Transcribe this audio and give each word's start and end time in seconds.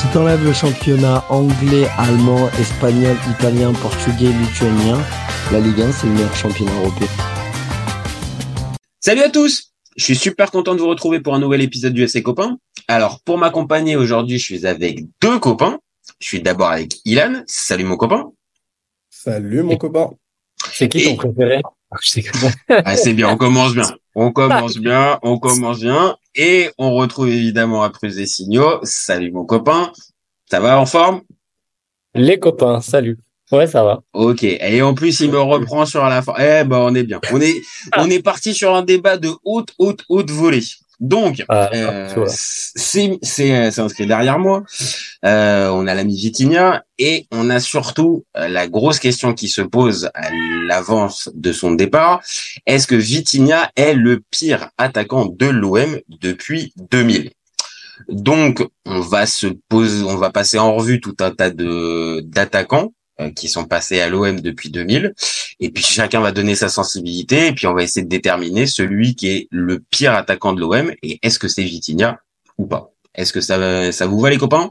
Si 0.00 0.06
t'enlèves 0.12 0.44
le 0.44 0.52
championnat 0.52 1.24
anglais, 1.30 1.86
allemand, 1.96 2.48
espagnol, 2.60 3.16
italien, 3.30 3.72
portugais, 3.72 4.28
lituanien, 4.28 4.98
la 5.52 5.60
Ligue 5.60 5.80
1 5.80 5.92
c'est 5.92 6.06
le 6.06 6.12
meilleur 6.12 6.34
championnat 6.36 6.72
européen. 6.72 7.08
Salut 9.00 9.22
à 9.22 9.30
tous 9.30 9.72
Je 9.96 10.04
suis 10.04 10.16
super 10.16 10.50
content 10.50 10.74
de 10.74 10.80
vous 10.80 10.88
retrouver 10.88 11.20
pour 11.20 11.34
un 11.34 11.38
nouvel 11.38 11.62
épisode 11.62 11.94
du 11.94 12.06
SC 12.06 12.22
Copain. 12.22 12.58
Alors, 12.88 13.20
pour 13.24 13.38
m'accompagner 13.38 13.96
aujourd'hui, 13.96 14.38
je 14.38 14.44
suis 14.44 14.66
avec 14.66 15.04
deux 15.22 15.38
copains. 15.38 15.78
Je 16.20 16.26
suis 16.26 16.42
d'abord 16.42 16.70
avec 16.70 16.96
Ilan. 17.04 17.42
Salut 17.46 17.84
mon 17.84 17.96
copain. 17.96 18.26
Salut 19.10 19.62
mon 19.62 19.76
copain. 19.76 20.10
C'est 20.72 20.88
qui 20.88 21.04
ton 21.04 21.12
Et- 21.12 21.16
préféré? 21.16 21.62
Ah, 22.68 22.96
c'est 22.96 23.14
bien, 23.14 23.30
on 23.30 23.36
commence 23.36 23.72
bien. 23.72 23.90
On 24.14 24.32
commence 24.32 24.76
bien, 24.76 25.18
on 25.22 25.38
commence 25.38 25.80
bien. 25.80 26.16
Et 26.36 26.70
on 26.78 26.94
retrouve 26.94 27.28
évidemment 27.28 27.82
après 27.82 28.10
des 28.10 28.26
signaux. 28.26 28.78
Salut 28.82 29.32
mon 29.32 29.44
copain. 29.44 29.92
Ça 30.50 30.60
va 30.60 30.78
en 30.78 30.86
forme? 30.86 31.22
Les 32.14 32.38
copains, 32.38 32.80
salut. 32.80 33.18
Ouais, 33.52 33.66
ça 33.66 33.84
va. 33.84 34.02
Ok. 34.12 34.42
Et 34.42 34.82
en 34.82 34.94
plus, 34.94 35.20
il 35.20 35.30
me 35.30 35.40
reprend 35.40 35.86
sur 35.86 36.04
la 36.04 36.20
fin. 36.20 36.34
Eh 36.38 36.64
ben, 36.64 36.78
on 36.78 36.94
est 36.94 37.04
bien. 37.04 37.20
On 37.32 37.40
est, 37.40 37.62
on 37.96 38.10
est 38.10 38.22
parti 38.22 38.54
sur 38.54 38.74
un 38.74 38.82
débat 38.82 39.16
de 39.16 39.30
haute, 39.44 39.72
haute, 39.78 40.04
haute 40.08 40.30
volée. 40.30 40.62
Donc, 40.98 41.44
Ah, 41.48 41.70
euh, 41.74 42.24
c'est, 42.28 43.18
c'est, 43.22 43.54
euh, 43.54 43.70
c'est 43.70 43.80
inscrit 43.80 44.06
derrière 44.06 44.38
moi. 44.38 44.64
Euh, 45.24 45.68
on 45.68 45.86
a 45.86 45.94
l'ami 45.94 46.16
Vitinha 46.16 46.84
et 46.98 47.26
on 47.30 47.50
a 47.50 47.60
surtout 47.60 48.24
la 48.34 48.66
grosse 48.66 48.98
question 48.98 49.34
qui 49.34 49.48
se 49.48 49.60
pose 49.60 50.10
à 50.14 50.30
l'avance 50.66 51.28
de 51.34 51.52
son 51.52 51.72
départ. 51.72 52.22
Est-ce 52.66 52.86
que 52.86 52.94
Vitinha 52.94 53.70
est 53.76 53.94
le 53.94 54.22
pire 54.30 54.70
attaquant 54.78 55.26
de 55.26 55.46
l'OM 55.46 55.98
depuis 56.20 56.72
2000? 56.90 57.30
Donc, 58.08 58.66
on 58.84 59.00
va 59.00 59.26
se 59.26 59.46
poser, 59.68 60.04
on 60.04 60.16
va 60.16 60.30
passer 60.30 60.58
en 60.58 60.74
revue 60.74 61.00
tout 61.00 61.16
un 61.20 61.30
tas 61.30 61.50
de 61.50 62.20
d'attaquants 62.26 62.92
qui 63.34 63.48
sont 63.48 63.64
passés 63.64 64.00
à 64.00 64.08
l'OM 64.08 64.40
depuis 64.40 64.70
2000. 64.70 65.14
Et 65.60 65.70
puis 65.70 65.82
chacun 65.82 66.20
va 66.20 66.32
donner 66.32 66.54
sa 66.54 66.68
sensibilité 66.68 67.48
et 67.48 67.52
puis 67.52 67.66
on 67.66 67.74
va 67.74 67.82
essayer 67.82 68.04
de 68.04 68.08
déterminer 68.10 68.66
celui 68.66 69.14
qui 69.14 69.28
est 69.28 69.48
le 69.50 69.80
pire 69.90 70.12
attaquant 70.14 70.52
de 70.52 70.60
l'OM 70.60 70.92
et 71.02 71.18
est-ce 71.22 71.38
que 71.38 71.48
c'est 71.48 71.62
Vitinha 71.64 72.18
ou 72.58 72.66
pas. 72.66 72.90
Est-ce 73.14 73.32
que 73.32 73.40
ça 73.40 73.56
va- 73.58 73.92
ça 73.92 74.06
vous 74.06 74.20
va 74.20 74.28
les 74.30 74.36
copains? 74.38 74.70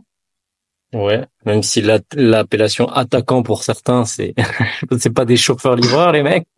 Ouais, 0.94 1.26
même 1.46 1.62
si 1.64 1.82
la- 1.82 2.00
l'appellation 2.16 2.88
attaquant 2.88 3.42
pour 3.44 3.64
certains, 3.64 4.06
c'est 4.06 4.34
c'est 5.00 5.10
pas 5.14 5.26
des 5.26 5.36
chauffeurs-livreurs 5.36 6.12
les 6.14 6.22
mecs. 6.24 6.46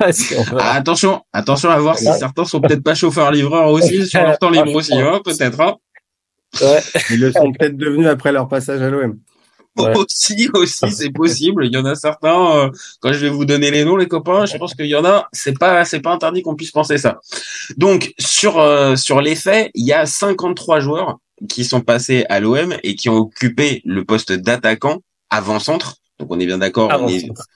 Ah. 0.00 0.74
Attention, 0.74 1.22
attention 1.32 1.68
à 1.70 1.78
voir 1.78 1.98
si 1.98 2.04
certains 2.18 2.44
sont 2.44 2.60
peut-être 2.60 2.82
pas 2.84 2.94
chauffeurs 2.94 3.30
livreurs 3.32 3.68
aussi 3.68 4.06
sur 4.08 4.22
leur 4.22 4.38
temps 4.38 4.50
libre 4.50 4.74
aussi, 4.74 4.94
hein, 4.94 5.20
peut-être. 5.24 5.60
Hein 5.60 5.76
Ouais. 6.60 6.80
Ils 7.10 7.20
le 7.20 7.32
sont 7.32 7.50
peut-être 7.52 7.76
devenus 7.76 8.06
après 8.08 8.30
leur 8.30 8.46
passage 8.48 8.80
à 8.82 8.88
l'OM. 8.90 9.18
Ouais. 9.78 9.92
Aussi, 9.96 10.48
aussi, 10.54 10.90
c'est 10.90 11.10
possible. 11.14 11.64
Il 11.66 11.72
y 11.72 11.78
en 11.78 11.84
a 11.86 11.94
certains. 11.94 12.56
euh, 12.56 12.70
quand 13.00 13.12
je 13.12 13.18
vais 13.18 13.30
vous 13.30 13.44
donner 13.46 13.70
les 13.70 13.84
noms, 13.84 13.96
les 13.96 14.06
copains, 14.08 14.44
je 14.46 14.56
pense 14.58 14.74
qu'il 14.74 14.86
y 14.86 14.94
en 14.94 15.04
a. 15.04 15.28
C'est 15.32 15.58
pas, 15.58 15.84
c'est 15.86 16.00
pas 16.00 16.12
interdit 16.12 16.42
qu'on 16.42 16.54
puisse 16.56 16.72
penser 16.72 16.98
ça. 16.98 17.20
Donc 17.78 18.12
sur 18.18 18.58
euh, 18.58 18.96
sur 18.96 19.20
les 19.22 19.34
faits, 19.34 19.70
il 19.74 19.86
y 19.86 19.92
a 19.92 20.04
53 20.04 20.80
joueurs 20.80 21.18
qui 21.48 21.64
sont 21.64 21.80
passés 21.80 22.24
à 22.28 22.38
l'OM 22.40 22.74
et 22.82 22.94
qui 22.96 23.08
ont 23.08 23.16
occupé 23.16 23.80
le 23.84 24.04
poste 24.04 24.32
d'attaquant 24.32 24.98
avant-centre. 25.30 25.96
Donc 26.18 26.28
on 26.30 26.38
est 26.38 26.46
bien 26.46 26.58
d'accord. 26.58 26.90
on 27.00 27.08
est- 27.08 27.24
Avant-centre. 27.24 27.46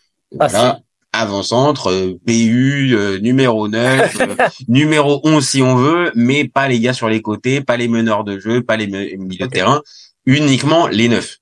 Ah, 0.41 0.46
Voilà. 0.48 0.80
Avant-centre, 1.12 1.91
euh, 1.92 2.18
PU, 2.26 2.94
euh, 2.94 3.18
numéro 3.20 3.68
9, 3.68 4.16
euh, 4.20 4.34
numéro 4.68 5.20
11 5.24 5.46
si 5.46 5.62
on 5.62 5.74
veut, 5.76 6.10
mais 6.14 6.46
pas 6.48 6.68
les 6.68 6.78
gars 6.80 6.92
sur 6.92 7.08
les 7.08 7.22
côtés, 7.22 7.60
pas 7.62 7.76
les 7.76 7.88
meneurs 7.88 8.24
de 8.24 8.38
jeu, 8.38 8.62
pas 8.62 8.76
les 8.76 8.86
milieux 8.86 9.46
de 9.46 9.50
terrain, 9.50 9.80
uniquement 10.26 10.88
les 10.88 11.08
neufs. 11.08 11.38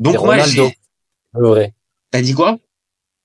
Donc 0.00 0.14
moi, 0.14 0.36
Ronaldo, 0.36 0.70
le 1.34 1.48
vrai. 1.48 1.74
T'as 2.10 2.22
dit 2.22 2.32
quoi? 2.32 2.58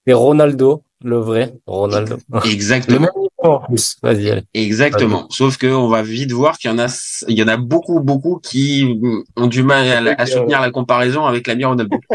Et 0.05 0.13
Ronaldo, 0.13 0.83
le 1.01 1.17
vrai. 1.17 1.53
Ronaldo. 1.65 2.17
Exactement. 2.45 2.99
même 2.99 3.09
niveau 3.15 3.29
en 3.43 3.59
plus. 3.61 3.95
Vas-y, 4.03 4.29
allez. 4.29 4.43
Exactement. 4.53 5.27
Sauf 5.29 5.57
que 5.57 5.67
on 5.67 5.87
va 5.87 6.01
vite 6.01 6.33
voir 6.33 6.57
qu'il 6.57 6.69
y 6.69 6.73
en 6.73 6.77
a, 6.77 6.87
il 7.29 7.37
y 7.37 7.41
en 7.41 7.47
a 7.47 7.55
beaucoup, 7.55 8.01
beaucoup 8.01 8.39
qui 8.43 8.99
ont 9.37 9.47
du 9.47 9.63
mal 9.63 10.15
à, 10.17 10.25
soutenir 10.25 10.59
la 10.59 10.69
comparaison 10.69 11.25
avec 11.25 11.47
l'ami 11.47 11.65
Ronaldo. 11.65 11.97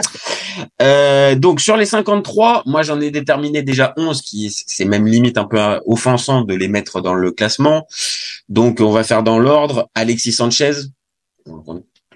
Euh, 0.83 1.37
donc 1.37 1.61
sur 1.61 1.77
les 1.77 1.87
53, 1.87 2.65
moi 2.67 2.83
j'en 2.83 3.01
ai 3.01 3.11
déterminé 3.11 3.63
déjà 3.63 3.95
11 3.97 4.21
qui 4.21 4.51
c'est 4.51 4.85
même 4.85 5.07
limite 5.07 5.39
un 5.39 5.45
peu 5.45 5.59
offensant 5.87 6.43
de 6.43 6.55
les 6.55 6.69
mettre 6.69 7.01
dans 7.01 7.15
le 7.15 7.31
classement. 7.31 7.87
Donc 8.49 8.81
on 8.81 8.91
va 8.91 9.05
faire 9.05 9.23
dans 9.23 9.39
l'ordre. 9.39 9.89
Alexis 9.95 10.33
Sanchez. 10.33 10.73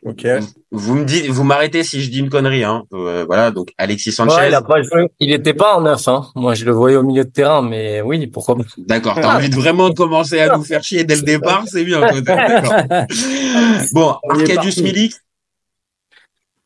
Ok. 0.05 0.27
Vous 0.71 0.95
me 0.97 1.05
dites, 1.05 1.27
vous 1.29 1.45
m'arrêtez 1.45 1.83
si 1.83 2.03
je 2.03 2.11
dis 2.11 2.19
une 2.19 2.29
connerie, 2.29 2.63
hein. 2.63 2.85
Euh, 2.93 3.25
voilà. 3.27 3.51
Donc 3.51 3.71
Alexis 3.79 4.13
Sanchez. 4.13 4.37
Ouais, 4.37 4.49
il 4.49 4.55
a 4.55 4.61
pas 4.61 4.83
joué. 4.83 5.09
Il 5.19 5.33
était 5.33 5.55
pas 5.55 5.77
en 5.77 5.81
neuf, 5.81 6.07
hein. 6.09 6.27
Moi, 6.35 6.55
je 6.55 6.67
le 6.67 6.73
voyais 6.73 6.97
au 6.97 7.03
milieu 7.03 7.25
de 7.25 7.31
terrain, 7.31 7.63
mais 7.63 8.03
oui, 8.03 8.27
pourquoi 8.27 8.57
pas. 8.57 8.65
D'accord, 8.77 9.15
t'as 9.15 9.35
envie 9.37 9.49
de 9.49 9.55
vraiment 9.55 9.89
de 9.89 9.95
commencer 9.95 10.41
à 10.41 10.57
nous 10.57 10.63
faire 10.65 10.83
chier 10.85 11.05
dès 11.05 11.17
le 11.17 11.23
départ, 11.23 11.65
c'est 11.67 11.85
bien. 11.85 12.01
Bon, 13.93 14.15
parti. 14.29 14.83
Milik, 14.83 15.15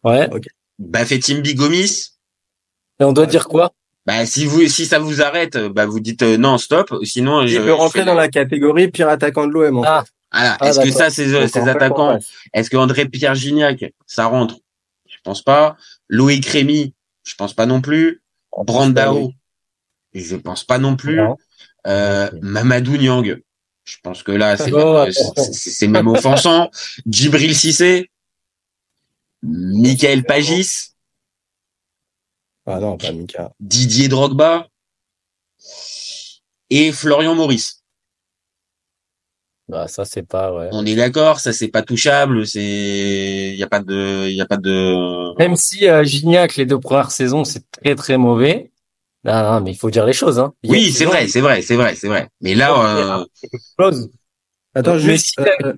Ouais. 0.04 0.28
Bafetimbi 0.78 1.54
Gomis. 1.54 2.10
Et 3.00 3.04
on 3.04 3.12
doit 3.12 3.26
dire 3.26 3.46
quoi? 3.48 3.72
Bah 4.06 4.24
si 4.26 4.46
vous 4.46 4.66
si 4.68 4.86
ça 4.86 4.98
vous 4.98 5.20
arrête, 5.20 5.56
bah 5.58 5.86
vous 5.86 6.00
dites 6.00 6.22
euh, 6.22 6.36
non 6.38 6.56
stop. 6.56 6.94
Sinon 7.04 7.42
Il 7.42 7.48
je, 7.48 7.58
peut 7.58 7.66
je 7.66 7.70
rentrer 7.72 7.98
fais- 8.00 8.04
dans 8.06 8.14
la 8.14 8.28
catégorie 8.28 8.88
pire 8.88 9.08
attaquant 9.08 9.46
de 9.46 9.52
l'OM. 9.52 9.78
en 9.78 9.82
Ah, 9.84 10.04
Ah, 10.30 10.58
Est-ce 10.60 10.80
que 10.80 10.90
ça 10.90 11.10
ces, 11.10 11.26
fait, 11.48 11.68
attaquants, 11.68 12.18
est-ce 12.52 12.68
que 12.68 12.76
André 12.76 13.08
Pierre 13.08 13.34
Gignac 13.34 13.84
ça 14.06 14.26
rentre? 14.26 14.56
Je 15.08 15.16
pense 15.24 15.42
pas. 15.42 15.76
Loïc 16.08 16.44
Rémy, 16.46 16.94
je 17.24 17.34
pense 17.34 17.54
pas 17.54 17.66
non 17.66 17.80
plus. 17.80 18.22
Brandao, 18.64 19.32
je 20.12 20.36
pense 20.36 20.64
pas 20.64 20.78
non 20.78 20.96
plus. 20.96 21.16
Non. 21.16 21.36
Euh, 21.86 22.28
Mamadou 22.42 22.96
Niang, 22.96 23.38
je 23.84 23.96
pense 24.02 24.22
que 24.22 24.32
là 24.32 24.56
c'est 24.56 24.72
Oh, 24.72 25.04
même, 25.04 25.12
c'est 25.12 25.52
c'est 25.52 25.88
même 25.88 26.08
offensant. 26.08 26.70
Djibril 27.06 27.54
Cissé, 27.54 28.10
Michael 29.42 30.24
Pagis, 30.24 30.90
Ah 32.66 32.80
non, 32.80 32.98
pas 32.98 33.12
Mika. 33.12 33.52
Didier 33.60 34.08
Drogba 34.08 34.68
et 36.70 36.92
Florian 36.92 37.34
Maurice. 37.34 37.77
Bah, 39.68 39.86
ça, 39.88 40.04
c'est 40.04 40.22
pas, 40.22 40.52
ouais. 40.52 40.68
On 40.72 40.84
est 40.86 40.94
d'accord, 40.94 41.40
ça 41.40 41.52
c'est 41.52 41.68
pas 41.68 41.82
touchable, 41.82 42.46
c'est 42.46 43.50
il 43.52 43.56
y 43.56 43.62
a 43.62 43.66
pas 43.68 43.80
de 43.80 44.26
il 44.28 44.34
y 44.36 44.40
a 44.40 44.46
pas 44.46 44.56
de 44.56 45.38
Même 45.38 45.56
si 45.56 45.88
euh, 45.88 46.04
Gignac, 46.04 46.56
les 46.56 46.66
deux 46.66 46.80
premières 46.80 47.10
saisons, 47.10 47.44
c'est 47.44 47.68
très 47.70 47.94
très 47.94 48.16
mauvais. 48.16 48.70
Non, 49.24 49.42
non, 49.42 49.60
mais 49.60 49.72
il 49.72 49.76
faut 49.76 49.90
dire 49.90 50.06
les 50.06 50.12
choses, 50.12 50.38
hein. 50.38 50.54
Il 50.62 50.70
Oui, 50.70 50.90
c'est 50.92 51.04
vrai, 51.04 51.26
c'est 51.28 51.40
vrai, 51.40 51.60
c'est 51.62 51.76
vrai, 51.76 51.94
c'est 51.94 52.08
vrai. 52.08 52.28
Mais 52.40 52.54
là 52.54 53.18
euh, 53.20 53.24
Close. 53.76 54.10
Attends, 54.74 54.94
Mais 54.94 54.98
juste, 54.98 55.26
si 55.26 55.32
euh, 55.64 55.74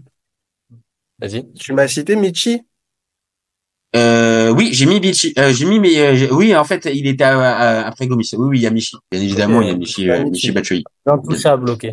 Vas-y. 1.19 1.53
tu 1.55 1.73
m'as 1.73 1.89
cité 1.89 2.17
Michi? 2.17 2.63
Euh, 3.97 4.51
oui, 4.53 4.71
j'ai 4.73 4.87
mis 4.87 5.01
Bichi, 5.01 5.35
euh, 5.37 5.53
j'ai 5.53 5.65
mis 5.67 5.81
mais 5.81 5.99
euh, 5.99 6.29
oui, 6.33 6.55
en 6.55 6.63
fait, 6.63 6.89
il 6.95 7.09
était 7.09 7.25
à- 7.25 7.41
à- 7.41 7.87
après 7.89 8.07
Gomis. 8.07 8.29
Oui, 8.35 8.47
oui, 8.51 8.59
il 8.59 8.63
y 8.63 8.67
a 8.67 8.71
Michi. 8.71 8.97
Bien 9.11 9.21
évidemment, 9.21 9.63
il 9.63 9.69
y 9.69 9.71
a 9.73 9.75
Michi 9.75 10.09
euh, 10.09 10.19
Michi. 10.19 10.31
Michi 10.31 10.53
Batshuayi. 10.53 10.85
Intouchable, 11.07 11.71
ok. 11.71 11.87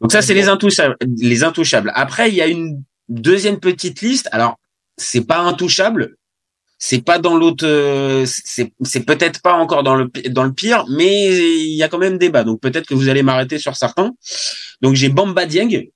Donc 0.00 0.12
ça, 0.12 0.22
c'est 0.22 0.34
les 0.34 0.48
intouchables. 0.48 0.96
Les 1.18 1.42
intouchables. 1.44 1.92
Après, 1.94 2.28
il 2.28 2.34
y 2.34 2.42
a 2.42 2.46
une 2.46 2.82
deuxième 3.08 3.58
petite 3.60 4.00
liste. 4.00 4.28
Alors, 4.32 4.58
c'est 4.96 5.24
pas 5.24 5.38
intouchable. 5.40 6.16
C'est 6.78 7.02
pas 7.04 7.18
dans 7.18 7.36
l'autre. 7.36 7.66
euh, 7.66 8.24
C'est 8.26 8.72
c'est 8.82 9.00
peut-être 9.04 9.42
pas 9.42 9.54
encore 9.54 9.82
dans 9.82 9.96
le 9.96 10.08
dans 10.30 10.44
le 10.44 10.52
pire, 10.52 10.84
mais 10.88 11.26
il 11.66 11.74
y 11.74 11.82
a 11.82 11.88
quand 11.88 11.98
même 11.98 12.18
débat. 12.18 12.44
Donc 12.44 12.60
peut-être 12.60 12.86
que 12.86 12.94
vous 12.94 13.08
allez 13.08 13.24
m'arrêter 13.24 13.58
sur 13.58 13.74
certains. 13.74 14.12
Donc 14.80 14.94
j'ai 14.94 15.08
Bamba 15.08 15.44
Dieng, 15.46 15.88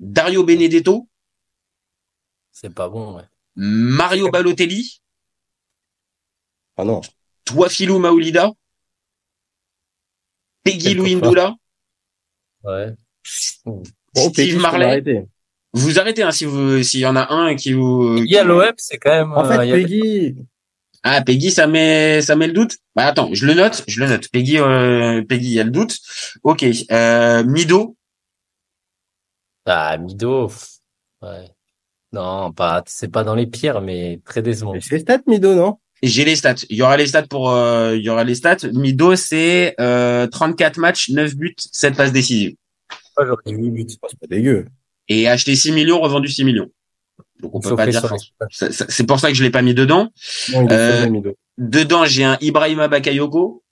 Dario 0.00 0.42
Benedetto, 0.42 1.08
C'est 2.50 2.74
pas 2.74 2.88
bon, 2.88 3.16
ouais. 3.16 3.24
Mario 3.54 4.30
Balotelli, 4.30 5.00
Ah 6.76 6.84
non. 6.84 7.00
Maoulida, 7.98 8.50
Peggy 10.64 10.96
Quelquefois. 10.96 11.56
Ouais. 12.64 12.94
Bon, 13.64 13.82
Steve 14.14 14.32
Peggy, 14.34 14.56
Marley. 14.56 15.26
Vous 15.74 15.98
arrêtez 15.98 16.22
hein, 16.22 16.32
si 16.32 16.44
vous 16.44 16.82
s'il 16.82 17.00
y 17.00 17.06
en 17.06 17.14
a 17.16 17.32
un 17.32 17.54
qui 17.54 17.72
vous. 17.72 18.16
Il 18.18 18.30
y 18.30 18.36
a 18.38 18.44
l'OM, 18.44 18.72
c'est 18.76 18.98
quand 18.98 19.10
même. 19.10 19.32
En 19.32 19.44
euh, 19.44 19.48
fait, 19.48 19.70
a- 19.70 19.74
Peggy, 19.76 20.36
Ah 21.02 21.22
Peggy, 21.22 21.50
ça 21.50 21.66
met 21.66 22.22
ça 22.22 22.36
met 22.36 22.46
le 22.46 22.52
doute? 22.52 22.76
Bah 22.96 23.06
attends, 23.06 23.28
je 23.32 23.46
le 23.46 23.54
note, 23.54 23.84
je 23.86 24.00
le 24.00 24.08
note. 24.08 24.28
Peggy, 24.30 24.58
euh, 24.58 25.22
Peggy, 25.22 25.48
il 25.48 25.54
y 25.54 25.60
a 25.60 25.64
le 25.64 25.70
doute. 25.70 25.98
Ok. 26.42 26.64
Euh, 26.90 27.44
Mido? 27.44 27.96
Ah, 29.66 29.98
Mido. 29.98 30.50
Ouais. 31.22 31.50
Non, 32.12 32.52
pas, 32.52 32.82
c'est 32.86 33.12
pas 33.12 33.22
dans 33.22 33.34
les 33.34 33.46
pires, 33.46 33.82
mais 33.82 34.20
très 34.24 34.40
décevant. 34.40 34.72
mais 34.72 34.80
c'est 34.80 34.98
stats 35.00 35.20
Mido, 35.26 35.54
non? 35.54 35.78
J'ai 36.02 36.24
les 36.24 36.36
stats. 36.36 36.54
Il 36.70 36.76
y 36.76 36.82
aura 36.82 36.96
les 36.96 37.06
stats 37.06 37.26
pour 37.26 37.50
euh, 37.50 37.96
il 37.96 38.02
y 38.04 38.08
aura 38.08 38.24
les 38.24 38.34
stats. 38.34 38.68
Mido, 38.72 39.16
c'est 39.16 39.74
euh, 39.80 40.26
34 40.28 40.78
matchs, 40.78 41.10
9 41.10 41.34
buts, 41.34 41.54
7 41.58 41.96
passes 41.96 42.12
décisives. 42.12 42.54
Dit 43.46 43.52
huit 43.52 43.70
buts. 43.70 43.86
C'est 43.88 44.00
pas 44.00 44.26
dégueu. 44.28 44.66
Et 45.08 45.26
acheté 45.28 45.56
6 45.56 45.72
millions, 45.72 46.00
revendu 46.00 46.28
6 46.28 46.44
millions. 46.44 46.68
Donc 47.40 47.54
on 47.54 47.60
peut 47.60 47.74
pas 47.74 47.86
dire. 47.86 48.02
C'est 48.50 49.06
pour 49.06 49.18
ça 49.18 49.28
que 49.28 49.34
je 49.34 49.42
l'ai 49.42 49.50
pas 49.50 49.62
mis 49.62 49.74
dedans. 49.74 50.08
Non, 50.52 50.66
il 50.66 50.72
est 50.72 50.76
Euh. 50.76 51.32
Dedans, 51.56 52.04
j'ai 52.04 52.22
un 52.22 52.38
Ibrahima 52.40 52.86
Bakayoko. 52.86 53.64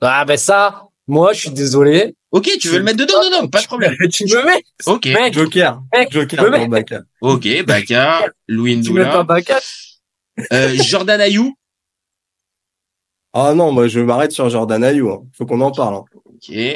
Ah, 0.00 0.24
ben 0.24 0.36
ça, 0.38 0.84
moi, 1.06 1.32
je 1.34 1.40
suis 1.40 1.50
désolé. 1.50 2.14
Ok, 2.30 2.50
tu 2.60 2.68
veux 2.68 2.78
le 2.78 2.84
mettre 2.84 2.98
dedans 2.98 3.22
Non, 3.22 3.42
non, 3.42 3.48
pas 3.48 3.60
de 3.60 3.66
problème. 3.66 3.94
Tu 4.12 4.24
me 4.24 4.44
mets, 4.44 4.62
Ok, 4.86 5.06
mec, 5.06 5.34
Joker. 5.34 5.80
mec, 5.92 6.10
Joker. 6.10 6.68
Baka. 6.68 7.02
ok, 7.20 7.64
Baka, 7.66 8.26
Louis 8.48 8.80
tu 8.80 8.92
mets 8.92 9.02
pas 9.02 9.08
Ndoula, 9.08 9.22
Baka. 9.24 9.60
Euh, 10.52 10.74
Jordan 10.82 11.20
Ayou. 11.20 11.54
Ah 13.32 13.52
non, 13.54 13.72
moi 13.72 13.88
je 13.88 14.00
m'arrête 14.00 14.32
sur 14.32 14.48
Jordan 14.48 14.82
Ayou. 14.84 15.10
Hein. 15.10 15.24
Faut 15.32 15.46
qu'on 15.46 15.60
en 15.60 15.72
parle. 15.72 15.94
hein. 15.96 16.04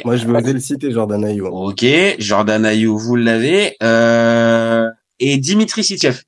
Moi 0.05 0.15
je 0.17 0.25
veux 0.25 0.35
oser 0.35 0.53
le 0.53 0.59
citer, 0.59 0.91
Jordan 0.91 1.23
Ayou. 1.23 1.47
hein. 1.47 1.51
ok, 1.51 1.85
Jordan 2.19 2.65
Ayou, 2.65 2.97
vous 2.97 3.15
l'avez. 3.15 3.75
Euh, 3.83 4.89
et 5.19 5.37
Dimitri 5.37 5.83
Sitchev. 5.83 6.21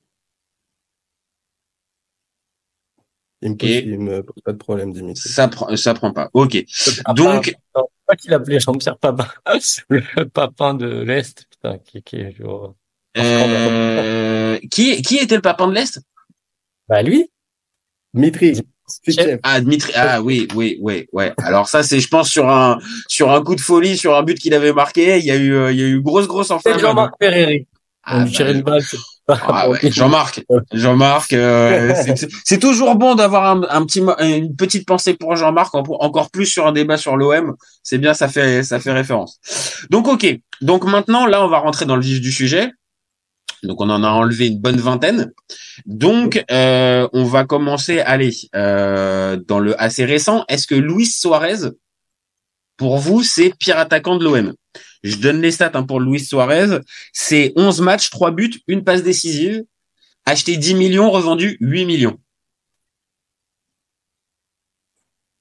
Il 3.44 3.50
me, 3.50 3.56
pose, 3.56 3.68
il 3.70 3.98
me 3.98 4.22
pose 4.22 4.42
pas 4.44 4.52
de 4.52 4.56
problème, 4.58 4.92
Dimitri. 4.92 5.28
Ça 5.28 5.48
prend, 5.48 5.74
ça 5.76 5.94
prend 5.94 6.12
pas. 6.12 6.30
Ok. 6.32 6.58
Ah, 7.04 7.12
Donc, 7.12 7.52
non, 7.74 7.88
pas 8.06 8.14
qu'il 8.14 8.32
appelait 8.32 8.60
Jean-Pierre 8.60 8.98
Papin. 8.98 9.26
Le 9.90 10.24
papin 10.28 10.74
de 10.74 10.86
l'Est, 11.02 11.46
putain, 11.50 11.78
qui, 11.78 12.02
qui 12.04 12.16
est 12.16 12.32
genre... 12.36 12.76
euh, 13.18 14.58
qui, 14.70 15.02
qui 15.02 15.16
était 15.16 15.34
le 15.34 15.42
papin 15.42 15.66
de 15.66 15.72
l'Est? 15.74 16.00
Bah, 16.88 17.02
lui. 17.02 17.30
Dimitri. 18.14 18.60
Sitchev. 18.86 19.38
Ah, 19.42 19.60
Dimitri. 19.60 19.92
Ah 19.94 20.20
oui, 20.20 20.46
oui, 20.54 20.76
oui, 20.80 21.06
ouais. 21.12 21.32
Alors 21.38 21.68
ça, 21.68 21.82
c'est, 21.82 22.00
je 22.00 22.08
pense, 22.08 22.28
sur 22.28 22.50
un, 22.50 22.78
sur 23.08 23.30
un 23.32 23.42
coup 23.42 23.54
de 23.54 23.60
folie, 23.60 23.96
sur 23.96 24.16
un 24.16 24.22
but 24.22 24.38
qu'il 24.38 24.52
avait 24.54 24.72
marqué, 24.72 25.18
il 25.18 25.24
y 25.24 25.30
a 25.30 25.36
eu, 25.36 25.54
euh, 25.54 25.72
il 25.72 25.80
y 25.80 25.82
a 25.82 25.86
eu 25.86 26.00
grosse, 26.00 26.26
grosse 26.26 26.48
C'est 26.48 26.54
enflammade. 26.54 26.80
Jean-Marc 26.80 27.12
Ferreri. 27.20 27.66
Ah, 28.04 28.18
On 28.18 28.24
lui 28.24 28.32
tirait 28.32 28.52
bah, 28.52 28.58
une 28.58 28.64
balle. 28.64 28.82
c'est 28.82 28.96
Ah 29.28 29.70
ouais, 29.70 29.78
Jean-Marc, 29.84 30.42
Jean-Marc, 30.72 31.32
euh, 31.32 31.94
c'est- 31.94 32.16
c'est- 32.16 32.28
c'est 32.44 32.58
toujours 32.58 32.96
bon 32.96 33.14
d'avoir 33.14 33.44
un, 33.56 33.62
un 33.70 33.86
petit, 33.86 34.00
une 34.18 34.56
petite 34.56 34.86
pensée 34.86 35.14
pour 35.14 35.36
Jean-Marc, 35.36 35.72
en- 35.76 35.84
encore 36.00 36.30
plus 36.32 36.46
sur 36.46 36.66
un 36.66 36.72
débat 36.72 36.96
sur 36.96 37.16
l'OM. 37.16 37.54
C'est 37.84 37.98
bien, 37.98 38.12
ça 38.12 38.26
fait, 38.28 38.64
ça 38.64 38.80
fait 38.80 38.90
référence. 38.92 39.38
Donc 39.90 40.08
ok, 40.08 40.26
donc 40.60 40.84
maintenant 40.84 41.26
là, 41.26 41.44
on 41.44 41.48
va 41.48 41.58
rentrer 41.60 41.86
dans 41.86 41.94
le 41.96 42.02
vif 42.02 42.20
du 42.20 42.32
sujet. 42.32 42.72
Donc 43.62 43.80
on 43.80 43.90
en 43.90 44.02
a 44.02 44.08
enlevé 44.08 44.48
une 44.48 44.58
bonne 44.58 44.80
vingtaine. 44.80 45.32
Donc 45.86 46.44
euh, 46.50 47.08
on 47.12 47.24
va 47.24 47.44
commencer, 47.44 48.00
allez, 48.00 48.36
euh, 48.54 49.36
dans 49.36 49.60
le 49.60 49.80
assez 49.80 50.04
récent. 50.04 50.44
Est-ce 50.48 50.66
que 50.66 50.74
Luis 50.74 51.06
Suarez, 51.06 51.70
pour 52.76 52.98
vous, 52.98 53.22
c'est 53.22 53.56
pire 53.56 53.78
attaquant 53.78 54.16
de 54.16 54.24
l'OM 54.24 54.54
Je 55.04 55.16
donne 55.16 55.40
les 55.40 55.52
stats 55.52 55.70
hein, 55.74 55.84
pour 55.84 56.00
Luis 56.00 56.20
Suarez. 56.20 56.80
C'est 57.12 57.52
11 57.56 57.80
matchs, 57.80 58.10
3 58.10 58.32
buts, 58.32 58.60
une 58.66 58.82
passe 58.82 59.02
décisive. 59.02 59.64
Acheté 60.24 60.56
10 60.56 60.74
millions, 60.74 61.10
revendu 61.10 61.56
8 61.60 61.84
millions. 61.84 62.18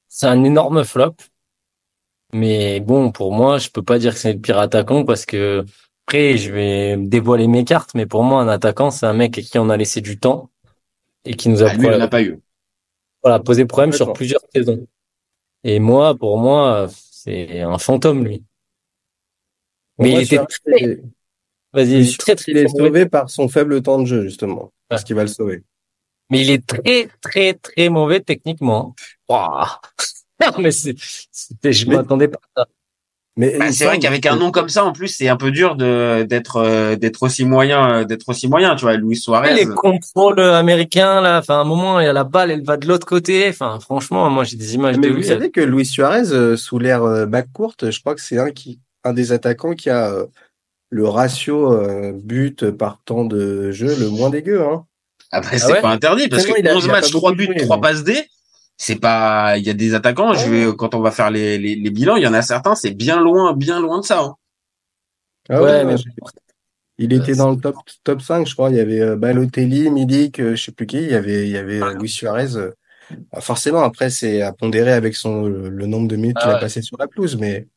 C'est 0.07 0.27
un 0.27 0.43
énorme 0.43 0.83
flop. 0.83 1.15
Mais 2.33 2.79
bon, 2.79 3.11
pour 3.11 3.33
moi, 3.33 3.57
je 3.57 3.69
peux 3.69 3.83
pas 3.83 3.99
dire 3.99 4.13
que 4.13 4.19
c'est 4.19 4.33
le 4.33 4.39
pire 4.39 4.59
attaquant 4.59 5.03
parce 5.03 5.25
que 5.25 5.65
après, 6.11 6.37
je 6.37 6.51
vais 6.51 6.97
dévoiler 6.97 7.47
mes 7.47 7.63
cartes. 7.63 7.91
Mais 7.95 8.05
pour 8.05 8.23
moi, 8.23 8.41
un 8.41 8.47
attaquant, 8.49 8.91
c'est 8.91 9.05
un 9.05 9.13
mec 9.13 9.37
à 9.37 9.41
qui 9.41 9.57
on 9.57 9.69
a 9.69 9.77
laissé 9.77 10.01
du 10.01 10.19
temps 10.19 10.49
et 11.23 11.35
qui 11.35 11.47
nous 11.47 11.63
a 11.63 11.69
Ah, 11.69 11.73
lui, 11.73 11.85
il 11.87 11.91
n'en 11.91 12.01
a 12.01 12.07
pas 12.09 12.21
eu. 12.21 12.37
voilà, 13.23 13.39
posé 13.39 13.65
problème 13.65 13.93
sur 13.93 14.11
plusieurs 14.11 14.41
saisons. 14.53 14.85
Et 15.63 15.79
moi, 15.79 16.15
pour 16.15 16.37
moi, 16.37 16.87
c'est 16.89 17.61
un 17.61 17.77
fantôme, 17.77 18.25
lui. 18.25 18.43
Pour 19.95 20.05
Mais 20.05 20.11
moi, 20.11 20.19
il 20.21 20.23
était 20.25 20.37
très, 20.37 20.81
il- 20.81 21.03
vas-y, 21.71 22.17
très, 22.17 22.35
très, 22.35 22.51
Il 22.51 22.57
est 22.57 22.63
mauvais. 22.65 22.77
sauvé 22.87 23.05
par 23.05 23.29
son 23.29 23.47
faible 23.47 23.81
temps 23.81 23.99
de 23.99 24.05
jeu, 24.05 24.23
justement. 24.23 24.73
Parce 24.89 25.05
qu'il 25.05 25.15
va 25.15 25.21
le 25.21 25.29
sauver. 25.29 25.63
Mais 26.29 26.41
il 26.41 26.49
est 26.49 26.65
très, 26.65 27.07
très, 27.21 27.53
très 27.53 27.87
mauvais 27.89 28.19
techniquement. 28.19 28.95
Ouah. 29.29 29.79
Non, 30.41 30.59
mais 30.59 30.71
c'est, 30.71 30.95
c'était, 31.31 31.71
je 31.71 31.85
m'attendais 31.87 32.27
pas 32.27 32.39
à 32.55 32.61
ça. 32.61 32.67
Mais 33.37 33.57
Bah, 33.57 33.71
c'est 33.71 33.85
vrai 33.85 33.97
qu'avec 33.97 34.25
un 34.25 34.35
nom 34.35 34.51
comme 34.51 34.67
ça, 34.67 34.83
en 34.83 34.91
plus, 34.91 35.07
c'est 35.07 35.29
un 35.29 35.37
peu 35.37 35.51
dur 35.51 35.75
de 35.75 36.23
d'être 36.23 36.57
euh, 36.57 36.95
d'être 36.97 37.23
aussi 37.23 37.45
moyen, 37.45 37.99
euh, 38.01 38.03
d'être 38.03 38.27
aussi 38.27 38.47
moyen. 38.49 38.75
Tu 38.75 38.81
vois, 38.83 38.97
Luis 38.97 39.15
Suarez. 39.15 39.53
Les 39.53 39.65
contrôles 39.65 40.41
américains, 40.41 41.21
là, 41.21 41.39
enfin, 41.39 41.55
à 41.55 41.57
un 41.59 41.63
moment, 41.63 41.99
il 42.01 42.05
y 42.05 42.09
a 42.09 42.13
la 42.13 42.25
balle, 42.25 42.51
elle 42.51 42.63
va 42.63 42.75
de 42.77 42.87
l'autre 42.87 43.07
côté. 43.07 43.47
Enfin, 43.47 43.79
franchement, 43.79 44.29
moi, 44.29 44.43
j'ai 44.43 44.57
des 44.57 44.75
images 44.75 44.97
Mais 44.97 45.07
de 45.07 45.11
vous 45.11 45.17
lui. 45.19 45.23
savez 45.23 45.49
que 45.49 45.61
Luis 45.61 45.85
Suarez, 45.85 46.31
euh, 46.33 46.57
sous 46.57 46.77
l'ère 46.77 47.03
euh, 47.03 47.25
McCourt, 47.25 47.75
je 47.81 47.99
crois 48.01 48.15
que 48.15 48.21
c'est 48.21 48.37
un 48.37 48.51
qui, 48.51 48.79
un 49.05 49.13
des 49.13 49.31
attaquants 49.31 49.75
qui 49.75 49.89
a 49.89 50.09
euh, 50.09 50.25
le 50.89 51.07
ratio 51.07 51.71
euh, 51.73 52.11
but 52.13 52.69
par 52.71 52.99
temps 53.05 53.23
de 53.23 53.71
jeu 53.71 53.95
le 53.97 54.09
moins 54.09 54.29
dégueu. 54.29 54.61
Hein. 54.61 54.83
Ah 55.31 55.39
bah, 55.39 55.47
c'est 55.57 55.71
ouais? 55.71 55.79
pas 55.81 55.91
interdit 55.91 56.27
parce 56.27 56.45
que 56.45 56.51
il 56.59 56.67
a- 56.67 56.75
11 56.75 56.83
il 56.83 56.89
a 56.89 56.93
matchs, 56.95 57.11
pas 57.13 57.17
3 57.17 57.31
beaucoup 57.31 57.37
buts, 57.37 57.45
joué, 57.45 57.55
3 57.65 57.77
mais- 57.77 57.81
passes 57.81 58.03
D. 58.03 58.17
C'est 58.83 58.99
pas, 58.99 59.57
il 59.59 59.63
y 59.65 59.69
a 59.69 59.73
des 59.73 59.93
attaquants, 59.93 60.33
je 60.33 60.49
vais, 60.49 60.75
quand 60.75 60.95
on 60.95 61.01
va 61.01 61.11
faire 61.11 61.29
les, 61.29 61.57
les, 61.59 61.75
les 61.75 61.89
bilans, 61.91 62.15
il 62.15 62.23
y 62.23 62.27
en 62.27 62.33
a 62.33 62.41
certains, 62.41 62.73
c'est 62.75 62.91
bien 62.91 63.21
loin, 63.21 63.53
bien 63.53 63.79
loin 63.79 63.99
de 63.99 64.05
ça. 64.05 64.21
hein. 64.23 64.35
Ah 65.49 65.61
ouais, 65.61 65.85
mais 65.85 65.95
Il 66.97 67.13
était 67.13 67.35
dans 67.35 67.51
le 67.51 67.57
top 67.57 67.75
top 68.03 68.21
5, 68.21 68.47
je 68.47 68.53
crois. 68.53 68.69
Il 68.69 68.77
y 68.77 68.79
avait 68.79 69.01
euh, 69.01 69.15
Balotelli, 69.15 69.89
Milik, 69.91 70.39
euh, 70.39 70.55
je 70.55 70.63
sais 70.65 70.71
plus 70.71 70.87
qui. 70.87 70.97
Il 70.97 71.11
y 71.11 71.15
avait 71.15 71.45
il 71.45 71.51
y 71.51 71.57
avait 71.57 71.81
euh, 71.81 71.93
Luis 71.93 72.09
Suarez. 72.09 72.55
euh. 72.55 72.71
Ah, 73.31 73.41
forcément, 73.41 73.81
après 73.83 74.09
c'est 74.09 74.41
à 74.41 74.53
pondérer 74.53 74.93
avec 74.93 75.15
son 75.15 75.45
le, 75.47 75.85
nombre 75.87 76.07
de 76.07 76.15
minutes 76.15 76.37
Ah 76.39 76.41
qu'il 76.43 76.51
a 76.51 76.55
ouais. 76.55 76.61
passé 76.61 76.81
sur 76.81 76.97
la 76.99 77.07
pelouse, 77.07 77.37
mais 77.37 77.67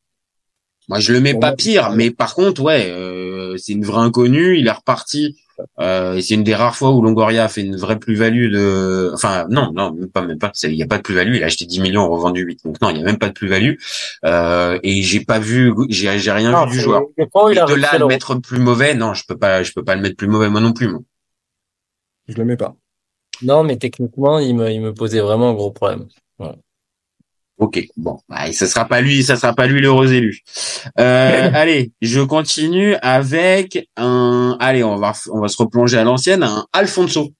Moi, 0.88 1.00
je 1.00 1.12
le 1.12 1.20
mets 1.20 1.32
Pour 1.32 1.40
pas 1.40 1.48
moi, 1.48 1.56
pire, 1.56 1.90
mais 1.92 2.10
par 2.10 2.34
contre, 2.34 2.62
ouais, 2.62 2.90
euh, 2.90 3.56
c'est 3.58 3.72
une 3.72 3.84
vraie 3.84 4.00
inconnue. 4.02 4.58
Il 4.58 4.66
est 4.66 4.70
reparti. 4.70 5.36
Euh, 5.80 6.20
c'est 6.20 6.34
une 6.34 6.44
des 6.44 6.54
rares 6.54 6.76
fois 6.76 6.90
où 6.92 7.02
Longoria 7.02 7.44
a 7.44 7.48
fait 7.48 7.62
une 7.62 7.76
vraie 7.76 7.98
plus-value 7.98 8.50
de. 8.50 9.10
Enfin, 9.14 9.46
non, 9.50 9.72
non, 9.72 9.92
même 9.92 10.10
pas, 10.10 10.22
même 10.22 10.38
pas. 10.38 10.50
c'est- 10.54 10.70
Il 10.70 10.76
y 10.76 10.82
a 10.82 10.86
pas 10.86 10.98
de 10.98 11.02
plus-value. 11.02 11.34
Il 11.36 11.42
a 11.42 11.46
acheté 11.46 11.66
10 11.66 11.80
millions, 11.80 12.08
revendu 12.08 12.42
8. 12.42 12.60
Donc 12.64 12.80
non, 12.80 12.90
il 12.90 12.98
y 12.98 13.00
a 13.00 13.04
même 13.04 13.18
pas 13.18 13.28
de 13.28 13.32
plus-value. 13.34 13.74
Euh, 14.24 14.78
et 14.82 15.02
j'ai 15.02 15.24
pas 15.24 15.38
vu, 15.38 15.72
j'ai 15.88 16.18
j'ai 16.18 16.32
rien 16.32 16.50
Non, 16.52 16.66
vu 16.66 16.72
du 16.72 16.80
joueur. 16.80 17.02
Et 17.16 17.24
de 17.26 17.74
là 17.74 17.90
à 17.92 17.98
le 17.98 18.06
mettre 18.06 18.34
plus 18.36 18.58
mauvais, 18.58 18.94
non, 18.94 19.14
je 19.14 19.24
peux 19.26 19.36
pas, 19.36 19.62
je 19.62 19.72
peux 19.72 19.84
pas 19.84 19.94
le 19.94 20.02
mettre 20.02 20.16
plus 20.16 20.28
mauvais 20.28 20.48
moi 20.48 20.60
non 20.60 20.72
plus. 20.72 20.88
Moi. 20.88 21.00
je 22.28 22.36
le 22.36 22.44
mets 22.44 22.56
pas. 22.56 22.74
Non, 23.42 23.64
mais 23.64 23.76
techniquement, 23.76 24.38
il 24.38 24.54
me, 24.54 24.70
il 24.70 24.80
me 24.80 24.94
posait 24.94 25.20
vraiment 25.20 25.50
un 25.50 25.54
gros 25.54 25.72
problème. 25.72 26.06
Ok, 27.58 27.86
bon, 27.96 28.18
bah, 28.28 28.52
ça 28.52 28.66
sera 28.66 28.84
pas 28.86 29.00
lui, 29.00 29.22
ça 29.22 29.36
sera 29.36 29.54
pas 29.54 29.66
lui 29.66 29.80
l'heureux 29.80 30.12
élu. 30.12 30.40
Euh, 30.98 31.50
allez, 31.54 31.92
je 32.00 32.20
continue 32.20 32.96
avec 32.96 33.88
un. 33.96 34.56
Allez, 34.60 34.82
on 34.82 34.96
va, 34.96 35.12
on 35.30 35.40
va 35.40 35.48
se 35.48 35.56
replonger 35.56 35.98
à 35.98 36.04
l'ancienne, 36.04 36.42
un 36.42 36.66
Alfonso. 36.72 37.32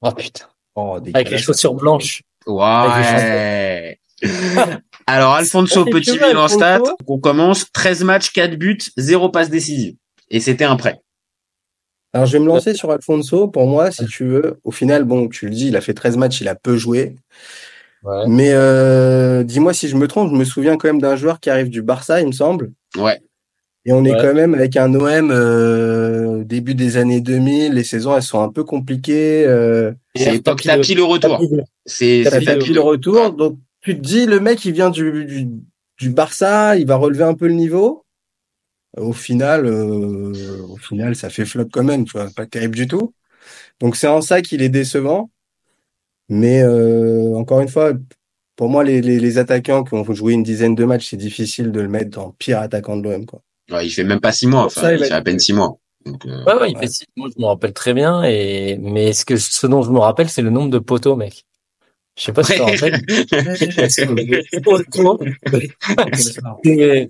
Oh 0.00 0.10
putain. 0.12 0.46
Oh, 0.74 0.98
Avec 1.14 1.30
les 1.30 1.38
chaussures 1.38 1.74
blanches. 1.74 2.22
Ouais. 2.46 3.98
Alors 5.06 5.34
Alfonso, 5.34 5.84
petit 5.84 6.18
bilan 6.18 6.48
stat. 6.48 6.82
On 7.06 7.18
commence 7.18 7.70
13 7.72 8.04
matchs, 8.04 8.32
4 8.32 8.56
buts, 8.56 8.78
0 8.96 9.28
passe 9.30 9.50
décisive. 9.50 9.94
Et 10.30 10.40
c'était 10.40 10.64
un 10.64 10.76
prêt. 10.76 11.00
Alors, 12.12 12.26
je 12.26 12.32
vais 12.32 12.38
me 12.38 12.46
lancer 12.46 12.74
sur 12.74 12.90
Alfonso. 12.90 13.48
Pour 13.48 13.66
moi, 13.66 13.90
si 13.90 14.06
tu 14.06 14.24
veux, 14.24 14.60
au 14.64 14.70
final, 14.70 15.04
bon, 15.04 15.28
tu 15.28 15.46
le 15.46 15.52
dis, 15.52 15.68
il 15.68 15.76
a 15.76 15.80
fait 15.80 15.94
13 15.94 16.16
matchs, 16.16 16.40
il 16.40 16.48
a 16.48 16.54
peu 16.54 16.76
joué. 16.76 17.16
Ouais. 18.08 18.24
Mais 18.28 18.50
euh, 18.52 19.42
dis-moi 19.44 19.72
si 19.74 19.88
je 19.88 19.96
me 19.96 20.08
trompe, 20.08 20.30
je 20.32 20.36
me 20.36 20.44
souviens 20.44 20.76
quand 20.76 20.88
même 20.88 21.00
d'un 21.00 21.16
joueur 21.16 21.40
qui 21.40 21.50
arrive 21.50 21.68
du 21.68 21.82
Barça, 21.82 22.20
il 22.20 22.26
me 22.28 22.32
semble. 22.32 22.72
Ouais. 22.96 23.20
Et 23.84 23.92
on 23.92 24.04
est 24.04 24.12
Ouais. 24.12 24.18
quand 24.20 24.34
même 24.34 24.54
avec 24.54 24.76
un 24.76 24.92
OM 24.94 25.30
euh, 25.30 26.44
début 26.44 26.74
des 26.74 26.96
années 26.96 27.20
2000. 27.20 27.72
Les 27.72 27.84
saisons, 27.84 28.14
elles 28.16 28.22
sont 28.22 28.40
un 28.42 28.50
peu 28.50 28.64
compliquées. 28.64 29.44
Euh, 29.46 29.92
C'est 30.14 30.42
Top 30.42 30.60
Tapi 30.60 30.94
le 30.94 31.04
retour. 31.04 31.38
C'est 31.86 32.22
Tapi 32.24 32.34
c'est 32.34 32.40
le- 32.40 32.44
Tapi 32.46 32.64
puis 32.64 32.74
le 32.74 32.80
retour. 32.80 33.32
Donc, 33.32 33.58
tu 33.80 33.96
te 33.96 34.00
dis, 34.02 34.26
le 34.26 34.40
mec, 34.40 34.64
il 34.64 34.72
vient 34.72 34.90
du, 34.90 35.24
du, 35.24 35.46
du 35.98 36.10
Barça, 36.10 36.76
il 36.76 36.86
va 36.86 36.96
relever 36.96 37.24
un 37.24 37.34
peu 37.34 37.46
le 37.46 37.54
niveau. 37.54 38.04
Au 38.96 39.12
final, 39.12 39.64
euh, 39.66 40.32
au 40.68 40.76
final, 40.76 41.14
ça 41.14 41.30
fait 41.30 41.44
flop 41.44 41.66
quand 41.72 41.84
même, 41.84 42.04
tu 42.04 42.12
vois, 42.12 42.26
pas 42.34 42.46
terrible 42.46 42.74
du 42.74 42.88
tout. 42.88 43.14
Donc, 43.80 43.96
c'est 43.96 44.08
en 44.08 44.20
ça 44.20 44.42
qu'il 44.42 44.60
est 44.62 44.68
décevant. 44.70 45.30
Mais 46.28 46.62
euh, 46.62 47.34
encore 47.36 47.60
une 47.60 47.68
fois, 47.68 47.92
pour 48.56 48.68
moi, 48.68 48.84
les, 48.84 49.00
les, 49.00 49.18
les 49.18 49.38
attaquants 49.38 49.84
qui 49.84 49.94
ont 49.94 50.04
joué 50.12 50.34
une 50.34 50.42
dizaine 50.42 50.74
de 50.74 50.84
matchs, 50.84 51.08
c'est 51.10 51.16
difficile 51.16 51.72
de 51.72 51.80
le 51.80 51.88
mettre 51.88 52.10
dans 52.10 52.30
pire 52.32 52.58
attaquant 52.60 52.96
de 52.96 53.08
l'OM, 53.08 53.24
quoi. 53.26 53.40
Ouais, 53.70 53.86
il 53.86 53.90
fait 53.90 54.04
même 54.04 54.20
pas 54.20 54.32
6 54.32 54.46
mois. 54.46 54.64
Enfin, 54.66 54.82
ça, 54.82 54.92
il 54.92 54.96
il 54.96 55.00
va 55.00 55.06
fait 55.06 55.14
à 55.14 55.22
peine 55.22 55.38
6 55.38 55.52
mois. 55.52 55.78
Donc, 56.06 56.24
euh, 56.26 56.44
Ouais, 56.44 56.54
ouais, 56.54 56.70
il 56.70 56.78
fait 56.78 56.88
six. 56.88 57.04
Moi, 57.16 57.28
je 57.34 57.40
me 57.40 57.46
rappelle 57.46 57.72
très 57.72 57.92
bien. 57.92 58.22
Et 58.24 58.78
mais 58.80 59.12
ce 59.12 59.24
que 59.24 59.36
ce 59.36 59.66
dont 59.66 59.82
je 59.82 59.90
me 59.90 59.98
rappelle, 59.98 60.28
c'est 60.28 60.42
le 60.42 60.50
nombre 60.50 60.70
de 60.70 60.78
poteaux, 60.78 61.16
mec? 61.16 61.44
Je 62.16 62.24
sais 62.24 62.32
pas 62.32 62.42
si 62.42 62.52
tu 62.52 62.58
te 62.58 62.62
rappelles. 62.62 63.02
Et- 64.18 64.44
et 66.64 67.08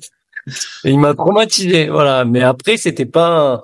il 0.85 0.99
m'a 0.99 1.15
traumatisé, 1.15 1.89
voilà. 1.89 2.25
Mais 2.25 2.43
après, 2.43 2.77
c'était 2.77 3.07
pas, 3.07 3.53
un- 3.55 3.63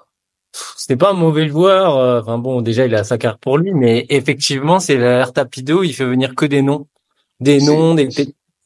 c'était 0.77 0.97
pas 0.97 1.11
un 1.11 1.15
mauvais 1.15 1.49
joueur. 1.49 1.97
euh, 1.97 2.21
Enfin 2.21 2.39
bon, 2.39 2.61
déjà, 2.63 2.87
il 2.87 2.95
a 2.95 3.05
sa 3.05 3.19
carte 3.19 3.41
pour 3.41 3.59
lui, 3.59 3.73
mais 3.75 4.07
effectivement, 4.09 4.79
c'est 4.81 4.97
l'air 4.97 5.33
tapido. 5.33 5.83
Il 5.83 5.93
fait 5.93 6.05
venir 6.05 6.35
que 6.35 6.47
des 6.47 6.63
noms, 6.63 6.87
des 7.41 7.61
noms, 7.61 7.95
des. 7.95 8.09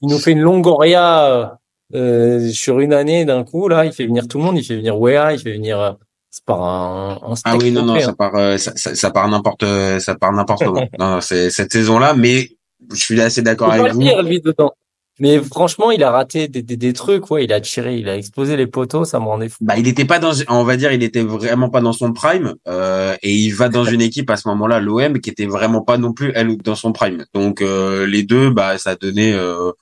Il 0.01 0.09
nous 0.09 0.19
fait 0.19 0.33
une 0.33 0.41
longoria 0.41 1.59
euh, 1.95 2.49
sur 2.51 2.79
une 2.81 2.93
année 2.93 3.25
d'un 3.25 3.43
coup. 3.45 3.69
Là, 3.69 3.85
il 3.85 3.93
fait 3.93 4.07
venir 4.07 4.29
tout 4.29 4.39
le 4.39 4.45
monde. 4.45 4.57
Il 4.59 4.65
fait 4.65 4.77
venir 4.77 4.99
Wea, 5.01 5.33
il 5.33 5.39
fait 5.41 5.53
venir. 5.53 5.81
euh, 5.81 5.93
C'est 6.31 6.45
pas 6.45 6.55
un, 6.55 7.13
un 7.17 7.35
Ah 7.45 7.57
oui, 7.57 7.73
non, 7.73 7.85
non, 7.85 7.99
ça 7.99 8.11
hein. 8.11 8.15
part, 8.17 8.35
euh, 8.37 8.57
ça, 8.59 8.73
ça, 8.77 8.95
ça 8.95 9.11
part 9.11 9.29
n'importe, 9.29 9.65
ça 9.99 10.15
part 10.15 10.33
n'importe 10.33 10.63
comment. 10.65 10.87
Non, 10.99 11.15
non, 11.15 11.21
c'est 11.21 11.51
cette 11.51 11.73
saison-là, 11.73 12.15
mais 12.15 12.51
je 12.93 12.97
suis 12.97 13.21
assez 13.21 13.43
d'accord 13.43 13.73
avec 13.73 13.93
vous. 13.93 14.01
dire, 14.01 14.23
lui, 14.23 14.41
dedans. 14.41 14.73
Mais 15.21 15.41
franchement, 15.43 15.91
il 15.91 16.03
a 16.05 16.11
raté 16.11 16.49
des, 16.49 16.63
des, 16.63 16.77
des 16.77 16.93
trucs, 16.93 17.31
ouais, 17.31 17.45
il 17.45 17.53
a 17.53 17.61
tiré, 17.61 17.97
il 17.97 18.09
a 18.09 18.17
explosé 18.17 18.57
les 18.57 18.67
poteaux, 18.67 19.05
ça 19.05 19.19
me 19.19 19.25
rendait 19.25 19.49
fou. 19.49 19.57
Bah, 19.63 19.75
il 19.77 19.89
était 19.89 20.05
pas 20.05 20.19
dans, 20.19 20.33
on 20.49 20.63
va 20.65 20.77
dire, 20.77 20.93
il 20.93 21.03
était 21.03 21.23
vraiment 21.23 21.71
pas 21.71 21.81
dans 21.81 21.93
son 21.93 22.13
prime, 22.13 22.55
euh, 22.69 23.17
et 23.23 23.35
il 23.35 23.51
va 23.51 23.69
dans 23.69 23.85
une 23.85 24.01
équipe 24.01 24.31
à 24.31 24.37
ce 24.37 24.47
moment-là, 24.49 24.81
l'OM, 24.81 25.21
qui 25.21 25.31
était 25.31 25.47
vraiment 25.47 25.83
pas 25.83 25.99
non 25.99 26.13
plus 26.13 26.31
elle 26.35 26.57
dans 26.59 26.77
son 26.77 26.93
prime. 26.93 27.25
Donc 27.35 27.63
euh, 27.63 28.07
les 28.07 28.23
deux, 28.23 28.51
bah, 28.51 28.79
ça 28.79 28.95
donnait, 28.95 29.33
euh, 29.33 29.73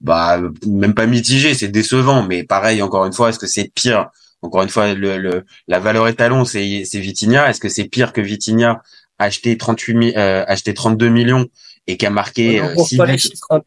bah, 0.00 0.40
même 0.66 0.94
pas 0.94 1.06
mitigé, 1.06 1.54
c'est 1.54 1.68
décevant, 1.68 2.22
mais 2.22 2.42
pareil, 2.44 2.82
encore 2.82 3.06
une 3.06 3.12
fois, 3.12 3.28
est-ce 3.30 3.38
que 3.38 3.46
c'est 3.46 3.70
pire? 3.74 4.08
Encore 4.42 4.62
une 4.62 4.70
fois, 4.70 4.94
le, 4.94 5.18
le 5.18 5.44
la 5.68 5.78
valeur 5.78 6.08
étalon, 6.08 6.44
c'est 6.46 6.84
c'est 6.86 6.98
Vitinha. 6.98 7.50
Est-ce 7.50 7.60
que 7.60 7.68
c'est 7.68 7.84
pire 7.84 8.12
que 8.14 8.22
Vitinha 8.22 8.80
acheté 9.18 9.58
38 9.58 9.94
mi- 9.94 10.12
euh, 10.16 10.44
acheté 10.48 10.72
32 10.72 11.10
millions 11.10 11.46
et 11.86 11.98
qui 11.98 12.06
a 12.06 12.10
marqué 12.10 12.60
On 12.62 12.64
euh, 12.64 12.74
buts? 13.04 13.18
hein, 13.50 13.60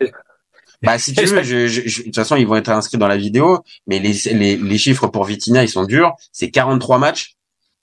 bah, 0.84 1.00
si 1.00 1.14
tu 1.14 1.22
veux, 1.26 1.44
je, 1.44 1.68
je- 1.68 1.88
je- 1.88 2.00
de 2.00 2.04
toute 2.06 2.16
façon, 2.16 2.36
ils 2.36 2.46
vont 2.48 2.56
être 2.56 2.70
inscrits 2.70 2.98
dans 2.98 3.08
la 3.08 3.18
vidéo, 3.18 3.60
mais 3.88 4.00
les, 4.00 4.14
les, 4.34 4.58
les 4.58 4.78
chiffres 4.78 5.08
pour 5.08 5.24
Vitinha, 5.26 5.64
ils 5.64 5.70
sont 5.70 5.86
durs. 5.86 6.14
C'est 6.32 6.52
43 6.52 6.98
matchs, 7.00 7.36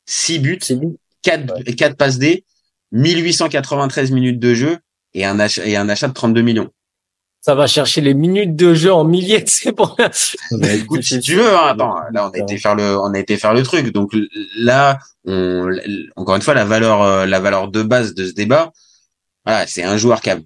6 0.07 0.38
buts, 0.38 0.59
4, 1.23 1.62
4 1.76 1.97
passes 1.97 2.19
D, 2.19 2.45
1893 2.92 4.11
minutes 4.11 4.38
de 4.38 4.54
jeu 4.54 4.78
et 5.14 5.25
un 5.25 5.38
achat, 5.40 5.64
et 5.66 5.76
un 5.76 5.88
achat 5.88 6.09
de 6.09 6.12
32 6.12 6.42
millions. 6.42 6.69
Ça 7.42 7.54
va 7.54 7.66
chercher 7.66 8.02
les 8.02 8.12
minutes 8.12 8.54
de 8.54 8.75
jeu 8.75 8.92
en 8.92 9.04
milliers, 9.04 9.42
c'est 9.47 9.73
pour 9.73 9.97
Bah, 10.50 10.73
écoute, 10.75 11.02
si 11.02 11.21
tu 11.21 11.37
veux, 11.37 11.49
hein, 11.54 11.69
attends, 11.69 11.95
là, 12.12 12.28
on 12.28 12.30
a 12.30 12.38
été 12.38 12.59
faire 12.59 12.75
le, 12.75 12.99
on 12.99 13.14
a 13.14 13.19
été 13.19 13.38
faire 13.38 13.54
le 13.54 13.62
truc. 13.62 13.92
Donc 13.92 14.14
là, 14.59 14.99
on, 15.25 15.71
encore 16.16 16.37
une 16.37 16.42
fois, 16.42 16.52
la 16.54 16.66
valeur, 16.66 17.02
euh, 17.02 17.25
la 17.26 17.40
valeur 17.40 17.69
de 17.69 17.83
base 17.83 18.14
de 18.14 18.26
ce 18.26 18.33
débat, 18.33 18.73
voilà, 19.47 19.66
c'est 19.66 19.83
un 19.83 19.97
joueur 19.97 20.21
qui 20.21 20.30
a 20.30 20.38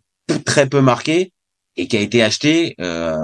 très 0.44 0.68
peu 0.68 0.80
marqué 0.80 1.32
et 1.76 1.88
qui 1.88 1.97
a 1.97 2.00
été 2.00 2.23
acheté 2.23 2.75
euh, 2.81 3.16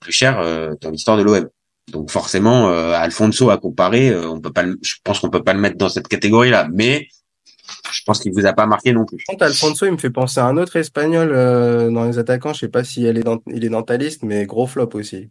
plus 0.00 0.12
cher 0.12 0.40
euh, 0.40 0.74
dans 0.80 0.90
l'histoire 0.90 1.16
de 1.16 1.22
l'OM. 1.22 1.48
Donc 1.92 2.10
forcément, 2.10 2.68
euh, 2.68 2.92
Alfonso 2.92 3.50
à 3.50 3.58
comparer, 3.58 4.14
on 4.16 4.40
peut 4.40 4.52
pas, 4.52 4.62
le- 4.62 4.78
je 4.82 4.94
pense 5.02 5.18
qu'on 5.20 5.30
peut 5.30 5.42
pas 5.42 5.52
le 5.54 5.60
mettre 5.60 5.76
dans 5.76 5.88
cette 5.88 6.08
catégorie-là. 6.08 6.68
Mais 6.72 7.08
je 7.92 8.00
pense 8.06 8.20
qu'il 8.20 8.32
vous 8.32 8.46
a 8.46 8.52
pas 8.52 8.66
marqué 8.66 8.92
non 8.92 9.04
plus. 9.04 9.18
Contre, 9.28 9.44
Alfonso, 9.44 9.86
il 9.86 9.92
me 9.92 9.96
fait 9.98 10.10
penser 10.10 10.40
à 10.40 10.46
un 10.46 10.56
autre 10.56 10.76
espagnol 10.76 11.30
dans 11.92 12.04
les 12.04 12.18
attaquants. 12.18 12.52
Je 12.52 12.60
sais 12.60 12.68
pas 12.68 12.84
si 12.84 13.06
est 13.06 13.12
dans, 13.22 13.38
il 13.46 13.64
est 13.64 13.68
dans 13.68 13.82
ta 13.82 13.96
liste, 13.96 14.22
mais 14.22 14.46
gros 14.46 14.66
flop 14.66 14.90
aussi. 14.94 15.30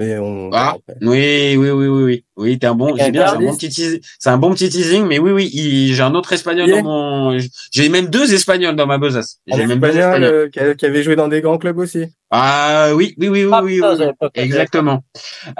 Mais 0.00 0.16
on. 0.16 0.48
Ah, 0.54 0.76
oui, 1.02 1.56
oui, 1.58 1.68
oui, 1.70 1.86
oui, 1.86 2.02
oui. 2.04 2.24
Oui, 2.38 2.58
t'es 2.58 2.66
un 2.66 2.74
bon, 2.74 2.96
j'ai 2.96 3.10
bien, 3.10 3.26
c'est 3.26 3.34
un 3.36 3.38
bon 3.38 3.54
petit 3.54 3.68
teasing, 3.68 4.00
c'est 4.18 4.30
un 4.30 4.38
bon 4.38 4.54
petit 4.54 4.70
teasing, 4.70 5.04
mais 5.04 5.18
oui, 5.18 5.30
oui, 5.30 5.50
il- 5.52 5.94
j'ai 5.94 6.02
un 6.02 6.14
autre 6.14 6.32
espagnol 6.32 6.66
Yeah. 6.68 6.80
dans 6.80 6.88
mon, 6.88 7.38
j'ai 7.70 7.88
même 7.90 8.06
deux 8.06 8.32
espagnols 8.32 8.76
dans 8.76 8.86
ma 8.86 8.96
besace. 8.96 9.40
J'ai 9.46 9.66
même 9.66 9.78
deux 9.78 9.88
espagnol 9.88 10.24
espagnols. 10.24 10.50
euh, 10.56 10.74
qui, 10.74 10.86
avait 10.86 11.02
joué 11.02 11.16
dans 11.16 11.28
des 11.28 11.42
grands 11.42 11.58
clubs 11.58 11.76
aussi. 11.76 12.06
Ah, 12.30 12.92
oui, 12.94 13.14
oui, 13.18 13.28
oui, 13.28 13.44
oui, 13.44 13.50
Ah, 13.52 13.62
oui, 13.62 13.82
oui, 13.82 14.28
exactement. 14.36 15.04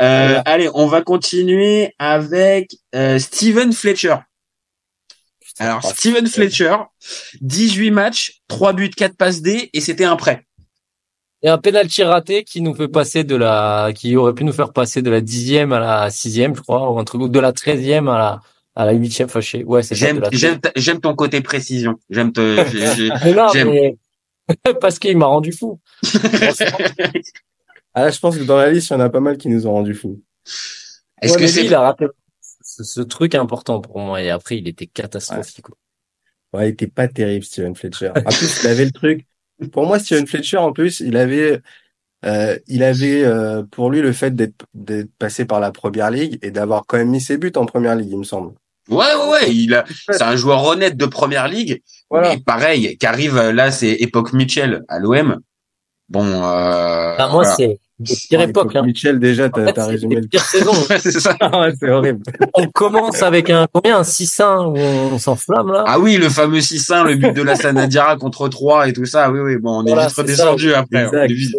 Euh, 0.01 0.41
allez, 0.47 0.71
on 0.73 0.87
va 0.87 1.03
continuer 1.03 1.95
avec, 1.99 2.77
euh, 2.95 3.19
Steven 3.19 3.75
Fletcher. 3.75 4.17
Alors, 5.59 5.85
Steven 5.85 6.27
Fletcher, 6.27 6.77
18 7.43 7.91
matchs, 7.91 8.41
3 8.49 8.73
buts, 8.73 8.89
4 8.89 9.19
passes 9.19 9.43
D, 9.43 9.69
et 9.75 9.81
c'était 9.83 10.05
un 10.05 10.17
prêt. 10.17 10.47
Et 11.43 11.49
un 11.49 11.59
penalty 11.59 12.03
raté 12.03 12.45
qui 12.45 12.61
nous 12.61 12.75
fait 12.75 12.89
passer 12.89 13.25
de 13.25 13.35
la, 13.35 13.93
qui 13.95 14.15
aurait 14.17 14.35
pu 14.35 14.45
nous 14.45 14.53
faire 14.53 14.73
passer 14.73 15.01
de 15.03 15.11
la 15.11 15.21
dixième 15.23 15.73
à 15.73 15.79
la 15.79 16.11
sixième, 16.11 16.55
je 16.55 16.61
crois, 16.61 16.91
ou 16.93 16.99
un 16.99 17.05
truc, 17.05 17.23
ou 17.23 17.29
de 17.29 17.41
la 17.41 17.53
treizième 17.53 18.09
à 18.09 18.19
la, 18.19 18.41
à 18.75 18.85
la 18.85 18.93
huitième 18.93 19.29
fâché. 19.29 19.65
Ouais, 19.65 19.83
c'est 19.83 19.95
ça. 19.95 20.07
J'aime, 20.07 20.23
j'aime, 20.33 20.59
j'aime 20.77 21.01
ton 21.01 21.15
côté 21.15 21.41
précision. 21.41 21.99
J'aime 22.11 22.33
te, 22.33 22.63
j'aime. 23.55 23.71
mais- 23.71 23.97
parce 24.81 24.99
qu'il 24.99 25.17
m'a 25.17 25.27
rendu 25.27 25.53
fou. 25.53 25.81
Ah 27.93 28.03
là, 28.05 28.11
je 28.11 28.21
pense 28.21 28.37
que 28.39 28.45
dans 28.45 28.57
la 28.57 28.71
liste, 28.71 28.91
il 28.91 28.93
y 28.93 28.97
en 28.97 29.01
a 29.01 29.11
pas 29.11 29.19
mal 29.21 29.37
qui 29.37 29.49
nous 29.49 29.67
ont 29.67 29.73
rendu 29.73 29.95
fous. 29.95 30.23
Est-ce 31.21 31.35
Ouais, 31.35 31.41
que 31.41 31.47
c'est 31.49 31.61
lui, 31.63 31.67
il 31.69 31.75
a 31.75 31.81
raté 31.81 32.07
ce, 32.63 32.85
ce 32.85 33.01
truc 33.01 33.35
important 33.35 33.81
pour 33.81 33.99
moi. 33.99 34.23
Et 34.23 34.31
après, 34.31 34.59
il 34.59 34.69
était 34.69 34.87
catastrophique. 34.87 35.63
quoi. 35.63 35.77
Ouais, 36.53 36.69
il 36.69 36.73
était 36.73 36.87
pas 36.87 37.09
terrible, 37.09 37.45
Steven 37.45 37.75
Fletcher. 37.75 38.11
En 38.15 38.23
plus, 38.31 38.61
il 38.63 38.69
avait 38.69 38.85
le 38.85 38.93
truc. 38.93 39.27
Pour 39.73 39.87
moi, 39.87 39.99
Steven 39.99 40.27
Fletcher, 40.27 40.57
en 40.59 40.73
plus, 40.73 41.01
il 41.01 41.17
avait, 41.17 41.61
euh, 42.25 42.59
il 42.67 42.83
avait 42.83 43.25
euh, 43.25 43.63
pour 43.71 43.91
lui 43.91 44.01
le 44.01 44.13
fait 44.13 44.35
d'être 44.35 44.67
d'être 44.75 45.11
passé 45.19 45.45
par 45.45 45.61
la 45.61 45.71
première 45.73 46.11
ligue 46.11 46.39
et 46.43 46.51
d'avoir 46.51 46.85
quand 46.87 46.97
même 46.99 47.11
mis 47.11 47.21
ses 47.21 47.39
buts 47.39 47.53
en 47.57 47.67
première 47.67 47.95
ligue, 47.97 48.11
il 48.11 48.19
me 48.19 48.25
semble. 48.25 48.55
Ouais, 48.89 48.97
ouais, 48.97 49.29
ouais, 49.31 49.55
il 49.55 49.75
a, 49.75 49.85
c'est 50.09 50.23
un 50.23 50.37
joueur 50.37 50.65
honnête 50.65 50.97
de 50.97 51.07
première 51.07 51.47
ligue. 51.49 51.83
Voilà. 52.11 52.31
Mais 52.31 52.41
pareil, 52.41 52.97
qui 52.99 53.07
arrive 53.07 53.39
là, 53.39 53.71
c'est 53.71 53.93
époque 53.93 54.33
Mitchell 54.33 54.83
à 54.89 54.99
l'OM. 54.99 55.39
Bon, 56.09 56.25
euh, 56.25 57.15
Enfin, 57.15 57.29
moi, 57.29 57.43
voilà. 57.45 57.55
c'est 57.55 57.79
pire 58.29 58.41
époque. 58.43 58.75
Hein. 58.77 58.83
Mitchell, 58.85 59.19
déjà, 59.19 59.47
En 59.47 59.51
t'as 59.51 59.67
fait, 59.67 59.73
t'as 59.73 59.85
c'est 59.85 59.91
résumé 59.91 60.17
le 60.17 60.27
pires 60.27 60.45
saisons. 60.45 60.73
Ouais, 60.91 60.99
c'est 60.99 61.13
ça. 61.21 61.37
Ouais, 61.53 61.73
c'est 61.79 61.91
horrible. 61.91 62.23
On 62.55 62.67
commence 62.69 63.23
avec 63.23 63.51
un 63.51 63.67
combien 63.73 63.99
un 63.99 64.03
6-1 64.03 64.67
où 64.67 64.77
on 65.15 65.19
s'enflamme 65.19 65.73
là? 65.73 65.85
Ah 65.87 65.99
oui, 65.99 66.17
le 66.17 66.29
fameux 66.29 66.59
6-1, 66.61 67.05
le 67.07 67.17
but 67.17 67.33
de 67.35 67.43
la 67.43 67.55
Sanadiara 67.57 68.17
contre 68.17 68.49
3 68.49 68.89
et 68.89 68.93
tout 68.93 69.07
ça. 69.07 69.31
Oui, 69.31 69.41
oui, 69.41 69.57
bon, 69.59 69.83
on 69.83 69.87
est 69.87 69.95
vite 69.95 70.13
redescendu 70.17 70.75
après. 70.75 71.05
Exact. 71.05 71.19
On 71.21 71.25
est 71.25 71.33
vite- 71.35 71.55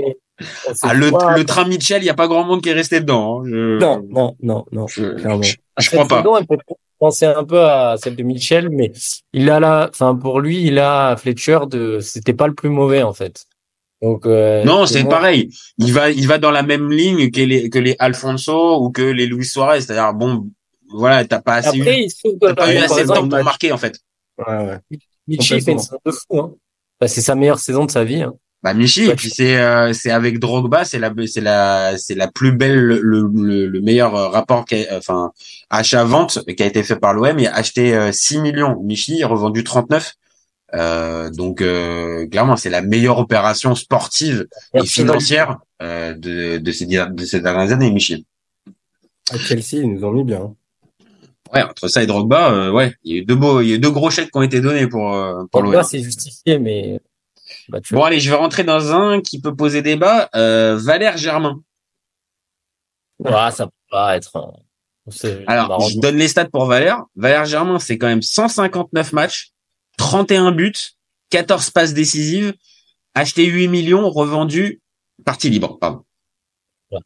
On 0.68 0.74
s'est 0.74 0.80
Ah, 0.90 0.94
le, 0.96 1.12
le 1.38 1.44
train 1.46 1.66
Mitchell, 1.66 2.02
il 2.02 2.06
y 2.06 2.10
a 2.10 2.16
pas 2.16 2.28
grand 2.28 2.44
monde 2.44 2.62
qui 2.64 2.70
est 2.70 2.74
resté 2.74 3.00
dedans. 3.00 3.42
hein. 3.42 3.44
Je, 3.48 3.78
Non, 3.80 4.04
non, 4.10 4.36
non, 4.42 4.66
non, 4.72 4.88
je, 4.88 5.04
je, 5.18 5.90
crois 5.92 6.08
pas. 6.08 6.18
saison, 6.24 6.36
elle 6.38 6.48
peut 6.48 6.58
penser 7.00 7.26
un 7.28 7.44
peu 7.44 7.60
à 7.62 7.96
celle 8.02 8.16
de 8.16 8.24
Mitchell, 8.24 8.70
mais 8.72 8.92
il 9.34 9.50
a 9.52 9.60
là, 9.60 9.88
enfin 9.92 10.16
pour 10.16 10.40
lui, 10.40 10.64
il 10.66 10.80
a 10.80 11.16
Fletcher 11.16 11.60
de, 11.70 12.00
c'était 12.00 12.34
pas 12.34 12.48
le 12.48 12.54
plus 12.56 12.70
mauvais 12.70 13.04
en 13.04 13.14
fait. 13.14 13.46
Donc 14.02 14.26
euh, 14.26 14.64
Non, 14.64 14.86
c'est 14.86 15.04
moi- 15.04 15.12
pareil. 15.12 15.50
Il 15.78 15.94
va, 15.94 16.10
il 16.10 16.28
va 16.28 16.38
dans 16.38 16.52
la 16.52 16.64
même 16.64 16.90
ligne 16.92 17.30
que 17.32 17.42
les, 17.42 17.70
que 17.70 17.80
les 17.80 17.96
Alfonso 18.00 18.82
ou 18.84 18.92
que 18.92 19.02
les 19.02 19.26
Luis 19.28 19.46
Suarez. 19.46 19.82
C'est-à-dire, 19.82 20.14
bon, 20.14 20.50
voilà, 20.90 21.24
t'as 21.26 21.40
pas 21.42 21.56
assez 21.56 21.80
Après, 21.82 22.02
eu, 22.06 22.08
t'as 22.40 22.54
pas 22.56 22.74
eu 22.74 22.78
assez 22.78 23.04
de 23.04 23.08
temps 23.08 23.28
pour 23.30 23.44
marquer, 23.44 23.72
en 23.72 23.78
fait. 23.78 24.00
Ouais, 24.38 24.58
ouais. 24.92 24.98
Michi 25.28 25.56
il 25.56 25.62
fait 25.62 25.72
une 25.74 25.80
saison 25.80 26.00
de 26.06 26.12
fou. 26.12 26.40
Hein. 26.40 26.54
Bah, 27.00 27.08
c'est 27.08 27.22
sa 27.22 27.36
meilleure 27.36 27.60
saison 27.60 27.86
de 27.86 27.92
sa 27.92 28.04
vie. 28.04 28.22
Hein. 28.24 28.34
Bah 28.64 28.76
Michi, 28.76 29.08
Ouais, 29.08 29.14
et 29.14 29.16
puis 29.16 29.32
c'est 29.32 29.58
euh, 29.60 29.92
c'est 29.92 30.12
avec 30.12 30.38
Drogba, 30.38 30.86
c'est 30.86 31.00
la 31.00 31.12
c'est 31.26 31.42
la 31.42 31.98
c'est 31.98 32.14
la 32.14 32.28
plus 32.28 32.52
belle 32.52 32.76
le 32.80 33.00
le, 33.02 33.66
le 33.68 33.82
meilleur 33.82 34.16
euh, 34.16 34.28
rapport 34.30 34.66
qui 34.66 34.86
a- 34.86 34.98
enfin 34.98 35.32
achat 35.72 36.04
vente 36.04 36.44
qui 36.56 36.62
a 36.62 36.68
été 36.68 36.84
fait 36.84 36.96
par 36.96 37.16
l'OM, 37.16 37.40
il 37.40 37.48
a 37.48 37.56
acheté 37.56 37.96
euh, 37.96 38.12
6 38.12 38.38
millions, 38.40 38.80
Michi 38.84 39.16
il 39.18 39.24
a 39.24 39.28
revendu 39.28 39.64
39. 39.64 40.14
Euh, 40.74 41.30
donc 41.30 41.62
euh, 41.62 42.28
clairement, 42.28 42.56
c'est 42.56 42.70
la 42.70 42.82
meilleure 42.82 43.20
opération 43.20 43.76
sportive 43.76 44.48
et 44.74 44.86
financière 44.86 45.58
euh, 45.82 46.14
de 46.14 46.58
de 46.58 46.72
ces 46.72 46.86
de 46.86 47.26
ces 47.26 47.42
dernières 47.42 47.72
années, 47.74 47.92
Michi. 47.92 48.26
À 49.32 49.38
Chelsea, 49.38 49.74
ils 49.82 49.94
nous 49.94 50.04
ont 50.06 50.12
mis 50.12 50.24
bien. 50.24 50.54
Ouais, 51.54 51.64
entre 51.64 51.90
ça 51.90 52.02
et 52.02 52.08
Drogba, 52.08 52.52
euh, 52.52 52.72
ouais, 52.72 52.96
il 53.04 53.12
y 53.14 53.16
a 53.16 53.22
eu 53.22 53.26
deux 53.26 53.36
beaux 53.36 53.60
il 53.60 53.68
y 53.68 53.72
a 53.74 53.76
eu 53.76 53.80
deux 53.80 53.92
gros 53.92 54.10
chèques 54.10 54.32
qui 54.32 54.38
ont 54.38 54.42
été 54.42 54.62
donnés 54.62 54.88
pour 54.88 55.14
euh, 55.14 55.44
pour. 55.52 55.62
Drogba, 55.62 55.84
c'est 55.84 56.02
justifié, 56.02 56.60
mais 56.60 57.02
bah, 57.68 57.82
tu 57.82 57.94
Bon 57.94 58.04
allez, 58.04 58.20
je 58.20 58.30
vais 58.30 58.38
rentrer 58.38 58.64
dans 58.64 58.94
un 58.94 59.22
qui 59.22 59.42
peut 59.42 59.56
poser 59.56 59.82
débat, 59.82 60.30
euh, 60.36 60.78
Valère 60.78 61.18
Germain. 61.18 61.62
vois, 63.20 63.52
ça 63.52 63.66
peut 63.66 63.72
pas 63.90 64.16
être. 64.16 64.54
c'est 65.10 65.44
Alors, 65.48 65.68
marrant. 65.68 65.88
je 65.90 66.00
donne 66.00 66.16
les 66.16 66.30
stats 66.30 66.46
pour 66.46 66.66
Valère. 66.66 67.04
Valère 67.18 67.44
Germain, 67.46 67.80
c'est 67.80 67.98
quand 67.98 68.08
même 68.08 68.22
159 68.22 69.12
matchs, 69.12 69.52
31 69.98 70.52
buts, 70.52 70.96
14 71.30 71.70
passes 71.72 71.94
décisives, 71.94 72.54
acheté 73.14 73.46
8 73.46 73.68
millions, 73.68 74.10
revendu 74.10 74.82
partie 75.26 75.50
libre, 75.50 75.78
pardon. 75.80 76.04
Bah, 76.92 77.00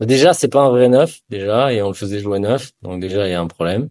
Déjà, 0.00 0.32
c'est 0.34 0.48
pas 0.48 0.62
un 0.62 0.70
vrai 0.70 0.88
neuf, 0.88 1.20
déjà, 1.28 1.72
et 1.72 1.82
on 1.82 1.88
le 1.88 1.94
faisait 1.94 2.20
jouer 2.20 2.38
neuf, 2.38 2.72
donc 2.82 3.00
déjà, 3.00 3.26
il 3.26 3.30
y 3.30 3.34
a 3.34 3.40
un 3.40 3.46
problème. 3.46 3.88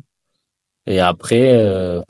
Et 0.86 1.00
après, 1.00 1.52
euh... 1.54 2.02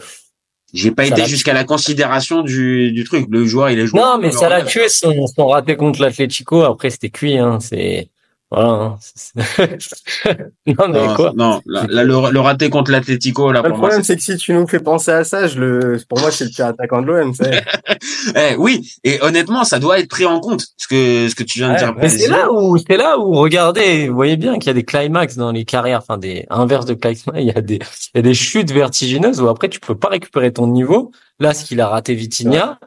J'ai 0.73 0.91
pas 0.91 1.05
Ça 1.05 1.15
été 1.17 1.25
jusqu'à 1.25 1.53
la 1.53 1.63
considération 1.63 2.41
du, 2.41 2.91
du 2.91 3.05
truc. 3.05 3.27
Le 3.29 3.45
joueur, 3.45 3.69
il 3.69 3.79
est 3.79 3.87
joué. 3.87 4.01
non, 4.01 4.17
mais 4.17 4.31
ça 4.31 4.49
l'a 4.49 4.63
tué 4.63 4.89
son, 4.89 5.25
son 5.25 5.47
raté 5.47 5.77
contre 5.77 6.01
l'Atlético. 6.01 6.61
Après, 6.63 6.89
c'était 6.89 7.09
cuit, 7.09 7.37
hein. 7.37 7.59
C'est, 7.61 8.09
Voilà. 8.49 8.69
Hein. 8.69 8.97
non, 10.67 10.87
mais 10.87 11.13
quoi 11.15 11.33
non, 11.35 11.61
là, 11.65 11.85
le, 12.03 12.31
le, 12.31 12.39
raté 12.39 12.69
contre 12.69 12.91
l'Atletico, 12.91 13.51
là, 13.51 13.61
Le 13.61 13.73
problème, 13.73 14.03
c'est 14.03 14.15
que 14.15 14.21
si 14.21 14.37
tu 14.37 14.53
nous 14.53 14.65
fais 14.67 14.79
penser 14.79 15.11
à 15.11 15.25
ça, 15.25 15.47
je 15.47 15.59
le, 15.59 15.99
pour 16.07 16.19
moi, 16.19 16.31
c'est 16.31 16.45
le 16.45 16.51
pire 16.51 16.67
attaquant 16.67 17.01
de 17.01 17.07
l'OM, 17.07 17.33
eh, 18.35 18.55
oui, 18.57 18.89
et 19.03 19.21
honnêtement, 19.21 19.65
ça 19.65 19.79
doit 19.79 19.99
être 19.99 20.07
pris 20.07 20.25
en 20.25 20.39
compte, 20.39 20.65
ce 20.77 20.87
que, 20.87 21.27
ce 21.27 21.35
que 21.35 21.43
tu 21.43 21.59
viens 21.59 21.73
de 21.73 21.77
dire. 21.77 21.93
Mais 21.97 22.07
c'est 22.07 22.29
là 22.29 22.49
où, 22.51 22.77
c'est 22.77 22.95
là 22.95 23.19
où, 23.19 23.33
regardez, 23.33 24.07
vous 24.07 24.15
voyez 24.15 24.37
bien 24.37 24.59
qu'il 24.59 24.67
y 24.67 24.69
a 24.69 24.73
des 24.73 24.85
climax 24.85 25.35
dans 25.35 25.51
les 25.51 25.65
carrières, 25.65 25.99
enfin, 25.99 26.17
des 26.17 26.45
inverses 26.49 26.85
de 26.85 26.93
climax, 26.93 27.25
il 27.35 27.43
y 27.43 27.51
a 27.51 27.61
des, 27.61 27.75
il 28.13 28.17
y 28.17 28.19
a 28.19 28.21
des 28.21 28.33
chutes 28.33 28.71
vertigineuses 28.71 29.41
où 29.41 29.49
après, 29.49 29.67
tu 29.67 29.81
peux 29.81 29.95
pas 29.95 30.07
récupérer 30.07 30.53
ton 30.53 30.67
niveau. 30.67 31.11
Là, 31.39 31.53
ce 31.53 31.65
qu'il 31.65 31.81
a 31.81 31.89
raté 31.89 32.15
Vitinha, 32.15 32.79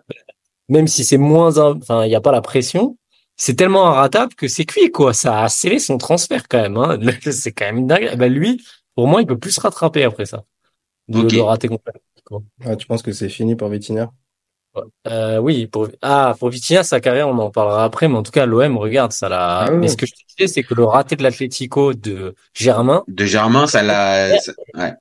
même 0.71 0.89
si 0.89 1.05
c'est 1.05 1.19
moins, 1.19 1.59
enfin, 1.59 2.05
il 2.05 2.09
n'y 2.09 2.15
a 2.15 2.21
pas 2.23 2.33
la 2.33 2.41
pression, 2.41 2.97
c'est 3.41 3.55
tellement 3.55 3.87
inratable 3.87 4.35
que 4.35 4.49
c'est 4.49 4.67
cuit, 4.67 4.91
quoi. 4.91 5.15
Ça 5.15 5.45
a 5.45 5.49
scellé 5.49 5.79
son 5.79 5.97
transfert, 5.97 6.47
quand 6.47 6.61
même. 6.61 6.77
Hein. 6.77 6.99
C'est 7.33 7.53
quand 7.53 7.65
même 7.65 7.87
dingue. 7.87 8.15
Ben, 8.19 8.31
lui, 8.31 8.63
pour 8.95 9.09
moi, 9.09 9.23
il 9.23 9.27
peut 9.27 9.39
plus 9.39 9.53
se 9.53 9.61
rattraper 9.63 10.05
après 10.05 10.27
ça. 10.27 10.45
De 11.09 11.23
le 11.23 11.41
rater 11.41 11.69
complètement. 11.69 12.03
Ah, 12.63 12.77
tu 12.77 12.87
penses 12.87 13.03
que 13.03 13.13
c'est 13.13 13.31
fini 13.31 13.57
pour 13.57 13.69
Vitinha? 13.69 14.13
Euh, 15.09 15.39
oui, 15.39 15.67
pour 15.67 15.89
ah 16.01 16.37
pour 16.39 16.51
Vitinha 16.51 16.85
sa 16.85 17.01
carrière 17.01 17.29
on 17.29 17.37
en 17.39 17.51
parlera 17.51 17.83
après, 17.83 18.07
mais 18.07 18.17
en 18.17 18.23
tout 18.23 18.31
cas 18.31 18.47
l'OM 18.47 18.77
regarde 18.77 19.11
ça 19.11 19.29
l'a. 19.29 19.63
Ah 19.63 19.71
mais 19.73 19.89
ce 19.89 19.97
que 19.97 20.07
je 20.07 20.13
te 20.13 20.21
disais 20.29 20.47
c'est 20.47 20.63
que 20.63 20.75
le 20.75 20.85
raté 20.85 21.17
de 21.17 21.25
l'Atlético 21.25 21.93
de 21.93 22.37
Germain. 22.55 23.03
De 23.09 23.25
Germain 23.25 23.67
ça 23.67 23.83
l'a. 23.83 24.37
Ouais. 24.75 24.95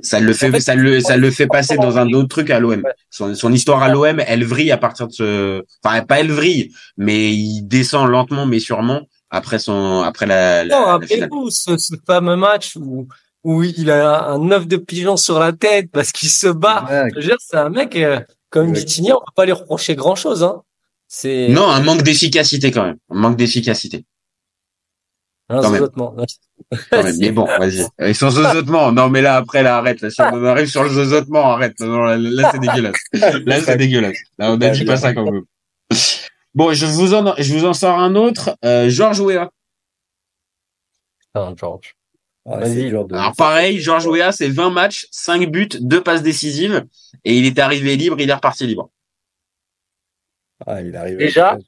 Ça 0.00 0.20
le 0.20 0.32
fait, 0.34 0.60
ça 0.60 0.74
le, 0.74 1.00
ça 1.00 1.16
le 1.16 1.30
fait 1.30 1.46
passer 1.46 1.76
dans 1.76 1.96
un 1.96 2.12
autre 2.12 2.28
truc 2.28 2.50
à 2.50 2.60
l'OM. 2.60 2.82
Son, 3.10 3.34
son, 3.34 3.52
histoire 3.52 3.82
à 3.82 3.88
l'OM, 3.88 4.20
elle 4.26 4.44
vrille 4.44 4.70
à 4.70 4.76
partir 4.76 5.08
de 5.08 5.12
ce, 5.12 5.62
enfin 5.82 6.02
pas 6.02 6.20
elle 6.20 6.30
vrille, 6.30 6.70
mais 6.98 7.32
il 7.32 7.62
descend 7.62 8.08
lentement 8.10 8.44
mais 8.44 8.58
sûrement 8.58 9.08
après 9.30 9.58
son, 9.58 10.02
après 10.02 10.26
la. 10.26 10.64
la, 10.64 10.76
non, 10.76 10.86
après 10.86 11.26
vous, 11.30 11.50
ce, 11.50 11.78
ce, 11.78 11.94
fameux 12.06 12.36
match 12.36 12.76
où 12.76 13.08
où 13.42 13.62
il 13.62 13.90
a 13.92 14.30
un 14.30 14.50
œuf 14.50 14.66
de 14.66 14.76
pigeon 14.76 15.16
sur 15.16 15.38
la 15.38 15.52
tête 15.52 15.90
parce 15.92 16.10
qu'il 16.10 16.28
se 16.28 16.48
bat. 16.48 16.84
Je 17.10 17.20
veux 17.20 17.26
dire, 17.26 17.36
c'est 17.38 17.56
un 17.56 17.70
mec 17.70 17.94
euh, 17.94 18.20
comme 18.50 18.74
Vitinha, 18.74 19.14
on 19.14 19.20
peut 19.20 19.32
pas 19.36 19.44
lui 19.44 19.52
reprocher 19.52 19.94
grand 19.94 20.16
chose. 20.16 20.42
Hein. 20.42 20.62
C'est. 21.06 21.48
Non, 21.48 21.68
un 21.68 21.80
manque 21.80 22.02
d'efficacité 22.02 22.72
quand 22.72 22.84
même, 22.84 22.96
un 23.08 23.18
manque 23.18 23.36
d'efficacité. 23.36 24.04
Un 25.48 25.62
mais 26.92 27.30
bon, 27.30 27.44
vas-y. 27.44 27.86
Et 28.00 28.14
sans 28.14 28.30
zozotement. 28.30 28.92
Non, 28.92 29.08
mais 29.08 29.22
là, 29.22 29.36
après, 29.36 29.62
là, 29.62 29.76
arrête. 29.76 30.00
Là, 30.00 30.10
si 30.10 30.20
on 30.20 30.44
arrive 30.44 30.68
sur 30.68 30.82
le 30.82 30.90
zozotement, 30.90 31.52
arrête. 31.52 31.78
Non, 31.80 32.04
là, 32.04 32.50
c'est 32.52 32.60
dégueulasse. 32.60 32.96
Là, 33.12 33.60
c'est 33.60 33.76
dégueulasse. 33.76 34.18
Là, 34.38 34.52
on 34.52 34.60
a 34.60 34.70
dit 34.70 34.84
pas 34.84 34.96
ça 34.96 35.14
quand 35.14 35.30
même. 35.30 35.44
Bon, 36.54 36.72
je 36.72 36.86
vous 36.86 37.14
en, 37.14 37.34
je 37.36 37.52
vous 37.52 37.66
en 37.66 37.74
sors 37.74 37.98
un 37.98 38.14
autre. 38.14 38.56
Euh, 38.64 38.88
Georges 38.88 39.20
Weah. 39.20 39.50
Ah, 41.34 41.52
Georges. 41.54 41.94
Ah, 42.48 42.58
vas-y, 42.58 42.88
Alors 42.88 43.34
pareil, 43.36 43.80
Georges 43.80 44.06
Weah, 44.06 44.30
c'est 44.30 44.48
20 44.48 44.70
matchs, 44.70 45.06
5 45.10 45.50
buts, 45.50 45.68
2 45.80 46.02
passes 46.02 46.22
décisives, 46.22 46.86
et 47.24 47.36
il 47.36 47.44
est 47.44 47.58
arrivé 47.58 47.96
libre, 47.96 48.20
il 48.20 48.30
est 48.30 48.34
reparti 48.34 48.66
libre. 48.66 48.88
Ah, 50.64 50.80
il 50.80 50.94
est 50.94 50.96
arrivé. 50.96 51.16
Déjà, 51.16 51.58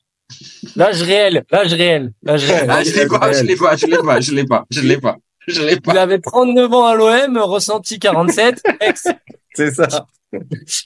L'âge 0.77 1.03
réel, 1.03 1.45
l'âge 1.51 1.73
réel, 1.73 2.13
l'âge 2.23 2.45
réel. 2.45 2.67
Ah, 2.71 2.83
je 2.83 2.91
l'ai 2.93 3.07
pas, 3.07 3.33
je 3.33 3.43
l'ai 3.45 3.57
pas, 3.57 3.77
je 3.77 3.87
l'ai 3.87 3.97
pas, 3.99 4.21
je 4.21 4.33
l'ai 4.33 4.45
pas, 4.45 4.65
je 4.71 4.81
l'ai 4.81 4.99
pas, 4.99 5.17
je 5.47 5.63
l'ai 5.63 5.81
pas. 5.81 5.93
Il 5.93 5.99
avait 5.99 6.21
39 6.21 6.73
ans 6.73 6.85
à 6.87 6.95
l'OM, 6.95 7.39
ressenti 7.39 7.99
47, 7.99 8.63
C'est 9.55 9.75
ça. 9.75 10.07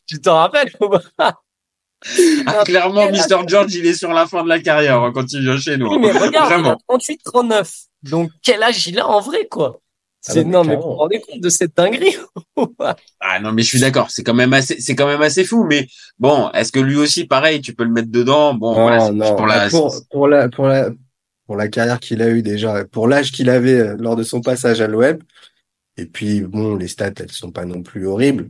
tu 0.06 0.20
t'en 0.20 0.37
rappelles 0.37 0.72
ou 0.80 0.88
pas 1.16 1.42
ah, 2.46 2.64
clairement, 2.64 3.08
Mr. 3.11 3.46
George, 3.46 3.75
il 3.75 3.87
est 3.87 3.94
sur 3.94 4.12
la 4.12 4.26
fin 4.26 4.42
de 4.42 4.49
la 4.49 4.61
carrière 4.61 5.00
hein, 5.00 5.12
quand 5.14 5.32
il 5.32 5.42
vient 5.42 5.56
chez 5.56 5.76
nous. 5.76 5.88
Oui, 5.88 5.99
mais 6.00 6.11
regarde, 6.11 6.50
Vraiment. 6.52 6.70
il 6.70 6.94
a 6.94 6.99
38, 6.99 7.20
39. 7.25 7.72
Donc, 8.02 8.30
quel 8.42 8.61
âge 8.62 8.87
il 8.88 8.99
a 8.99 9.06
en 9.06 9.20
vrai, 9.20 9.46
quoi? 9.49 9.78
ah 9.78 9.91
c'est 10.25 10.45
bah, 10.45 10.50
non, 10.50 10.64
mais 10.64 10.76
vous 10.76 10.83
vous 10.83 10.95
rendez 10.95 11.21
compte 11.21 11.41
de 11.41 11.49
cette 11.49 11.76
dinguerie 11.76 12.14
Ah 13.21 13.41
non, 13.41 13.52
mais 13.52 13.62
je 13.62 13.69
suis 13.69 13.81
d'accord. 13.81 14.11
C'est 14.12 14.23
quand 14.23 14.35
même 14.35 14.52
assez, 14.52 14.81
c'est 14.81 14.95
quand 14.95 15.09
même 15.09 15.21
assez 15.21 15.45
fou. 15.45 15.64
Mais 15.64 15.88
bon, 16.21 16.49
est-ce 16.52 16.71
que 16.71 16.79
lui 16.79 16.97
aussi, 16.97 17.26
pareil, 17.26 17.61
tu 17.61 17.75
peux 17.75 17.83
le 17.83 17.90
mettre 17.90 18.11
dedans? 18.11 18.55
Bon, 18.55 18.73
voilà, 18.73 19.11
pour 19.35 19.46
la, 19.46 19.68
pour, 19.68 19.94
pour 20.11 20.29
la, 20.29 20.49
pour 20.49 20.66
la, 20.68 20.90
pour 21.46 21.57
la 21.57 21.66
carrière 21.66 21.99
qu'il 21.99 22.23
a 22.23 22.29
eu 22.29 22.40
déjà, 22.40 22.85
pour 22.85 23.09
l'âge 23.09 23.33
qu'il 23.33 23.51
avait 23.51 23.81
euh, 23.81 23.96
lors 23.99 24.14
de 24.14 24.23
son 24.23 24.40
passage 24.40 24.81
à 24.81 24.87
l'OM. 24.87 25.18
Et 25.96 26.07
puis 26.07 26.42
bon, 26.42 26.77
les 26.77 26.87
stats, 26.88 27.11
elles 27.18 27.33
sont 27.33 27.51
pas 27.51 27.64
non 27.64 27.83
plus 27.83 28.07
horribles. 28.07 28.49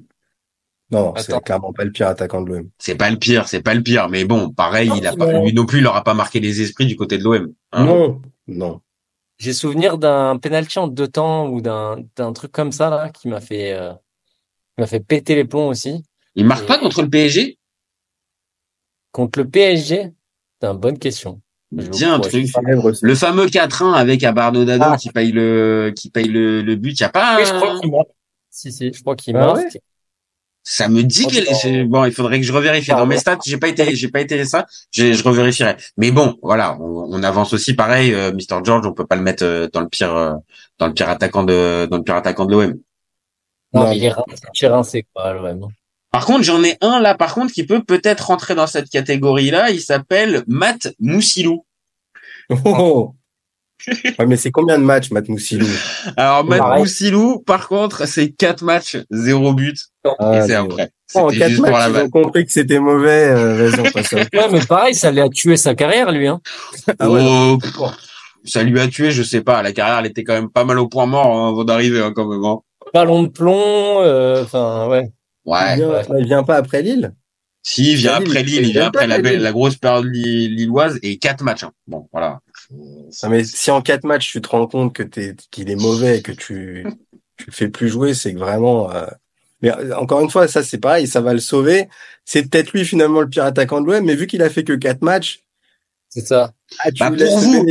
Non, 0.91 1.15
c'est 1.17 1.43
clairement 1.43 1.73
pas 1.73 1.85
le 1.85 1.91
pire 1.91 2.09
attaquant 2.09 2.43
de 2.43 2.51
l'OM. 2.51 2.69
C'est 2.77 2.97
pas 2.97 3.11
le 3.11 3.17
pire, 3.17 3.49
c'est 3.49 3.63
pas 3.63 3.73
le 3.73 3.83
pire. 3.83 4.11
Mais 4.11 4.27
bon, 4.27 4.51
pareil, 4.51 4.93
il 4.95 5.07
a 5.07 5.17
pas, 5.17 5.41
lui 5.41 5.55
non 5.55 5.65
plus, 5.65 5.79
il 5.79 5.87
aura 5.87 6.05
pas 6.05 6.13
marqué 6.13 6.39
les 6.39 6.61
esprits 6.61 6.85
du 6.85 6.97
côté 6.97 7.17
de 7.17 7.25
l'OM. 7.25 7.55
Hein? 7.73 7.87
non, 7.87 8.23
non. 8.47 8.81
J'ai 9.43 9.53
souvenir 9.53 9.99
d'un 9.99 10.39
penalty 10.39 10.79
en 10.79 10.87
deux 10.87 11.09
temps 11.09 11.49
ou 11.49 11.61
d'un 11.61 11.97
d'un 12.15 12.33
truc 12.33 12.53
comme 12.53 12.71
ça 12.71 12.91
là 12.91 13.11
qui 13.11 13.27
m'a 13.27 13.41
fait 13.41 13.73
euh, 13.73 13.93
m'a 14.79 14.87
fait 14.87 15.01
péter 15.01 15.35
les 15.35 15.45
plombs 15.45 15.67
aussi. 15.67 16.05
Il 16.37 16.45
marque 16.45 16.65
pas 16.65 16.79
contre 16.79 17.03
le 17.03 17.11
PSG 17.11 17.59
Contre 19.11 19.41
le 19.41 19.49
PSG 19.49 20.13
C'est 20.61 20.69
une 20.69 20.79
bonne 20.79 20.97
question. 20.97 21.41
Un 21.77 22.21
truc. 22.21 22.47
Le 23.03 23.15
fameux 23.17 23.47
4-1 23.47 23.95
avec 23.95 24.23
Abardonado 24.23 24.85
ah. 24.87 24.97
qui 24.97 25.11
paye 25.11 25.33
le 25.33 25.93
qui 25.97 26.09
paye 26.09 26.29
le, 26.29 26.63
le 26.63 26.77
but, 26.77 27.01
y 27.01 27.03
a 27.03 27.09
pas 27.09 27.39
oui, 27.39 27.45
je 27.45 27.53
crois 27.53 27.81
qu'il 27.81 27.91
marque. 27.91 28.11
Si 28.49 28.71
si, 28.71 28.93
je 28.93 29.01
crois 29.01 29.17
qu'il 29.17 29.37
ah 29.37 29.55
marque. 29.55 29.79
Ça 30.65 30.89
me 30.89 31.03
dit 31.03 31.27
que 31.27 31.85
bon, 31.85 32.05
il 32.05 32.13
faudrait 32.13 32.39
que 32.39 32.47
je 32.47 32.53
revérifie. 32.53 32.91
Dans 32.91 33.07
mes 33.07 33.19
stats, 33.19 33.39
j'ai 33.45 33.57
pas 33.57 33.69
été, 33.69 33.97
j'ai 33.97 34.09
pas 34.09 34.21
été 34.21 34.45
ça. 34.45 34.67
Je, 34.93 35.13
je 35.13 35.25
revérifierai. 35.25 35.77
Mais 35.97 36.13
bon, 36.13 36.39
voilà, 36.43 36.79
on, 36.81 37.13
on 37.13 37.23
avance 37.25 37.53
aussi 37.53 37.75
pareil. 37.75 38.15
Euh, 38.15 38.33
Mr 38.33 38.65
George, 38.65 38.87
on 38.87 38.93
peut 38.93 39.07
pas 39.07 39.17
le 39.17 39.23
mettre 39.23 39.45
euh, 39.45 39.69
dans 39.73 39.81
le 39.81 39.89
pire, 39.89 40.15
euh, 40.15 40.35
dans 40.79 40.87
le 40.87 40.95
pire 40.95 41.09
attaquant 41.09 41.43
de, 41.43 41.87
dans 41.91 41.97
le 41.97 42.05
pire 42.05 42.15
attaquant 42.15 42.45
de 42.45 42.53
l'OM. 42.53 42.79
Non, 43.75 43.91
il 43.91 44.05
est 44.05 44.69
rincé, 44.69 45.07
quoi, 45.13 45.33
l'OM. 45.33 45.69
Par 46.13 46.27
contre, 46.27 46.43
j'en 46.43 46.63
ai 46.63 46.77
un 46.81 47.01
là, 47.01 47.15
par 47.17 47.35
contre, 47.35 47.53
qui 47.53 47.65
peut 47.65 47.83
peut-être 47.83 48.27
rentrer 48.27 48.55
dans 48.55 48.67
cette 48.67 48.91
catégorie-là. 48.91 49.71
Il 49.71 49.81
s'appelle 49.81 50.45
Matt 50.47 50.95
Moussilou. 51.01 51.65
Oh 52.65 53.15
ouais, 53.89 54.27
mais 54.27 54.37
c'est 54.37 54.53
combien 54.53 54.79
de 54.79 54.85
matchs, 54.85 55.11
Matt 55.11 55.29
Moussilou 55.29 55.67
Alors, 56.17 56.45
Matt 56.45 56.79
Moussilou, 56.79 57.41
par 57.41 57.67
contre, 57.67 58.07
c'est 58.07 58.31
4 58.31 58.63
matchs, 58.63 58.99
0 59.11 59.55
but. 59.55 59.92
Ah, 60.19 60.39
et 60.39 60.47
c'est 60.47 60.55
après. 60.55 60.91
En 61.15 61.29
4 61.29 61.59
matchs, 61.59 61.91
ils 61.91 61.97
ont 61.97 62.11
compris 62.11 62.47
que 62.47 62.53
c'était 62.53 62.79
mauvais, 62.79 63.29
euh, 63.29 63.57
raison 63.57 63.83
pas 63.93 64.03
ça. 64.03 64.17
Ouais, 64.17 64.49
mais 64.51 64.61
pareil, 64.67 64.95
ça 64.95 65.11
lui 65.11 65.21
a 65.21 65.29
tué 65.29 65.57
sa 65.57 65.75
carrière, 65.75 66.11
lui. 66.11 66.27
Hein. 66.27 66.41
Ah 66.99 67.09
oh, 67.09 67.59
ça 68.45 68.63
lui 68.63 68.81
a 68.81 68.89
tué, 68.89 69.11
je 69.11 69.23
sais 69.23 69.43
pas. 69.43 69.63
La 69.63 69.73
carrière, 69.73 69.99
elle 69.99 70.07
était 70.07 70.25
quand 70.25 70.35
même 70.35 70.51
pas 70.51 70.65
mal 70.65 70.79
au 70.79 70.89
point 70.89 71.07
mort 71.07 71.37
hein, 71.37 71.51
avant 71.51 71.65
d'arriver, 71.65 72.01
hein, 72.01 72.13
quand 72.15 72.27
même. 72.27 72.45
Hein. 72.45 72.59
Ballon 72.93 73.23
de 73.23 73.29
plomb, 73.29 74.01
euh, 74.01 74.43
enfin, 74.43 74.89
ouais. 74.89 75.13
Ouais. 75.45 75.75
Il 75.77 75.85
vient, 75.85 76.03
il 76.19 76.25
vient 76.27 76.43
pas 76.43 76.57
après 76.57 76.83
Lille? 76.83 77.13
Si, 77.63 77.93
il 77.93 77.97
vient 77.97 78.15
après 78.15 78.43
Lille, 78.43 78.67
il 78.67 78.73
vient 78.73 78.87
après 78.87 79.07
la, 79.07 79.19
la 79.19 79.53
grosse 79.53 79.77
période 79.77 80.07
lilloise 80.07 80.99
et 81.03 81.19
4 81.19 81.45
matchs. 81.45 81.65
Hein. 81.65 81.73
Bon, 81.87 82.09
voilà. 82.13 82.41
Non, 82.71 83.29
mais 83.29 83.45
si 83.45 83.71
en 83.71 83.83
quatre 83.83 84.05
matchs 84.05 84.31
tu 84.31 84.41
te 84.41 84.49
rends 84.49 84.67
compte 84.67 84.95
que 84.95 85.03
t'es 85.03 85.35
qu'il 85.51 85.71
est 85.71 85.77
mauvais 85.77 86.19
et 86.19 86.23
que 86.23 86.33
tu 86.33 86.87
tu 87.37 87.47
le 87.47 87.53
fais 87.53 87.69
plus 87.69 87.89
jouer, 87.89 88.15
c'est 88.15 88.33
que 88.33 88.39
vraiment. 88.39 88.91
Euh... 88.93 89.07
Mais 89.63 89.71
euh, 89.71 89.97
encore 89.97 90.21
une 90.21 90.31
fois, 90.31 90.49
ça 90.49 90.63
c'est 90.63 90.79
pareil, 90.79 91.07
ça 91.07 91.21
va 91.21 91.33
le 91.33 91.41
sauver. 91.41 91.89
C'est 92.25 92.43
peut-être 92.49 92.73
lui 92.73 92.85
finalement 92.85 93.21
le 93.21 93.29
pire 93.29 93.45
attaquant 93.45 93.81
de 93.81 93.87
l'OM, 93.87 94.05
mais 94.05 94.15
vu 94.15 94.27
qu'il 94.27 94.43
a 94.43 94.51
fait 94.51 94.65
que 94.65 94.73
quatre 94.75 95.03
matchs. 95.03 95.41
C'est 96.09 96.27
ça. 96.27 96.53
Ah, 96.85 96.91
bah 96.99 97.11
pour 97.11 97.39
vous, 97.39 97.67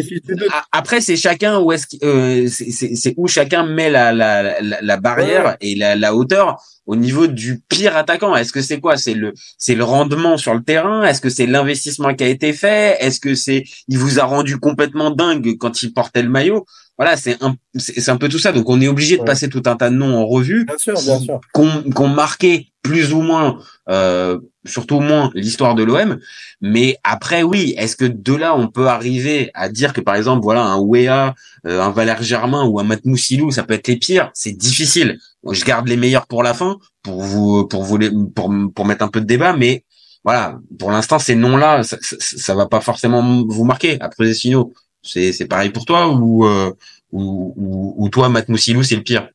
après 0.72 1.00
c'est 1.00 1.16
chacun 1.16 1.60
où 1.60 1.72
est-ce 1.72 1.86
euh, 2.04 2.48
c'est 2.48 3.14
où 3.18 3.28
chacun 3.28 3.64
met 3.64 3.92
la 3.92 4.12
la 4.12 4.60
la, 4.62 4.82
la 4.82 4.98
barrière 4.98 5.58
et 5.62 5.76
la, 5.76 5.96
la 5.96 6.16
hauteur 6.16 6.60
au 6.88 6.96
niveau 6.96 7.28
du 7.28 7.62
pire 7.70 7.96
attaquant. 7.96 8.36
Est-ce 8.36 8.52
que 8.52 8.64
c'est 8.64 8.80
quoi? 8.80 8.98
C'est 8.98 9.14
le 9.14 9.34
c'est 9.60 9.76
le 9.76 9.84
rendement 9.84 10.38
sur 10.38 10.56
le 10.56 10.64
terrain? 10.64 11.04
Est-ce 11.04 11.22
que 11.22 11.30
c'est 11.30 11.46
l'investissement 11.46 12.16
qui 12.16 12.24
a 12.24 12.28
été 12.28 12.52
fait? 12.52 12.98
Est-ce 13.00 13.20
que 13.20 13.36
c'est 13.36 13.64
il 13.88 14.00
vous 14.00 14.20
a 14.20 14.24
rendu 14.24 14.58
complètement 14.58 15.12
dingue 15.12 15.58
quand 15.60 15.84
il 15.84 15.94
portait 15.94 16.24
le 16.24 16.30
maillot? 16.30 16.66
Voilà, 17.02 17.18
c'est 17.18 17.42
un 17.42 17.56
c'est 17.78 18.10
un 18.10 18.18
peu 18.18 18.30
tout 18.30 18.38
ça. 18.38 18.52
Donc 18.52 18.70
on 18.70 18.80
est 18.80 18.88
obligé 18.88 19.18
de 19.18 19.24
passer 19.24 19.50
tout 19.50 19.64
un 19.66 19.76
tas 19.76 19.90
de 19.90 19.96
noms 19.96 20.20
en 20.20 20.28
revue, 20.28 20.66
bien 20.66 20.78
sûr, 20.78 20.94
bien 21.02 21.18
sûr, 21.18 21.40
qu'on 21.52 22.08
marqué 22.08 22.68
plus 22.84 23.12
ou 23.12 23.24
moins 23.24 23.58
euh, 23.90 24.38
surtout 24.66 25.00
moins 25.00 25.32
l'histoire 25.34 25.74
de 25.74 25.82
l'OM. 25.82 26.20
Mais 26.62 27.00
après, 27.04 27.42
oui, 27.42 27.74
est-ce 27.76 27.96
que 27.96 28.06
de 28.06 28.36
là, 28.36 28.56
on 28.56 28.68
peut 28.68 28.88
arriver 28.88 29.50
à 29.56 29.68
dire 29.70 29.94
que, 29.94 30.02
par 30.02 30.14
exemple, 30.14 30.44
voilà, 30.44 30.62
un 30.62 30.78
Wea, 30.78 31.34
euh, 31.66 31.82
un 31.82 31.90
Valère 31.90 32.22
Germain 32.22 32.66
ou 32.66 32.80
un 32.80 32.84
Matmoussilou, 32.84 33.50
ça 33.50 33.64
peut 33.64 33.74
être 33.74 33.88
les 33.88 33.98
pires? 33.98 34.30
C'est 34.36 34.56
difficile. 34.56 35.18
Je 35.50 35.66
garde 35.66 35.88
les 35.88 35.98
meilleurs 35.98 36.28
pour 36.28 36.44
la 36.44 36.54
fin, 36.54 36.78
pour 37.02 37.24
vous, 37.24 37.68
pour 37.68 37.84
vous, 37.84 37.98
pour, 38.36 38.54
pour 38.76 38.86
mettre 38.86 39.04
un 39.04 39.08
peu 39.08 39.22
de 39.22 39.26
débat, 39.26 39.54
mais 39.54 39.86
voilà, 40.24 40.60
pour 40.78 40.92
l'instant, 40.92 41.18
ces 41.18 41.34
noms-là, 41.34 41.82
ça, 41.82 41.98
ça, 42.00 42.54
va 42.54 42.68
pas 42.68 42.80
forcément 42.80 43.44
vous 43.48 43.64
marquer. 43.64 43.98
Après 44.02 44.32
signaux, 44.36 44.72
c'est, 45.02 45.34
c'est 45.34 45.48
pareil 45.48 45.70
pour 45.70 45.86
toi 45.86 46.10
ou, 46.10 46.46
euh, 46.46 46.72
ou, 47.12 47.54
ou, 47.56 47.96
ou, 47.98 48.10
toi, 48.10 48.30
Matmoussilou, 48.30 48.84
c'est 48.84 48.96
le 48.96 49.04
pire? 49.04 49.30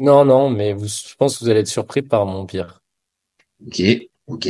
Non, 0.00 0.24
non, 0.24 0.50
mais 0.50 0.72
vous, 0.72 0.86
je 0.86 1.14
pense 1.16 1.38
que 1.38 1.44
vous 1.44 1.50
allez 1.50 1.60
être 1.60 1.68
surpris 1.68 2.02
par 2.02 2.24
mon 2.26 2.46
pire. 2.46 2.80
Ok, 3.66 3.82
ok. 4.26 4.48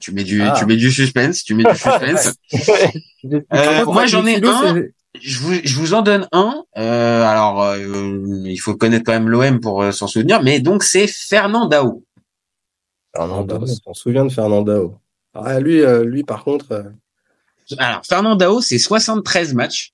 Tu 0.00 0.12
mets 0.12 0.24
du, 0.24 0.42
ah. 0.42 0.54
tu 0.58 0.64
mets 0.64 0.76
du 0.76 0.90
suspense, 0.90 1.44
tu 1.44 1.54
mets 1.54 1.64
du 1.64 1.76
suspense. 1.76 2.34
euh, 3.52 3.84
moi, 3.84 4.06
j'en 4.06 4.24
ai 4.26 4.42
un. 4.42 4.84
je 5.20 5.38
vous, 5.38 5.54
je 5.62 5.76
vous 5.76 5.92
en 5.92 6.00
donne 6.00 6.28
un. 6.32 6.64
Euh, 6.78 7.22
alors, 7.24 7.62
euh, 7.62 8.42
il 8.46 8.56
faut 8.56 8.74
connaître 8.74 9.04
quand 9.04 9.12
même 9.12 9.28
l'OM 9.28 9.60
pour 9.60 9.82
euh, 9.82 9.92
s'en 9.92 10.06
souvenir, 10.06 10.42
mais 10.42 10.60
donc 10.60 10.82
c'est 10.82 11.06
Fernandao. 11.06 12.04
Fernandao, 13.14 13.66
on 13.84 13.94
se 13.94 14.02
souvient 14.02 14.24
de 14.24 14.32
Fernandao. 14.32 14.96
Ah, 15.34 15.60
lui, 15.60 15.82
euh, 15.82 16.04
lui, 16.04 16.24
par 16.24 16.44
contre. 16.44 16.92
Alors, 17.78 18.04
Fernandao, 18.06 18.60
c'est 18.60 18.78
73 18.78 19.54
matchs, 19.54 19.92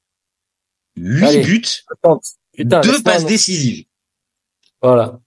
8 0.97 1.25
Allez. 1.25 1.43
buts, 1.43 1.62
Attends, 1.93 2.21
putain, 2.53 2.81
2 2.81 2.91
laisse-moi 2.93 3.12
passes 3.12 3.25
un- 3.25 3.27
décisives. 3.27 3.85
Voilà. 4.83 5.19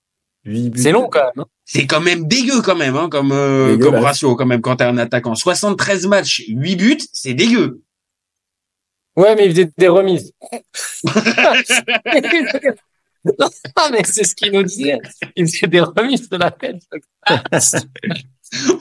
huit 0.46 0.70
buts. 0.70 0.82
C'est 0.82 0.92
long 0.92 1.08
quand 1.10 1.20
même. 1.24 1.32
hein. 1.46 1.46
C'est 1.66 1.86
quand 1.88 2.02
même 2.02 2.28
dégueu 2.28 2.62
quand 2.62 2.76
même, 2.76 2.96
hein, 2.98 3.08
comme, 3.10 3.32
euh, 3.32 3.78
comme 3.78 3.96
ratio 3.96 4.36
quand 4.36 4.46
même 4.46 4.62
quand 4.62 4.76
t'es 4.78 4.84
un 4.84 4.98
attaquant. 4.98 5.36
73 5.36 6.08
matchs, 6.08 6.44
8 6.48 6.76
buts, 6.76 6.98
c'est 7.14 7.34
dégueu. 7.34 7.82
Ouais, 9.16 9.36
mais 9.36 9.46
il 9.46 9.52
faisait 9.52 9.72
des 9.78 9.88
remises. 9.88 10.34
Ah, 13.76 13.90
mais 13.92 14.02
c'est 14.04 14.24
ce 14.24 14.34
qu'il 14.34 14.52
nous 14.52 14.64
disait. 14.64 14.98
Il 15.36 15.46
faisait 15.48 15.68
des 15.68 15.82
remises 15.82 16.28
de 16.30 16.38
la 16.38 16.50
tête. 16.52 16.82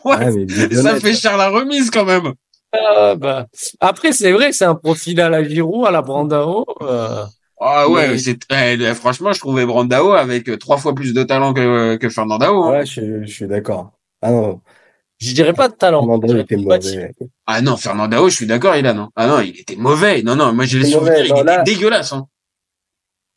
Ouais, 0.05 0.33
mais 0.35 0.75
ça 0.75 0.99
fait 0.99 1.15
cher 1.15 1.37
la 1.37 1.49
remise 1.49 1.91
quand 1.91 2.05
même. 2.05 2.33
Ah, 2.73 3.15
bah. 3.17 3.47
Après, 3.81 4.13
c'est 4.13 4.33
vrai, 4.33 4.53
c'est 4.53 4.65
un 4.65 4.75
profil 4.75 5.21
à 5.21 5.29
la 5.29 5.43
Giroud, 5.43 5.87
à 5.87 5.91
la 5.91 6.03
Brandao. 6.03 6.65
Euh... 6.83 7.25
Ah 7.63 7.89
ouais, 7.91 8.17
c'est 8.17 8.39
eh, 8.53 8.95
franchement, 8.95 9.33
je 9.33 9.41
trouvais 9.41 9.67
Brandao 9.67 10.13
avec 10.13 10.49
euh, 10.49 10.57
trois 10.57 10.79
fois 10.79 10.95
plus 10.95 11.13
de 11.13 11.23
talent 11.25 11.53
que 11.53 11.97
que 11.97 12.09
Fernandao. 12.09 12.63
hein. 12.65 12.71
Ouais, 12.71 12.87
je, 12.87 13.23
je 13.23 13.31
suis 13.31 13.47
d'accord. 13.47 13.93
Ah 14.23 14.31
non, 14.31 14.61
Je 15.19 15.35
dirais 15.35 15.53
pas 15.53 15.69
de 15.69 15.75
talent. 15.75 16.01
Fernandao 16.01 16.37
était 16.39 16.57
mauvais. 16.57 17.13
Ah 17.47 17.61
non, 17.61 17.77
Fernandao, 17.77 18.31
je 18.31 18.37
suis 18.37 18.47
d'accord, 18.47 18.77
il 18.77 18.87
a 18.87 18.95
non. 18.95 19.09
Ah 19.15 19.27
non, 19.27 19.41
il 19.41 19.59
était 19.61 19.77
mauvais. 19.77 20.23
Non 20.23 20.37
non, 20.37 20.55
moi 20.55 20.65
j'ai 20.65 20.79
les 20.79 20.87
souvenirs, 20.87 21.11
mauvais, 21.13 21.27
il 21.27 21.31
non, 21.31 21.37
était 21.37 21.45
là- 21.45 21.63
dégueulasse. 21.63 22.13
Hein. 22.15 22.27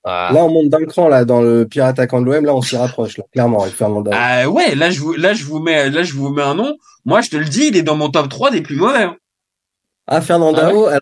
Ah. 0.06 0.32
Là, 0.34 0.44
on 0.44 0.50
monte 0.50 0.70
d'un 0.70 0.84
cran, 0.86 1.08
là, 1.08 1.24
dans 1.26 1.42
le 1.42 1.66
pire 1.66 1.86
attaquant 1.86 2.20
de 2.22 2.26
l'OM, 2.26 2.46
là, 2.46 2.54
on 2.54 2.62
s'y 2.62 2.76
rapproche, 2.76 3.18
là, 3.18 3.24
clairement, 3.32 3.62
avec 3.64 3.74
Fernandao. 3.74 4.14
Ah 4.16 4.50
ouais, 4.50 4.76
là 4.76 4.90
je 4.90 5.00
vous 5.00 5.14
là 5.14 5.34
je 5.34 5.46
vous 5.46 5.60
mets 5.60 5.90
là 5.90 6.04
je 6.04 6.14
vous 6.14 6.30
mets 6.30 6.42
un 6.44 6.56
nom. 6.56 6.76
Moi, 7.06 7.20
je 7.22 7.30
te 7.30 7.36
le 7.38 7.46
dis, 7.46 7.68
il 7.68 7.76
est 7.78 7.84
dans 7.84 7.96
mon 7.98 8.10
top 8.10 8.30
3 8.30 8.52
des 8.52 8.62
plus 8.62 8.76
mauvais. 8.78 9.04
hein. 9.04 9.18
Ah, 10.08 10.22
Fernandao, 10.22 10.86
alors, 10.88 11.00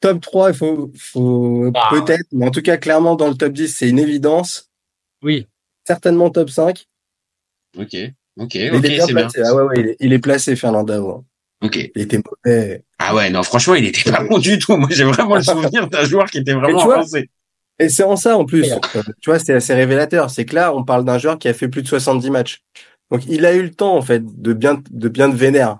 top 0.00 0.20
3, 0.20 0.50
il 0.50 0.56
faut, 0.56 0.92
faut 0.98 1.70
Ah. 1.74 1.88
peut-être, 1.90 2.26
mais 2.32 2.46
en 2.46 2.50
tout 2.50 2.62
cas, 2.62 2.76
clairement, 2.76 3.16
dans 3.16 3.28
le 3.28 3.34
top 3.34 3.52
10, 3.52 3.68
c'est 3.74 3.88
une 3.88 3.98
évidence. 3.98 4.70
Oui. 5.22 5.46
Certainement 5.86 6.30
top 6.30 6.50
5. 6.50 6.86
OK. 7.78 7.94
OK, 8.36 8.40
OK, 8.40 8.54
il 8.54 8.60
est 8.74 8.80
bien 8.80 9.06
c'est 9.06 9.12
bien. 9.12 9.22
placé. 9.22 9.42
Ah 9.44 9.54
ouais, 9.54 9.62
ouais, 9.62 9.74
il 9.78 9.86
est, 9.88 9.96
il 10.00 10.12
est 10.12 10.18
placé, 10.18 10.56
Fernandao. 10.56 11.24
OK. 11.62 11.76
Il 11.94 12.02
était 12.02 12.18
mauvais. 12.18 12.82
Ah 12.98 13.14
ouais, 13.14 13.30
non, 13.30 13.42
franchement, 13.42 13.74
il 13.74 13.86
était 13.86 14.10
pas 14.10 14.22
bon 14.28 14.38
du 14.38 14.58
tout. 14.58 14.76
Moi, 14.76 14.88
j'ai 14.90 15.04
vraiment 15.04 15.36
le 15.36 15.42
souvenir 15.42 15.88
d'un 15.88 16.04
joueur 16.04 16.26
qui 16.30 16.38
était 16.38 16.52
vraiment 16.54 16.80
avancé. 16.90 17.30
Et 17.78 17.88
c'est 17.88 18.04
en 18.04 18.16
ça, 18.16 18.36
en 18.36 18.44
plus. 18.44 18.70
Euh, 18.72 19.02
tu 19.20 19.30
vois, 19.30 19.38
c'est 19.38 19.54
assez 19.54 19.74
révélateur. 19.74 20.30
C'est 20.30 20.44
que 20.44 20.54
là, 20.54 20.74
on 20.74 20.84
parle 20.84 21.04
d'un 21.04 21.18
joueur 21.18 21.38
qui 21.38 21.48
a 21.48 21.54
fait 21.54 21.68
plus 21.68 21.82
de 21.82 21.88
70 21.88 22.30
matchs. 22.30 22.62
Donc, 23.10 23.22
il 23.26 23.44
a 23.46 23.54
eu 23.54 23.62
le 23.62 23.70
temps, 23.70 23.96
en 23.96 24.02
fait, 24.02 24.22
de 24.24 24.52
bien, 24.52 24.80
de 24.90 25.08
bien 25.08 25.30
te 25.30 25.36
vénérer. 25.36 25.74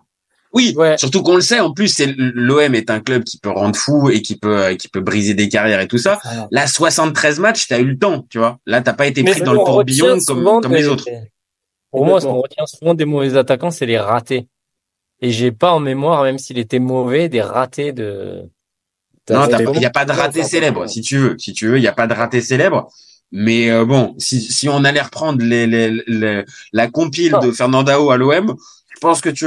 Oui, 0.54 0.72
Ouais. 0.76 0.96
surtout 0.96 1.22
qu'on 1.22 1.34
le 1.34 1.40
sait. 1.40 1.58
En 1.60 1.72
plus, 1.72 1.88
c'est 1.88 2.14
l'OM 2.16 2.74
est 2.74 2.88
un 2.90 3.00
club 3.00 3.24
qui 3.24 3.38
peut 3.38 3.50
rendre 3.50 3.76
fou 3.76 4.08
et 4.10 4.22
qui 4.22 4.36
peut 4.36 4.56
euh, 4.56 4.74
qui 4.76 4.88
peut 4.88 5.00
briser 5.00 5.34
des 5.34 5.48
carrières 5.48 5.80
et 5.80 5.88
tout 5.88 5.98
ça. 5.98 6.20
Là, 6.52 6.66
73 6.68 7.40
matchs, 7.40 7.66
t'as 7.68 7.80
eu 7.80 7.84
le 7.86 7.98
temps, 7.98 8.24
tu 8.30 8.38
vois. 8.38 8.58
Là, 8.64 8.80
t'as 8.80 8.92
pas 8.92 9.06
été 9.06 9.22
pris 9.24 9.34
Mais 9.40 9.44
dans 9.44 9.52
le 9.52 9.58
on 9.58 9.64
tourbillon 9.64 10.18
comme 10.26 10.44
comme 10.62 10.72
des- 10.72 10.78
les 10.78 10.86
autres. 10.88 11.06
Pour 11.90 12.06
moi, 12.06 12.20
ce 12.20 12.26
qu'on 12.26 12.40
retient 12.40 12.66
souvent 12.66 12.94
des 12.94 13.04
mauvais 13.04 13.36
attaquants, 13.36 13.70
c'est 13.70 13.86
les 13.86 13.98
ratés. 13.98 14.48
Et 15.20 15.30
j'ai 15.30 15.52
pas 15.52 15.72
en 15.72 15.80
mémoire, 15.80 16.22
même 16.22 16.38
s'il 16.38 16.58
était 16.58 16.78
mauvais, 16.80 17.28
des 17.28 17.40
ratés 17.42 17.92
de. 17.92 18.42
Non, 19.30 19.46
T'as- 19.48 19.60
il 19.74 19.80
y 19.80 19.86
a 19.86 19.90
pas 19.90 20.04
de 20.04 20.12
raté 20.12 20.42
célèbre, 20.42 20.86
si 20.86 21.00
tu 21.00 21.16
veux. 21.18 21.34
Si 21.38 21.52
tu 21.52 21.66
veux, 21.68 21.78
il 21.78 21.82
y 21.82 21.88
a 21.88 21.92
pas 21.92 22.06
de 22.06 22.12
raté 22.14 22.40
célèbre. 22.40 22.88
Mais 23.32 23.70
euh, 23.70 23.84
bon, 23.84 24.14
si, 24.18 24.40
si 24.40 24.68
on 24.68 24.84
allait 24.84 25.00
reprendre 25.00 25.42
les, 25.42 25.66
les, 25.66 25.90
les- 26.06 26.44
la 26.72 26.86
compile 26.88 27.32
Ah. 27.34 27.44
de 27.44 27.50
Fernandao 27.50 28.10
à 28.10 28.16
l'OM, 28.18 28.54
je 28.94 29.00
pense 29.00 29.20
que 29.20 29.28
tu 29.30 29.46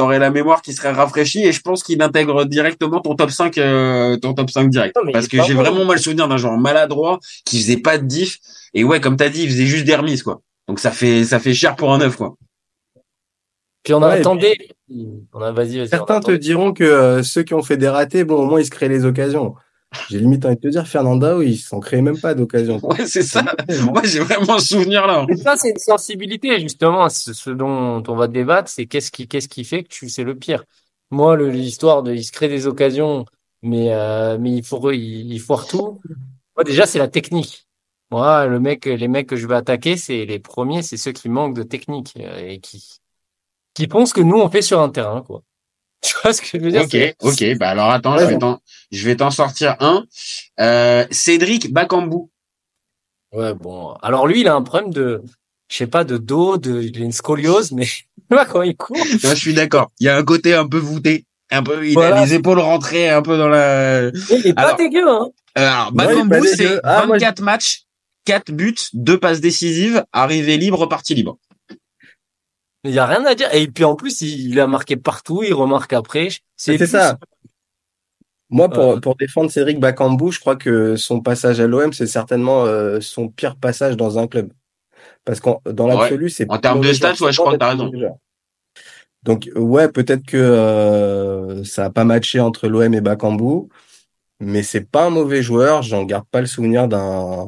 aurais 0.00 0.18
la 0.18 0.30
mémoire 0.30 0.60
qui 0.62 0.72
serait 0.72 0.90
rafraîchie 0.92 1.44
et 1.44 1.52
je 1.52 1.60
pense 1.60 1.82
qu'il 1.82 2.00
intègre 2.02 2.44
directement 2.44 3.00
ton 3.00 3.14
top 3.14 3.30
5 3.30 3.56
euh, 3.58 4.16
ton 4.16 4.34
top 4.34 4.50
5 4.50 4.68
direct. 4.70 4.96
Non, 5.02 5.12
Parce 5.12 5.28
que 5.28 5.42
j'ai 5.42 5.54
bon. 5.54 5.60
vraiment 5.62 5.84
mal 5.84 5.98
souvenir 5.98 6.28
d'un 6.28 6.36
genre 6.36 6.58
maladroit 6.58 7.18
qui 7.44 7.60
faisait 7.60 7.76
pas 7.78 7.98
de 7.98 8.04
diff 8.06 8.38
et 8.74 8.84
ouais, 8.84 9.00
comme 9.00 9.16
t'as 9.16 9.28
dit, 9.28 9.42
il 9.44 9.48
faisait 9.50 9.66
juste 9.66 9.84
des 9.84 9.94
remises 9.94 10.22
quoi. 10.22 10.40
Donc 10.68 10.80
ça 10.80 10.90
fait 10.90 11.24
ça 11.24 11.38
fait 11.38 11.54
cher 11.54 11.76
pour 11.76 11.92
un 11.92 11.98
neuf 11.98 12.16
quoi. 12.16 12.34
Puis 13.82 13.92
on 13.94 14.02
Ouais, 14.02 14.12
attendait. 14.12 14.56
On 15.34 15.40
a, 15.42 15.52
vas-y, 15.52 15.78
vas-y. 15.78 15.88
Certains 15.88 16.16
on 16.16 16.20
te 16.20 16.32
diront 16.32 16.72
que 16.72 16.84
euh, 16.84 17.22
ceux 17.22 17.42
qui 17.42 17.52
ont 17.54 17.62
fait 17.62 17.76
des 17.76 17.88
ratés, 17.88 18.24
bon, 18.24 18.36
au 18.36 18.46
moins, 18.46 18.60
ils 18.60 18.64
se 18.66 18.70
créent 18.70 18.88
les 18.88 19.04
occasions. 19.04 19.54
J'ai 20.10 20.18
limite 20.18 20.44
envie 20.44 20.56
de 20.56 20.60
te 20.60 20.68
dire, 20.68 20.86
Fernandao, 20.86 21.42
il 21.42 21.56
s'en 21.56 21.80
crée 21.80 22.02
même 22.02 22.18
pas 22.18 22.34
d'occasion. 22.34 22.78
Ouais, 22.82 23.06
c'est 23.06 23.22
ça. 23.22 23.44
Moi, 23.84 24.02
j'ai 24.04 24.20
vraiment 24.20 24.58
ce 24.58 24.74
souvenir 24.74 25.06
là. 25.06 25.26
Et 25.28 25.36
ça, 25.36 25.56
c'est 25.56 25.70
une 25.70 25.78
sensibilité, 25.78 26.60
justement. 26.60 27.08
Ce, 27.08 27.32
ce 27.32 27.50
dont 27.50 28.02
on 28.06 28.16
va 28.16 28.26
débattre, 28.28 28.68
c'est 28.68 28.86
qu'est-ce 28.86 29.10
qui, 29.10 29.28
qu'est-ce 29.28 29.48
qui 29.48 29.64
fait 29.64 29.82
que 29.84 29.88
tu 29.88 30.08
c'est 30.08 30.24
le 30.24 30.34
pire. 30.34 30.64
Moi, 31.10 31.36
l'histoire 31.36 32.02
de, 32.02 32.12
il 32.14 32.24
se 32.24 32.32
crée 32.32 32.48
des 32.48 32.66
occasions, 32.66 33.24
mais, 33.62 33.92
euh, 33.92 34.36
mais 34.38 34.52
il 34.52 34.64
faut, 34.64 34.90
il, 34.90 35.32
il 35.32 35.40
foire 35.40 35.66
tout. 35.66 36.00
Moi, 36.56 36.64
déjà, 36.64 36.86
c'est 36.86 36.98
la 36.98 37.08
technique. 37.08 37.66
Moi, 38.10 38.46
le 38.46 38.60
mec, 38.60 38.84
les 38.84 39.08
mecs 39.08 39.28
que 39.28 39.36
je 39.36 39.46
vais 39.46 39.56
attaquer, 39.56 39.96
c'est 39.96 40.24
les 40.24 40.38
premiers, 40.38 40.82
c'est 40.82 40.96
ceux 40.96 41.12
qui 41.12 41.28
manquent 41.28 41.56
de 41.56 41.62
technique 41.62 42.14
euh, 42.18 42.38
et 42.38 42.60
qui, 42.60 43.00
qui 43.74 43.88
ce 44.06 44.14
que 44.14 44.20
nous 44.20 44.36
on 44.36 44.48
fait 44.48 44.62
sur 44.62 44.80
un 44.80 44.88
terrain, 44.88 45.22
quoi. 45.22 45.42
Tu 46.04 46.14
vois 46.22 46.32
ce 46.34 46.42
que 46.42 46.48
je 46.52 46.58
veux 46.58 46.70
dire? 46.70 46.82
Ok, 46.82 46.96
ok. 47.22 47.56
Bah 47.58 47.70
alors 47.70 47.90
attends, 47.90 48.18
je 48.18 48.26
vais 48.26 48.38
t'en, 48.38 48.60
je 48.92 49.04
vais 49.06 49.16
t'en 49.16 49.30
sortir 49.30 49.76
un. 49.80 50.04
Euh, 50.60 51.06
Cédric 51.10 51.72
Bakambu. 51.72 52.28
Ouais, 53.32 53.54
bon. 53.54 53.94
Alors 54.02 54.26
lui, 54.26 54.40
il 54.42 54.48
a 54.48 54.54
un 54.54 54.62
problème 54.62 54.92
de, 54.92 55.22
je 55.70 55.76
sais 55.76 55.86
pas, 55.86 56.04
de 56.04 56.18
dos, 56.18 56.58
de, 56.58 56.82
il 56.82 57.00
a 57.00 57.04
une 57.04 57.12
scoliose, 57.12 57.72
mais 57.72 57.86
tu 57.86 58.02
vois 58.30 58.44
quand 58.44 58.62
il 58.62 58.76
court. 58.76 58.96
Je 59.18 59.34
suis 59.34 59.54
d'accord. 59.54 59.90
Il 59.98 60.06
y 60.06 60.08
a 60.08 60.16
un 60.16 60.22
côté 60.24 60.54
un 60.54 60.68
peu 60.68 60.76
voûté, 60.78 61.24
un 61.50 61.62
peu, 61.62 61.86
il 61.86 61.94
Voilà. 61.94 62.18
a 62.20 62.24
les 62.26 62.34
épaules 62.34 62.60
rentrées 62.60 63.08
un 63.08 63.22
peu 63.22 63.36
dans 63.38 63.48
la. 63.48 64.08
Il 64.30 64.46
est 64.46 64.54
pas 64.54 64.74
dégueu, 64.74 65.08
hein. 65.08 65.28
Alors, 65.54 65.92
Bakambu, 65.92 66.46
c'est 66.54 66.80
Ah, 66.84 67.06
moi, 67.06 67.16
24 67.16 67.40
matchs, 67.40 67.84
4 68.26 68.52
buts, 68.52 68.74
2 68.92 69.18
passes 69.18 69.40
décisives, 69.40 70.04
arrivée 70.12 70.58
libre, 70.58 70.86
partie 70.86 71.14
libre. 71.14 71.38
Il 72.84 72.92
y 72.92 72.98
a 72.98 73.06
rien 73.06 73.24
à 73.24 73.34
dire. 73.34 73.52
Et 73.54 73.66
puis 73.66 73.84
en 73.84 73.96
plus, 73.96 74.20
il, 74.20 74.50
il 74.50 74.60
a 74.60 74.66
marqué 74.66 74.96
partout, 74.96 75.42
il 75.42 75.54
remarque 75.54 75.92
après. 75.92 76.28
C'est 76.56 76.86
ça. 76.86 77.18
Moi, 78.50 78.68
pour, 78.68 78.84
Euh. 78.84 79.00
pour 79.00 79.16
défendre 79.16 79.50
Cédric 79.50 79.80
Bakambu, 79.80 80.30
je 80.30 80.38
crois 80.38 80.54
que 80.56 80.96
son 80.96 81.20
passage 81.20 81.60
à 81.60 81.66
l'OM, 81.66 81.92
c'est 81.92 82.06
certainement 82.06 82.64
euh, 82.66 83.00
son 83.00 83.28
pire 83.28 83.56
passage 83.56 83.96
dans 83.96 84.18
un 84.18 84.26
club. 84.26 84.52
Parce 85.24 85.40
qu'en 85.40 85.60
dans 85.64 85.86
l'absolu, 85.86 86.28
c'est 86.30 86.48
En 86.50 86.58
termes 86.58 86.80
de 86.82 86.92
stats, 86.92 87.14
ouais, 87.20 87.32
je 87.32 87.38
crois 87.40 87.52
que 87.52 87.58
t'as 87.58 87.70
raison. 87.70 87.88
Déjà. 87.88 88.10
Donc 89.22 89.50
ouais, 89.56 89.88
peut-être 89.88 90.24
que 90.26 90.36
euh, 90.36 91.64
ça 91.64 91.86
a 91.86 91.90
pas 91.90 92.04
matché 92.04 92.40
entre 92.40 92.68
l'OM 92.68 92.92
et 92.92 93.00
Bakambu, 93.00 93.68
mais 94.40 94.62
c'est 94.62 94.82
pas 94.88 95.06
un 95.06 95.10
mauvais 95.10 95.42
joueur. 95.42 95.82
J'en 95.82 96.04
garde 96.04 96.26
pas 96.30 96.40
le 96.40 96.46
souvenir 96.46 96.86
d'un 96.86 97.46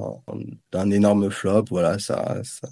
d'un 0.72 0.90
énorme 0.90 1.30
flop. 1.30 1.66
Voilà, 1.70 1.98
ça. 1.98 2.42
ça... 2.42 2.68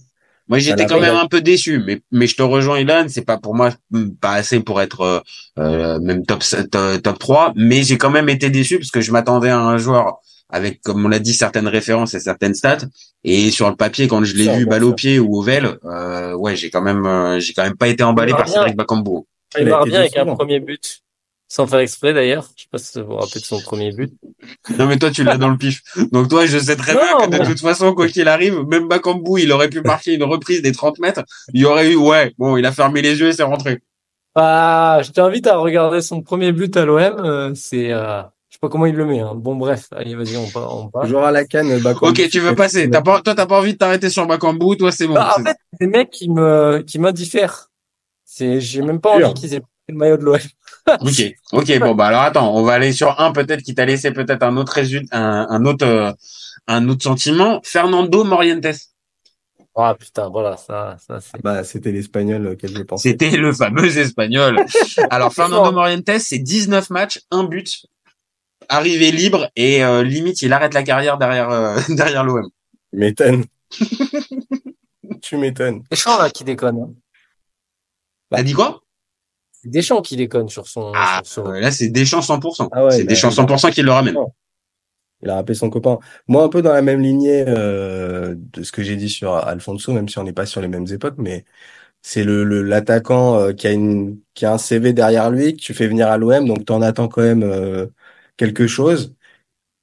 Moi, 0.49 0.59
j'étais 0.59 0.87
quand 0.87 1.01
même 1.01 1.17
un 1.17 1.27
peu 1.27 1.41
déçu, 1.41 1.83
mais 1.85 2.03
mais 2.11 2.27
je 2.27 2.37
te 2.37 2.43
rejoins, 2.43 2.79
Ilan. 2.79 3.07
C'est 3.09 3.25
pas 3.25 3.39
pour 3.39 3.55
moi 3.55 3.71
hmm, 3.91 4.11
pas 4.21 4.33
assez 4.33 4.61
pour 4.61 4.83
être 4.83 5.01
euh, 5.01 5.21
euh, 5.59 5.99
même 6.01 6.27
top 6.27 6.43
top 6.71 7.19
3, 7.19 7.53
mais 7.57 7.83
j'ai 7.83 7.97
quand 7.97 8.11
même 8.11 8.29
été 8.29 8.51
déçu 8.51 8.79
parce 8.79 8.91
que 8.91 9.01
je 9.01 9.11
m'attendais 9.11 9.51
à 9.51 9.59
un 9.59 9.79
joueur 9.79 10.21
avec, 10.51 10.83
comme 10.83 11.05
on 11.05 11.09
l'a 11.09 11.19
dit, 11.19 11.35
certaines 11.35 11.69
références 11.69 12.15
et 12.15 12.21
certaines 12.21 12.55
stats. 12.55 12.87
Et 13.25 13.51
sur 13.51 13.69
le 13.69 13.77
papier, 13.77 14.07
quand 14.07 14.23
je 14.25 14.37
l'ai 14.37 14.49
vu 14.57 14.67
balle 14.67 14.85
au 14.85 14.93
pied 14.93 15.19
ou 15.19 15.37
au 15.37 15.43
vel, 15.43 15.79
euh, 15.85 16.35
ouais, 16.35 16.55
j'ai 16.57 16.71
quand 16.71 16.83
même 16.83 17.07
euh, 17.07 17.41
j'ai 17.41 17.55
quand 17.55 17.65
même 17.65 17.77
pas 17.77 17.89
été 17.89 18.03
emballé 18.05 18.33
par. 18.33 18.49
Cédric 18.49 18.77
Bakambu. 18.77 19.27
Il 19.57 19.63
Il 19.63 19.69
été 19.69 19.85
bien 19.87 20.01
avec 20.01 20.17
un 20.17 20.27
premier 20.27 20.61
but. 20.61 21.04
Sans 21.55 21.69
faire 21.69 21.79
exprès 21.79 22.13
d'ailleurs. 22.13 22.49
Je 22.57 22.63
sais 22.63 22.69
pas 22.73 22.79
si 22.79 23.01
vous 23.01 23.07
vous 23.07 23.15
rappelez 23.17 23.41
de 23.41 23.47
son 23.47 23.61
premier 23.61 23.93
but. 23.93 24.13
Non 24.77 24.87
mais 24.87 24.99
toi 24.99 25.11
tu 25.13 25.23
l'as 25.23 25.37
dans 25.37 25.51
le 25.51 25.57
pif. 25.57 25.83
Donc 26.11 26.29
toi 26.29 26.47
je 26.47 26.59
sais 26.59 26.75
très 26.75 26.95
Non, 26.95 27.01
bien 27.01 27.27
que 27.27 27.31
de 27.33 27.39
mais- 27.39 27.47
toute 27.47 27.61
façon 27.61 27.95
quoi 27.95 28.09
qu'il 28.09 28.27
arrive, 28.27 28.59
même 28.67 28.89
Bakambu 28.89 29.41
il 29.41 29.53
aurait 29.53 29.69
pu 29.69 29.81
marquer 29.83 30.15
une 30.15 30.25
reprise 30.25 30.63
des 30.63 30.73
30 30.73 30.99
mètres, 30.99 31.23
il 31.53 31.61
y 31.61 31.65
aurait 31.65 31.93
eu 31.93 31.97
ouais, 31.97 32.33
bon 32.39 32.57
il 32.57 32.67
a 32.67 32.73
fermé 32.73 33.03
les 33.03 33.21
yeux 33.21 33.29
et 33.29 33.33
c'est 33.33 33.45
rentré. 33.45 33.81
Ah, 34.35 35.01
je 35.05 35.13
t'invite 35.13 35.47
à 35.47 35.57
regarder 35.59 36.01
son 36.03 36.23
premier 36.23 36.51
but 36.51 36.77
à 36.77 36.85
l'OM. 36.85 36.99
euh, 37.25 37.53
c'est, 37.55 37.93
euh, 37.93 38.21
je 38.49 38.55
sais 38.57 38.59
pas 38.61 38.69
comment 38.69 38.87
il 38.87 38.97
le 38.97 39.07
met. 39.07 39.21
Hein. 39.21 39.35
Bon, 39.37 39.55
bref. 39.55 39.87
Allez, 39.93 40.17
vas-y, 40.17 40.37
on 40.37 40.49
part. 40.51 40.77
On 40.77 40.89
part. 40.89 41.03
Toujours 41.05 41.23
à 41.23 41.31
la 41.31 41.45
canne, 41.45 41.79
Bakambu. 41.81 42.09
Ok 42.21 42.29
tu 42.31 42.41
veux 42.41 42.57
passer, 42.57 42.91
t'as 42.91 43.01
pas, 43.03 43.21
toi 43.23 43.37
t'as 43.37 43.47
pas 43.47 43.59
envie 43.61 43.75
de 43.75 43.79
t'arrêter 43.79 44.11
sur 44.11 44.27
Bakambu, 44.27 44.77
toi 44.77 44.91
c'est 44.91 45.07
bon. 45.07 45.15
Bah, 45.15 45.35
en 45.35 45.37
C'est- 45.37 45.51
fait, 45.51 45.57
c'est 45.73 45.87
des 45.87 45.87
mecs 45.87 46.11
qui 46.11 46.29
me, 46.31 46.83
qui 46.85 46.99
m'indiffèrent. 46.99 47.71
C'est, 48.25 48.61
j'ai 48.61 48.83
même 48.83 49.01
pas 49.01 49.11
envie 49.13 49.35
qu'ils 49.35 49.55
aient 49.55 49.63
le 49.89 49.95
maillot 49.97 50.17
de 50.17 50.25
l'OM. 50.25 50.39
Ok, 51.01 51.35
ok 51.53 51.79
bon 51.79 51.95
bah 51.95 52.09
alors 52.09 52.21
attends, 52.21 52.55
on 52.55 52.63
va 52.63 52.75
aller 52.75 52.93
sur 52.93 53.19
un 53.19 53.33
peut-être 53.33 53.63
qui 53.63 53.75
t'a 53.75 53.87
laissé 53.87 54.11
peut-être 54.11 54.43
un 54.43 54.59
autre 54.59 54.73
résultat, 54.75 55.17
un, 55.17 55.49
un 55.49 55.65
autre 55.65 55.87
euh, 55.87 56.13
un 56.67 56.89
autre 56.89 57.03
sentiment. 57.03 57.61
Fernando 57.65 58.23
Morientes. 58.23 58.67
Ah, 59.75 59.97
putain, 59.99 60.29
voilà, 60.29 60.57
ça, 60.57 60.97
ça, 61.05 61.21
c'est. 61.21 61.43
Bah, 61.43 61.65
c'était 61.65 61.91
l'espagnol 61.91 62.47
auquel 62.49 62.77
je 62.77 62.83
pensais. 62.83 63.11
C'était 63.11 63.31
le 63.31 63.53
fameux 63.53 63.97
espagnol. 63.97 64.63
Alors 65.11 65.33
Fernando 65.33 65.73
Morientes 65.73 66.19
c'est 66.19 66.39
19 66.39 66.91
matchs, 66.91 67.21
un 67.31 67.45
but. 67.45 67.87
arrivé 68.69 69.11
libre 69.11 69.51
et 69.57 69.83
euh, 69.83 70.03
limite 70.03 70.43
il 70.43 70.53
arrête 70.53 70.75
la 70.75 70.83
carrière 70.83 71.17
derrière 71.17 71.49
euh, 71.51 71.81
derrière 71.89 72.25
l'OM. 72.25 72.47
Tu 72.93 72.99
m'étonnes. 72.99 73.45
tu 75.23 75.37
m'étonnes. 75.39 75.83
Deschamps 75.91 76.19
là 76.19 76.29
qui 76.29 76.45
déconne. 76.45 76.79
Hein. 76.79 76.95
T'as 78.31 78.43
dit 78.43 78.53
quoi? 78.53 78.84
C'est 78.84 78.84
Deschamps 79.67 80.03
qui 80.03 80.17
déconne 80.17 80.49
sur 80.49 80.67
son. 80.67 80.93
Ah, 80.95 81.21
sur 81.25 81.45
son- 81.45 81.51
là 81.51 81.71
c'est 81.71 81.89
Deschamps 81.89 82.23
100%. 82.23 82.69
Ah 82.73 82.85
ouais, 82.85 82.91
c'est 82.93 83.05
bah, 83.05 83.11
Deschamps 83.11 83.31
100% 83.31 83.71
qui 83.71 83.83
le 83.83 83.91
ramène. 83.93 84.17
Il 85.23 85.31
a 85.31 85.37
rappelé 85.37 85.55
son 85.55 85.71
copain. 85.71 85.99
Moi, 86.29 86.43
un 86.45 86.49
peu 86.49 86.61
dans 86.61 86.73
la 86.73 86.83
même 86.83 87.01
lignée 87.01 87.45
euh, 87.49 88.35
de 88.37 88.63
ce 88.63 88.73
que 88.73 88.83
j'ai 88.83 88.97
dit 88.97 89.09
sur 89.09 89.33
Alfonso, 89.35 89.93
même 89.93 90.09
si 90.09 90.19
on 90.19 90.25
n'est 90.25 90.35
pas 90.35 90.45
sur 90.45 90.61
les 90.61 90.69
mêmes 90.69 90.87
époques, 90.91 91.15
mais 91.19 91.45
c'est 92.03 92.25
le 92.25 92.45
le- 92.45 92.63
l'attaquant 92.63 93.37
euh, 93.39 93.53
qui 93.53 93.67
a 93.69 93.73
une 93.73 94.21
qui 94.35 94.47
a 94.47 94.55
un 94.55 94.59
CV 94.59 94.93
derrière 94.95 95.31
lui 95.31 95.57
que 95.57 95.63
tu 95.63 95.75
fais 95.75 95.89
venir 95.89 96.09
à 96.09 96.19
l'OM, 96.19 96.47
donc 96.49 96.65
t'en 96.67 96.83
attends 96.83 97.09
quand 97.09 97.23
même 97.23 97.43
euh, 97.45 97.87
quelque 98.37 98.67
chose. 98.67 99.15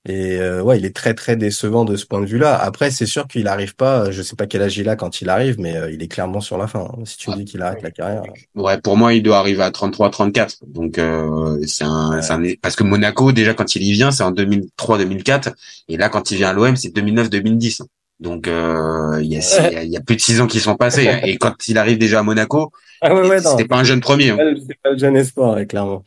Et 0.09 0.37
euh, 0.39 0.63
ouais, 0.63 0.79
il 0.79 0.85
est 0.85 0.95
très 0.95 1.13
très 1.13 1.35
décevant 1.35 1.85
de 1.85 1.95
ce 1.95 2.07
point 2.07 2.21
de 2.21 2.25
vue-là. 2.25 2.57
Après, 2.57 2.89
c'est 2.89 3.05
sûr 3.05 3.27
qu'il 3.27 3.47
arrive 3.47 3.75
pas. 3.75 4.09
Je 4.09 4.23
sais 4.23 4.35
pas 4.35 4.47
quel 4.47 4.63
âge 4.63 4.75
il 4.77 4.89
a 4.89 4.95
quand 4.95 5.21
il 5.21 5.29
arrive, 5.29 5.59
mais 5.59 5.77
euh, 5.77 5.91
il 5.91 6.01
est 6.01 6.07
clairement 6.07 6.41
sur 6.41 6.57
la 6.57 6.65
fin. 6.65 6.89
hein. 6.91 7.03
Si 7.05 7.17
tu 7.17 7.29
dis 7.35 7.45
qu'il 7.45 7.61
arrête 7.61 7.83
la 7.83 7.91
carrière, 7.91 8.23
Ouais, 8.55 8.79
pour 8.81 8.97
moi, 8.97 9.13
il 9.13 9.21
doit 9.21 9.37
arriver 9.37 9.61
à 9.61 9.69
33, 9.69 10.09
34. 10.09 10.57
Donc, 10.65 10.97
euh, 10.97 11.59
c'est 11.67 11.83
un, 11.83 12.19
c'est 12.23 12.33
un, 12.33 12.41
parce 12.63 12.75
que 12.75 12.83
Monaco, 12.83 13.31
déjà, 13.31 13.53
quand 13.53 13.75
il 13.75 13.83
y 13.83 13.91
vient, 13.91 14.09
c'est 14.09 14.23
en 14.23 14.31
2003, 14.31 14.97
2004. 14.97 15.49
Et 15.87 15.97
là, 15.97 16.09
quand 16.09 16.31
il 16.31 16.37
vient 16.37 16.49
à 16.49 16.53
l'OM, 16.53 16.75
c'est 16.75 16.89
2009, 16.89 17.29
2010. 17.29 17.83
Donc, 18.19 18.47
euh, 18.47 19.19
il 19.21 19.31
y 19.31 19.37
a, 19.37 19.39
y 19.71 19.75
a- 19.75 19.83
y 19.83 19.97
a 19.97 20.01
plus 20.01 20.15
de 20.15 20.21
six 20.21 20.41
ans 20.41 20.47
qui 20.47 20.59
sont 20.59 20.75
passés. 20.75 21.07
hein. 21.09 21.19
Et 21.23 21.37
quand 21.37 21.67
il 21.67 21.77
arrive 21.77 21.99
déjà 21.99 22.19
à 22.19 22.23
Monaco, 22.23 22.71
ah 23.01 23.13
ouais, 23.13 23.27
ouais, 23.27 23.39
c'était 23.39 23.65
pas 23.65 23.77
un 23.77 23.83
jeune 23.83 23.99
premier. 24.01 24.31
hein. 24.31 24.37
C'est 24.67 24.79
pas 24.81 24.91
le 24.91 24.97
jeune 24.97 25.15
espoir, 25.15 25.55
ouais, 25.55 25.67
clairement. 25.67 26.03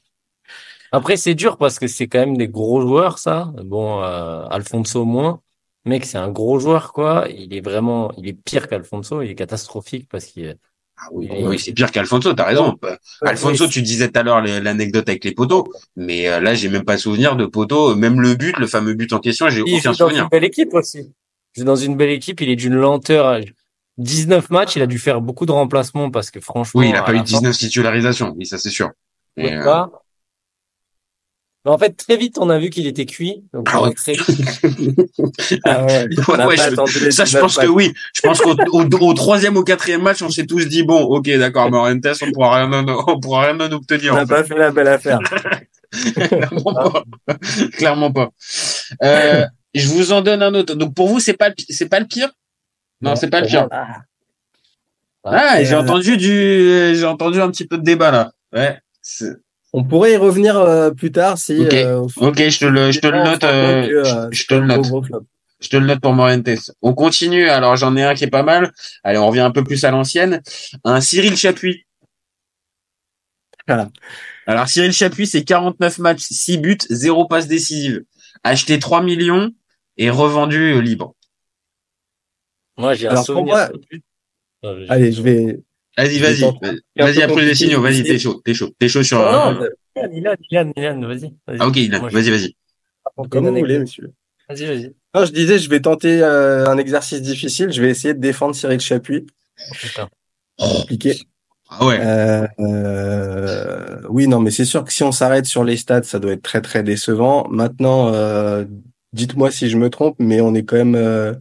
Après 0.98 1.16
c'est 1.16 1.34
dur 1.34 1.56
parce 1.56 1.78
que 1.80 1.86
c'est 1.86 2.06
quand 2.06 2.20
même 2.20 2.36
des 2.36 2.48
gros 2.48 2.80
joueurs 2.80 3.18
ça. 3.18 3.52
Bon, 3.64 4.02
euh, 4.02 4.44
Alfonso 4.58 5.04
moins. 5.04 5.40
Mec, 5.86 6.04
c'est 6.06 6.18
un 6.18 6.30
gros 6.30 6.58
joueur 6.60 6.92
quoi. 6.92 7.26
Il 7.28 7.52
est 7.54 7.60
vraiment, 7.60 8.12
il 8.16 8.26
est 8.28 8.32
pire 8.32 8.68
qu'Alfonso. 8.68 9.20
Il 9.22 9.30
est 9.30 9.34
catastrophique 9.34 10.08
parce 10.10 10.24
qu'il 10.26 10.44
est. 10.46 10.56
Ah 10.96 11.08
oui, 11.12 11.26
il 11.28 11.36
est- 11.36 11.46
oui, 11.46 11.58
c'est 11.58 11.72
pire 11.72 11.90
qu'Alfonso, 11.90 12.32
t'as 12.34 12.44
raison. 12.44 12.78
Euh, 12.84 12.96
Alfonso, 13.22 13.66
tu 13.66 13.82
disais 13.82 14.08
tout 14.10 14.18
à 14.20 14.22
l'heure 14.22 14.40
l'anecdote 14.40 15.08
avec 15.08 15.24
les 15.24 15.32
poteaux, 15.32 15.66
mais 15.96 16.28
euh, 16.28 16.38
là, 16.40 16.54
j'ai 16.54 16.68
même 16.68 16.84
pas 16.84 16.96
souvenir 16.96 17.34
de 17.36 17.46
poteaux. 17.46 17.96
Même 17.96 18.20
le 18.20 18.34
but, 18.36 18.56
le 18.58 18.68
fameux 18.68 18.94
but 18.94 19.12
en 19.12 19.18
question, 19.18 19.48
j'ai 19.50 19.62
Il 19.66 19.74
aucun 19.78 19.92
joue 19.92 19.98
dans 19.98 20.06
souvenir. 20.06 20.22
une 20.24 20.28
belle 20.30 20.44
équipe 20.44 20.72
aussi. 20.72 21.12
Il 21.56 21.60
joue 21.60 21.64
dans 21.64 21.76
une 21.76 21.96
belle 21.96 22.10
équipe. 22.10 22.40
Il 22.40 22.48
est 22.48 22.56
d'une 22.56 22.76
lenteur. 22.76 23.40
19 23.98 24.50
matchs, 24.50 24.76
il 24.76 24.82
a 24.82 24.86
dû 24.86 24.98
faire 24.98 25.20
beaucoup 25.20 25.46
de 25.46 25.52
remplacements 25.52 26.10
parce 26.10 26.30
que 26.30 26.40
franchement. 26.40 26.80
Oui, 26.80 26.90
il 26.90 26.96
a 26.96 27.02
pas 27.02 27.12
eu 27.14 27.18
fin, 27.18 27.22
19 27.24 27.56
titularisations, 27.58 28.32
oui, 28.36 28.46
ça 28.46 28.58
c'est 28.58 28.70
sûr. 28.70 28.90
il 29.36 29.44
pouvait 29.44 29.56
euh, 29.56 29.64
pas. 29.64 30.03
Mais 31.64 31.70
en 31.70 31.78
fait, 31.78 31.96
très 31.96 32.16
vite, 32.18 32.36
on 32.38 32.50
a 32.50 32.58
vu 32.58 32.68
qu'il 32.68 32.86
était 32.86 33.06
cuit. 33.06 33.42
Donc, 33.54 33.68
Ah 33.72 33.82
ouais. 33.82 33.94
très 33.94 34.12
vite, 34.14 35.60
Ah 35.64 35.84
ouais. 35.84 36.04
Ouais, 36.08 36.08
On 36.28 36.36
n'a 36.36 36.46
ouais, 36.46 36.56
pas 36.56 36.70
je- 36.70 37.10
ça, 37.10 37.24
je 37.24 37.30
19 37.30 37.40
pense 37.40 37.56
que 37.56 37.66
oui. 37.66 37.94
Je 38.14 38.20
pense 38.20 38.40
qu'au 38.40 38.54
au, 38.72 38.82
au 38.84 39.14
troisième, 39.14 39.56
au 39.56 39.64
quatrième 39.64 40.02
match, 40.02 40.20
on 40.22 40.28
s'est 40.28 40.44
tous 40.46 40.66
dit 40.68 40.82
bon, 40.82 41.00
ok, 41.02 41.28
d'accord, 41.38 41.70
Morientes, 41.70 42.06
on 42.22 42.32
pourra 42.32 42.56
rien, 42.56 42.72
en- 42.72 43.04
on 43.08 43.18
pourra 43.18 43.46
rien 43.46 43.58
en 43.60 43.72
obtenir. 43.72 44.12
On 44.12 44.16
en 44.16 44.20
n'a 44.20 44.26
pas 44.26 44.44
fait 44.44 44.56
la 44.58 44.70
belle 44.72 44.88
affaire. 44.88 45.18
Clairement 46.14 46.74
pas. 46.74 47.04
Clairement 47.78 48.12
pas. 48.12 48.30
Euh, 49.02 49.46
je 49.74 49.88
vous 49.88 50.12
en 50.12 50.20
donne 50.22 50.42
un 50.42 50.52
autre. 50.54 50.74
Donc 50.74 50.94
pour 50.94 51.08
vous, 51.08 51.20
c'est 51.20 51.34
pas, 51.34 51.50
c'est 51.68 51.88
pas 51.88 52.00
le 52.00 52.06
pire? 52.06 52.28
Non, 53.00 53.16
c'est 53.16 53.30
pas 53.30 53.40
le 53.40 53.46
pire. 53.46 53.68
Ah, 55.24 55.62
j'ai 55.64 55.74
entendu 55.74 56.16
du, 56.18 56.94
j'ai 56.94 57.04
entendu 57.06 57.40
un 57.40 57.50
petit 57.50 57.66
peu 57.66 57.78
de 57.78 57.82
débat 57.84 58.10
là. 58.10 58.32
Ouais. 58.52 58.78
On 59.76 59.82
pourrait 59.82 60.12
y 60.12 60.16
revenir 60.16 60.56
euh, 60.56 60.90
plus 60.92 61.10
tard 61.10 61.36
si. 61.36 61.58
Ok. 61.60 61.72
euh, 61.74 61.98
au 62.00 62.08
fil 62.08 62.22
Ok, 62.22 62.38
je 62.48 62.58
te 62.60 62.64
le, 62.64 62.92
je 62.92 63.00
te 63.00 63.08
le 63.08 63.18
on 63.18 63.24
se 63.24 63.30
note. 63.32 63.44
euh, 63.44 63.88
euh, 64.04 64.28
je, 64.30 64.36
je 64.38 64.46
te 64.46 64.54
le 64.54 64.66
note. 64.66 64.86
Je 65.60 65.68
te 65.68 65.76
le 65.76 65.86
note 65.86 66.00
pour 66.00 66.12
Morientes. 66.12 66.48
On 66.80 66.94
continue. 66.94 67.48
Alors 67.48 67.76
j'en 67.76 67.96
ai 67.96 68.02
un 68.04 68.14
qui 68.14 68.22
est 68.24 68.30
pas 68.30 68.42
mal. 68.44 68.72
Allez, 69.02 69.18
on 69.18 69.26
revient 69.26 69.40
un 69.40 69.50
peu 69.50 69.64
plus 69.64 69.84
à 69.84 69.90
l'ancienne. 69.90 70.42
Un 70.84 71.00
Cyril 71.00 71.36
Chapuis. 71.36 71.84
Voilà. 73.66 73.88
Alors 74.46 74.68
Cyril 74.68 74.92
Chapuis, 74.92 75.26
c'est 75.26 75.42
49 75.42 75.98
matchs, 75.98 76.20
6 76.30 76.58
buts, 76.58 76.78
0 76.90 77.26
passe 77.26 77.48
décisive. 77.48 78.04
Acheté 78.44 78.78
3 78.78 79.02
millions 79.02 79.50
et 79.96 80.10
revendu 80.10 80.80
libre. 80.82 81.14
Moi, 82.76 82.94
j'ai 82.94 83.08
un 83.08 83.14
souvenir. 83.24 83.54
moi- 83.54 83.70
Allez, 84.88 85.12
je 85.12 85.22
vais. 85.22 85.60
Vas-y, 85.96 86.18
vas-y. 86.18 86.40
Vas-y, 86.96 87.22
après 87.22 87.44
les 87.44 87.54
signaux. 87.54 87.80
Vas-y, 87.80 88.02
t'es 88.02 88.18
chaud, 88.18 88.40
t'es 88.44 88.54
chaud. 88.54 88.70
T'es 88.78 88.88
chaud 88.88 89.02
sur. 89.02 89.18
Non, 89.18 89.60
euh, 89.60 89.68
non, 89.96 90.08
Milan, 90.10 90.34
Milan, 90.50 90.72
Milan, 90.76 91.00
vas-y. 91.00 91.34
vas-y. 91.46 91.58
Ah 91.60 91.68
ok, 91.68 91.76
Ilan, 91.76 92.08
vas-y, 92.08 92.30
vas-y. 92.30 92.56
Comme 93.30 93.48
vous 93.48 93.56
voulez, 93.56 93.78
monsieur. 93.78 94.12
Vas-y, 94.48 94.66
vas-y. 94.66 94.94
Non, 95.14 95.24
je 95.24 95.32
disais, 95.32 95.58
je 95.58 95.70
vais 95.70 95.80
tenter 95.80 96.22
euh, 96.22 96.66
un 96.66 96.78
exercice 96.78 97.22
difficile. 97.22 97.72
Je 97.72 97.80
vais 97.80 97.90
essayer 97.90 98.14
de 98.14 98.20
défendre 98.20 98.54
Cyril 98.54 98.80
Chapuis. 98.80 99.26
Oh, 99.58 99.74
putain. 99.80 100.08
Compliqué. 100.58 101.16
Ah 101.68 101.86
ouais. 101.86 101.98
Euh, 102.00 102.46
euh, 102.60 104.00
oui, 104.08 104.28
non, 104.28 104.40
mais 104.40 104.50
c'est 104.50 104.64
sûr 104.64 104.84
que 104.84 104.92
si 104.92 105.02
on 105.02 105.12
s'arrête 105.12 105.46
sur 105.46 105.64
les 105.64 105.76
stats, 105.76 106.02
ça 106.02 106.18
doit 106.18 106.32
être 106.32 106.42
très 106.42 106.60
très 106.60 106.82
décevant. 106.82 107.46
Maintenant, 107.48 108.12
euh, 108.12 108.64
dites-moi 109.12 109.50
si 109.50 109.70
je 109.70 109.78
me 109.78 109.90
trompe, 109.90 110.16
mais 110.18 110.40
on 110.40 110.54
est 110.54 110.64
quand 110.64 110.76
même, 110.76 110.94
euh, 110.94 111.34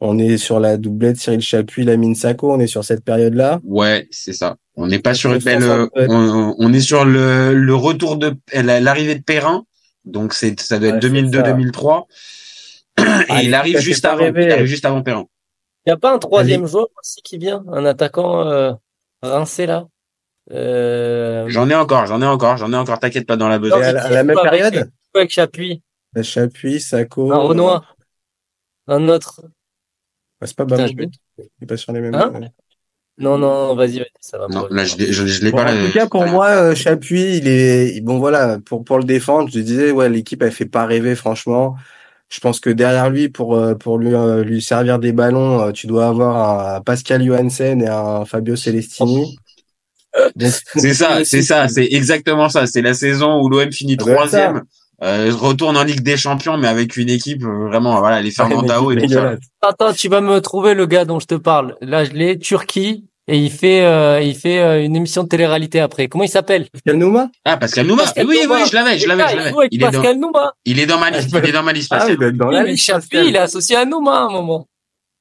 on 0.00 0.18
est 0.18 0.36
sur 0.36 0.60
la 0.60 0.76
doublette 0.76 1.16
Cyril 1.16 1.40
Chapuis, 1.40 1.84
Lamine 1.84 2.14
Sacco, 2.14 2.52
on 2.52 2.60
est 2.60 2.66
sur 2.66 2.84
cette 2.84 3.04
période-là. 3.04 3.60
Ouais, 3.64 4.06
c'est 4.10 4.32
ça. 4.32 4.56
On 4.74 4.86
n'est 4.86 4.98
pas 4.98 5.14
sur 5.14 5.32
une 5.32 5.38
belle. 5.42 5.62
fait. 5.62 6.06
On, 6.10 6.54
on 6.58 6.72
est 6.72 6.80
sur 6.80 7.04
le, 7.04 7.54
le 7.54 7.74
retour 7.74 8.16
de 8.18 8.34
la- 8.52 8.80
l'arrivée 8.80 9.14
de 9.14 9.22
Perrin. 9.22 9.64
Donc 10.04 10.34
c'est 10.34 10.60
ça 10.60 10.78
doit 10.78 10.88
être 10.90 10.94
Ouais, 10.96 11.00
c'est 11.02 11.08
2002-2003. 11.08 12.04
Et 12.98 13.02
Ah, 13.28 13.42
il 13.42 13.48
il 13.48 13.54
arrive 13.54 13.78
juste 13.78 14.04
avant. 14.04 14.26
Il 14.26 14.50
arrive 14.52 14.66
juste 14.66 14.84
avant 14.84 15.02
Perrin. 15.02 15.24
Il 15.86 15.90
n'y 15.90 15.92
a 15.92 15.96
pas 15.96 16.12
un 16.14 16.18
troisième 16.18 16.66
joueur 16.66 16.88
aussi 17.00 17.22
qui 17.22 17.38
vient, 17.38 17.64
un 17.72 17.84
attaquant 17.84 18.46
euh, 18.46 18.72
rincé 19.22 19.66
là? 19.66 19.86
Euh, 20.52 21.44
J'en 21.48 21.68
ai 21.70 21.74
encore, 21.74 22.06
j'en 22.06 22.20
ai 22.22 22.26
encore, 22.26 22.56
j'en 22.56 22.72
ai 22.72 22.76
encore. 22.76 22.98
T'inquiète 23.00 23.26
pas 23.26 23.36
dans 23.36 23.48
la 23.48 23.56
Et 23.56 23.58
besogne. 23.60 23.82
à 23.82 23.92
la, 23.92 24.04
à 24.04 24.10
la 24.10 24.24
même 24.24 24.36
Avec- 24.38 24.50
période, 24.50 24.90
avec 25.14 25.30
Chapuis, 25.30 25.82
Chapuis, 26.22 26.80
Sacco. 26.80 27.32
un 27.32 27.38
Renoir, 27.38 27.96
un 28.86 29.08
autre. 29.08 29.42
C'est 30.42 30.56
pas 30.56 30.66
Putain, 30.66 30.86
vais- 30.86 31.08
Il 31.38 31.44
est 31.62 31.66
pas 31.66 31.76
sur 31.76 31.92
les 31.92 32.00
mêmes. 32.00 32.14
Hein 32.14 32.32
euh. 32.34 32.46
Non, 33.18 33.38
non, 33.38 33.74
vas-y, 33.74 33.98
vas-y, 33.98 34.10
ça 34.20 34.36
va. 34.38 34.46
Non, 34.48 34.66
là 34.70 34.84
je 34.84 34.96
l'ai- 34.96 35.10
je, 35.12 35.26
je 35.26 35.42
l'ai 35.42 35.50
Bon, 35.50 35.56
pas 35.56 35.64
là. 35.64 35.82
en 35.82 35.86
tout 35.86 35.92
cas, 35.92 36.06
pour 36.06 36.26
moi, 36.26 36.48
euh, 36.48 36.74
Chapuis, 36.74 37.38
il 37.38 37.48
est 37.48 38.00
bon. 38.02 38.18
Voilà, 38.18 38.58
pour 38.66 38.84
pour 38.84 38.98
le 38.98 39.04
défendre, 39.04 39.48
je 39.50 39.58
disais, 39.60 39.90
ouais, 39.90 40.10
l'équipe, 40.10 40.42
elle 40.42 40.52
fait 40.52 40.66
pas 40.66 40.84
rêver, 40.84 41.14
franchement. 41.14 41.76
Je 42.28 42.40
pense 42.40 42.60
que 42.60 42.68
derrière 42.68 43.08
lui, 43.08 43.28
pour 43.30 43.56
euh, 43.56 43.74
pour 43.74 43.98
lui 43.98 44.14
euh, 44.14 44.44
lui 44.44 44.60
servir 44.60 44.98
des 44.98 45.12
ballons, 45.12 45.60
euh, 45.62 45.72
tu 45.72 45.86
dois 45.86 46.08
avoir 46.08 46.76
un 46.76 46.80
Pascal 46.82 47.24
Johansen 47.24 47.80
et 47.82 47.88
un 47.88 48.24
Fabio 48.26 48.54
Celestini. 48.56 49.38
C'est 50.76 50.94
ça, 50.94 51.20
c'est 51.24 51.42
ça, 51.42 51.68
c'est 51.68 51.86
exactement 51.90 52.48
ça. 52.48 52.66
C'est 52.66 52.82
la 52.82 52.94
saison 52.94 53.40
où 53.40 53.48
l'OM 53.48 53.72
finit 53.72 53.96
doit 53.96 54.12
être 54.12 54.16
troisième, 54.18 54.62
euh, 55.02 55.30
retourne 55.34 55.76
en 55.76 55.84
Ligue 55.84 56.00
des 56.02 56.16
Champions, 56.16 56.56
mais 56.56 56.68
avec 56.68 56.96
une 56.96 57.10
équipe 57.10 57.44
euh, 57.44 57.66
vraiment, 57.68 57.98
voilà, 58.00 58.22
les 58.22 58.30
Fernandao 58.30 58.92
et 58.92 58.96
tout 58.96 59.08
ça. 59.08 59.34
Attends, 59.62 59.92
tu 59.92 60.08
vas 60.08 60.20
me 60.20 60.40
trouver 60.40 60.74
le 60.74 60.86
gars 60.86 61.04
dont 61.04 61.20
je 61.20 61.26
te 61.26 61.34
parle. 61.34 61.76
Là, 61.80 62.04
je 62.04 62.12
l'ai, 62.12 62.38
Turquie, 62.38 63.04
et 63.28 63.38
il 63.38 63.50
fait, 63.50 63.84
euh, 63.84 64.20
il 64.22 64.34
fait 64.36 64.60
euh, 64.60 64.84
une 64.84 64.94
émission 64.96 65.24
de 65.24 65.28
télé-réalité 65.28 65.80
après. 65.80 66.06
Comment 66.08 66.24
il 66.24 66.30
s'appelle? 66.30 66.66
Pascal 66.72 66.96
Nouma 66.96 67.28
Ah, 67.44 67.56
Pascal 67.56 67.86
Nouma. 67.86 68.04
Pascal 68.04 68.26
Oui, 68.26 68.38
Nouma. 68.44 68.54
oui, 68.54 68.68
je 68.70 68.74
l'avais, 68.74 68.98
je 68.98 69.08
l'avais, 69.08 69.22
Ah, 69.24 69.28
je 69.28 69.34
il 69.34 69.38
l'avais. 69.38 69.68
Il 69.72 69.82
est 69.84 69.90
dans, 69.90 70.14
Nouma. 70.14 70.52
il 70.64 70.80
est 70.80 70.86
dans 70.86 70.98
ma 70.98 71.10
liste, 71.10 71.30
il 71.36 71.44
est 71.48 71.52
dans 71.52 71.62
ma 71.64 71.72
liste. 71.72 71.92
Ah, 71.92 72.06
il 72.08 72.12
être 72.22 72.36
dans 72.36 72.50
la 72.50 72.62
liste. 72.62 72.92
Il 73.12 73.34
est 73.34 73.38
associé 73.38 73.76
à 73.76 73.84
Nouma 73.84 74.12
à 74.12 74.22
un 74.26 74.30
moment. 74.30 74.68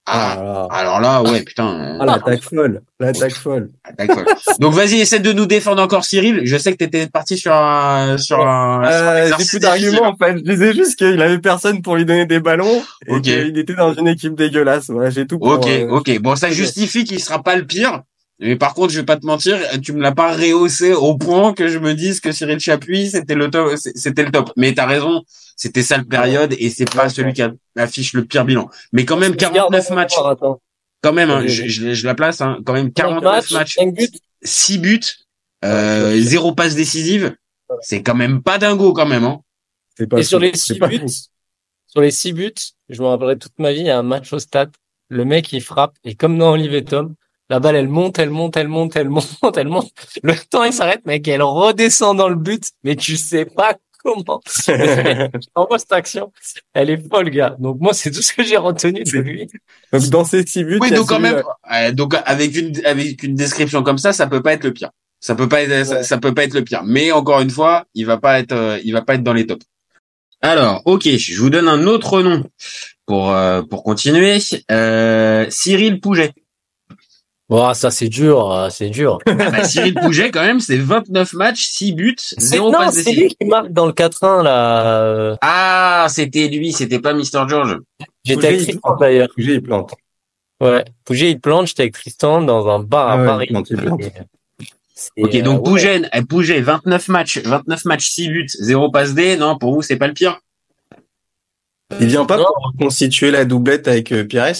Ah, 0.07 0.67
Ah, 0.69 0.79
alors 0.79 0.99
là, 1.01 1.23
ouais, 1.23 1.41
putain. 1.41 1.97
ah, 1.99 2.05
l'attaque 2.05 2.43
folle, 2.43 2.81
l'attaque 2.99 3.33
folle. 3.33 3.69
d'accord. 3.97 4.23
Donc 4.59 4.73
vas-y, 4.73 4.99
essaie 5.01 5.19
de 5.19 5.31
nous 5.33 5.47
défendre 5.47 5.81
encore, 5.81 6.05
Cyril. 6.05 6.41
Je 6.43 6.57
sais 6.57 6.71
que 6.71 6.77
t'étais 6.77 7.07
parti 7.07 7.37
sur 7.37 7.51
un, 7.53 8.17
sur 8.19 8.39
un. 8.39 8.83
Euh, 8.85 9.31
j'ai 9.39 9.45
plus 9.45 9.59
d'arguments 9.59 10.05
en 10.09 10.15
fait. 10.15 10.37
Je 10.37 10.43
disais 10.43 10.73
juste 10.73 10.95
qu'il 10.97 11.19
avait 11.21 11.39
personne 11.39 11.81
pour 11.81 11.95
lui 11.95 12.05
donner 12.05 12.27
des 12.27 12.39
ballons 12.39 12.83
et 13.07 13.13
Ok. 13.15 13.21
qu'il 13.23 13.57
était 13.57 13.73
dans 13.73 13.93
une 13.93 14.07
équipe 14.07 14.35
dégueulasse. 14.35 14.89
Voilà, 14.91 15.09
j'ai 15.09 15.25
tout. 15.25 15.39
Pour, 15.39 15.47
Ok, 15.53 15.67
euh, 15.67 15.87
ok. 15.89 16.19
Bon, 16.19 16.35
ça 16.35 16.51
justifie 16.51 17.03
qu'il 17.03 17.19
sera 17.19 17.41
pas 17.41 17.55
le 17.55 17.65
pire. 17.65 18.03
Mais 18.39 18.57
par 18.57 18.73
contre, 18.73 18.91
je 18.91 18.99
vais 18.99 19.05
pas 19.05 19.15
te 19.15 19.25
mentir, 19.25 19.57
tu 19.81 19.93
me 19.93 20.01
l'as 20.01 20.11
pas 20.11 20.33
rehaussé 20.33 20.93
au 20.93 21.17
point 21.17 21.53
que 21.53 21.69
je 21.69 21.79
me 21.79 21.93
dise 21.93 22.19
que 22.19 22.33
Cyril 22.33 22.59
Chapuis, 22.59 23.09
c'était 23.11 23.33
le 23.33 23.49
top, 23.49 23.71
c'était 23.77 24.23
le 24.25 24.31
top. 24.31 24.51
Mais 24.57 24.73
t'as 24.73 24.85
raison, 24.85 25.23
c'était 25.55 25.83
ça 25.83 25.97
le 25.97 26.05
période 26.05 26.53
et 26.57 26.69
c'est 26.69 26.89
pas 26.93 27.09
celui 27.09 27.33
qui 27.33 27.41
a- 27.41 27.53
affiche 27.77 28.13
le 28.13 28.25
pire 28.25 28.45
bilan. 28.45 28.69
Mais 28.91 29.05
quand 29.05 29.17
même, 29.17 29.33
Je 29.33 29.37
garde 29.37 29.55
49 29.55 29.89
mon 29.89 29.95
matchs. 29.95 30.15
Quand 31.01 31.13
même, 31.13 31.29
hein, 31.29 31.41
je, 31.45 31.61
vas-y. 31.63 31.69
je, 31.69 31.93
je 31.93 32.05
la 32.05 32.15
place, 32.15 32.41
hein, 32.41 32.59
quand 32.65 32.73
même 32.73 32.91
40 32.91 33.21
49 33.21 33.51
matchs, 33.51 33.75
5 33.75 33.93
buts. 33.93 34.09
6 34.43 34.77
buts, 34.79 35.01
euh, 35.63 36.19
0 36.21 36.53
passe 36.53 36.75
décisive. 36.75 37.35
C'est 37.81 38.01
quand 38.03 38.15
même 38.15 38.41
pas 38.43 38.57
dingo 38.57 38.93
quand 38.93 39.05
même, 39.05 39.23
hein. 39.23 39.41
c'est 39.97 40.07
pas 40.07 40.19
Et 40.19 40.23
sur 40.23 40.39
les 40.39 40.51
C'est 40.55 40.73
6 40.73 40.79
pas 40.79 40.87
buts, 40.87 40.99
fou. 40.99 41.07
sur 41.87 42.01
les 42.01 42.11
6 42.11 42.33
buts, 42.33 42.53
je 42.89 43.01
me 43.01 43.07
rappellerai 43.07 43.37
toute 43.37 43.57
ma 43.59 43.71
vie, 43.71 43.79
il 43.81 43.85
y 43.87 43.89
a 43.89 43.97
un 43.99 44.03
match 44.03 44.31
au 44.33 44.39
stade. 44.39 44.71
Le 45.09 45.25
mec, 45.25 45.51
il 45.53 45.61
frappe, 45.61 45.95
et 46.03 46.15
comme 46.15 46.37
dans 46.37 46.51
Olivier 46.51 46.83
Tom, 46.83 47.13
la 47.49 47.59
balle, 47.59 47.75
elle 47.75 47.87
monte, 47.89 48.17
elle 48.17 48.31
monte, 48.31 48.57
elle 48.57 48.67
monte, 48.67 48.95
elle 48.95 49.09
monte, 49.09 49.27
elle 49.57 49.67
monte. 49.67 49.91
Le 50.23 50.33
temps, 50.49 50.63
il 50.63 50.73
s'arrête, 50.73 51.05
mec, 51.05 51.27
elle 51.27 51.43
redescend 51.43 52.17
dans 52.17 52.29
le 52.29 52.35
but, 52.35 52.63
mais 52.83 52.95
tu 52.95 53.17
sais 53.17 53.45
pas 53.45 53.75
comment. 54.05 54.41
en 55.55 55.67
moi, 55.67 55.79
cette 55.79 55.91
action, 55.91 56.31
elle 56.73 56.91
est 56.91 57.09
folle, 57.09 57.29
gars. 57.31 57.55
Donc 57.59 57.79
moi, 57.79 57.93
c'est 57.93 58.11
tout 58.11 58.21
ce 58.21 58.33
que 58.33 58.43
j'ai 58.43 58.57
retenu 58.57 59.03
de 59.03 59.17
lui. 59.17 59.47
Donc 59.91 60.03
dans 60.09 60.23
ces 60.23 60.45
six 60.45 60.63
buts, 60.63 60.77
Oui, 60.79 60.91
donc 60.91 61.07
quand 61.07 61.19
même, 61.19 61.43
ouais, 61.69 61.91
donc 61.91 62.15
avec 62.25 62.55
une 62.55 62.85
avec 62.85 63.23
une 63.23 63.35
description 63.35 63.83
comme 63.83 63.97
ça, 63.97 64.13
ça 64.13 64.27
peut 64.27 64.41
pas 64.41 64.53
être 64.53 64.63
le 64.63 64.73
pire. 64.73 64.91
Ça 65.19 65.33
peut 65.33 65.49
pas 65.49 65.63
être 65.63 65.85
ça, 65.85 66.03
ça 66.03 66.17
peut 66.19 66.33
pas 66.33 66.43
être 66.43 66.53
le 66.53 66.63
pire. 66.63 66.83
Mais 66.85 67.11
encore 67.11 67.41
une 67.41 67.49
fois, 67.49 67.85
il 67.95 68.05
va 68.05 68.17
pas 68.17 68.39
être 68.39 68.51
euh, 68.53 68.79
il 68.83 68.93
va 68.93 69.01
pas 69.01 69.15
être 69.15 69.23
dans 69.23 69.33
les 69.33 69.47
tops. 69.47 69.65
Alors, 70.41 70.83
ok, 70.85 71.07
je 71.07 71.39
vous 71.39 71.49
donne 71.49 71.67
un 71.67 71.87
autre 71.87 72.21
nom 72.21 72.43
pour 73.07 73.31
euh, 73.31 73.63
pour 73.63 73.83
continuer. 73.83 74.37
Euh, 74.71 75.47
Cyril 75.49 75.99
Pouget. 75.99 76.33
Bon, 77.47 77.73
ça 77.75 77.91
c'est 77.91 78.09
dur, 78.09 78.51
euh, 78.51 78.69
c'est 78.69 78.89
dur. 78.89 79.19
Ah 79.27 79.33
bah, 79.51 79.63
Cyril 79.63 79.93
Pouget 79.93 80.31
quand 80.31 80.41
même, 80.41 80.59
c'est 80.59 80.77
29 80.77 81.33
matchs, 81.33 81.67
6 81.67 81.93
buts, 81.93 82.15
C'est 82.17 82.39
0 82.41 82.71
non, 82.71 82.79
passes 82.79 82.95
c'est 83.03 83.11
lui 83.11 83.27
qui 83.35 83.45
marque 83.45 83.69
dans 83.71 83.85
le 83.85 83.91
4-1 83.93 84.41
là. 84.43 84.87
euh, 84.87 85.35
Ah, 85.41 86.07
c'était 86.09 86.47
lui, 86.47 86.73
c'était 86.73 86.99
pas 86.99 87.13
Mr 87.13 87.47
George. 87.47 87.77
J'étais 88.23 88.47
avec 88.47 88.61
Tristan 88.63 88.95
d'ailleurs. 88.99 89.27
Pouget, 89.35 89.53
il 89.55 89.61
plante. 89.61 89.93
Ouais, 90.59 90.83
Pouget 91.03 91.31
il 91.31 91.39
plante, 91.39 91.67
j'étais 91.67 91.83
avec 91.83 91.93
Tristan 91.93 92.41
dans 92.41 92.67
un 92.67 92.79
bar 92.79 93.09
Ah 93.09 93.13
à 93.13 93.17
ouais, 93.19 93.25
Paris. 93.27 93.45
il 93.49 93.53
plante, 93.53 93.69
il 93.69 93.77
plante. 93.77 94.01
Et, 95.17 95.23
Ok, 95.23 95.35
euh, 95.35 95.41
donc 95.41 95.57
ouais. 95.65 95.71
Pouget, 95.71 96.01
eh, 96.13 96.21
Pouget, 96.23 96.61
29 96.61 97.07
matchs, 97.09 97.37
29 97.39 97.85
matchs, 97.85 98.07
6 98.09 98.29
buts, 98.29 98.47
0 98.59 98.89
passe 98.89 99.13
D. 99.13 99.35
Non, 99.37 99.57
pour 99.57 99.73
vous, 99.75 99.81
c'est 99.83 99.97
pas 99.97 100.07
le 100.07 100.13
pire? 100.13 100.39
Il 101.99 102.07
vient 102.07 102.25
pas 102.25 102.37
Non. 102.37 102.45
pour 102.45 102.73
constituer 102.79 103.29
la 103.29 103.45
doublette 103.45 103.87
avec 103.87 104.11
euh, 104.11 104.23
Pires? 104.23 104.53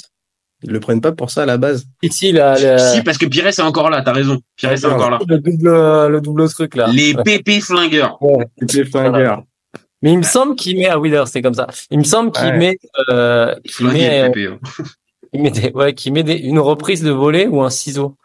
Ils 0.63 0.71
le 0.71 0.79
prennent 0.79 1.01
pas 1.01 1.11
pour 1.11 1.29
ça 1.31 1.43
à 1.43 1.45
la 1.45 1.57
base. 1.57 1.85
Ici 2.01 2.31
là, 2.31 2.55
le, 2.57 2.77
Si, 2.79 3.03
parce 3.03 3.17
que 3.17 3.25
Pires 3.25 3.47
est 3.47 3.59
encore 3.59 3.89
là, 3.89 4.01
t'as 4.01 4.13
raison. 4.13 4.39
Pires 4.55 4.71
est 4.71 4.85
encore 4.85 5.11
là. 5.11 5.19
le 5.27 5.37
double, 5.39 5.69
le 6.11 6.21
double 6.21 6.49
truc 6.49 6.75
là. 6.75 6.87
Les 6.91 7.13
pépés 7.23 7.59
flingueurs. 7.61 8.17
Les 8.61 8.85
flingueurs. 8.85 9.43
Mais 10.01 10.11
il 10.13 10.17
me 10.17 10.23
semble 10.23 10.55
qu'il 10.55 10.77
met, 10.77 10.87
ah 10.87 10.99
oui, 10.99 11.09
d'ailleurs, 11.09 11.27
c'est 11.27 11.41
comme 11.41 11.53
ça. 11.55 11.67
Il 11.89 11.97
me 11.99 12.03
semble 12.03 12.31
qu'il 12.31 12.45
Ouais. 12.45 12.57
met, 12.57 12.77
euh, 13.09 13.55
qu'il 13.65 13.87
met, 13.87 13.93
les 14.09 14.19
euh, 14.21 14.27
pépés. 14.29 14.47
hein. 14.47 14.59
il 15.33 15.41
met 15.41 15.51
des, 15.51 15.71
ouais, 15.71 15.93
qu'il 15.93 16.13
met 16.13 16.23
des, 16.23 16.35
une 16.35 16.59
reprise 16.59 17.01
de 17.03 17.11
volée 17.11 17.47
ou 17.47 17.61
un 17.61 17.69
ciseau. 17.69 18.15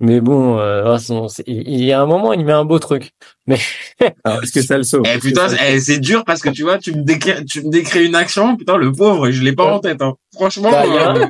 Mais 0.00 0.20
bon, 0.20 0.58
euh, 0.58 0.96
c'est- 0.98 1.44
il 1.46 1.84
y 1.84 1.92
a 1.92 2.00
un 2.02 2.06
moment, 2.06 2.32
il 2.32 2.44
met 2.44 2.52
un 2.52 2.64
beau 2.64 2.80
truc. 2.80 3.12
Mais 3.46 3.58
Alors, 4.24 4.42
est-ce 4.42 4.50
que 4.52 4.62
ça 4.62 4.76
le 4.76 4.82
sauve? 4.82 5.02
Eh 5.06 5.18
putain, 5.18 5.48
ça- 5.48 5.56
eh, 5.70 5.78
c'est 5.80 6.00
dur 6.00 6.24
parce 6.24 6.40
que 6.40 6.48
tu 6.48 6.62
vois, 6.64 6.78
tu 6.78 6.92
me 6.92 7.02
décris, 7.02 7.44
tu 7.44 7.62
me 7.64 7.70
décris 7.70 8.04
une 8.06 8.16
action, 8.16 8.56
putain, 8.56 8.76
le 8.76 8.90
pauvre, 8.90 9.30
je 9.30 9.42
l'ai 9.42 9.52
pas 9.52 9.72
en 9.72 9.78
tête, 9.78 10.02
hein. 10.02 10.14
Franchement, 10.34 10.72
Bah, 10.72 10.82
il 10.86 10.94
y 10.94 10.98
a 10.98 11.14
euh, 11.16 11.26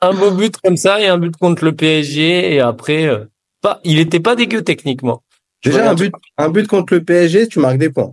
un 0.00 0.12
beau 0.12 0.30
but 0.30 0.56
comme 0.62 0.76
ça 0.76 1.00
et 1.00 1.06
un 1.06 1.18
but 1.18 1.36
contre 1.36 1.64
le 1.64 1.74
PSG 1.74 2.54
et 2.54 2.60
après, 2.60 3.06
euh, 3.06 3.24
pas, 3.62 3.80
il 3.84 3.98
était 3.98 4.20
pas 4.20 4.36
dégueu 4.36 4.62
techniquement. 4.62 5.22
Je 5.62 5.70
Déjà, 5.70 5.90
un 5.90 5.94
but, 5.94 6.12
un 6.38 6.48
but 6.50 6.66
contre 6.68 6.94
le 6.94 7.02
PSG, 7.02 7.48
tu 7.48 7.58
marques 7.58 7.78
des 7.78 7.90
points. 7.90 8.12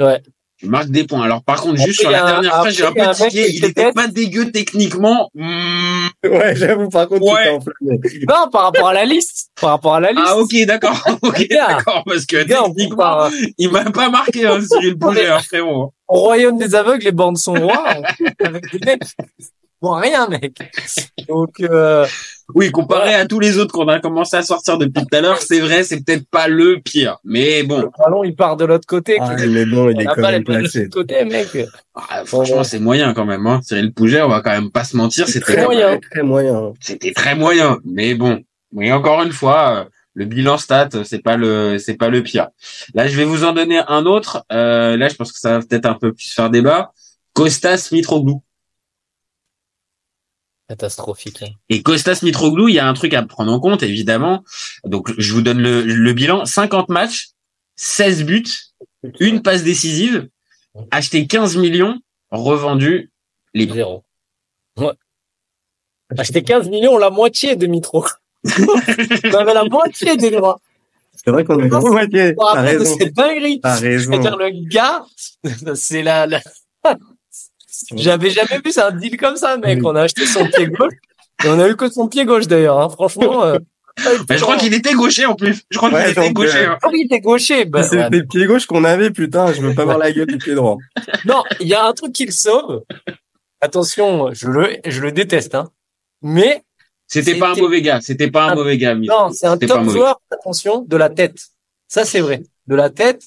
Ouais. 0.00 0.22
tu 0.56 0.66
marques 0.66 0.88
des 0.90 1.04
points. 1.04 1.22
Alors, 1.22 1.42
par 1.42 1.60
contre, 1.60 1.74
Après, 1.74 1.86
juste 1.86 2.00
sur 2.00 2.10
la 2.10 2.24
un- 2.24 2.30
dernière 2.30 2.52
phrase, 2.60 2.74
j'ai 2.74 2.84
un 2.86 2.92
peu 2.92 3.10
tiqué. 3.14 3.50
Il 3.52 3.64
était 3.64 3.92
pas 3.92 4.06
dégueu 4.06 4.50
techniquement. 4.52 5.28
Hmm. 5.34 6.06
Ouais, 6.24 6.54
j'avoue, 6.56 6.88
par 6.88 7.08
contre, 7.08 7.22
Ouais. 7.24 7.50
enflammé. 7.50 8.00
Non, 8.28 8.48
par 8.50 8.62
rapport 8.62 8.88
à 8.88 8.94
la 8.94 9.04
liste. 9.04 9.50
Par 9.60 9.70
rapport 9.70 9.96
à 9.96 10.00
la 10.00 10.12
liste. 10.12 10.24
Ah, 10.26 10.38
ok, 10.38 10.54
d'accord. 10.66 10.96
Ok, 11.22 11.46
d'accord. 11.50 12.04
Parce 12.06 12.24
que 12.24 12.42
Gars, 12.44 12.62
techniquement, 12.66 12.90
compare, 12.90 13.30
il 13.58 13.70
m'a 13.70 13.84
pas 13.90 14.08
marqué, 14.08 14.46
hein, 14.46 14.60
Cyril 14.66 14.96
Pouget, 14.96 15.26
hein, 15.26 15.40
frérot. 15.40 15.92
Au 16.08 16.20
royaume 16.20 16.56
des 16.58 16.74
aveugles, 16.74 17.02
les 17.04 17.12
bornes 17.12 17.36
sont 17.36 17.54
rois. 17.54 17.84
avec 18.42 18.70
des 18.72 18.78
mecs 18.86 19.02
rien, 19.92 20.28
mec. 20.28 20.56
Donc, 21.28 21.60
euh, 21.60 22.06
Oui, 22.54 22.70
comparé 22.70 23.14
à 23.14 23.26
tous 23.26 23.40
les 23.40 23.58
autres 23.58 23.72
qu'on 23.72 23.88
a 23.88 24.00
commencé 24.00 24.36
à 24.36 24.42
sortir 24.42 24.76
depuis 24.78 25.02
tout 25.04 25.16
à 25.16 25.20
l'heure, 25.20 25.40
c'est 25.40 25.60
vrai, 25.60 25.82
c'est 25.82 26.04
peut-être 26.04 26.28
pas 26.28 26.46
le 26.48 26.80
pire. 26.80 27.18
Mais 27.24 27.62
bon, 27.62 27.80
le 27.80 27.88
ballon, 27.98 28.24
il 28.24 28.34
part 28.36 28.56
de 28.56 28.64
l'autre 28.64 28.86
côté. 28.86 29.16
Ah, 29.20 29.34
mais 29.48 29.64
bon, 29.64 29.90
il 29.90 30.00
est 30.00 30.04
quand 30.04 30.20
même 30.20 30.42
de 30.42 30.44
placé. 30.44 30.82
l'autre 30.84 30.94
côté, 30.94 31.24
mec. 31.24 31.48
ah, 31.94 32.22
franchement, 32.26 32.64
c'est 32.64 32.78
moyen 32.80 33.14
quand 33.14 33.24
même. 33.24 33.46
Hein. 33.46 33.60
Cyril 33.62 33.92
Pouget, 33.92 34.22
on 34.22 34.28
va 34.28 34.40
quand 34.42 34.50
même 34.50 34.70
pas 34.70 34.84
se 34.84 34.96
mentir, 34.96 35.26
c'était 35.26 35.54
Très 35.54 35.64
moyen. 35.64 35.98
Très 36.10 36.22
moyen. 36.22 36.72
c'était 36.80 37.12
très 37.12 37.34
moyen. 37.34 37.78
Mais 37.84 38.14
bon, 38.14 38.42
mais 38.72 38.92
encore 38.92 39.22
une 39.22 39.32
fois, 39.32 39.76
euh, 39.76 39.84
le 40.14 40.26
bilan 40.26 40.58
stat, 40.58 40.90
c'est 41.04 41.22
pas 41.22 41.36
le, 41.36 41.78
c'est 41.78 41.94
pas 41.94 42.08
le 42.08 42.22
pire. 42.22 42.48
Là, 42.94 43.08
je 43.08 43.16
vais 43.16 43.24
vous 43.24 43.44
en 43.44 43.52
donner 43.52 43.80
un 43.88 44.06
autre. 44.06 44.44
Euh, 44.52 44.96
là, 44.96 45.08
je 45.08 45.14
pense 45.16 45.32
que 45.32 45.38
ça 45.38 45.58
va 45.58 45.64
peut-être 45.64 45.86
un 45.86 45.94
peu 45.94 46.12
plus 46.12 46.32
faire 46.32 46.50
débat. 46.50 46.92
Costas 47.32 47.88
Mitroglou. 47.90 48.42
Catastrophique. 50.74 51.42
hein. 51.42 51.52
Et 51.68 51.82
Costas 51.82 52.20
Mitroglou, 52.22 52.68
il 52.68 52.74
y 52.74 52.78
a 52.78 52.86
un 52.88 52.94
truc 52.94 53.14
à 53.14 53.22
prendre 53.22 53.52
en 53.52 53.60
compte, 53.60 53.82
évidemment. 53.82 54.44
Donc, 54.84 55.12
je 55.18 55.32
vous 55.32 55.42
donne 55.42 55.60
le, 55.60 55.82
le 55.82 56.12
bilan. 56.12 56.44
50 56.44 56.88
matchs, 56.88 57.30
16 57.76 58.24
buts, 58.24 58.44
une 59.20 59.42
passe 59.42 59.62
décisive, 59.62 60.28
acheté 60.90 61.26
15 61.26 61.56
millions, 61.56 62.00
revendu 62.30 63.12
les 63.54 63.68
Zéro. 63.68 64.02
Ouais. 64.76 64.92
Acheter 66.18 66.42
15 66.42 66.68
millions, 66.68 66.98
la 66.98 67.10
moitié 67.10 67.54
de 67.56 67.66
Mitro. 67.66 68.04
On 68.44 69.34
avait 69.34 69.54
la 69.54 69.64
moitié 69.64 70.16
des 70.16 70.30
droits. 70.30 70.60
C'est 71.14 71.30
vrai 71.30 71.44
qu'on 71.44 71.58
est 71.60 71.68
Non, 71.68 71.80
moitié. 71.80 72.34
T'as 72.36 72.60
raison. 72.60 72.96
C'est-à-dire, 72.98 74.36
le 74.36 74.68
gars, 74.68 75.04
c'est 75.74 76.02
la, 76.02 76.26
la... 76.26 76.40
J'avais 77.94 78.30
jamais 78.30 78.60
vu 78.64 78.72
un 78.76 78.90
deal 78.92 79.16
comme 79.16 79.36
ça, 79.36 79.56
mec. 79.56 79.80
On 79.84 79.94
a 79.96 80.02
acheté 80.02 80.26
son 80.26 80.46
pied 80.46 80.66
gauche. 80.68 80.92
Et 81.44 81.48
on 81.48 81.58
a 81.58 81.68
eu 81.68 81.76
que 81.76 81.90
son 81.90 82.08
pied 82.08 82.24
gauche, 82.24 82.46
d'ailleurs, 82.46 82.78
hein. 82.80 82.88
Franchement, 82.88 83.44
euh... 83.44 83.58
Mais 84.28 84.38
je 84.38 84.42
crois 84.42 84.56
qu'il 84.56 84.72
était 84.74 84.94
gaucher 84.94 85.26
en 85.26 85.34
plus. 85.36 85.62
Je 85.70 85.76
crois 85.76 85.88
qu'il 85.90 85.98
Ouais, 85.98 86.10
était 86.10 86.20
donc, 86.24 86.32
gaucher. 86.32 86.66
euh, 86.66 86.70
hein. 86.72 86.78
Ah 86.82 86.88
oui, 86.92 87.00
il 87.02 87.04
était 87.06 87.20
gaucher. 87.20 87.64
Bah, 87.64 87.82
C'est 87.82 87.96
ouais. 87.96 88.10
le 88.10 88.24
pied 88.24 88.46
gauche 88.46 88.66
qu'on 88.66 88.82
avait, 88.84 89.10
putain, 89.10 89.52
je 89.52 89.60
veux 89.60 89.74
pas 89.74 89.84
voir 89.84 89.98
la 89.98 90.10
gueule 90.12 90.26
du 90.26 90.38
pied 90.38 90.54
droit. 90.54 90.78
Non, 91.24 91.42
il 91.60 91.68
y 91.68 91.74
a 91.74 91.84
un 91.86 91.92
truc 91.92 92.12
qui 92.12 92.26
le 92.26 92.32
sauve. 92.32 92.82
Attention, 93.60 94.30
je 94.32 94.48
le, 94.48 94.76
je 94.86 95.00
le 95.00 95.12
déteste, 95.12 95.54
hein. 95.54 95.70
Mais, 96.22 96.62
C'était 97.06 97.34
pas 97.38 97.50
un 97.50 97.54
C'était- 97.54 97.62
mauvais 97.62 97.82
gars. 97.82 98.00
C'était 98.00 98.30
pas 98.30 98.44
un 98.46 98.48
Ah, 98.50 98.54
mauvais 98.54 98.78
gars. 98.78 98.94
Non, 98.94 99.30
c'est 99.32 99.46
un 99.46 99.52
C'était 99.54 99.66
top 99.68 99.84
joueur, 99.88 100.20
attention, 100.30 100.84
de 100.88 100.96
la 100.96 101.10
tête. 101.10 101.38
Ça, 101.88 102.04
c'est 102.04 102.20
vrai. 102.20 102.42
De 102.66 102.74
la 102.74 102.90
tête, 102.90 103.22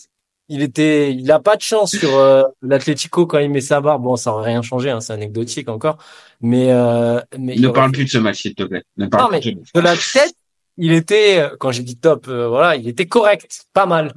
il 0.49 0.61
était, 0.61 1.13
il 1.13 1.29
a 1.31 1.39
pas 1.39 1.55
de 1.55 1.61
chance 1.61 1.91
sur 1.91 2.17
euh, 2.17 2.43
l'Atlético 2.61 3.25
quand 3.25 3.39
il 3.39 3.49
met 3.49 3.61
sa 3.61 3.81
barre. 3.81 3.99
Bon, 3.99 4.15
ça 4.15 4.31
aurait 4.33 4.51
rien 4.51 4.61
changé, 4.61 4.89
hein, 4.89 5.01
c'est 5.01 5.13
anecdotique 5.13 5.69
encore. 5.69 5.97
Mais, 6.41 6.71
euh, 6.71 7.19
mais 7.37 7.55
Ne 7.55 7.67
parle 7.69 7.91
plus 7.91 8.05
de 8.05 8.09
ce 8.09 8.17
match, 8.17 8.41
s'il 8.41 8.55
te 8.55 8.63
plaît. 8.63 8.83
Ne 8.97 9.07
parle 9.07 9.23
Non, 9.23 9.29
mais 9.31 9.39
de 9.41 9.51
de 9.73 9.79
la 9.81 9.95
tête, 9.95 10.33
il 10.77 10.93
était, 10.93 11.39
euh, 11.39 11.55
quand 11.59 11.71
j'ai 11.71 11.83
dit 11.83 11.97
top, 11.97 12.27
euh, 12.27 12.47
voilà, 12.47 12.75
il 12.75 12.87
était 12.87 13.07
correct, 13.07 13.65
pas 13.73 13.85
mal. 13.85 14.13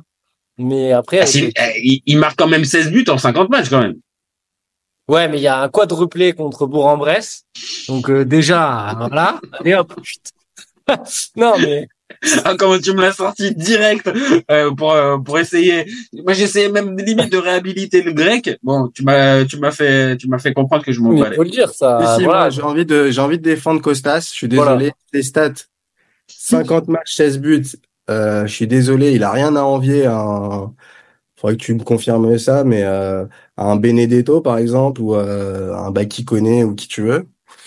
Mais 0.58 0.92
après, 0.92 1.20
Ah, 1.20 1.24
eh, 1.34 1.80
il, 1.82 2.02
il 2.06 2.18
marque 2.18 2.38
quand 2.38 2.46
même 2.48 2.64
16 2.64 2.90
buts 2.92 3.06
en 3.08 3.16
50 3.18 3.48
matchs 3.48 3.70
quand 3.70 3.80
même. 3.80 3.96
ouais, 5.08 5.26
mais 5.26 5.38
il 5.38 5.42
y 5.42 5.46
a 5.48 5.60
un 5.62 5.68
quadruplé 5.68 6.34
contre 6.34 6.66
Bourg-en-Bresse. 6.66 7.44
Donc, 7.88 8.10
euh, 8.10 8.24
déjà, 8.24 8.94
voilà. 8.98 9.40
Et 9.64 9.74
hop, 9.74 9.92
non, 11.36 11.54
mais, 11.58 11.88
Ah, 12.44 12.54
comment 12.58 12.78
tu 12.78 12.92
me 12.92 13.00
l'as 13.00 13.12
sorti 13.12 13.54
direct 13.54 14.10
euh, 14.50 14.70
pour 14.72 14.92
euh, 14.92 15.16
pour 15.18 15.38
essayer. 15.38 15.86
Moi, 16.12 16.34
j'essayais 16.34 16.68
même 16.68 16.96
limite 16.98 17.32
de 17.32 17.38
réhabiliter 17.38 18.02
le 18.02 18.12
grec. 18.12 18.58
Bon, 18.62 18.88
tu 18.88 19.02
m'as 19.04 19.44
tu 19.44 19.58
m'as 19.58 19.70
fait 19.70 20.16
tu 20.18 20.28
m'as 20.28 20.38
fait 20.38 20.52
comprendre 20.52 20.84
que 20.84 20.92
je 20.92 21.00
m'en 21.00 21.12
mais 21.12 21.22
balais. 21.22 21.36
faut 21.36 21.42
le 21.44 21.50
dire, 21.50 21.70
ça. 21.70 22.16
Si, 22.18 22.24
voilà. 22.24 22.40
moi, 22.40 22.50
j'ai 22.50 22.62
envie 22.62 22.84
de, 22.84 23.10
j'ai 23.10 23.20
envie 23.20 23.38
de 23.38 23.42
défendre 23.42 23.80
Costas. 23.80 24.28
Je 24.30 24.34
suis 24.34 24.48
Voilà. 24.48 24.72
désolé. 24.76 24.92
Les 25.12 25.22
stats. 25.22 25.52
50 26.28 26.88
matchs, 26.88 27.14
16 27.14 27.38
buts. 27.38 27.64
Euh, 28.10 28.46
je 28.46 28.52
suis 28.54 28.66
désolé. 28.66 29.12
Il 29.12 29.22
a 29.24 29.30
rien 29.30 29.56
à 29.56 29.62
envier 29.62 30.06
à 30.06 30.18
un, 30.18 30.72
faudrait 31.36 31.56
que 31.56 31.62
tu 31.62 31.74
me 31.74 31.82
confirmes 31.82 32.38
ça, 32.38 32.64
mais, 32.64 32.82
euh, 32.84 33.24
à 33.56 33.64
un 33.64 33.76
Benedetto, 33.76 34.40
par 34.40 34.58
exemple, 34.58 35.00
ou, 35.00 35.14
euh, 35.14 35.74
un 35.74 35.90
Baki 35.90 36.24
connaît 36.24 36.64
ou 36.64 36.74
qui 36.74 36.86
tu 36.88 37.02
veux. 37.02 37.26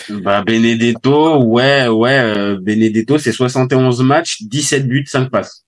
Bah 0.10 0.44
Benedetto, 0.44 1.44
ouais 1.44 1.88
ouais, 1.88 2.20
euh, 2.20 2.58
Benedetto, 2.62 3.18
c'est 3.18 3.32
71 3.32 4.02
matchs, 4.04 4.42
17 4.44 4.88
buts, 4.88 5.06
5 5.08 5.30
passes. 5.30 5.66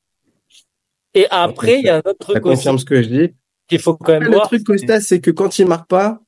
Et 1.13 1.27
après, 1.29 1.79
il 1.79 1.85
y 1.85 1.89
a 1.89 1.95
un 1.97 1.99
autre 1.99 2.15
Ça 2.27 2.33
truc 2.33 2.45
aussi 2.45 2.55
confirme 2.55 2.79
ce 2.79 2.85
que 2.85 3.01
je 3.01 3.07
dis. 3.07 3.33
qu'il 3.67 3.79
faut 3.79 3.95
quand 3.95 4.13
même 4.13 4.23
Le 4.23 4.31
voir. 4.31 4.47
truc 4.47 4.63
Costas, 4.63 5.01
c'est 5.01 5.21
que 5.21 5.31
quand 5.31 5.57
il 5.59 5.65
marque 5.67 5.87
pas, 5.87 6.19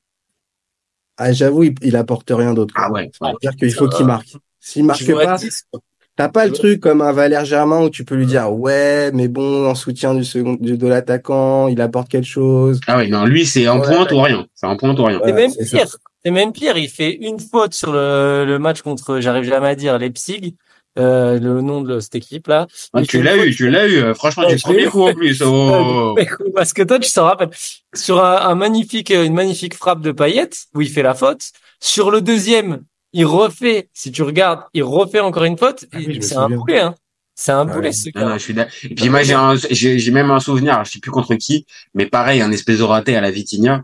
ah, 1.18 1.34
j'avoue, 1.34 1.64
il, 1.64 1.76
il 1.82 1.96
apporte 1.96 2.30
rien 2.30 2.54
d'autre. 2.54 2.74
Ah 2.78 2.92
ouais. 2.92 3.02
ouais. 3.04 3.12
C'est-à-dire 3.42 3.56
qu'il 3.58 3.74
faut 3.74 3.88
qu'il 3.90 4.06
marque. 4.06 4.28
S'il 4.60 4.86
marque 4.86 5.06
pas, 5.12 5.38
10, 5.38 5.64
quoi. 5.72 5.82
T'as 6.16 6.30
pas 6.30 6.48
le 6.48 6.52
truc 6.52 6.80
comme 6.80 7.02
un 7.02 7.12
Valère 7.12 7.46
Germain 7.46 7.84
où 7.84 7.92
tu 7.92 8.04
peux 8.04 8.16
lui 8.16 8.26
dire 8.26 8.52
ouais 8.52 9.12
mais 9.14 9.28
bon 9.28 9.68
en 9.68 9.76
soutien 9.76 10.16
du 10.16 10.26
second 10.26 10.56
du- 10.60 10.76
de 10.76 10.88
l'attaquant 10.88 11.68
il 11.68 11.80
apporte 11.80 12.10
quelque 12.10 12.26
chose. 12.28 12.80
Ah 12.88 12.98
ouais, 12.98 13.08
non, 13.08 13.26
lui 13.26 13.46
c'est 13.46 13.68
en 13.68 13.80
Ouais. 13.80 13.86
pointe 13.86 14.12
ou 14.12 14.20
rien. 14.22 14.48
C'est 14.56 14.66
en 14.66 14.76
pointe 14.78 14.98
ou 14.98 15.04
rien. 15.04 15.20
Même 15.24 15.52
pire. 15.54 15.86
C'est 16.28 16.32
même 16.32 16.52
pire. 16.52 16.78
Il 16.78 16.90
fait 16.90 17.14
une 17.22 17.40
faute 17.40 17.74
sur 17.74 17.94
le, 17.94 18.44
le 18.46 18.60
match 18.60 18.82
contre, 18.82 19.22
j'arrive 19.22 19.46
jamais 19.46 19.70
à 19.70 19.76
dire, 19.76 19.98
Leipzig, 19.98 20.56
euh, 21.00 21.40
le 21.40 21.62
nom 21.62 21.80
de 21.80 22.02
cette 22.02 22.16
équipe-là. 22.16 22.68
Ah, 22.92 23.00
Il 23.00 23.08
tu 23.08 23.22
l'as 23.24 23.38
eu, 23.38 23.56
tu 23.56 23.70
l'as 23.70 23.88
eu. 23.88 23.96
euh, 24.00 24.14
Franchement, 24.14 24.44
Ouais, 24.46 24.56
du 24.56 24.62
premier 24.62 24.86
coup 24.88 25.04
en 25.08 25.14
plus. 25.14 25.42
Oh. 25.42 26.18
faute- 26.38 26.54
Parce 26.54 26.74
que 26.74 26.82
toi, 26.84 27.00
tu 27.00 27.10
t'en 27.14 27.24
rappelles. 27.24 27.52
Sur 27.96 28.22
un, 28.22 28.42
un 28.46 28.56
magnifique, 28.56 29.10
une 29.12 29.34
magnifique 29.34 29.74
frappe 29.74 30.02
de 30.02 30.12
Payet, 30.12 30.50
où 30.76 30.82
il 30.82 30.90
fait 30.90 31.02
la 31.02 31.14
faute. 31.14 31.44
Sur 31.80 32.12
le 32.12 32.20
deuxième, 32.20 32.82
il 33.14 33.26
refait, 33.26 33.88
si 33.94 34.12
tu 34.12 34.22
regardes, 34.24 34.64
il 34.74 34.84
refait 34.84 35.22
encore 35.22 35.46
une 35.46 35.58
faute. 35.58 35.86
Ah 35.94 35.98
oui, 36.06 36.22
c'est 36.22 36.36
un 36.36 36.50
boulet, 36.50 36.82
hein. 36.82 36.96
C'est 37.36 37.54
un 37.54 37.66
Ouais. 37.70 37.74
boulet, 37.74 37.92
ce 37.94 38.10
Non, 38.16 38.22
non, 38.24 38.28
gars. 38.32 38.38
je 38.38 38.44
suis 38.44 38.54
d'accord. 38.54 38.74
Et 38.84 38.96
puis 38.96 39.10
moi 39.10 39.24
j'ai 39.24 39.34
un, 39.36 39.56
j'ai 39.56 39.98
j'ai 40.00 40.12
même 40.12 40.32
un 40.32 40.40
souvenir, 40.42 40.84
je 40.84 40.92
sais 40.92 41.00
plus 41.00 41.12
contre 41.12 41.36
qui, 41.36 41.66
mais 41.94 42.06
pareil, 42.08 42.42
un 42.42 42.52
espèce 42.52 42.80
de 42.80 42.84
raté 42.84 43.16
à 43.16 43.22
la 43.22 43.30
Vitinha, 43.32 43.84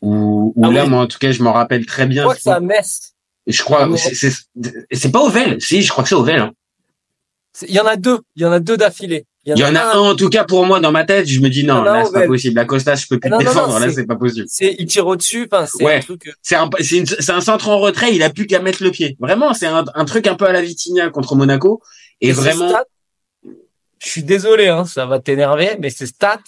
où, 0.00 0.52
où 0.54 0.64
Ah 0.66 0.70
là, 0.72 0.84
oui. 0.84 0.90
moi 0.90 1.02
en 1.02 1.06
tout 1.06 1.18
cas, 1.18 1.32
je 1.32 1.42
m'en 1.42 1.52
rappelle 1.52 1.84
très 1.86 2.04
Je 2.04 2.08
bien. 2.08 2.22
crois 2.22 2.34
que 2.34 2.40
c'est 2.42 2.50
à 2.50 2.60
Metz? 2.60 3.14
Je 3.46 3.62
crois, 3.62 3.88
Ah, 3.90 3.96
c'est 3.96 4.14
c'est 4.14 4.32
c'est 4.92 5.10
pas 5.10 5.20
Ovel, 5.20 5.60
si, 5.60 5.82
je 5.82 5.90
crois 5.90 6.02
que 6.04 6.08
c'est 6.10 6.14
Ovel. 6.14 6.40
Hein. 6.40 6.52
C'est- 7.52 7.66
Il 7.68 7.74
y 7.74 7.80
en 7.80 7.86
a 7.86 7.96
deux. 7.96 8.18
Il 8.36 8.42
y 8.42 8.44
en 8.46 8.52
a 8.52 8.60
deux 8.60 8.76
d'affilée. 8.76 9.24
Il 9.46 9.56
y 9.58 9.64
en 9.64 9.74
a 9.74 9.94
un 9.96 9.98
en 9.98 10.14
tout 10.14 10.28
cas 10.28 10.44
pour 10.44 10.66
moi 10.66 10.78
dans 10.78 10.92
ma 10.92 11.04
tête, 11.06 11.26
je 11.26 11.40
me 11.40 11.48
dis 11.48 11.64
non, 11.64 11.82
là 11.82 12.04
c'est 12.04 12.12
pas 12.12 12.26
possible. 12.26 12.54
La 12.56 12.66
Costa, 12.66 12.94
je 12.96 13.06
peux 13.06 13.18
plus 13.18 13.30
Non, 13.30 13.38
te 13.38 13.44
non, 13.44 13.50
non, 13.54 13.56
défendre, 13.60 13.78
là 13.78 13.88
c'est- 13.88 13.94
c'est 13.94 14.06
pas 14.06 14.16
possible. 14.16 14.44
C'est, 14.50 14.76
il 14.78 14.84
tire 14.86 15.06
au-dessus. 15.06 15.48
Enfin, 15.50 15.64
c'est 15.64 15.82
Ouais. 15.82 15.96
un 15.96 16.00
truc. 16.00 16.26
euh, 16.28 16.32
C'est 16.42 16.56
un, 16.56 16.68
c'est 16.80 17.06
c'est 17.06 17.32
un 17.32 17.40
centre 17.40 17.68
en 17.70 17.78
retrait, 17.78 18.14
il 18.14 18.22
a 18.22 18.28
plus 18.28 18.46
qu'à 18.46 18.60
mettre 18.60 18.82
le 18.82 18.90
pied. 18.90 19.16
Vraiment, 19.18 19.54
c'est 19.54 19.66
un, 19.66 19.86
un 19.94 20.04
truc 20.04 20.26
un 20.26 20.34
peu 20.34 20.44
à 20.44 20.52
la 20.52 20.60
Vitinha 20.60 21.08
contre 21.08 21.34
Monaco. 21.34 21.80
Et, 22.20 22.32
vraiment, 22.32 22.68
stats, 22.68 22.84
je 24.04 24.08
suis 24.08 24.22
désolé, 24.22 24.68
hein, 24.68 24.84
ça 24.84 25.06
va 25.06 25.18
t'énerver, 25.18 25.76
mais 25.80 25.88
ces 25.88 26.06
stats, 26.06 26.38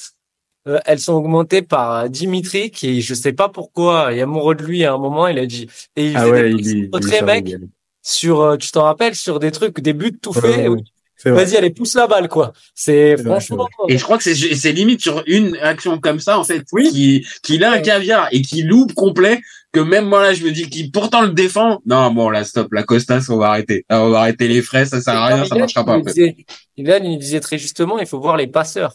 euh, 0.69 0.79
elles 0.87 0.99
sont 1.01 1.15
augmentées 1.15 1.63
par 1.63 1.93
euh, 2.05 2.09
Dimitri, 2.09 2.71
qui, 2.71 3.01
je 3.03 3.15
sais 3.15 3.33
pas 3.33 3.49
pourquoi, 3.49 4.09
a 4.09 4.23
amoureux 4.23 4.55
de 4.55 4.63
lui 4.63 4.85
à 4.85 4.93
un 4.95 4.99
moment, 4.99 5.27
il 5.27 5.39
a 5.39 5.47
dit, 5.47 5.69
et 5.97 6.09
il 6.11 6.17
Ah 6.17 6.21
faisait 6.23 6.31
ouais, 6.33 6.55
des 6.55 6.71
il, 6.71 6.91
très 7.01 7.23
mec 7.23 7.55
sur, 8.03 8.41
euh, 8.41 8.57
tu 8.57 8.71
t'en 8.71 8.85
rappelles, 8.85 9.15
sur 9.15 9.39
des 9.41 9.51
trucs, 9.51 9.81
des 9.81 9.93
buts 9.93 10.19
tout 10.21 10.33
faits. 10.33 10.45
ouais, 10.45 10.69
ouais. 10.69 10.83
Vas-y, 11.23 11.55
allez, 11.59 11.69
pousse 11.69 11.95
la 11.97 12.07
balle, 12.07 12.29
quoi. 12.29 12.55
C'est 12.75 13.15
vrai, 13.17 13.25
franchement. 13.41 13.69
et 13.91 13.99
je 13.99 14.03
crois 14.03 14.17
que 14.17 14.25
c'est, 14.25 14.35
c'est 14.35 14.73
limite 14.73 15.03
sur 15.03 15.23
une 15.27 15.55
action 15.61 15.99
comme 15.99 16.19
ça, 16.19 16.39
en 16.39 16.45
fait, 16.45 16.65
Oui. 16.73 16.89
qui, 16.91 17.27
qu'il 17.43 17.63
a 17.63 17.73
un 17.73 17.81
caviar 17.81 18.29
et 18.33 18.41
qui 18.41 18.63
loupe 18.63 18.95
complet, 18.95 19.39
que 19.73 19.81
même 19.81 20.07
moi 20.07 20.23
là, 20.23 20.33
je 20.33 20.43
me 20.45 20.51
dis 20.51 20.71
qu'il 20.71 20.91
pourtant 20.91 21.21
le 21.21 21.33
défend. 21.33 21.81
Non, 21.85 22.11
bon, 22.11 22.31
là, 22.31 22.43
stop, 22.45 22.73
la 22.73 22.85
Costas, 22.85 23.27
on 23.29 23.37
va 23.37 23.49
arrêter. 23.51 23.85
Là, 23.91 24.03
on 24.03 24.09
va 24.09 24.21
arrêter 24.21 24.49
les 24.49 24.63
frais, 24.63 24.87
ça 24.87 25.03
sert 25.03 25.15
à 25.15 25.27
rien, 25.27 25.45
ça 25.45 25.57
marchera 25.57 25.85
pas, 25.85 25.97
il 25.99 26.01
en 26.01 26.05
fait. 26.05 26.11
disait- 26.15 26.37
Ilan, 26.79 27.01
il 27.05 27.19
disait 27.19 27.41
très 27.41 27.59
justement, 27.59 27.99
il 27.99 28.07
faut 28.07 28.19
voir 28.19 28.39
les 28.39 28.47
passeurs. 28.47 28.95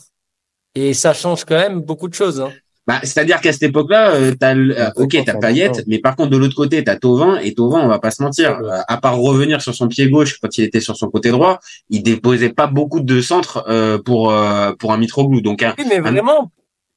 Et 0.75 0.93
ça 0.93 1.13
change 1.13 1.45
quand 1.45 1.55
même 1.55 1.79
beaucoup 1.81 2.07
de 2.07 2.13
choses. 2.13 2.41
Hein. 2.41 2.51
Bah, 2.87 2.99
c'est-à-dire 3.01 3.41
qu'à 3.41 3.51
cette 3.51 3.63
époque-là, 3.63 4.11
euh, 4.11 4.31
euh, 4.43 4.91
ok, 4.97 5.17
t'as 5.25 5.33
c'est 5.33 5.39
Payet, 5.39 5.65
important. 5.65 5.83
mais 5.87 5.97
par 5.99 6.15
contre 6.15 6.29
de 6.29 6.37
l'autre 6.37 6.55
côté, 6.55 6.83
t'as 6.83 6.95
Tovin 6.97 7.39
et 7.39 7.55
Tovin, 7.55 7.79
on 7.79 7.87
va 7.87 7.97
pas 7.97 8.11
se 8.11 8.21
mentir, 8.21 8.59
euh, 8.59 8.77
à 8.87 8.97
part 8.97 9.17
revenir 9.17 9.59
sur 9.59 9.73
son 9.73 9.87
pied 9.87 10.07
gauche 10.07 10.37
quand 10.39 10.55
il 10.59 10.65
était 10.65 10.81
sur 10.81 10.95
son 10.95 11.09
côté 11.09 11.31
droit, 11.31 11.59
il 11.89 12.03
déposait 12.03 12.49
pas 12.49 12.67
beaucoup 12.67 12.99
de 12.99 13.21
centres 13.21 13.65
euh, 13.67 13.97
pour 13.97 14.31
euh, 14.31 14.73
pour 14.73 14.93
un 14.93 14.97
Mitroglou. 14.97 15.41
Donc 15.41 15.63
un, 15.63 15.73
Oui, 15.79 15.85
mais 15.89 15.97
un- 15.97 16.01
vraiment, 16.01 16.51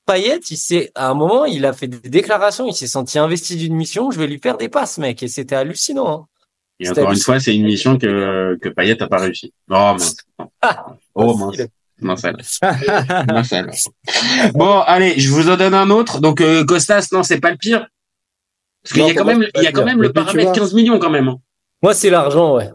Payet, 0.05 0.41
il 0.51 0.59
s'est, 0.59 0.91
à 0.95 1.09
un 1.09 1.14
moment, 1.14 1.47
il 1.47 1.64
a 1.64 1.72
fait 1.72 1.89
des 1.89 2.11
déclarations, 2.11 2.66
il 2.68 2.74
s'est 2.74 2.87
senti 2.87 3.18
investi 3.18 3.57
d'une 3.57 3.74
mission, 3.74 4.11
je 4.11 4.18
vais 4.18 4.26
lui 4.26 4.39
faire 4.43 4.59
des 4.59 4.68
passes, 4.68 4.99
mec, 4.99 5.22
et 5.22 5.29
c'était 5.29 5.55
hallucinant. 5.57 6.11
Hein. 6.12 6.26
et 6.81 6.91
encore 6.91 7.12
une 7.12 7.18
fois, 7.18 7.41
c'est 7.41 7.55
une 7.57 7.64
mission 7.64 7.97
que 7.97 8.59
que 8.61 8.68
Payet 8.68 9.03
a 9.03 9.07
pas 9.07 9.18
réussi. 9.20 9.55
Oh 9.70 9.74
mince. 9.95 10.16
Oh 11.14 11.35
mince. 11.35 11.62
Mince 12.01 12.24
alors. 12.24 12.40
Mince 13.28 13.53
alors. 13.53 13.74
Bon, 14.55 14.80
allez, 14.80 15.18
je 15.18 15.30
vous 15.30 15.49
en 15.51 15.57
donne 15.57 15.74
un 15.74 15.90
autre. 15.90 16.20
Donc 16.20 16.40
euh, 16.40 16.64
Costas, 16.64 17.09
non, 17.12 17.22
c'est 17.22 17.40
pas 17.40 17.51
le 17.51 17.57
pire. 17.57 17.86
Parce 18.82 18.92
qu'il 18.94 19.03
Non, 19.03 19.09
y 19.09 19.11
a 19.11 19.14
quand 19.14 19.24
moi, 19.24 19.34
même 19.34 19.49
il 19.57 19.62
y 19.62 19.66
a 19.66 19.70
le 19.70 19.76
quand 19.76 19.84
même 19.84 20.01
le 20.01 20.09
Et 20.11 20.12
paramètre 20.12 20.46
vois- 20.51 20.55
15 20.59 20.74
millions 20.74 20.99
quand 20.99 21.11
même. 21.11 21.28
hein. 21.28 21.38
Moi, 21.82 21.94
c'est 21.94 22.11
l'argent, 22.11 22.55
ouais. 22.57 22.70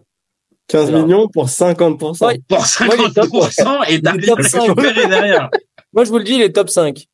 15 0.67 0.89
Alors. 0.89 1.05
millions 1.05 1.28
pour 1.30 1.47
50%. 1.47 2.26
Ouais. 2.26 2.39
Pour 2.47 2.59
Moi, 2.86 2.95
il 2.97 3.05
est 3.05 3.13
top, 3.13 3.30
50% 3.30 3.84
et 3.88 3.91
Il 3.91 3.95
est 3.95 3.99
d'arriver 3.99 4.28
top 4.28 4.39
à 4.39 4.43
cinq. 4.43 4.61
récupérer 4.61 5.07
derrière. 5.07 5.49
Moi, 5.93 6.03
je 6.03 6.09
vous 6.09 6.17
le 6.17 6.24
dis, 6.24 6.34
il 6.36 6.41
est 6.41 6.51
top 6.53 6.69
5. 6.69 7.05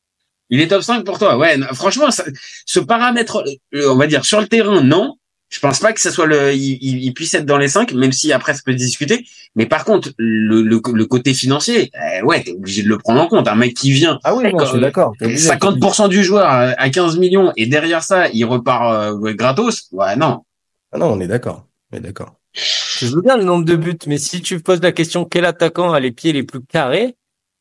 Il 0.50 0.62
est 0.62 0.68
top 0.68 0.82
5 0.82 1.04
pour 1.06 1.20
toi. 1.20 1.38
Ouais, 1.38 1.58
non, 1.58 1.68
franchement, 1.74 2.10
ça- 2.10 2.26
ce 2.66 2.80
paramètre, 2.80 3.44
euh, 3.76 3.90
on 3.92 3.96
va 3.98 4.08
dire, 4.08 4.26
sur 4.26 4.42
le 4.42 4.48
terrain, 4.48 4.82
non. 4.82 5.16
Je 5.50 5.60
pense 5.60 5.80
pas 5.80 5.94
que 5.94 6.00
ça 6.00 6.12
soit 6.12 6.28
le, 6.28 6.54
il, 6.54 6.78
il- 6.82 7.14
puisse 7.14 7.34
être 7.34 7.46
dans 7.46 7.58
les 7.58 7.68
5, 7.70 7.94
même 7.94 8.12
si 8.12 8.32
après 8.32 8.54
ça 8.54 8.62
peut 8.64 8.72
se 8.72 8.78
discuter. 8.78 9.26
Mais 9.56 9.66
par 9.66 9.84
contre, 9.84 10.10
le, 10.18 10.62
le, 10.62 10.80
le 10.94 11.06
côté 11.06 11.34
financier, 11.34 11.90
euh, 11.96 12.24
ouais, 12.24 12.44
t'es 12.44 12.52
obligé 12.52 12.84
de 12.84 12.88
le 12.88 12.98
prendre 13.00 13.20
en 13.20 13.28
compte. 13.28 13.48
Un 13.48 13.56
mec 13.56 13.74
qui 13.74 13.92
vient, 13.92 14.20
Ah 14.24 14.36
oui, 14.36 14.44
non, 14.54 14.60
je 14.60 14.66
suis 14.72 14.80
d'accord. 14.80 15.14
t'es 15.18 15.26
obligé. 15.26 15.50
50% 15.50 16.08
du 16.08 16.24
joueur 16.24 16.46
à 16.46 16.60
à 16.80 16.90
15 16.92 17.18
millions 17.18 17.52
et 17.58 17.66
derrière 17.66 18.04
ça, 18.04 18.30
il 18.30 18.46
repart 18.46 18.94
euh, 18.94 19.14
ouais, 19.18 19.34
gratos. 19.36 19.88
Ouais, 19.92 20.16
non. 20.16 20.44
Ah 20.92 21.00
non, 21.00 21.08
on 21.14 21.20
est 21.20 21.28
d'accord. 21.28 21.66
On 21.92 21.98
est 21.98 22.02
d'accord. 22.02 22.36
Je 22.54 23.08
veux 23.08 23.22
bien 23.22 23.36
le 23.38 23.44
nombre 23.44 23.66
de 23.66 23.76
buts, 23.76 23.98
mais 24.08 24.18
si 24.20 24.42
tu 24.42 24.60
poses 24.60 24.82
la 24.82 24.92
question 24.92 25.26
quel 25.26 25.46
attaquant 25.46 25.94
a 25.94 26.00
les 26.00 26.12
pieds 26.12 26.34
les 26.34 26.44
plus 26.44 26.62
carrés, 26.62 27.16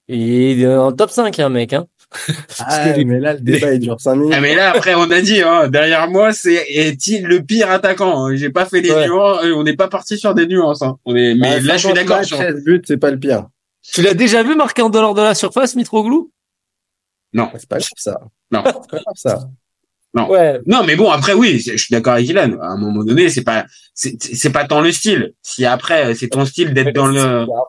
il 0.08 0.60
est 0.62 0.76
en 0.76 0.92
top 0.92 1.10
5, 1.10 1.38
hein, 1.40 1.48
mec. 1.48 1.72
Hein. 1.72 1.86
Ah, 2.60 2.94
mais 2.96 3.20
là, 3.20 3.34
le 3.34 3.40
débat, 3.40 3.72
il 3.74 3.80
dure 3.80 4.00
5 4.00 4.14
minutes. 4.16 4.34
Ah, 4.36 4.40
mais 4.40 4.54
là, 4.54 4.70
après, 4.70 4.94
on 4.94 5.10
a 5.10 5.20
dit, 5.20 5.42
hein, 5.42 5.68
derrière 5.68 6.08
moi, 6.10 6.32
c'est 6.32 6.54
est-il 6.68 7.26
le 7.26 7.42
pire 7.42 7.70
attaquant 7.70 8.26
hein? 8.26 8.34
J'ai 8.34 8.50
pas 8.50 8.64
fait 8.66 8.80
les 8.80 8.90
Ouais. 8.90 9.06
nuances. 9.06 9.44
euh, 9.44 9.54
On 9.54 9.62
n'est 9.62 9.76
pas 9.76 9.88
parti 9.88 10.16
sur 10.18 10.34
des 10.34 10.46
nuances. 10.46 10.82
Hein. 10.82 10.96
On 11.04 11.14
est, 11.14 11.34
mais 11.34 11.56
Ah, 11.56 11.60
là, 11.60 11.74
je 11.76 11.86
suis 11.86 11.88
50 11.88 11.94
d'accord. 11.94 12.24
Sur... 12.24 12.38
16 12.38 12.64
buts, 12.64 12.82
c'est 12.86 12.96
pas 12.96 13.10
le 13.10 13.18
pire. 13.18 13.46
Tu 13.82 14.02
l'as 14.02 14.14
déjà 14.14 14.42
vu 14.42 14.54
marquer 14.56 14.82
en 14.82 14.90
dehors 14.90 15.14
de 15.14 15.22
la 15.22 15.34
surface, 15.34 15.74
Mitroglou? 15.76 16.30
C'est 17.34 17.68
pas 17.68 17.78
grave, 17.78 17.88
ça. 17.96 18.20
Non. 18.50 18.62
C'est 18.64 18.72
pas 18.90 18.96
grave, 18.98 19.14
ça. 19.14 19.48
Ouais. 20.14 20.60
Non, 20.66 20.82
mais 20.84 20.96
bon, 20.96 21.10
après, 21.10 21.34
oui, 21.34 21.60
je 21.60 21.76
suis 21.76 21.92
d'accord 21.92 22.14
avec 22.14 22.28
Ilan. 22.28 22.58
À 22.60 22.68
un 22.68 22.76
moment 22.76 23.04
donné, 23.04 23.28
c'est 23.28 23.44
pas, 23.44 23.66
c'est, 23.94 24.52
pas 24.52 24.64
tant 24.64 24.80
le 24.80 24.90
style. 24.90 25.34
Si 25.42 25.64
après, 25.64 26.14
c'est 26.14 26.28
ton 26.28 26.44
style 26.44 26.72
d'être 26.72 26.94
dans 26.94 27.06
le, 27.06 27.44
oh, 27.46 27.66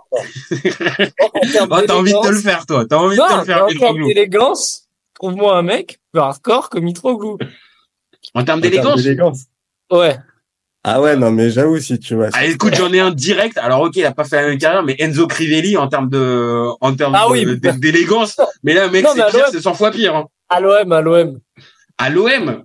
t'as 1.85 1.95
envie 1.95 2.13
de 2.13 2.21
te 2.21 2.31
le 2.31 2.39
faire, 2.39 2.65
toi. 2.65 2.85
T'as 2.89 2.97
envie 2.97 3.17
de 3.17 3.21
te 3.21 3.29
Non, 3.29 3.39
le 3.39 3.45
faire, 3.45 3.65
en 3.65 3.67
termes 3.67 4.05
d'élégance, 4.05 4.87
trouve-moi 5.13 5.57
un 5.57 5.61
mec 5.61 5.99
plus 6.11 6.21
hardcore 6.21 6.69
que 6.69 6.79
Mitroglou. 6.79 7.37
En 8.33 8.43
termes 8.43 8.59
En 8.59 8.61
termes 8.61 8.61
d'élégance. 8.61 9.45
Ouais. 9.91 10.17
Ah 10.85 11.01
ouais, 11.01 11.17
non, 11.17 11.31
mais 11.31 11.49
j'avoue, 11.49 11.77
si 11.79 11.99
tu 11.99 12.15
vois. 12.15 12.29
Ah, 12.31 12.45
écoute, 12.45 12.75
j'en 12.75 12.91
ai 12.93 13.01
un 13.01 13.11
direct. 13.11 13.57
Alors, 13.57 13.81
ok, 13.81 13.97
il 13.97 14.05
a 14.05 14.13
pas 14.13 14.23
fait 14.23 14.37
la 14.37 14.47
même 14.47 14.57
carrière, 14.57 14.81
mais 14.81 14.95
Enzo 14.97 15.27
Crivelli, 15.27 15.75
en 15.75 15.89
termes 15.89 16.09
de, 16.09 16.67
en 16.79 16.95
termes 16.95 17.15
Ah 17.15 17.29
oui, 17.29 17.45
d'élégance. 17.77 18.39
Mais 18.63 18.73
là, 18.73 18.87
mec, 18.87 19.03
Non, 19.03 19.11
c'est 19.51 19.61
100 19.61 19.73
fois 19.73 19.91
pire, 19.91 20.15
hein. 20.15 20.27
À 20.47 20.61
l'OM, 20.61 20.91
à 20.91 21.01
l'OM. 21.01 21.39
À 21.99 22.09
l'OM. 22.09 22.63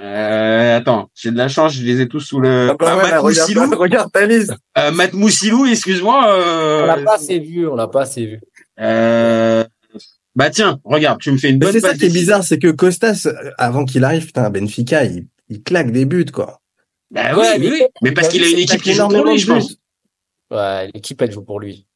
Euh, 0.00 0.76
attends, 0.76 1.08
j'ai 1.14 1.30
de 1.30 1.36
la 1.36 1.48
chance, 1.48 1.72
je 1.74 1.82
les 1.82 2.00
ai 2.00 2.08
tous 2.08 2.20
sous 2.20 2.40
le. 2.40 2.68
Ah 2.70 2.74
bah 2.78 2.86
Ah, 2.90 2.96
ouais, 2.96 3.02
Matt 3.02 3.10
là, 3.12 3.20
regarde, 3.20 3.48
Moussilou, 3.48 3.70
regarde 3.78 4.12
ta 4.12 4.26
liste. 4.26 4.52
euh, 4.76 4.90
Matt 4.92 5.12
Moussilou, 5.14 5.66
excuse-moi. 5.66 6.18
On 6.24 6.86
l'a 6.86 6.98
Euh, 6.98 7.04
pas 7.04 7.14
assez 7.14 7.38
vu, 7.38 7.66
on 7.66 7.74
l'a 7.74 7.88
pas 7.88 8.02
assez 8.02 8.26
vu. 8.26 8.40
euh, 8.80 9.64
bah 10.34 10.50
tiens, 10.50 10.78
regarde, 10.84 11.20
tu 11.20 11.32
me 11.32 11.38
fais 11.38 11.50
une 11.50 11.58
bonne 11.58 11.72
c'est 11.72 11.80
ça 11.80 11.94
qui 11.94 12.04
est 12.04 12.12
bizarre, 12.12 12.44
c'est 12.44 12.58
que 12.58 12.68
Costas, 12.70 13.22
euh, 13.26 13.50
avant 13.58 13.84
qu'il 13.84 14.04
arrive, 14.04 14.26
putain, 14.26 14.50
Benfica, 14.50 15.04
il, 15.04 15.26
il 15.48 15.62
claque 15.62 15.90
des 15.90 16.04
buts, 16.04 16.26
quoi. 16.26 16.60
Bah 17.10 17.34
Ouais, 17.34 17.56
oui, 17.58 17.58
oui, 17.58 17.70
mais- 17.70 17.70
oui. 17.72 17.82
Mais 18.02 18.12
parce 18.12 18.28
qu'il 18.28 18.44
a 18.44 18.48
une 18.48 18.58
équipe 18.58 18.82
qui 18.82 18.92
joue 18.92 19.08
pour 19.08 19.24
lui, 19.24 19.38
je 19.38 19.46
pense. 19.46 19.76
Ouais, 20.50 20.90
l'équipe, 20.94 21.20
elle 21.22 21.32
joue 21.32 21.42
pour 21.42 21.60
lui. 21.60 21.86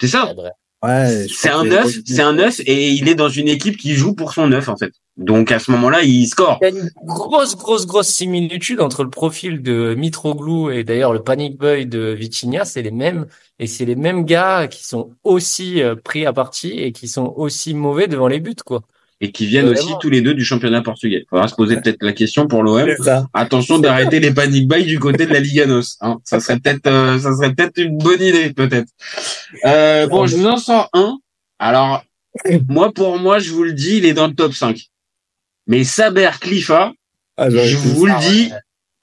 C'est 0.00 0.08
ça. 0.08 0.24
C'est 0.28 0.34
vrai. 0.34 0.50
Ouais. 0.82 1.26
C'est 1.28 1.50
un 1.50 1.64
neuf, 1.64 1.94
c'est 2.06 2.22
un 2.22 2.32
neuf, 2.32 2.60
et 2.60 2.88
il 2.90 3.08
est 3.08 3.14
dans 3.14 3.28
une 3.28 3.48
équipe 3.48 3.76
qui 3.76 3.94
joue 3.94 4.14
pour 4.14 4.32
son 4.32 4.46
neuf, 4.48 4.68
en 4.68 4.76
fait. 4.76 4.92
Donc, 5.20 5.52
à 5.52 5.58
ce 5.58 5.70
moment-là, 5.72 6.02
il 6.02 6.26
score. 6.26 6.58
Il 6.62 6.64
y 6.64 6.66
a 6.68 6.70
une 6.70 6.90
grosse, 7.04 7.54
grosse, 7.54 7.86
grosse 7.86 8.08
similitude 8.08 8.80
entre 8.80 9.04
le 9.04 9.10
profil 9.10 9.62
de 9.62 9.94
Mitroglou 9.94 10.70
et 10.70 10.82
d'ailleurs 10.82 11.12
le 11.12 11.22
panic 11.22 11.58
boy 11.58 11.84
de 11.84 12.16
Vitinha, 12.18 12.64
c'est 12.64 12.80
les 12.80 12.90
mêmes, 12.90 13.26
et 13.58 13.66
c'est 13.66 13.84
les 13.84 13.96
mêmes 13.96 14.24
gars 14.24 14.66
qui 14.66 14.82
sont 14.82 15.10
aussi 15.22 15.82
euh, 15.82 15.94
pris 15.94 16.24
à 16.24 16.32
partie 16.32 16.70
et 16.70 16.92
qui 16.92 17.06
sont 17.06 17.34
aussi 17.36 17.74
mauvais 17.74 18.08
devant 18.08 18.28
les 18.28 18.40
buts, 18.40 18.54
quoi. 18.64 18.80
Et 19.20 19.30
qui 19.30 19.44
viennent 19.44 19.66
Vraiment. 19.66 19.78
aussi 19.78 19.92
tous 20.00 20.08
les 20.08 20.22
deux 20.22 20.32
du 20.32 20.42
championnat 20.42 20.80
portugais. 20.80 21.26
Faudra 21.28 21.46
se 21.48 21.54
poser 21.54 21.76
peut-être 21.76 22.02
la 22.02 22.14
question 22.14 22.46
pour 22.46 22.62
l'OM. 22.62 22.88
C'est 22.96 23.04
ça. 23.04 23.26
Attention 23.34 23.78
d'arrêter 23.78 24.20
les 24.20 24.32
panic 24.32 24.66
buys 24.66 24.86
du 24.86 24.98
côté 24.98 25.26
de 25.26 25.32
la 25.34 25.40
Liga 25.40 25.66
NOS. 25.66 25.98
Hein. 26.00 26.16
Ça 26.24 26.40
serait 26.40 26.58
peut-être, 26.58 26.86
euh, 26.86 27.18
ça 27.18 27.36
serait 27.36 27.52
peut-être 27.54 27.76
une 27.76 27.98
bonne 27.98 28.22
idée, 28.22 28.54
peut-être. 28.54 28.88
Euh, 29.66 30.06
bon, 30.06 30.26
je 30.26 30.36
vous 30.36 30.46
en 30.46 30.56
sors 30.56 30.88
un. 30.94 31.18
Alors, 31.58 32.02
moi, 32.68 32.90
pour 32.94 33.18
moi, 33.18 33.38
je 33.38 33.50
vous 33.50 33.64
le 33.64 33.74
dis, 33.74 33.98
il 33.98 34.06
est 34.06 34.14
dans 34.14 34.26
le 34.26 34.34
top 34.34 34.54
5. 34.54 34.78
Mais 35.70 35.84
Saber 35.84 36.30
Cliffa, 36.40 36.92
Ah, 37.36 37.48
j'aurais 37.48 37.68
je 37.68 37.76
vous 37.76 38.06
le 38.06 38.12
Ah, 38.12 38.18
dis. 38.20 38.50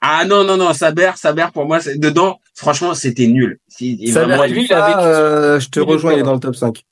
Ah 0.01 0.25
non, 0.25 0.43
non, 0.43 0.57
non, 0.57 0.73
Saber, 0.73 1.11
Saber, 1.15 1.47
pour 1.53 1.65
moi, 1.65 1.79
c'est 1.79 1.97
dedans. 1.97 2.39
Franchement, 2.53 2.93
c'était 2.93 3.27
nul. 3.27 3.59
Vraiment, 3.79 4.43
Cliffa, 4.43 4.85
avait- 4.85 5.03
euh, 5.03 5.59
je 5.59 5.69
te 5.69 5.79
rejoins, 5.79 6.13
il 6.13 6.19
est 6.19 6.23
dans 6.23 6.33
le 6.33 6.39
top 6.41 6.55
5. 6.55 6.83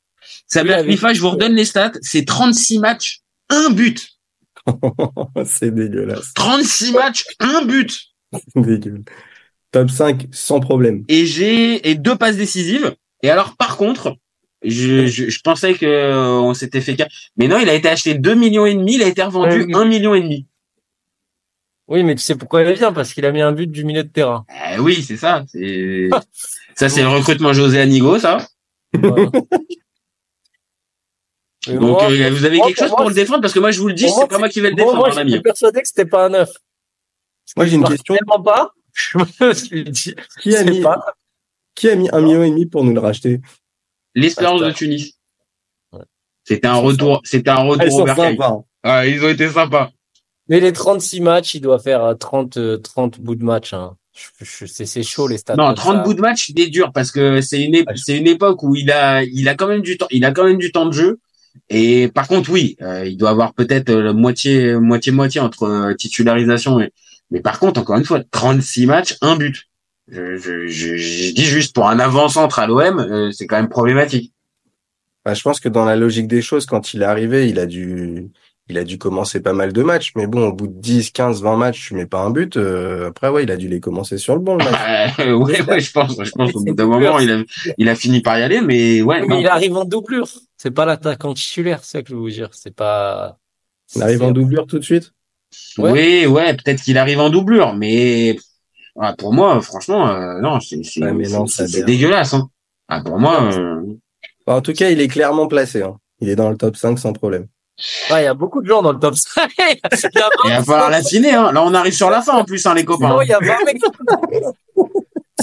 Saber 0.48 0.74
avait- 0.74 0.88
Cliffa, 0.88 1.14
je 1.14 1.20
vous 1.22 1.30
redonne 1.32 1.54
les 1.54 1.66
stats. 1.66 1.92
C'est 2.02 2.26
36 2.26 2.80
matchs, 2.80 3.20
un 3.50 3.70
but. 3.70 4.10
c'est 5.46 5.72
dégueulasse. 5.76 6.34
36 6.34 6.94
matchs, 6.94 7.26
un 7.40 7.64
but. 7.66 8.00
C'est 8.34 8.62
dégueulasse. 8.62 9.04
Top 9.72 9.90
5 9.92 10.28
sans 10.32 10.60
problème. 10.62 11.04
et 11.10 11.26
j'ai 11.26 11.90
et 11.90 11.96
deux 11.96 12.16
passes 12.16 12.38
décisives. 12.38 12.96
Et 13.24 13.30
alors 13.30 13.56
par 13.58 13.76
contre, 13.78 14.16
je, 14.66 15.06
je, 15.08 15.30
je 15.30 15.40
pensais 15.42 15.74
que 15.74 15.86
euh, 15.86 16.40
on 16.40 16.54
s'était 16.54 16.82
fait 16.82 16.98
mais 17.38 17.48
non, 17.48 17.60
il 17.60 17.70
a 17.70 17.74
été 17.74 17.88
acheté 17.88 18.16
2 18.16 18.36
millions 18.36 18.66
et 18.66 18.74
demi, 18.74 18.96
il 18.96 19.04
a 19.04 19.08
été 19.08 19.24
revendu 19.24 19.60
Ouais, 19.62 19.66
oui. 19.66 19.76
1 19.76 19.86
million 19.86 20.16
et 20.16 20.22
demi. 20.22 20.48
Oui, 21.88 22.04
mais 22.04 22.16
tu 22.16 22.22
sais 22.22 22.36
pourquoi 22.36 22.64
il 22.64 22.74
vient 22.74 22.92
Parce 22.94 23.14
qu'il 23.14 23.26
a 23.26 23.32
mis 23.32 23.42
un 23.42 23.52
but 23.52 23.70
du 23.70 23.84
milieu 23.84 24.04
de 24.04 24.10
terrain. 24.10 24.46
Eh 24.74 24.80
oui, 24.80 25.04
c'est 25.04 25.18
ça, 25.18 25.44
c'est 25.48 26.10
ça 26.76 26.90
c'est 26.90 27.02
le 27.02 27.10
recrutement 27.10 27.54
José 27.54 27.80
Anigo 27.80 28.18
ça. 28.20 28.38
Voilà. 28.94 29.30
Donc 31.68 31.82
moi, 31.82 32.12
euh, 32.12 32.30
vous 32.30 32.46
avez 32.46 32.58
moi, 32.58 32.68
quelque 32.68 32.80
chose 32.80 32.90
moi, 32.90 32.98
pour 32.98 33.10
le 33.10 33.16
défendre 33.16 33.42
parce 33.42 33.54
que 33.54 33.60
moi 33.60 33.72
je 33.72 33.80
vous 33.80 33.88
le 33.88 33.94
dis, 33.94 34.10
c'est 34.10 34.28
pas 34.28 34.38
moi 34.38 34.50
qui 34.50 34.62
vais 34.62 34.70
le 34.70 34.76
défendre 34.76 34.98
moi, 34.98 35.10
j'étais 35.10 35.22
ami. 35.22 35.42
persuadé 35.42 35.82
que 35.82 35.88
c'était 35.88 36.06
pas 36.06 36.26
un 36.26 36.30
neuf. 36.30 36.50
Moi, 37.56 37.66
j'ai 37.66 37.76
une 37.76 37.84
question. 37.84 38.16
Tellement 38.16 38.42
pas. 38.42 38.72
Je 38.94 39.18
me 39.46 39.54
suis 39.54 39.84
dit, 39.84 40.16
Qui 40.42 40.56
a 40.56 40.64
mis, 40.64 40.82
pas. 40.82 41.06
Qui 41.76 41.90
a 41.90 41.96
mis 41.96 42.10
un 42.12 42.22
million 42.22 42.44
et 42.44 42.50
demi 42.50 42.66
pour 42.66 42.84
nous 42.84 42.94
le 42.94 43.00
racheter? 43.00 43.42
L'Espérance 44.16 44.62
de 44.62 44.72
Tunis. 44.72 45.14
C'était 46.44 46.68
un 46.68 46.76
retour, 46.76 47.22
c'était 47.24 47.50
un 47.50 47.64
retour 47.64 48.02
au 48.02 48.06
bercail. 48.06 48.38
Ah, 48.84 49.06
ils 49.08 49.24
ont 49.24 49.30
été 49.30 49.50
sympas. 49.50 49.92
Mais 50.48 50.60
les 50.60 50.74
36 50.74 51.22
matchs, 51.22 51.56
il 51.56 51.62
doit 51.62 51.80
faire 51.80 52.16
30, 52.20 52.58
euh, 52.58 52.78
30 52.78 53.20
bouts 53.20 53.36
de 53.36 53.44
match. 53.44 53.74
Hein. 53.74 53.98
C'est 54.38 55.04
chaud 55.04 55.28
les 55.28 55.38
stats. 55.38 55.56
Non, 55.56 55.74
30 55.74 56.04
bouts 56.04 56.14
de 56.14 56.22
match, 56.22 56.50
il 56.50 56.60
est 56.60 56.68
dur 56.68 56.92
parce 56.94 57.12
que 57.12 57.42
c'est 57.42 57.62
une, 57.62 57.84
c'est 57.96 58.18
une 58.18 58.28
époque 58.28 58.64
où 58.64 58.76
il 58.76 58.92
a, 58.92 59.24
il 59.24 59.50
a 59.50 59.56
quand 59.56 59.68
même 59.68 59.82
du 59.82 59.98
temps, 59.98 60.08
il 60.12 60.24
a 60.24 60.32
quand 60.32 60.46
même 60.46 60.58
du 60.58 60.72
temps 60.72 60.86
de 60.86 60.94
jeu. 60.94 61.20
Et 61.70 62.10
par 62.10 62.28
contre, 62.28 62.50
oui, 62.52 62.78
euh, 62.82 63.06
il 63.06 63.18
doit 63.18 63.30
avoir 63.30 63.54
peut-être 63.54 63.90
euh, 63.90 64.14
moitié, 64.14 64.76
moitié, 64.76 65.12
moitié 65.12 65.42
entre 65.42 65.64
euh, 65.64 65.94
titularisation 65.94 66.80
et. 66.80 66.92
Mais 67.32 67.42
par 67.42 67.60
contre, 67.60 67.80
encore 67.80 67.98
une 67.98 68.06
fois, 68.06 68.22
36 68.30 68.86
matchs, 68.86 69.18
un 69.22 69.36
but. 69.36 69.64
Je, 70.08 70.38
je, 70.38 70.68
je, 70.68 70.96
je 70.98 71.34
dis 71.34 71.46
juste 71.46 71.74
pour 71.74 71.88
un 71.90 72.00
avant-centre 72.00 72.60
à 72.60 72.68
l'OM, 72.68 73.32
c'est 73.32 73.48
quand 73.48 73.56
même 73.56 73.70
problématique. 73.70 74.32
Bah, 75.26 75.34
je 75.34 75.42
pense 75.42 75.60
que 75.60 75.70
dans 75.70 75.86
la 75.86 75.96
logique 75.96 76.28
des 76.28 76.44
choses, 76.44 76.68
quand 76.68 76.94
il 76.94 77.02
est 77.02 77.06
arrivé, 77.06 77.50
il 77.50 77.58
a 77.58 77.66
dû, 77.66 78.30
il 78.70 78.78
a 78.78 78.84
dû 78.84 79.00
commencer 79.00 79.42
pas 79.42 79.54
mal 79.54 79.74
de 79.74 79.82
matchs. 79.82 80.12
Mais 80.16 80.28
bon, 80.28 80.50
au 80.50 80.54
bout 80.54 80.68
de 80.68 80.80
10, 80.80 81.10
15, 81.10 81.42
20 81.42 81.58
matchs, 81.58 81.88
tu 81.88 81.96
mets 81.96 82.06
pas 82.06 82.20
un 82.20 82.30
but. 82.30 82.58
après, 82.58 83.30
ouais, 83.30 83.44
il 83.44 83.52
a 83.52 83.58
dû 83.58 83.68
les 83.68 83.80
commencer 83.80 84.20
sur 84.20 84.36
le 84.36 84.42
bon, 84.42 84.58
le 84.58 84.66
match. 84.66 85.18
ouais, 85.18 85.62
ouais, 85.64 85.80
je 85.80 85.92
pense, 85.92 86.24
je 86.24 86.32
pense 86.32 86.52
qu'au 86.52 86.64
bout 86.64 86.76
d'un 86.76 86.86
moment, 86.86 87.18
il 87.18 87.32
a, 87.32 87.44
il 87.80 87.90
a 87.90 87.96
fini 87.96 88.22
par 88.22 88.38
y 88.38 88.44
aller, 88.44 88.62
mais 88.62 89.02
ouais. 89.02 89.26
Mais 89.26 89.42
il 89.42 89.48
arrive 89.48 89.76
en 89.76 89.86
doublure. 89.86 90.28
C'est 90.58 90.72
pas 90.72 90.86
l'attaquant 90.86 91.34
titulaire, 91.34 91.80
c'est 91.84 91.98
ça 91.98 92.04
que 92.04 92.10
je 92.10 92.14
veux 92.14 92.22
vous 92.22 92.30
dire. 92.30 92.50
C'est 92.52 92.76
pas. 92.76 93.40
Il 93.96 94.04
arrive 94.04 94.22
en 94.22 94.32
doublure 94.32 94.68
tout 94.68 94.78
de 94.78 94.84
suite? 94.84 95.12
Ouais. 95.78 95.92
Oui, 95.92 96.26
ouais, 96.28 96.54
peut-être 96.54 96.82
qu'il 96.82 96.98
arrive 96.98 97.20
en 97.20 97.30
doublure, 97.30 97.74
mais 97.74 98.36
pour 99.18 99.34
moi, 99.34 99.62
franchement, 99.62 100.08
euh, 100.08 100.40
non, 100.40 100.60
c'est 100.60 100.78
ouais, 100.78 101.84
dégueulasse. 101.84 102.34
Hein. 102.34 102.50
Ah, 102.88 103.02
pour 103.02 103.20
moi. 103.20 103.44
Euh... 103.44 103.82
En 104.48 104.62
tout 104.62 104.74
cas, 104.74 104.90
il 104.90 105.02
est 105.02 105.08
clairement 105.08 105.48
placé. 105.48 105.82
Hein. 105.82 105.98
Il 106.20 106.30
est 106.30 106.36
dans 106.36 106.50
le 106.50 106.58
top 106.58 106.78
5 106.78 106.98
sans 106.98 107.14
problème. 107.14 107.48
Il 108.10 108.24
y 108.24 108.26
a 108.26 108.34
beaucoup 108.34 108.62
de 108.62 108.68
gens 108.68 108.82
dans 108.82 108.94
le 108.94 109.00
top 109.00 109.16
5. 109.16 109.52
il, 109.60 110.50
va 110.50 110.64
falloir 110.64 110.90
l'affiner. 110.90 111.34
Hein. 111.34 111.52
Là, 111.52 111.62
on 111.64 111.74
arrive 111.74 111.94
sur 111.94 112.10
la 112.10 112.22
fin 112.22 112.34
en 112.38 112.46
plus, 112.46 112.66
hein, 112.66 112.74
les 112.74 112.86
copains. 112.86 113.10
Non, 113.10 113.22
il 113.22 113.28
y 113.28 113.34
a 113.34 113.40
20 113.40 113.54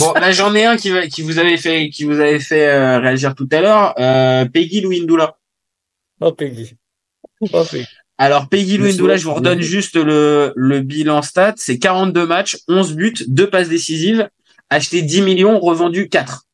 Bon, 0.00 0.14
là 0.14 0.32
j'en 0.32 0.54
ai 0.54 0.64
un 0.64 0.76
qui, 0.76 0.88
va, 0.88 1.06
qui 1.06 1.20
vous 1.20 1.38
avait 1.38 1.58
fait, 1.58 1.90
qui 1.90 2.04
vous 2.04 2.18
avait 2.18 2.40
fait 2.40 2.66
euh, 2.66 2.98
réagir 2.98 3.34
tout 3.34 3.48
à 3.52 3.60
l'heure. 3.60 3.94
Euh, 3.98 4.46
Peggy 4.46 4.80
Louindoula. 4.80 5.36
Oh 6.20 6.32
Peggy. 6.32 6.76
Oh, 7.52 7.62
Peggy. 7.70 7.86
Alors 8.18 8.48
Peggy 8.48 8.76
Louindoula, 8.76 9.16
je 9.16 9.24
vous 9.24 9.34
redonne 9.34 9.60
juste 9.60 9.96
le, 9.96 10.52
le 10.54 10.80
bilan 10.80 11.22
stat. 11.22 11.54
C'est 11.56 11.78
42 11.78 12.26
matchs, 12.26 12.58
11 12.68 12.94
buts, 12.94 13.14
2 13.26 13.50
passes 13.50 13.68
décisives, 13.68 14.28
acheté 14.70 15.02
10 15.02 15.22
millions, 15.22 15.58
revendu 15.58 16.08
4. 16.08 16.44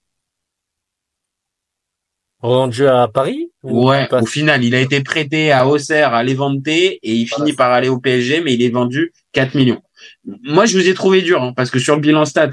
Revendu 2.41 2.87
à 2.87 3.09
Paris 3.09 3.51
Ouais, 3.65 4.09
au 4.15 4.27
final, 4.27 4.63
il 4.63 4.75
a 4.75 4.81
été 4.81 5.03
prêté 5.03 5.51
à 5.51 5.67
Auxerre, 5.67 6.15
à 6.15 6.23
Levante, 6.23 6.67
et 6.69 7.01
il 7.03 7.27
finit 7.27 7.53
par 7.53 7.73
aller 7.73 7.89
au 7.89 7.99
PSG, 7.99 8.41
mais 8.41 8.55
il 8.55 8.63
est 8.63 8.71
vendu 8.71 9.13
4 9.33 9.57
millions. 9.57 9.83
Moi, 10.25 10.65
je 10.67 10.79
vous 10.79 10.89
ai 10.89 10.95
trouvé 10.95 11.23
dur, 11.23 11.43
hein, 11.43 11.53
parce 11.57 11.71
que 11.71 11.81
sur 11.81 11.97
le 11.97 12.01
bilan 12.01 12.25
stat, 12.25 12.51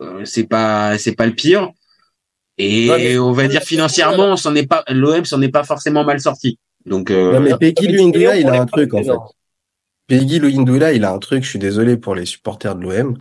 euh, 0.00 0.24
c'est 0.24 0.44
pas 0.44 0.98
c'est 0.98 1.14
pas 1.14 1.26
le 1.26 1.34
pire. 1.34 1.70
Et 2.58 3.16
on 3.18 3.30
va 3.30 3.46
dire 3.46 3.62
financièrement, 3.62 4.32
on 4.32 4.36
s'en 4.36 4.54
est 4.56 4.66
pas 4.66 4.82
l'OM 4.88 5.24
s'en 5.24 5.40
est 5.42 5.48
pas 5.48 5.62
forcément 5.62 6.04
mal 6.04 6.20
sorti. 6.20 6.58
Donc 6.88 7.10
euh... 7.10 7.32
non, 7.32 7.40
mais 7.40 7.56
Peggy 7.56 7.88
Luindula, 7.88 8.36
il 8.36 8.48
a 8.48 8.60
un 8.60 8.66
truc 8.66 8.94
en 8.94 9.02
fait. 9.02 9.10
Peggy 10.06 10.38
Luindula, 10.38 10.92
il 10.92 11.04
a 11.04 11.12
un 11.12 11.18
truc. 11.18 11.44
Je 11.44 11.50
suis 11.50 11.58
désolé 11.58 11.96
pour 11.96 12.14
les 12.14 12.26
supporters 12.26 12.74
de 12.74 12.82
l'OM. 12.82 13.18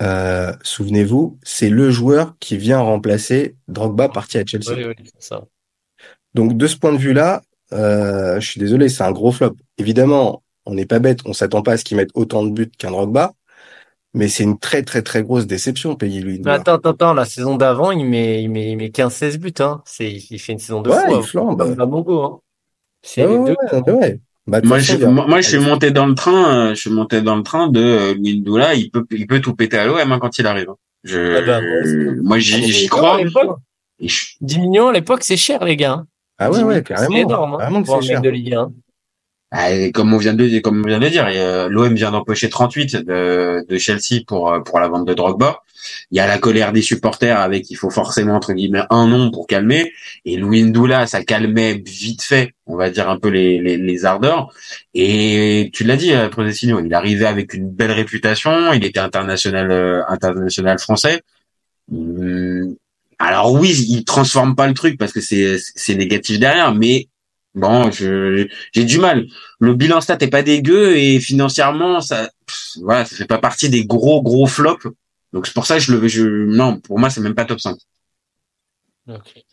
Euh, 0.00 0.52
souvenez-vous, 0.62 1.38
c'est 1.42 1.70
le 1.70 1.90
joueur 1.90 2.34
qui 2.40 2.56
vient 2.56 2.80
remplacer 2.80 3.56
Drogba 3.68 4.08
parti 4.08 4.38
à 4.38 4.44
Chelsea. 4.44 4.74
Oui, 4.74 4.84
oui, 4.84 5.10
ça. 5.18 5.44
Donc 6.34 6.56
de 6.56 6.66
ce 6.66 6.76
point 6.76 6.92
de 6.92 6.98
vue-là, 6.98 7.42
euh, 7.72 8.40
je 8.40 8.46
suis 8.46 8.60
désolé, 8.60 8.88
c'est 8.88 9.04
un 9.04 9.12
gros 9.12 9.32
flop. 9.32 9.56
Évidemment, 9.78 10.42
on 10.66 10.74
n'est 10.74 10.86
pas 10.86 10.98
bête, 10.98 11.20
on 11.24 11.32
s'attend 11.32 11.62
pas 11.62 11.72
à 11.72 11.76
ce 11.76 11.84
qu'il 11.84 11.96
mette 11.96 12.10
autant 12.14 12.44
de 12.44 12.50
buts 12.50 12.70
qu'un 12.76 12.90
Drogba, 12.90 13.32
mais 14.14 14.28
c'est 14.28 14.44
une 14.44 14.58
très 14.58 14.82
très 14.82 15.02
très 15.02 15.22
grosse 15.22 15.46
déception, 15.46 15.94
Peggy 15.94 16.20
lui. 16.20 16.40
attends, 16.44 16.74
attends, 16.74 16.90
attends, 16.90 17.14
la 17.14 17.24
saison 17.24 17.56
d'avant, 17.56 17.90
il 17.90 18.04
met, 18.04 18.42
il 18.42 18.50
met, 18.50 18.70
il 18.72 18.76
met 18.76 18.88
15-16 18.88 19.38
buts, 19.38 19.52
hein. 19.60 19.82
C'est, 19.86 20.10
il 20.10 20.38
fait 20.38 20.52
une 20.52 20.58
saison 20.58 20.82
de 20.82 20.90
ouais, 20.90 20.96
fou. 20.96 21.16
Il 21.16 21.22
flambe. 21.22 21.76
Pas 21.76 21.86
bon 21.86 22.24
hein. 22.24 22.38
C'est 23.02 23.26
ouais, 23.26 23.36
ouais, 23.36 23.54
deux. 23.86 23.92
ouais, 23.92 24.20
bah, 24.46 24.60
moi, 24.64 24.78
je, 24.78 24.96
moi, 25.04 25.26
moi, 25.26 25.40
je 25.40 25.48
suis 25.48 25.58
monté 25.58 25.90
dans 25.90 26.06
le 26.06 26.14
train, 26.14 26.54
euh, 26.54 26.74
je 26.74 26.80
suis 26.80 26.90
monté 26.90 27.20
dans 27.22 27.36
le 27.36 27.42
train 27.42 27.68
de 27.68 27.80
euh, 27.80 28.14
Windoula, 28.14 28.74
il 28.74 28.90
peut, 28.90 29.04
il 29.10 29.26
peut 29.26 29.40
tout 29.40 29.54
péter 29.54 29.78
à 29.78 29.86
l'OM 29.86 29.98
hein, 30.00 30.18
quand 30.20 30.38
il 30.38 30.46
arrive. 30.46 30.70
Hein. 30.70 30.76
Je, 31.04 31.36
ah 31.36 31.42
bah, 31.42 31.60
moi, 32.22 32.38
j'y, 32.38 32.62
j'y 32.70 32.86
crois. 32.88 33.18
10 33.98 34.58
millions 34.58 34.88
à 34.88 34.92
l'époque, 34.92 35.22
c'est 35.22 35.36
cher, 35.36 35.64
les 35.64 35.76
gars. 35.76 36.04
Ah 36.38 36.50
ouais, 36.50 36.62
ouais, 36.62 36.82
carrément. 36.82 37.14
C'est 37.14 37.20
énorme, 37.20 37.58
hein, 37.60 37.82
pour 37.82 37.96
un 37.96 38.06
mec 38.06 38.20
de 38.20 38.30
Ligue 38.30 38.54
1. 38.54 38.72
Ah, 39.54 39.68
comme 39.92 40.14
on 40.14 40.16
vient 40.16 40.32
de 40.32 40.60
comme 40.60 40.80
on 40.82 40.88
vient 40.88 40.98
de 40.98 41.08
dire, 41.08 41.28
l'OM 41.68 41.94
vient 41.94 42.10
d'empocher 42.10 42.48
38 42.48 42.96
de, 42.96 43.66
de, 43.68 43.78
Chelsea 43.78 44.22
pour 44.26 44.62
pour 44.64 44.80
la 44.80 44.88
vente 44.88 45.06
de 45.06 45.12
Drogba. 45.12 45.60
Il 46.10 46.16
y 46.16 46.20
a 46.20 46.26
la 46.26 46.38
colère 46.38 46.72
des 46.72 46.80
supporters 46.80 47.38
avec 47.38 47.70
il 47.70 47.74
faut 47.74 47.90
forcément 47.90 48.34
entre 48.34 48.54
guillemets 48.54 48.84
un 48.88 49.06
nom 49.06 49.30
pour 49.30 49.46
calmer. 49.46 49.92
Et 50.24 50.38
Louis 50.38 50.62
Ndoula, 50.62 51.06
ça 51.06 51.22
calmait 51.22 51.82
vite 51.84 52.22
fait, 52.22 52.54
on 52.64 52.76
va 52.76 52.88
dire 52.88 53.10
un 53.10 53.18
peu 53.18 53.28
les 53.28 53.60
les, 53.60 53.76
les 53.76 54.04
ardeurs. 54.06 54.50
Et 54.94 55.70
tu 55.74 55.84
l'as 55.84 55.96
dit, 55.96 56.12
Protestino, 56.30 56.80
il 56.80 56.94
arrivait 56.94 57.26
avec 57.26 57.52
une 57.52 57.68
belle 57.70 57.92
réputation. 57.92 58.72
Il 58.72 58.84
était 58.86 59.00
international 59.00 59.70
euh, 59.70 60.02
international 60.08 60.78
français. 60.78 61.20
Hum, 61.92 62.74
alors 63.18 63.52
oui, 63.52 63.70
il 63.90 64.04
transforme 64.04 64.56
pas 64.56 64.66
le 64.66 64.74
truc 64.74 64.98
parce 64.98 65.12
que 65.12 65.20
c'est 65.20 65.58
c'est 65.58 65.94
négatif 65.94 66.38
derrière, 66.40 66.74
mais 66.74 67.08
Bon, 67.54 67.90
je 67.90 68.48
j'ai 68.72 68.84
du 68.84 68.98
mal. 68.98 69.26
Le 69.60 69.74
bilan 69.74 70.00
stat 70.00 70.18
est 70.20 70.28
pas 70.28 70.42
dégueu 70.42 70.96
et 70.96 71.20
financièrement 71.20 72.00
ça 72.00 72.30
voilà, 72.80 73.04
ça 73.04 73.16
fait 73.16 73.26
pas 73.26 73.38
partie 73.38 73.68
des 73.68 73.84
gros 73.84 74.22
gros 74.22 74.46
flops. 74.46 74.86
Donc 75.32 75.46
c'est 75.46 75.54
pour 75.54 75.66
ça 75.66 75.76
que 75.76 75.82
je 75.82 75.94
le 75.94 76.08
je 76.08 76.22
non, 76.24 76.80
pour 76.80 76.98
moi 76.98 77.10
c'est 77.10 77.20
même 77.20 77.34
pas 77.34 77.44
top 77.44 77.60
5. 77.60 77.76
Okay. 79.08 79.44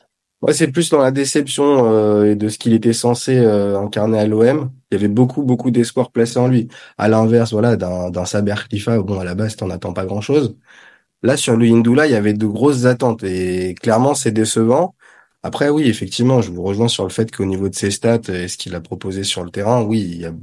Ouais, 0.41 0.53
c'est 0.53 0.71
plus 0.71 0.89
dans 0.89 0.99
la 0.99 1.11
déception 1.11 1.91
euh, 1.93 2.33
de 2.33 2.47
ce 2.47 2.57
qu'il 2.57 2.71
était 2.73 2.93
censé 2.93 3.37
euh, 3.37 3.77
incarner 3.77 4.17
à 4.19 4.25
l'OM. 4.25 4.71
Il 4.89 4.95
y 4.95 4.97
avait 4.97 5.09
beaucoup 5.09 5.43
beaucoup 5.43 5.69
d'espoir 5.69 6.11
placé 6.11 6.39
en 6.39 6.47
lui. 6.47 6.69
À 6.97 7.09
l'inverse, 7.09 7.51
voilà, 7.51 7.75
d'un 7.75 8.09
d'un 8.09 8.23
Saber 8.23 8.55
Khalifa, 8.69 8.97
bon 8.99 9.19
à 9.19 9.25
la 9.25 9.35
base 9.35 9.57
t'en 9.57 9.69
attends 9.69 9.91
pas 9.93 10.05
grand-chose. 10.05 10.55
Là 11.23 11.37
sur 11.37 11.57
le 11.57 11.65
Hindula, 11.67 12.07
il 12.07 12.13
y 12.13 12.15
avait 12.15 12.33
de 12.33 12.47
grosses 12.47 12.85
attentes 12.85 13.23
et 13.23 13.75
clairement 13.75 14.15
c'est 14.15 14.31
décevant. 14.31 14.95
Après, 15.43 15.69
oui, 15.69 15.83
effectivement, 15.87 16.41
je 16.41 16.49
vous 16.51 16.63
rejoins 16.63 16.87
sur 16.87 17.03
le 17.03 17.09
fait 17.09 17.29
qu'au 17.35 17.43
niveau 17.45 17.67
de 17.69 17.75
ses 17.75 17.91
stats 17.91 18.21
et 18.29 18.47
ce 18.47 18.57
qu'il 18.57 18.73
a 18.75 18.81
proposé 18.81 19.23
sur 19.25 19.43
le 19.43 19.51
terrain, 19.51 19.83
oui, 19.83 19.99
il 20.01 20.21
y 20.21 20.25
a, 20.25 20.33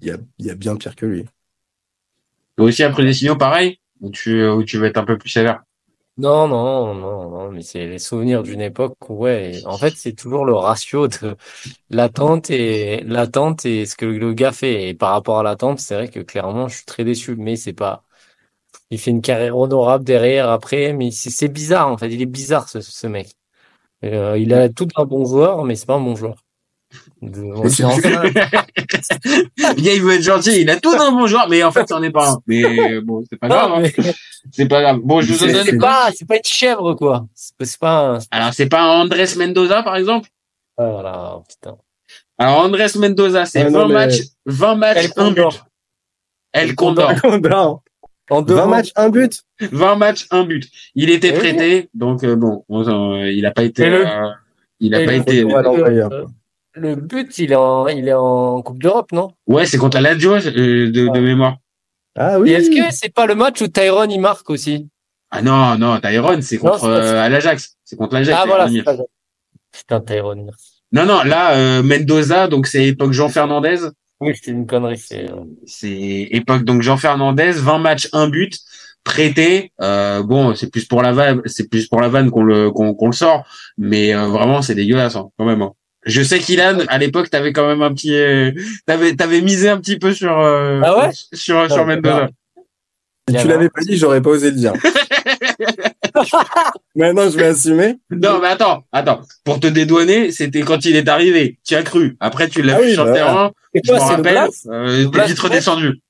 il 0.00 0.08
y 0.08 0.10
a, 0.12 0.18
il 0.38 0.46
y 0.46 0.50
a 0.50 0.54
bien 0.56 0.76
pire 0.76 0.96
que 0.96 1.06
lui. 1.06 1.26
Toi 2.56 2.66
aussi, 2.66 2.82
après 2.82 3.04
des 3.04 3.12
signaux 3.14 3.36
pareils, 3.36 3.80
ou 4.00 4.10
tu, 4.10 4.46
ou 4.46 4.62
tu 4.64 4.78
vas 4.78 4.86
être 4.88 4.98
un 4.98 5.04
peu 5.04 5.18
plus 5.18 5.30
sévère? 5.30 5.62
Non, 6.18 6.48
non, 6.48 6.94
non, 6.94 7.30
non, 7.30 7.52
mais 7.52 7.60
c'est 7.62 7.86
les 7.86 7.98
souvenirs 7.98 8.42
d'une 8.42 8.62
époque 8.62 8.96
où, 9.10 9.16
ouais, 9.24 9.60
en 9.66 9.76
fait, 9.78 9.96
c'est 9.96 10.14
toujours 10.14 10.46
le 10.46 10.54
ratio 10.54 11.08
de 11.08 11.36
l'attente 11.90 12.50
et 12.50 13.02
l'attente 13.04 13.66
et 13.66 13.86
ce 13.86 13.96
que 13.96 14.06
le 14.06 14.34
gars 14.34 14.52
fait. 14.52 14.88
Et 14.90 14.94
par 14.94 15.12
rapport 15.12 15.40
à 15.40 15.44
l'attente, 15.44 15.80
c'est 15.80 15.94
vrai 15.94 16.08
que 16.10 16.20
clairement, 16.20 16.68
je 16.68 16.76
suis 16.76 16.86
très 16.86 17.04
déçu, 17.04 17.36
mais 17.36 17.56
c'est 17.56 17.74
pas, 17.74 18.04
il 18.90 18.98
fait 19.00 19.12
une 19.12 19.22
carrière 19.22 19.58
honorable 19.58 20.04
derrière 20.04 20.50
après, 20.50 20.94
mais 20.94 21.12
c'est 21.12 21.48
bizarre, 21.48 21.88
en 21.90 21.98
fait. 21.98 22.10
Il 22.12 22.22
est 22.22 22.26
bizarre, 22.26 22.68
ce, 22.70 22.80
ce 22.82 23.08
mec. 23.08 23.35
Euh, 24.12 24.38
il 24.38 24.54
a 24.54 24.68
tout 24.68 24.88
un 24.96 25.04
bon 25.04 25.24
joueur, 25.24 25.64
mais 25.64 25.74
c'est 25.74 25.86
pas 25.86 25.94
un 25.94 26.00
bon 26.00 26.16
joueur. 26.16 26.36
De, 27.20 27.42
il 29.76 30.02
veut 30.02 30.14
être 30.14 30.22
gentil, 30.22 30.60
il 30.60 30.70
a 30.70 30.78
tout 30.78 30.92
un 30.92 31.10
bon 31.10 31.26
joueur, 31.26 31.48
mais 31.48 31.64
en 31.64 31.72
fait, 31.72 31.88
c'en 31.88 32.02
est 32.02 32.10
pas 32.10 32.32
un. 32.32 32.38
Mais 32.46 33.00
bon, 33.00 33.22
c'est 33.28 33.38
pas 33.38 33.48
grave. 33.48 33.84
Hein. 33.84 33.88
C'est 34.52 34.68
pas 34.68 34.82
grave. 34.82 35.00
Bon, 35.02 35.20
je 35.20 35.32
vous 35.32 35.46
donne. 35.46 35.64
C'est 35.64 35.78
pas, 35.78 36.10
c'est 36.14 36.26
pas 36.26 36.36
une 36.36 36.44
chèvre, 36.44 36.94
quoi. 36.94 37.26
C'est 37.34 37.78
pas. 37.78 38.16
Un... 38.16 38.18
Alors, 38.30 38.54
c'est 38.54 38.68
pas 38.68 38.82
un 38.82 39.00
Andrés 39.00 39.34
Mendoza, 39.36 39.82
par 39.82 39.96
exemple? 39.96 40.28
Ah, 40.78 40.90
voilà, 40.90 41.40
putain. 41.48 41.76
Alors, 42.38 42.60
Andrés 42.60 42.86
Mendoza, 42.96 43.46
c'est 43.46 43.64
20 43.64 43.88
matchs, 43.88 44.20
20 44.44 44.74
matchs, 44.76 45.10
1 45.16 45.30
but. 45.32 45.64
El 46.52 46.74
Condor. 46.74 47.12
El 47.12 47.20
Condor. 47.20 47.82
En 48.30 48.42
20 48.42 48.66
matchs, 48.66 48.92
un 48.96 49.08
but. 49.08 49.42
20 49.60 49.96
matchs, 49.96 50.26
un 50.30 50.44
but. 50.44 50.68
Il 50.94 51.10
était 51.10 51.32
eh 51.34 51.38
prêté, 51.38 51.88
donc 51.94 52.24
euh, 52.24 52.34
bon, 52.34 52.64
euh, 52.70 53.30
il 53.30 53.46
a 53.46 53.52
pas 53.52 53.62
été. 53.62 53.88
Le... 53.88 54.06
Euh, 54.06 54.30
il 54.80 54.94
a 54.94 55.04
pas 55.04 55.14
été. 55.14 55.42
Le, 55.42 56.26
le, 56.74 56.96
but, 56.96 57.38
il 57.38 57.52
est 57.52 57.56
en, 57.56 57.86
il 57.86 58.08
est 58.08 58.12
en 58.12 58.60
Coupe 58.62 58.82
d'Europe, 58.82 59.12
non? 59.12 59.32
Ouais, 59.46 59.64
c'est 59.64 59.78
contre 59.78 59.98
la 59.98 60.12
Lazio 60.12 60.38
de, 60.38 60.90
de, 60.90 61.20
mémoire. 61.20 61.56
Ah 62.16 62.38
oui. 62.38 62.52
Est-ce 62.52 62.70
que 62.70 62.94
c'est 62.94 63.14
pas 63.14 63.26
le 63.26 63.34
match 63.34 63.62
où 63.62 63.68
Tyrone 63.68 64.10
il 64.10 64.20
marque 64.20 64.50
aussi? 64.50 64.88
Ah 65.30 65.42
non, 65.42 65.78
non, 65.78 65.98
Tyrone, 66.00 66.42
c'est 66.42 66.58
contre 66.58 66.88
l'Ajax. 66.88 67.76
C'est 67.84 67.96
contre 67.96 68.14
l'Ajax. 68.14 68.38
Ah 68.42 68.46
voilà. 68.46 68.68
Putain, 69.72 70.00
Tyrone. 70.00 70.50
Non, 70.92 71.06
non, 71.06 71.22
là, 71.22 71.82
Mendoza, 71.82 72.48
donc 72.48 72.66
c'est 72.66 72.86
époque 72.86 73.12
Jean 73.12 73.28
Fernandez. 73.28 73.78
Oui, 74.20 74.32
c'est 74.40 74.50
une 74.50 74.66
connerie. 74.66 74.98
C'est 75.66 76.28
époque 76.30 76.64
donc 76.64 76.82
Jean 76.82 76.96
Fernandez, 76.96 77.52
20 77.52 77.78
matchs, 77.78 78.08
un 78.12 78.28
but 78.28 78.58
prêté. 79.04 79.72
Euh, 79.80 80.22
bon, 80.22 80.54
c'est 80.54 80.70
plus 80.70 80.84
pour 80.86 81.02
la 81.02 81.12
vanne, 81.12 81.42
c'est 81.44 81.68
plus 81.68 81.86
pour 81.86 82.00
la 82.00 82.08
vanne 82.08 82.30
qu'on 82.30 82.42
le 82.42 82.70
qu'on 82.70 82.94
qu'on 82.94 83.06
le 83.06 83.12
sort, 83.12 83.44
mais 83.78 84.14
euh, 84.14 84.26
vraiment 84.26 84.62
c'est 84.62 84.74
dégueulasse 84.74 85.16
hein, 85.16 85.28
quand 85.38 85.44
même. 85.44 85.62
hein. 85.62 85.72
Je 86.04 86.22
sais 86.22 86.38
qu'Ilan, 86.38 86.78
à 86.88 86.98
l'époque, 86.98 87.30
t'avais 87.30 87.52
quand 87.52 87.66
même 87.66 87.82
un 87.82 87.92
petit, 87.92 88.14
euh, 88.14 88.52
t'avais 88.86 89.14
t'avais 89.16 89.40
misé 89.42 89.68
un 89.68 89.78
petit 89.78 89.98
peu 89.98 90.14
sur 90.14 90.38
euh, 90.38 90.80
Ah 90.84 90.96
ouais? 90.98 91.10
sur 91.32 91.70
sur 91.70 91.84
Mendoza. 91.84 92.28
Si 93.28 93.34
tu 93.36 93.48
l'avais 93.48 93.68
pas 93.68 93.80
dit, 93.82 93.96
j'aurais 93.96 94.22
pas 94.22 94.30
osé 94.30 94.50
le 94.50 94.56
dire. 94.56 94.72
Maintenant, 96.94 97.28
je 97.28 97.36
vais 97.36 97.46
assumer. 97.46 97.96
Non, 98.10 98.38
mais 98.40 98.48
attends, 98.48 98.84
attends. 98.92 99.20
Pour 99.44 99.60
te 99.60 99.66
dédouaner, 99.66 100.30
c'était 100.30 100.60
quand 100.60 100.84
il 100.84 100.96
est 100.96 101.08
arrivé. 101.08 101.58
Tu 101.64 101.74
as 101.74 101.82
cru. 101.82 102.16
Après, 102.20 102.48
tu 102.48 102.62
l'as 102.62 102.76
Ah 102.76 102.80
vu 102.80 102.86
oui, 102.86 102.92
sur 102.94 103.04
bah 103.04 103.10
le 103.10 103.16
terrain. 103.16 103.50
C'est 103.74 103.80
Je 103.84 103.92
me 103.92 103.98
rappelle. 103.98 104.48
Euh, 104.68 105.08
vite 105.26 105.38
redescendu. 105.38 106.00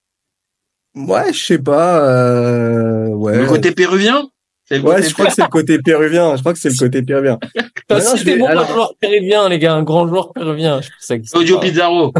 Ouais, 0.95 1.33
je 1.33 1.45
sais 1.45 1.59
pas. 1.59 2.01
Euh, 2.09 3.09
ouais. 3.09 3.39
Le 3.39 3.47
côté 3.47 3.73
péruvien? 3.73 4.29
Le 4.71 4.81
Ouais, 4.81 4.97
côté 4.97 5.09
je 5.09 5.15
crois 5.15 5.27
que 5.27 5.33
c'est 5.35 5.43
le 5.43 5.49
côté 5.49 5.79
péruvien. 5.79 6.37
Je 6.37 6.41
crois 6.41 6.53
que 6.53 6.59
c'est 6.59 6.71
le 6.71 6.77
côté 6.79 7.03
péruvien. 7.03 7.39
Alors- 7.89 8.65
un 8.71 8.73
joueur 8.75 8.95
péruvien, 9.01 9.49
les 9.49 9.59
gars, 9.59 9.75
un 9.75 9.83
grand 9.83 10.07
joueur 10.09 10.33
péruvien. 10.33 10.81
Je 10.81 10.89
sais 11.01 11.21
que 11.21 11.27
c'est 11.27 11.37
Audio 11.37 11.57
pas- 11.57 11.67
Pizarro. 11.67 12.13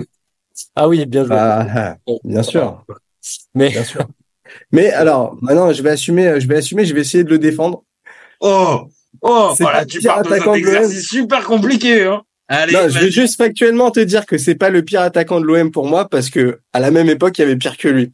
Ah 0.75 0.89
oui, 0.89 1.05
bien 1.07 1.25
joué. 1.25 1.37
Ah, 1.39 1.97
bien 2.25 2.43
sûr, 2.43 2.85
Mais 3.55 3.69
bien 3.71 3.85
sûr. 3.85 4.07
Mais 4.73 4.91
alors, 4.93 5.37
maintenant, 5.43 5.73
je 5.73 5.83
vais 5.83 5.91
assumer. 5.91 6.41
Je 6.41 6.47
vais 6.49 6.57
assumer. 6.57 6.85
Je 6.85 6.95
vais 6.95 7.01
essayer 7.03 7.25
de 7.25 7.31
le 7.31 7.39
défendre. 7.39 7.83
Oh, 8.41 8.89
oh, 9.23 9.55
C'est 9.57 9.65
voilà, 9.65 9.79
pas 9.81 9.87
tu 9.87 9.99
pire 10.01 10.15
pars 10.15 10.23
dans 10.23 10.31
attaquant 10.31 10.53
un 10.55 10.59
de 10.59 10.65
l'OM. 10.65 10.75
exercice 10.75 11.09
super 11.09 11.45
compliqué, 11.45 12.05
hein. 12.05 12.23
Allez, 12.49 12.73
non, 12.75 12.89
je 12.89 12.99
vais 13.01 13.11
juste 13.11 13.37
factuellement 13.39 13.91
te 13.91 13.99
dire 13.99 14.25
que 14.25 14.39
c'est 14.39 14.55
pas 14.55 14.71
le 14.71 14.83
pire 14.83 15.01
attaquant 15.01 15.41
de 15.41 15.47
l'OM 15.47 15.71
pour 15.73 15.87
moi 15.89 16.09
parce 16.09 16.31
que 16.31 16.61
à 16.73 16.79
la 16.81 16.91
même 16.93 17.09
époque, 17.09 17.37
il 17.39 17.41
y 17.41 17.45
avait 17.45 17.57
pire 17.57 17.77
que 17.77 17.89
lui 17.89 18.13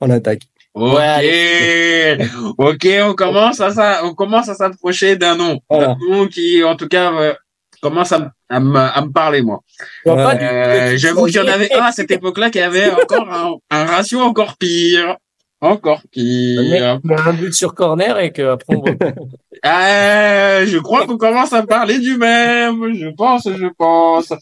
en 0.00 0.08
attaque. 0.10 0.42
Ok, 0.74 0.94
Ouais, 0.94 2.18
ok, 2.58 2.86
on 3.02 3.14
commence 3.14 3.60
à 3.60 3.70
ça, 3.70 4.00
on 4.04 4.14
commence 4.14 4.48
à 4.48 4.54
s'approcher 4.54 5.16
d'un 5.16 5.34
nom, 5.36 5.58
Voilà. 5.68 5.88
d'un 5.88 5.96
nom 6.08 6.26
qui, 6.28 6.62
en 6.64 6.76
tout 6.76 6.88
cas, 6.88 7.12
euh, 7.14 7.34
commence 7.82 8.12
à, 8.12 8.30
à 8.48 8.60
me, 8.60 8.76
à 8.78 9.00
me 9.04 9.10
parler 9.12 9.42
moi. 9.42 9.60
Euh, 10.06 10.96
J'avoue 10.96 11.26
qu'il 11.26 11.36
y 11.36 11.40
en 11.40 11.46
avait 11.48 11.72
un 11.74 11.82
à 11.84 11.92
cette 11.92 12.10
époque-là 12.10 12.50
qui 12.50 12.60
avait 12.60 12.90
encore 12.90 13.30
un, 13.30 13.54
un 13.70 13.84
ratio 13.84 14.20
encore 14.20 14.56
pire, 14.56 15.16
encore 15.60 16.02
Le 16.14 16.62
mec 16.70 17.04
met 17.04 17.14
un 17.18 17.32
but 17.32 17.54
sur 17.54 17.74
corner 17.74 18.18
et 18.18 18.32
que 18.32 18.42
après 18.42 18.76
on 18.76 18.80
voit. 18.80 18.90
Euh, 18.90 20.66
je 20.66 20.78
crois 20.78 21.06
qu'on 21.06 21.16
commence 21.16 21.52
à 21.52 21.66
parler 21.66 21.98
du 21.98 22.16
même. 22.16 22.94
Je 22.94 23.08
pense, 23.08 23.48
je 23.48 23.66
pense. 23.76 24.32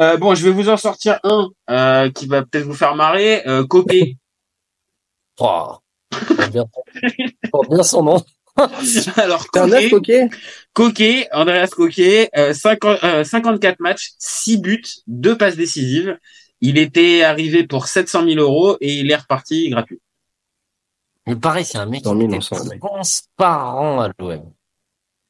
Euh, 0.00 0.16
bon, 0.16 0.34
je 0.34 0.44
vais 0.44 0.50
vous 0.50 0.68
en 0.68 0.76
sortir 0.76 1.18
un 1.24 1.48
euh, 1.70 2.10
qui 2.10 2.26
va 2.26 2.42
peut-être 2.42 2.64
vous 2.64 2.74
faire 2.74 2.94
marrer. 2.94 3.46
Euh, 3.46 3.66
Coquet. 3.66 4.16
Oh, 5.40 5.78
bien, 6.52 6.64
bien 7.70 7.82
son 7.82 8.02
nom. 8.02 8.24
Alors 9.16 9.46
Coquet, 9.46 9.94
ok 9.94 10.12
Coquet, 10.72 11.28
Andreas 11.32 11.68
Coquet, 11.68 12.28
euh, 12.36 12.52
50, 12.52 13.04
euh, 13.04 13.24
54 13.24 13.78
matchs, 13.78 14.10
6 14.18 14.58
buts, 14.58 14.82
2 15.06 15.38
passes 15.38 15.56
décisives. 15.56 16.18
Il 16.60 16.76
était 16.76 17.22
arrivé 17.22 17.64
pour 17.64 17.86
700 17.86 18.24
000 18.24 18.40
euros 18.40 18.76
et 18.80 18.94
il 18.94 19.10
est 19.12 19.16
reparti 19.16 19.70
gratuit. 19.70 20.00
Mais 21.28 21.36
pareil, 21.36 21.64
c'est 21.64 21.78
un 21.78 21.86
mec 21.86 22.02
qui 22.02 22.14
mec. 22.14 22.40
transparent 22.80 24.00
à 24.00 24.10
l'OM. 24.18 24.52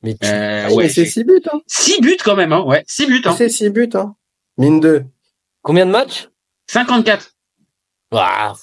Mais 0.03 0.14
tu... 0.14 0.26
Euh, 0.26 0.70
ouais, 0.70 0.88
c'est 0.88 1.05
6 1.07 1.24
buts, 1.24 1.42
hein. 1.53 1.61
6 1.66 2.01
buts 2.01 2.16
quand 2.24 2.36
même, 2.36 2.53
hein. 2.53 2.62
Ouais, 2.62 2.84
6 2.86 3.07
buts, 3.07 3.22
hein. 3.24 3.34
C'est 3.36 3.49
6 3.49 3.70
buts, 3.70 3.90
hein. 3.94 4.14
Mine 4.57 4.80
2. 4.80 5.05
combien 5.62 5.86
de 5.86 5.90
matchs? 5.90 6.28
54. 6.68 7.34
ah, 8.12 8.55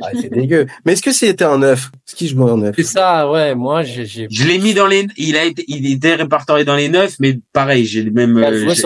Ah, 0.00 0.08
c'est 0.20 0.30
dégueu. 0.30 0.66
Mais 0.84 0.92
est-ce 0.94 1.02
que 1.02 1.12
c'était 1.12 1.44
un 1.44 1.58
neuf? 1.58 1.90
Est-ce 2.08 2.16
qu'il 2.16 2.28
jouait 2.28 2.50
en 2.50 2.56
neuf? 2.56 2.74
C'est 2.76 2.82
ça, 2.84 3.30
ouais. 3.30 3.54
Moi, 3.54 3.82
j'ai, 3.82 4.04
j'ai... 4.04 4.26
Je 4.30 4.44
l'ai 4.44 4.58
mis 4.58 4.74
dans 4.74 4.86
les, 4.86 5.06
il 5.16 5.36
a 5.36 5.44
été, 5.44 5.64
il 5.68 5.92
était 5.92 6.14
répertorié 6.14 6.64
dans 6.64 6.74
les 6.74 6.88
neufs, 6.88 7.16
mais 7.20 7.38
pareil, 7.52 7.84
j'ai 7.84 8.02
le 8.02 8.10
même, 8.10 8.36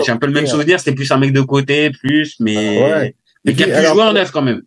j'ai 0.05 0.11
un 0.11 0.17
peu 0.17 0.27
le 0.27 0.33
même 0.33 0.45
souvenir, 0.47 0.79
c'était 0.79 0.93
plus 0.95 1.11
un 1.11 1.17
mec 1.17 1.33
de 1.33 1.41
côté, 1.41 1.89
plus, 1.89 2.35
mais, 2.39 2.77
Ah 2.83 2.99
ouais. 2.99 3.15
mais 3.45 3.53
qui 3.53 3.63
a 3.63 3.67
pu 3.67 3.73
alors, 3.73 3.95
jouer 3.95 4.03
en 4.03 4.13
neuf 4.13 4.31
quand 4.31 4.41
même. 4.43 4.61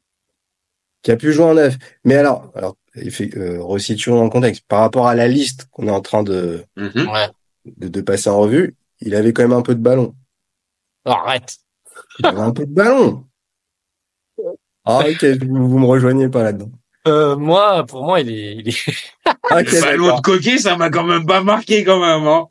Qui 1.02 1.10
a 1.12 1.16
pu 1.16 1.32
jouer 1.32 1.44
en 1.44 1.54
neuf. 1.54 1.76
Mais 2.04 2.16
alors, 2.16 2.50
alors, 2.54 2.76
il 2.94 3.10
fait, 3.10 3.34
euh, 3.36 3.62
resituons 3.62 4.16
dans 4.16 4.24
le 4.24 4.30
contexte. 4.30 4.64
Par 4.68 4.80
rapport 4.80 5.06
à 5.08 5.14
la 5.14 5.28
liste 5.28 5.66
qu'on 5.70 5.86
est 5.88 5.90
en 5.92 6.00
train 6.02 6.22
de, 6.22 6.64
Mhm. 6.76 7.08
Ouais. 7.08 7.28
de, 7.64 7.88
de 7.88 8.00
passer 8.02 8.28
en 8.30 8.38
revue, 8.38 8.76
il 9.00 9.14
avait 9.14 9.32
quand 9.32 9.42
même 9.42 9.52
un 9.52 9.62
peu 9.62 9.74
de 9.74 9.80
ballon. 9.80 10.14
Arrête. 11.06 11.56
Il 12.18 12.26
avait 12.26 12.40
un 12.40 12.52
peu 12.52 12.66
de 12.66 12.72
ballon. 12.72 13.24
Ah, 14.86 15.00
ok, 15.06 15.24
vous, 15.46 15.68
vous 15.68 15.78
me 15.78 15.84
rejoignez 15.84 16.30
pas 16.30 16.42
là-dedans. 16.42 16.70
Euh, 17.06 17.36
moi, 17.36 17.84
pour 17.86 18.02
moi, 18.02 18.20
il 18.20 18.30
est, 18.30 18.56
il 18.56 18.68
est... 18.70 18.88
Ok, 19.50 19.70
Le 19.72 19.80
ballon 19.82 20.16
de 20.16 20.20
coquet, 20.22 20.56
ça 20.58 20.74
m'a 20.76 20.88
quand 20.88 21.04
même 21.04 21.26
pas 21.26 21.42
marqué 21.42 21.84
quand 21.84 22.00
même, 22.00 22.26
hein. 22.26 22.46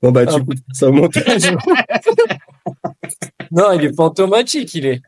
Bon, 0.00 0.10
bah, 0.10 0.24
tu 0.26 0.34
Ah. 0.36 0.40
coupes 0.40 0.54
ça 0.72 0.88
au 0.88 0.92
montage. 0.92 1.52
non, 3.50 3.72
il 3.72 3.84
est 3.84 3.94
fantomatique, 3.94 4.74
il 4.74 4.86
est. 4.86 5.02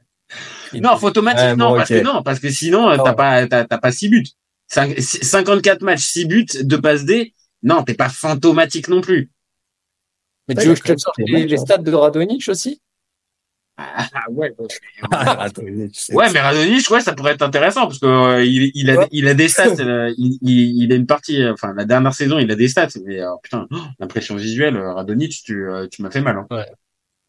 Non, 0.75 0.97
photomatique, 0.97 1.45
Ouais, 1.45 1.57
non, 1.57 1.71
bon, 1.71 1.77
parce 1.77 1.89
que 1.89 2.03
non, 2.03 2.23
parce 2.23 2.41
que 2.41 2.51
sinon, 2.51 2.89
euh, 2.91 2.97
Non. 2.97 3.05
t'as 3.05 3.15
pas, 3.15 3.47
t'as, 3.47 3.65
t'as 3.65 3.79
pas 3.79 3.93
6 3.93 4.09
buts. 4.09 4.27
Cinq- 4.69 4.99
54 5.01 5.83
matchs, 5.83 6.05
6 6.05 6.27
buts, 6.27 6.47
2 6.63 6.81
passes 6.81 7.05
D. 7.05 7.35
Non, 7.63 7.83
t'es 7.83 7.95
pas 7.95 8.09
fantomatique 8.09 8.89
non 8.89 9.01
plus. 9.01 9.31
Mais 10.49 10.57
Ouais, 10.57 10.63
tu 10.63 10.69
veux 10.69 10.75
que 10.75 10.81
je 10.89 10.93
te 10.95 10.99
sorte 10.99 11.19
les, 11.19 11.57
stats 11.57 11.79
de 11.79 11.93
Radonic 11.93 12.49
aussi? 12.49 12.81
Ah, 13.77 14.07
ouais. 14.31 14.55
Ah, 15.11 15.49
sais. 15.93 16.15
Ouais, 16.15 16.31
mais 16.33 16.41
Radonjic, 16.41 16.91
ouais, 16.91 17.01
ça 17.01 17.15
pourrait 17.15 17.33
être 17.33 17.43
intéressant 17.43 17.83
parce 17.87 17.99
que 17.99 18.07
euh, 18.07 18.45
il, 18.45 18.71
il 18.75 18.91
a, 18.91 18.99
Ouais. 18.99 19.09
il 19.11 19.27
a 19.27 19.35
des 19.35 19.49
stats. 19.49 19.69
euh, 19.81 20.13
il, 20.19 20.39
il, 20.43 20.83
il 20.85 20.93
a 20.93 20.97
une 20.97 21.07
partie. 21.07 21.47
Enfin, 21.49 21.73
la 21.75 21.85
dernière 21.87 22.13
saison, 22.15 22.39
il 22.39 22.51
a 22.51 22.57
des 22.57 22.69
stats. 22.69 22.89
Mais 23.05 23.21
euh, 23.21 23.31
putain, 23.43 23.67
oh, 23.71 23.77
l'impression 23.99 24.37
visuelle, 24.37 24.77
Radonjic, 24.77 25.43
tu, 25.45 25.67
euh, 25.67 25.87
tu 25.91 26.03
m'as 26.03 26.11
fait 26.11 26.21
mal. 26.21 26.37
hein. 26.51 26.65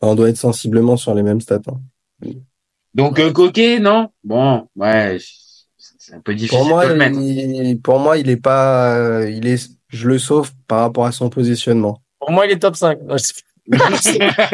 On 0.02 0.16
doit 0.16 0.30
être 0.30 0.38
sensiblement 0.38 0.98
sur 0.98 1.14
les 1.16 1.24
mêmes 1.24 1.42
stats. 1.42 1.62
hein. 1.68 2.30
Donc 2.94 3.20
euh, 3.20 3.32
Coquet, 3.32 3.80
non? 3.80 4.10
Bon, 4.24 4.68
ouais, 4.76 5.18
c'est 5.78 6.14
un 6.16 6.20
peu 6.20 6.34
difficile 6.36 6.58
Pour 6.58 6.68
moi, 6.68 6.86
de 6.86 6.90
le 6.92 6.96
mettre. 6.96 7.18
il, 7.20 7.80
pour 7.82 8.00
moi, 8.00 8.18
il 8.18 8.30
est 8.30 8.38
pas, 8.38 8.96
euh, 8.98 9.30
il 9.30 9.48
est, 9.48 9.70
je 9.90 10.08
le 10.08 10.20
sauve 10.20 10.52
par 10.68 10.80
rapport 10.82 11.06
à 11.06 11.12
son 11.12 11.30
positionnement. 11.30 12.02
Pour 12.20 12.32
moi, 12.32 12.46
il 12.46 12.52
est 12.52 12.60
top 12.60 12.76
5. 12.76 13.00
Non, 13.04 13.16
je 13.18 13.98
sais 13.98 14.18
pas. 14.20 14.50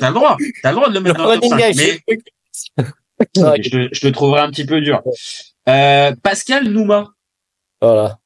T'as 0.00 0.08
le 0.08 0.14
droit, 0.14 0.36
t'as 0.62 0.70
le 0.70 0.76
droit 0.76 0.88
de 0.88 0.94
le 0.94 1.00
mettre 1.00 1.16
dans 1.18 1.30
le 1.32 1.40
top 1.40 1.50
Running 1.52 1.58
5, 1.58 1.72
guy, 1.72 1.76
mais 1.76 2.00
je- 2.78 2.84
Ouais, 3.40 3.62
je, 3.62 3.70
te- 3.70 3.88
je 3.94 4.00
te 4.00 4.08
trouverai 4.08 4.40
un 4.40 4.50
petit 4.50 4.66
peu 4.66 4.80
dur. 4.80 5.02
Euh, 5.68 6.14
Pascal 6.22 6.68
Nouma. 6.68 7.08
Voilà. 7.80 8.18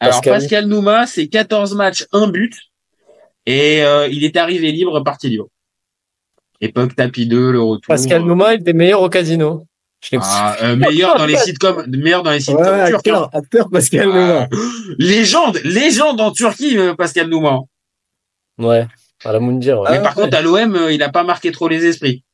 Alors 0.00 0.16
Pascal. 0.20 0.32
Pascal 0.40 0.66
Nouma, 0.66 1.06
c'est 1.06 1.26
14 1.28 1.74
matchs, 1.74 2.06
un 2.12 2.28
but, 2.28 2.54
et 3.46 3.82
euh, 3.82 4.06
il 4.08 4.24
est 4.24 4.36
arrivé 4.36 4.70
libre, 4.72 5.00
parti 5.00 5.28
libre. 5.28 5.48
Époque 6.62 6.94
tapis 6.96 7.26
2, 7.26 7.50
le 7.52 7.60
retour. 7.60 7.88
Pascal 7.88 8.22
Nouma, 8.22 8.54
il 8.54 8.60
était 8.60 8.72
meilleur 8.72 9.02
au 9.02 9.08
casino. 9.10 9.66
Ah, 10.20 10.56
euh, 10.62 10.76
meilleur 10.76 11.16
dans 11.18 11.26
les 11.26 11.36
sitcoms, 11.44 11.84
meilleur 11.88 12.22
dans 12.22 12.30
les 12.30 12.40
sitcoms 12.40 12.64
Ouais, 12.64 12.86
turcs. 12.88 12.94
hein. 12.94 12.96
acteur, 12.96 13.30
acteur 13.34 13.70
Pascal 13.70 14.08
Ah, 14.12 14.48
Nouma. 14.48 14.48
légende, 14.98 15.58
légende 15.64 16.20
en 16.20 16.30
Turquie, 16.32 16.78
euh, 16.78 16.94
Pascal 16.94 17.28
Nouma. 17.28 17.58
Ouais. 18.58 18.86
À 19.24 19.32
la 19.32 19.40
Moundir, 19.40 19.80
ouais. 19.80 19.86
Ah, 19.88 19.92
Mais 19.92 20.02
par 20.02 20.16
ouais. 20.16 20.24
contre, 20.24 20.36
à 20.36 20.42
l'OM, 20.42 20.74
euh, 20.76 20.92
il 20.92 21.02
a 21.02 21.08
pas 21.10 21.24
marqué 21.24 21.52
trop 21.52 21.68
les 21.68 21.84
esprits. 21.84 22.24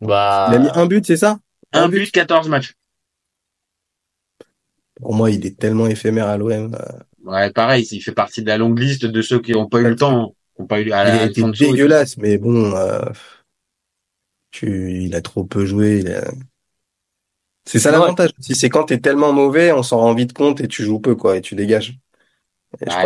Bah. 0.00 0.48
Il 0.50 0.56
a 0.56 0.58
mis 0.58 0.68
un 0.74 0.86
but, 0.86 1.06
c'est 1.06 1.16
ça? 1.16 1.38
Un 1.72 1.84
Un 1.84 1.88
but, 1.88 2.10
14 2.10 2.48
matchs. 2.48 2.74
Pour 5.00 5.14
moi, 5.14 5.30
il 5.30 5.44
est 5.46 5.58
tellement 5.58 5.86
éphémère 5.86 6.28
à 6.28 6.36
l'OM. 6.36 6.74
euh, 6.74 6.98
Ouais, 7.24 7.50
pareil, 7.50 7.86
il 7.90 8.00
fait 8.00 8.12
partie 8.12 8.42
de 8.42 8.48
la 8.48 8.58
longue 8.58 8.78
liste 8.78 9.06
de 9.06 9.22
ceux 9.22 9.40
qui 9.40 9.52
n'ont 9.52 9.68
pas 9.68 9.80
eu 9.80 9.84
le 9.84 9.94
temps, 9.96 10.34
qui 10.54 10.60
n'ont 10.62 10.66
pas 10.66 10.80
eu 10.80 10.90
à 10.92 11.08
Il 11.08 11.16
a 11.16 11.22
été 11.22 11.42
dégueulasse, 11.44 12.16
mais 12.18 12.38
bon, 12.38 12.74
euh, 12.76 13.00
tu, 14.50 15.02
il 15.04 15.14
a 15.14 15.20
trop 15.22 15.44
peu 15.44 15.64
joué. 15.66 15.98
il 16.00 16.10
a- 16.12 16.30
C'est 17.64 17.78
ça 17.78 17.90
l'avantage. 17.92 18.30
Si 18.40 18.54
c'est 18.54 18.68
quand 18.68 18.84
t'es 18.84 18.98
tellement 18.98 19.32
mauvais, 19.32 19.72
on 19.72 19.82
s'en 19.82 19.98
rend 19.98 20.14
vite 20.14 20.32
compte 20.32 20.60
et 20.60 20.68
tu 20.68 20.82
joues 20.84 21.00
peu, 21.00 21.14
quoi, 21.14 21.36
et 21.36 21.40
tu 21.40 21.54
dégages. 21.54 21.98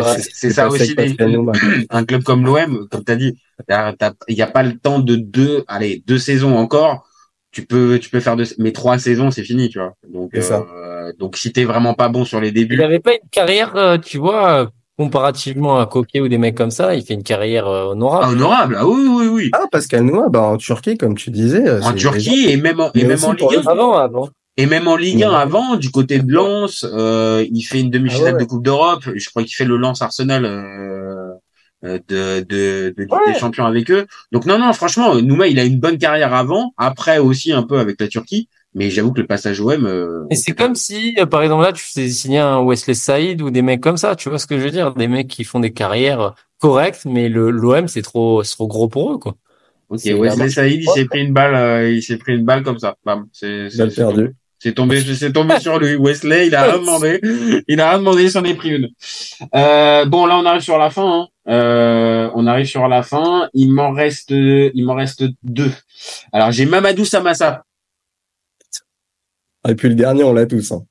C'est- 0.04 0.50
ça 0.50 0.68
aussi, 0.68 0.94
les- 0.94 1.16
un 1.90 2.04
club 2.04 2.22
comme 2.22 2.44
l'OM, 2.44 2.88
comme 2.88 3.04
tu 3.04 3.12
as 3.12 3.16
dit, 3.16 3.38
t'as- 3.66 3.92
t'as- 3.94 4.14
il 4.28 4.34
n'y 4.36 4.42
a 4.42 4.46
pas 4.46 4.62
le 4.62 4.78
temps 4.78 5.00
de 5.00 5.16
deux, 5.16 5.64
allez, 5.68 6.02
deux 6.06 6.18
saisons 6.18 6.56
encore. 6.56 7.06
Tu 7.50 7.64
peux, 7.66 7.98
tu 7.98 8.10
peux 8.10 8.20
faire 8.20 8.36
deux, 8.36 8.44
mais 8.58 8.72
trois 8.72 8.98
saisons, 8.98 9.30
c'est 9.30 9.42
fini, 9.44 9.68
tu 9.68 9.78
vois. 9.78 9.94
Donc, 10.08 10.32
C'est 10.34 10.42
ça. 10.42 10.66
euh, 10.66 11.12
donc 11.18 11.36
si 11.36 11.52
t'es 11.52 11.64
vraiment 11.64 11.94
pas 11.94 12.08
bon 12.08 12.24
sur 12.24 12.40
les 12.40 12.52
Il 12.52 12.54
débuts, 12.54 12.78
n'avait 12.78 13.00
pas 13.00 13.14
une 13.14 13.28
carrière, 13.30 13.74
euh, 13.76 13.98
tu 13.98 14.18
vois, 14.18 14.70
comparativement 14.98 15.78
à 15.78 15.86
Coquet 15.86 16.20
ou 16.20 16.28
des 16.28 16.38
mecs 16.38 16.54
comme 16.56 16.70
ça, 16.70 16.94
il 16.94 17.04
fait 17.04 17.14
une 17.14 17.22
carrière 17.22 17.66
euh, 17.68 17.84
ah, 17.86 17.90
honorable? 17.90 18.32
honorable, 18.32 18.76
ah 18.78 18.86
oui, 18.86 19.06
oui, 19.08 19.26
oui. 19.28 19.50
Ah, 19.52 19.64
Pascal 19.70 20.02
Nouma, 20.04 20.28
bah, 20.28 20.42
en 20.42 20.56
Turquie, 20.56 20.96
comme 20.96 21.14
tu 21.16 21.30
disais. 21.30 21.66
euh, 21.68 21.80
En 21.82 21.90
c'est 21.90 21.96
Turquie 21.96 22.46
et 22.48 22.56
même 22.56 22.80
en, 22.80 22.90
et 22.94 23.04
même 23.04 23.22
en 23.24 23.32
Ligue 23.32 23.50
le 23.52 23.58
1. 23.58 23.66
Avant, 23.70 23.92
avant. 23.94 24.28
Et 24.56 24.64
même 24.66 24.88
en 24.88 24.96
Ligue 24.96 25.22
1 25.22 25.28
Ouais. 25.30 25.36
avant, 25.36 25.76
du 25.76 25.90
côté 25.90 26.18
de 26.18 26.32
Lens, 26.32 26.86
euh, 26.90 27.44
il 27.52 27.62
fait 27.62 27.80
une 27.80 27.90
demi-finale 27.90 28.28
Ah 28.30 28.34
ouais. 28.36 28.40
de 28.40 28.44
Coupe 28.48 28.62
d'Europe. 28.64 29.02
Je 29.14 29.28
crois 29.28 29.42
qu'il 29.42 29.54
fait 29.54 29.66
le 29.66 29.76
Lens 29.76 30.00
Arsenal 30.00 30.46
euh, 30.46 31.34
euh, 31.84 31.98
de, 32.08 32.40
de, 32.40 32.94
de 32.96 33.02
Ligue 33.02 33.12
Ouais. 33.12 33.32
des 33.34 33.38
Champions 33.38 33.66
avec 33.66 33.90
eux. 33.90 34.06
Donc 34.32 34.46
non, 34.46 34.58
non, 34.58 34.72
franchement, 34.72 35.14
Nouma, 35.16 35.46
il 35.46 35.58
a 35.58 35.64
une 35.64 35.78
bonne 35.78 35.98
carrière 35.98 36.32
avant. 36.32 36.72
Après 36.78 37.18
aussi 37.18 37.52
un 37.52 37.64
peu 37.64 37.78
avec 37.78 38.00
la 38.00 38.08
Turquie. 38.08 38.48
Mais 38.76 38.90
j'avoue 38.90 39.10
que 39.10 39.22
le 39.22 39.26
passage 39.26 39.58
OM. 39.58 39.86
Euh... 39.86 40.26
Et 40.30 40.36
c'est 40.36 40.52
comme 40.52 40.74
si, 40.74 41.16
euh, 41.18 41.24
par 41.24 41.42
exemple, 41.42 41.62
là, 41.62 41.72
tu 41.72 41.82
faisais 41.82 42.10
signer 42.10 42.40
un 42.40 42.62
Wesley 42.62 42.92
Saïd 42.92 43.40
ou 43.40 43.50
des 43.50 43.62
mecs 43.62 43.80
comme 43.80 43.96
ça. 43.96 44.14
Tu 44.14 44.28
vois 44.28 44.38
ce 44.38 44.46
que 44.46 44.58
je 44.58 44.64
veux 44.64 44.70
dire? 44.70 44.92
Des 44.92 45.08
mecs 45.08 45.28
qui 45.28 45.44
font 45.44 45.60
des 45.60 45.72
carrières 45.72 46.34
correctes, 46.60 47.06
mais 47.06 47.30
le 47.30 47.50
l'OM 47.50 47.88
c'est 47.88 48.02
trop, 48.02 48.42
c'est 48.42 48.54
trop 48.54 48.66
gros 48.66 48.88
pour 48.88 49.14
eux, 49.14 49.18
quoi. 49.18 49.34
Ok, 49.88 50.02
Wesley 50.04 50.50
Saïd, 50.50 50.82
il 50.82 50.88
s'est 50.90 51.06
pris 51.06 51.24
une 51.24 51.32
balle, 51.32 51.54
euh, 51.54 51.90
il 51.90 52.02
s'est 52.02 52.18
pris 52.18 52.34
une 52.34 52.44
balle 52.44 52.62
comme 52.62 52.78
ça. 52.78 52.96
Bam, 53.06 53.26
c'est 53.32 53.68
perdue. 53.94 54.34
C'est 54.58 54.74
tombé, 54.74 55.00
c'est 55.14 55.32
tombé 55.32 55.58
sur 55.58 55.78
lui. 55.78 55.96
Wesley, 55.96 56.48
il 56.48 56.54
a 56.54 56.64
rien 56.64 56.78
demandé. 56.78 57.20
Il 57.68 57.80
a 57.80 57.90
rien 57.90 57.98
demandé, 57.98 58.24
il 58.24 58.30
s'en 58.30 58.44
est 58.44 58.54
pris 58.54 58.76
une. 58.76 58.90
Euh, 59.54 60.04
bon, 60.04 60.26
là, 60.26 60.36
on 60.36 60.44
arrive 60.44 60.62
sur 60.62 60.76
la 60.76 60.90
fin. 60.90 61.20
Hein. 61.20 61.28
Euh, 61.48 62.28
on 62.34 62.46
arrive 62.46 62.66
sur 62.66 62.88
la 62.88 63.02
fin. 63.02 63.48
Il 63.54 63.72
m'en 63.72 63.92
reste, 63.92 64.32
il 64.32 64.84
m'en 64.84 64.94
reste 64.94 65.24
deux. 65.42 65.72
Alors, 66.30 66.50
j'ai 66.50 66.66
Mamadou 66.66 67.06
Samassa. 67.06 67.64
Ah, 69.66 69.72
et 69.72 69.74
puis 69.74 69.88
le 69.88 69.96
dernier, 69.96 70.22
on 70.22 70.32
l'a 70.32 70.46
tous. 70.46 70.70
Hein. 70.70 70.84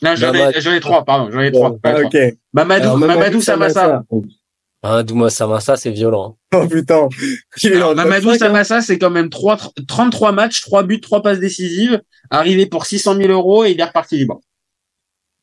Non, 0.00 0.14
j'en 0.14 0.32
ai, 0.32 0.60
j'en 0.60 0.72
ai 0.72 0.80
trois, 0.80 1.04
pardon, 1.04 1.28
j'en 1.32 1.40
ai 1.40 1.50
trois. 1.50 1.76
Ah, 1.82 2.00
ok. 2.00 2.16
Mamadou, 2.52 2.96
Mamadou 2.96 3.40
Samassa. 3.40 4.04
Ah, 4.84 5.02
Douma 5.02 5.28
Samassa, 5.28 5.76
c'est 5.76 5.90
violent. 5.90 6.38
Oh 6.54 6.68
putain. 6.68 7.08
Alors, 7.64 7.96
Mamadou 7.96 8.30
hein. 8.30 8.38
Samassa, 8.38 8.80
c'est 8.80 8.98
quand 8.98 9.10
même 9.10 9.28
trois, 9.28 9.58
33 9.88 10.30
matchs, 10.32 10.60
3 10.62 10.84
buts, 10.84 11.00
3 11.00 11.22
passes 11.22 11.40
décisives, 11.40 12.00
arrivé 12.30 12.66
pour 12.66 12.86
600 12.86 13.16
000 13.16 13.28
euros 13.32 13.64
et 13.64 13.72
il 13.72 13.80
est 13.80 13.84
reparti 13.84 14.18
libre. 14.18 14.40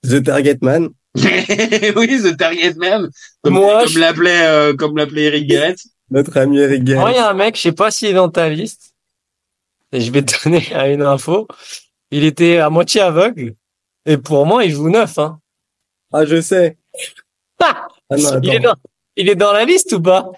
The 0.07 0.23
Target 0.23 0.59
Man. 0.61 0.89
oui, 1.15 2.21
The 2.23 2.37
Target 2.37 2.75
Man, 2.77 3.09
comme, 3.41 3.55
Moi, 3.55 3.83
comme 3.83 3.89
je- 3.89 3.99
l'appelait, 3.99 4.45
euh, 4.45 4.73
comme 4.73 4.95
l'appelait 4.95 5.23
Eric 5.23 5.47
Guéret. 5.47 5.75
Notre 6.11 6.37
ami 6.37 6.59
Eric 6.59 6.83
Guerre. 6.85 6.99
Moi, 6.99 7.11
il 7.11 7.15
y 7.15 7.19
a 7.19 7.29
un 7.29 7.33
mec, 7.33 7.57
je 7.57 7.61
sais 7.61 7.71
pas 7.73 7.91
s'il 7.91 8.07
est 8.09 8.13
dans 8.13 8.29
ta 8.29 8.47
liste. 8.47 8.93
Et 9.91 10.01
je 10.01 10.11
vais 10.11 10.21
te 10.21 10.33
donner 10.43 10.63
une 10.93 11.01
info. 11.01 11.47
Il 12.11 12.23
était 12.23 12.57
à 12.57 12.69
moitié 12.69 13.01
aveugle. 13.01 13.55
Et 14.05 14.17
pour 14.17 14.45
moi, 14.45 14.65
il 14.65 14.71
joue 14.71 14.89
neuf, 14.89 15.17
hein. 15.17 15.39
Ah, 16.11 16.25
je 16.25 16.41
sais. 16.41 16.77
Ah 17.61 17.87
Ah 18.09 18.15
non, 18.17 18.39
il, 18.41 18.53
est 18.55 18.59
dans, 18.59 18.75
il 19.15 19.29
est 19.29 19.35
dans 19.35 19.51
la 19.51 19.65
liste 19.65 19.91
ou 19.93 20.01
pas? 20.01 20.31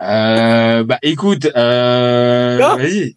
Euh, 0.00 0.82
bah, 0.82 0.98
écoute, 1.02 1.46
euh, 1.54 2.58
vas-y. 2.76 3.14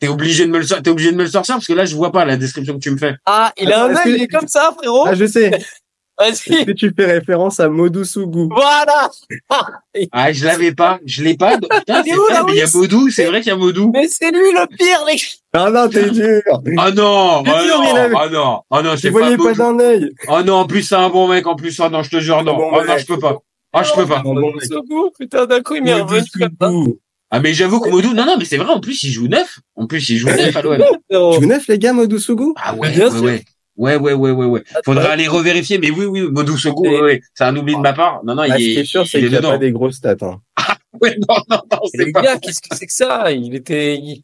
T'es- 0.00 0.08
obligé 0.08 0.46
de 0.46 0.50
me 0.50 0.58
le 0.58 0.64
sortir, 0.64 0.82
t'es 0.82 0.90
obligé 0.90 1.12
de 1.12 1.16
me 1.16 1.22
le 1.22 1.28
sortir 1.30 1.54
parce 1.54 1.66
que 1.66 1.72
là, 1.74 1.84
je 1.84 1.94
vois 1.94 2.10
pas 2.10 2.24
la 2.24 2.36
description 2.36 2.74
que 2.74 2.80
tu 2.80 2.90
me 2.90 2.96
fais. 2.96 3.14
Ah, 3.24 3.52
il 3.56 3.72
a 3.72 3.84
un 3.84 3.90
œil, 3.94 4.04
que- 4.04 4.08
il 4.10 4.22
est 4.22 4.28
comme 4.28 4.48
ça, 4.48 4.72
frérot. 4.76 5.04
Ah, 5.06 5.14
je 5.14 5.26
sais. 5.26 5.50
Est-ce 6.22 6.48
Vas-y. 6.50 6.66
que 6.66 6.70
tu 6.72 6.92
fais 6.96 7.06
référence 7.06 7.58
à 7.60 7.68
Modou 7.68 8.04
Sougou 8.04 8.48
Voilà. 8.54 9.10
Ah, 10.12 10.32
je 10.32 10.44
l'avais 10.44 10.72
pas, 10.72 11.00
je 11.04 11.22
l'ai 11.24 11.36
pas. 11.36 11.58
Putain, 11.58 12.02
c'est 12.04 12.10
mais 12.46 12.52
il 12.52 12.56
y 12.56 12.62
a 12.62 12.66
Modou, 12.72 13.10
c'est 13.10 13.24
vrai 13.26 13.40
qu'il 13.40 13.48
y 13.50 13.52
a 13.52 13.56
Modou. 13.56 13.90
Mais 13.92 14.06
c'est 14.08 14.30
lui 14.30 14.52
le 14.52 14.66
pire, 14.76 15.04
les 15.10 15.16
Ah 15.52 15.70
non, 15.70 15.88
t'es 15.88 16.10
dur. 16.10 16.42
Ah 16.78 16.90
non, 16.92 17.42
ah 17.46 17.62
non, 17.66 18.16
ah 18.16 18.28
non, 18.30 18.60
ah 18.70 18.82
non, 18.82 18.96
c'est 18.96 19.10
pas 19.10 19.18
voyais 19.18 19.36
pas 19.36 19.42
Modou. 19.42 19.58
d'un 19.58 19.78
œil. 19.80 20.10
Oh 20.28 20.42
non, 20.44 20.54
en 20.54 20.66
plus 20.66 20.82
c'est 20.82 20.94
un 20.94 21.08
bon 21.08 21.26
mec, 21.28 21.46
en 21.46 21.56
plus 21.56 21.78
ah 21.80 21.88
non, 21.88 22.02
je 22.02 22.10
te 22.10 22.20
jure 22.20 22.42
non. 22.44 22.56
bon 22.56 22.70
Oh 22.72 22.80
non, 22.86 22.96
je 22.98 23.06
peux 23.06 23.18
pas. 23.18 23.38
Ah 23.72 23.82
je 23.82 23.92
peux 23.92 24.06
pas. 24.06 24.22
Sougou, 24.22 25.10
putain, 25.18 25.46
d'un 25.46 25.62
coup, 25.62 25.74
il 25.74 25.82
m'est 25.82 25.98
Modou 25.98 26.14
revenu 26.14 26.26
comme. 26.60 26.94
Ah 27.30 27.40
mais 27.40 27.52
j'avoue 27.54 27.80
que 27.80 27.88
Modou, 27.90 28.14
non 28.14 28.24
non, 28.26 28.36
mais 28.38 28.44
c'est 28.44 28.56
vrai 28.58 28.72
en 28.72 28.78
plus 28.78 29.02
il 29.02 29.10
joue 29.10 29.26
neuf. 29.26 29.58
En 29.74 29.88
plus 29.88 30.08
il 30.10 30.18
joue 30.18 30.28
neuf 30.28 30.54
à 30.54 30.62
l'OM. 30.62 30.76
frérot. 31.08 31.34
Tu 31.34 31.40
joues 31.42 31.48
neuf, 31.48 31.66
les 31.66 31.78
gars, 31.80 31.92
Modou 31.92 32.18
Sougou 32.20 32.54
Ah 32.56 32.74
ouais, 32.76 32.90
Bien 32.92 33.06
ouais, 33.06 33.10
sûr. 33.10 33.22
ouais. 33.24 33.44
Ouais, 33.76 33.96
ouais, 33.96 34.12
ouais, 34.12 34.30
ouais, 34.30 34.46
ouais. 34.46 34.62
Faudra 34.84 35.10
aller 35.10 35.26
revérifier, 35.26 35.78
mais 35.78 35.90
oui, 35.90 36.04
oui, 36.06 36.22
Modou 36.30 36.56
Sogou, 36.56 36.82
ouais, 36.84 37.00
ouais. 37.00 37.20
C'est 37.34 37.44
un 37.44 37.56
oubli 37.56 37.74
de 37.74 37.80
ma 37.80 37.92
part. 37.92 38.20
Non, 38.24 38.34
non, 38.34 38.42
Ah, 38.48 38.58
il 38.58 38.64
Ce 38.64 38.70
qui 38.74 38.78
est 38.80 38.84
sûr, 38.84 39.06
c'est 39.06 39.18
il 39.18 39.24
est 39.24 39.28
qu'il 39.28 39.30
n'y 39.30 39.36
a 39.36 39.40
dedans. 39.40 39.50
pas 39.52 39.58
des 39.58 39.72
grosses 39.72 39.96
stats. 39.96 40.16
Hein. 40.22 40.40
Ouais, 41.02 41.16
non, 41.28 41.34
non, 41.50 41.58
non, 41.72 41.78
c'est 41.92 42.12
pas. 42.12 42.22
gars, 42.22 42.38
qu'est-ce 42.38 42.60
que 42.60 42.76
c'est 42.76 42.86
que 42.86 42.92
ça? 42.92 43.32
Il 43.32 43.52
était 43.56 43.96
il- 43.96 44.22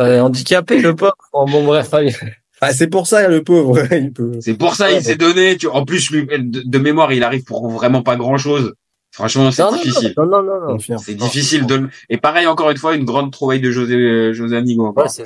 euh, 0.00 0.18
handicapé, 0.20 0.80
le 0.80 0.96
pauvre. 0.96 1.14
Oh, 1.32 1.44
bon, 1.46 1.64
bref, 1.64 1.94
allez. 1.94 2.12
Ah, 2.60 2.72
c'est 2.72 2.88
pour 2.88 3.06
ça, 3.06 3.28
le 3.28 3.44
pauvre. 3.44 3.78
il 3.92 4.12
peut... 4.12 4.32
C'est 4.40 4.54
pour 4.54 4.74
ça, 4.74 4.90
il 4.90 5.00
s'est 5.02 5.14
donné, 5.14 5.56
tu, 5.56 5.68
en 5.68 5.84
plus, 5.84 6.10
lui, 6.10 6.26
de, 6.26 6.62
de 6.64 6.78
mémoire, 6.78 7.12
il 7.12 7.22
arrive 7.22 7.44
pour 7.44 7.68
vraiment 7.70 8.02
pas 8.02 8.16
grand 8.16 8.36
chose. 8.36 8.74
Franchement, 9.12 9.52
c'est 9.52 9.62
difficile. 9.74 10.12
non, 10.16 10.26
non, 10.26 10.42
non, 10.42 10.78
non. 10.88 10.98
C'est 10.98 11.14
difficile 11.14 11.66
de, 11.66 11.88
et 12.08 12.16
pareil, 12.16 12.48
encore 12.48 12.70
une 12.70 12.78
fois, 12.78 12.96
une 12.96 13.04
grande 13.04 13.30
trouvaille 13.30 13.60
de 13.60 13.70
José, 13.70 13.94
euh, 13.94 14.32
José 14.32 14.56
encore. 14.80 15.04
Ouais, 15.04 15.24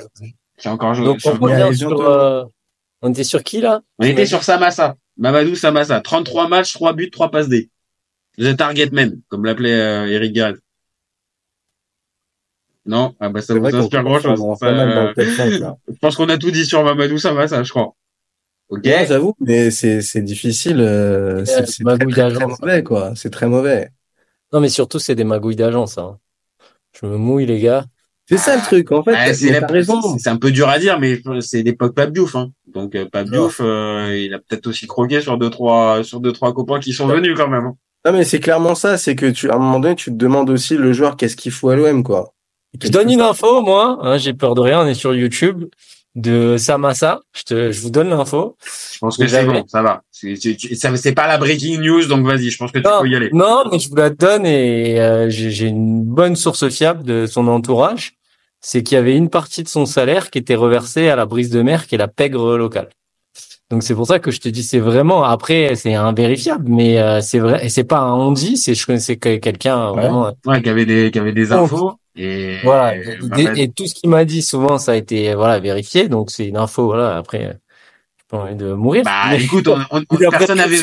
c'est 0.59 0.69
encore 0.69 0.93
Jo- 0.93 1.05
Donc, 1.05 1.19
on 1.25 1.31
revient 1.43 1.75
sur, 1.75 1.99
euh, 2.01 2.43
on 3.01 3.11
était 3.11 3.23
sur 3.23 3.43
qui, 3.43 3.61
là? 3.61 3.81
on 3.99 4.05
était 4.05 4.25
sur 4.25 4.43
Samassa. 4.43 4.95
Mamadou 5.17 5.55
Samassa. 5.55 6.01
33 6.01 6.47
matchs, 6.47 6.73
3 6.73 6.93
buts, 6.93 7.09
3 7.09 7.31
passes 7.31 7.49
D. 7.49 7.69
The 8.37 8.55
Target 8.55 8.89
Man, 8.91 9.19
comme 9.29 9.45
l'appelait 9.45 9.79
euh, 9.79 10.07
Eric 10.07 10.33
Garrett. 10.33 10.57
Non, 12.85 13.15
ah 13.19 13.27
bah 13.29 13.41
ça 13.41 13.53
vous 13.53 13.65
inspire 13.65 14.03
grand 14.03 14.19
chose. 14.19 14.39
prendre 14.39 14.57
pas 14.59 14.71
mal 14.71 14.95
dans 14.95 15.03
le 15.07 15.13
top 15.13 15.25
5, 15.35 15.59
là. 15.59 15.77
Je 15.87 15.97
pense 15.99 16.15
qu'on 16.15 16.29
a 16.29 16.37
tout 16.37 16.51
dit 16.51 16.65
sur 16.65 16.83
Mamadou 16.83 17.17
Samassa, 17.17 17.63
je 17.63 17.69
crois. 17.69 17.95
Ok. 18.69 18.81
Ouais, 18.85 19.05
j'avoue, 19.07 19.33
mais 19.39 19.71
c'est 19.71 20.01
c'est 20.01 20.21
difficile. 20.21 20.79
euh, 20.79 21.45
c'est 21.45 21.83
mauvais, 21.83 22.83
quoi. 22.83 23.13
C'est 23.15 23.29
très 23.29 23.47
mauvais. 23.47 23.89
Non, 24.53 24.61
mais 24.61 24.69
surtout, 24.69 24.99
c'est 24.99 25.15
des 25.15 25.23
magouilles 25.23 25.55
d'agence, 25.55 25.97
hein. 25.97 26.19
Je 26.99 27.05
me 27.05 27.17
mouille, 27.17 27.45
les 27.45 27.59
gars. 27.59 27.85
C'est 28.29 28.37
ça 28.37 28.55
le 28.57 28.61
truc, 28.61 28.91
en 28.91 29.03
fait. 29.03 29.11
Mais 29.11 29.33
c'est 29.33 29.59
la- 29.59 29.65
raison. 29.67 30.01
c'est- 30.17 30.29
un 30.29 30.35
peu 30.37 30.51
dur 30.51 30.67
à 30.69 30.79
dire, 30.79 30.99
mais 30.99 31.21
c'est 31.39 31.63
l'époque 31.63 31.95
Pape 31.95 32.11
Diouf, 32.11 32.35
hein. 32.35 32.51
Donc 32.73 32.93
euh, 32.95 33.05
euh, 33.61 34.17
il 34.17 34.33
a 34.33 34.39
peut-être 34.39 34.67
aussi 34.67 34.85
croqué 34.85 35.21
sur 35.21 35.37
deux 35.37 35.49
trois 35.49 36.03
sur 36.03 36.19
deux 36.19 36.31
trois 36.33 36.53
copains 36.53 36.79
qui 36.79 36.93
sont 36.93 37.07
venus 37.07 37.35
quand 37.37 37.47
même. 37.47 37.65
hein. 37.65 37.75
Non, 38.05 38.11
mais 38.13 38.23
c'est 38.23 38.39
clairement 38.39 38.75
ça. 38.75 38.97
C'est 38.97 39.15
que 39.15 39.25
tu, 39.27 39.49
à 39.49 39.55
un 39.55 39.59
moment 39.59 39.79
donné, 39.79 39.95
tu 39.95 40.11
te 40.11 40.15
demandes 40.15 40.49
aussi 40.49 40.75
le 40.77 40.93
joueur 40.93 41.15
qu'est-ce 41.17 41.35
qu'il 41.35 41.51
faut 41.51 41.69
à 41.69 41.75
l'OM, 41.75 42.03
quoi. 42.03 42.33
Je 42.81 42.89
donne 42.89 43.09
une 43.09 43.21
info, 43.21 43.61
moi, 43.61 43.97
hein, 44.01 44.17
j'ai 44.17 44.33
peur 44.33 44.53
de 44.55 44.61
rien, 44.61 44.81
on 44.81 44.85
est 44.87 44.93
sur 44.93 45.15
YouTube, 45.15 45.65
de 46.15 46.57
Samassa. 46.57 47.21
Je 47.35 47.43
te, 47.43 47.71
je 47.71 47.81
vous 47.81 47.89
donne 47.89 48.09
l'info. 48.09 48.55
Je 48.93 48.99
pense 48.99 49.17
que 49.17 49.27
c'est 49.27 49.45
bon, 49.45 49.63
ça 49.67 49.81
va. 49.81 50.01
C'est 50.11 51.13
pas 51.15 51.27
la 51.27 51.37
breaking 51.37 51.79
news, 51.79 52.05
donc 52.07 52.25
vas-y, 52.25 52.49
je 52.49 52.57
pense 52.57 52.71
que 52.71 52.79
tu 52.79 52.85
Non, 52.87 53.01
peux 53.01 53.07
y 53.09 53.15
aller. 53.15 53.29
non, 53.33 53.63
mais 53.71 53.79
je 53.79 53.89
vous 53.89 53.95
la 53.95 54.09
donne 54.09 54.45
et 54.45 54.99
euh, 54.99 55.29
j'ai 55.29 55.49
j'ai 55.49 55.67
une 55.67 56.03
bonne 56.03 56.35
source 56.35 56.67
fiable 56.69 57.03
de 57.03 57.25
son 57.25 57.47
entourage. 57.47 58.13
C'est 58.61 58.83
qu'il 58.83 58.95
y 58.95 58.99
avait 58.99 59.15
une 59.15 59.29
partie 59.29 59.63
de 59.63 59.67
son 59.67 59.85
salaire 59.85 60.29
qui 60.29 60.39
était 60.39 60.55
reversée 60.55 61.09
à 61.09 61.15
la 61.15 61.25
brise 61.25 61.49
de 61.49 61.61
mer, 61.61 61.87
qui 61.87 61.95
est 61.95 61.97
la 61.97 62.07
pègre 62.07 62.57
locale. 62.57 62.89
Donc 63.69 63.83
c'est 63.83 63.93
pour 63.95 64.07
ça 64.07 64.19
que 64.19 64.31
je 64.31 64.39
te 64.39 64.47
dis, 64.49 64.63
c'est 64.63 64.79
vraiment. 64.79 65.23
Après, 65.23 65.75
c'est 65.75 65.93
invérifiable, 65.93 66.65
mais 66.69 66.99
euh, 66.99 67.19
c'est 67.21 67.39
vrai. 67.39 67.65
Et 67.65 67.69
c'est 67.69 67.83
pas 67.83 67.99
un 67.99 68.13
on 68.13 68.31
dit, 68.31 68.55
c'est 68.57 68.73
je 68.73 68.85
connaissais 68.85 69.17
que- 69.17 69.35
quelqu'un 69.37 69.91
vraiment. 69.91 70.31
Ouais, 70.45 70.61
qui 70.61 70.69
avait 70.69 70.85
des 70.85 71.11
qui 71.11 71.19
avait 71.19 71.33
des 71.33 71.51
infos 71.51 71.93
et 72.15 72.57
Voilà. 72.63 72.95
et, 72.97 73.01
Et, 73.01 73.17
bah, 73.27 73.37
et 73.55 73.69
tout 73.69 73.85
ce 73.85 73.93
qu'il 73.93 74.09
m'a 74.09 74.23
dit, 74.25 74.41
souvent, 74.41 74.77
ça 74.77 74.93
a 74.93 74.95
été 74.95 75.35
voilà 75.35 75.59
vérifié. 75.59 76.07
Donc 76.07 76.31
c'est 76.31 76.47
une 76.47 76.57
info. 76.57 76.85
Voilà. 76.85 77.17
Après, 77.17 77.45
euh, 77.45 77.53
pas 78.29 78.37
envie 78.39 78.55
de 78.55 78.73
mourir. 78.73 79.03
Bah 79.05 79.11
Mais- 79.29 79.43
écoute, 79.43 79.67
on, 79.67 79.79
on- 79.91 80.01
personne 80.29 80.57
n'avait 80.57 80.77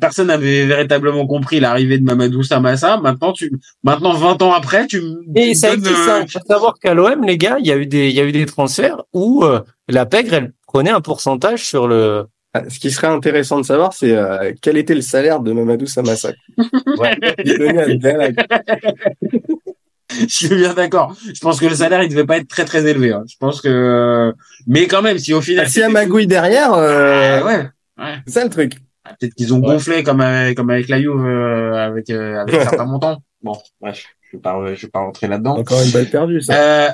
personne 0.00 0.34
véritablement 0.36 1.26
compris 1.26 1.60
l'arrivée 1.60 1.98
de 1.98 2.04
Mamadou 2.04 2.42
Samassa. 2.42 2.98
Maintenant, 2.98 3.32
tu, 3.32 3.50
maintenant 3.82 4.12
20 4.12 4.42
ans 4.42 4.52
après, 4.52 4.86
tu, 4.86 5.00
me- 5.00 5.22
tu 5.34 5.40
Et 5.40 5.48
me 5.50 5.54
ça 5.54 5.70
donnes, 5.70 5.80
existe, 5.80 6.08
euh. 6.08 6.24
Faut 6.30 6.40
savoir 6.46 6.74
qu'à 6.82 6.94
l'OM, 6.94 7.24
les 7.24 7.38
gars, 7.38 7.56
il 7.58 7.66
y 7.66 7.72
a 7.72 7.76
eu 7.76 7.86
des, 7.86 8.08
il 8.08 8.14
y 8.14 8.20
a 8.20 8.24
eu 8.24 8.32
des 8.32 8.46
transferts 8.46 9.02
où 9.12 9.44
euh, 9.44 9.60
la 9.88 10.06
pègre, 10.06 10.34
elle 10.34 10.52
prenait 10.66 10.90
un 10.90 11.00
pourcentage 11.00 11.64
sur 11.64 11.88
le. 11.88 12.26
Ah, 12.54 12.62
Ce 12.70 12.78
qui 12.78 12.90
serait 12.90 13.08
intéressant 13.08 13.60
de 13.60 13.66
savoir, 13.66 13.92
c'est 13.92 14.16
euh, 14.16 14.52
quel 14.62 14.78
était 14.78 14.94
le 14.94 15.02
salaire 15.02 15.40
de 15.40 15.52
Mamadou 15.52 15.86
Samassa. 15.86 16.32
Je 20.20 20.26
suis 20.26 20.48
bien 20.48 20.74
d'accord. 20.74 21.14
Je 21.34 21.38
pense 21.40 21.60
que 21.60 21.66
le 21.66 21.74
salaire, 21.74 22.02
il 22.02 22.08
devait 22.08 22.24
pas 22.24 22.38
être 22.38 22.48
très 22.48 22.64
très 22.64 22.86
élevé. 22.86 23.12
hein. 23.12 23.24
Je 23.28 23.36
pense 23.38 23.60
que, 23.60 24.32
mais 24.66 24.86
quand 24.86 25.02
même, 25.02 25.18
si 25.18 25.34
au 25.34 25.40
final, 25.40 25.64
Ah, 25.66 25.68
S'il 25.70 25.80
y 25.80 25.84
a 25.84 25.88
Magouille 25.88 26.26
derrière, 26.26 26.72
euh, 26.72 27.40
Ah 27.42 27.46
ouais, 27.46 27.68
ouais. 27.98 28.14
c'est 28.26 28.32
ça 28.34 28.44
le 28.44 28.50
truc. 28.50 28.74
Ah, 29.04 29.14
Peut-être 29.18 29.34
qu'ils 29.34 29.52
ont 29.54 29.58
gonflé 29.58 30.02
comme 30.02 30.20
avec, 30.20 30.56
comme 30.56 30.70
avec 30.70 30.88
la 30.88 30.98
Juve 31.00 31.24
euh, 31.24 31.74
avec 31.74 32.10
euh, 32.10 32.40
avec 32.40 32.54
certains 32.62 32.84
montants. 32.86 33.22
Bon, 33.42 33.56
bref, 33.80 34.02
je 34.30 34.36
vais 34.36 34.40
pas 34.40 34.74
je 34.74 34.82
vais 34.82 34.88
pas 34.90 35.00
rentrer 35.00 35.28
là-dedans. 35.28 35.56
Encore 35.58 35.82
une 35.82 35.90
balle 35.90 36.08
perdue, 36.10 36.40
ça. 36.40 36.54
Euh, 36.54 36.90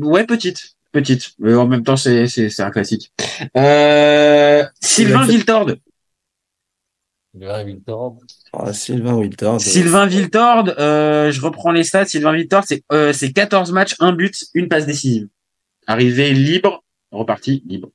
ouais, 0.00 0.24
petite, 0.24 0.76
petite, 0.92 1.32
mais 1.40 1.54
en 1.54 1.66
même 1.66 1.82
temps 1.84 1.96
c'est 1.96 2.26
c'est 2.28 2.48
c'est 2.48 2.62
un 2.62 2.70
classique. 2.70 3.12
Euh, 3.56 4.64
Sylvain 4.80 5.24
Viltord. 5.26 5.70
Ah, 8.52 8.72
Sylvain 8.72 9.14
Wiltord. 9.14 9.60
Sylvain 9.60 10.06
Viltord, 10.06 10.74
euh, 10.78 11.30
je 11.32 11.40
reprends 11.40 11.72
les 11.72 11.84
stats. 11.84 12.04
Sylvain 12.04 12.32
Viltord, 12.34 12.64
c'est 12.66 12.82
euh, 12.92 13.12
c'est 13.12 13.32
14 13.32 13.72
matchs, 13.72 13.94
un 13.98 14.12
but, 14.12 14.44
une 14.54 14.68
passe 14.68 14.84
décisive. 14.86 15.28
Arrivé 15.86 16.32
libre, 16.32 16.84
reparti 17.10 17.62
libre. 17.66 17.88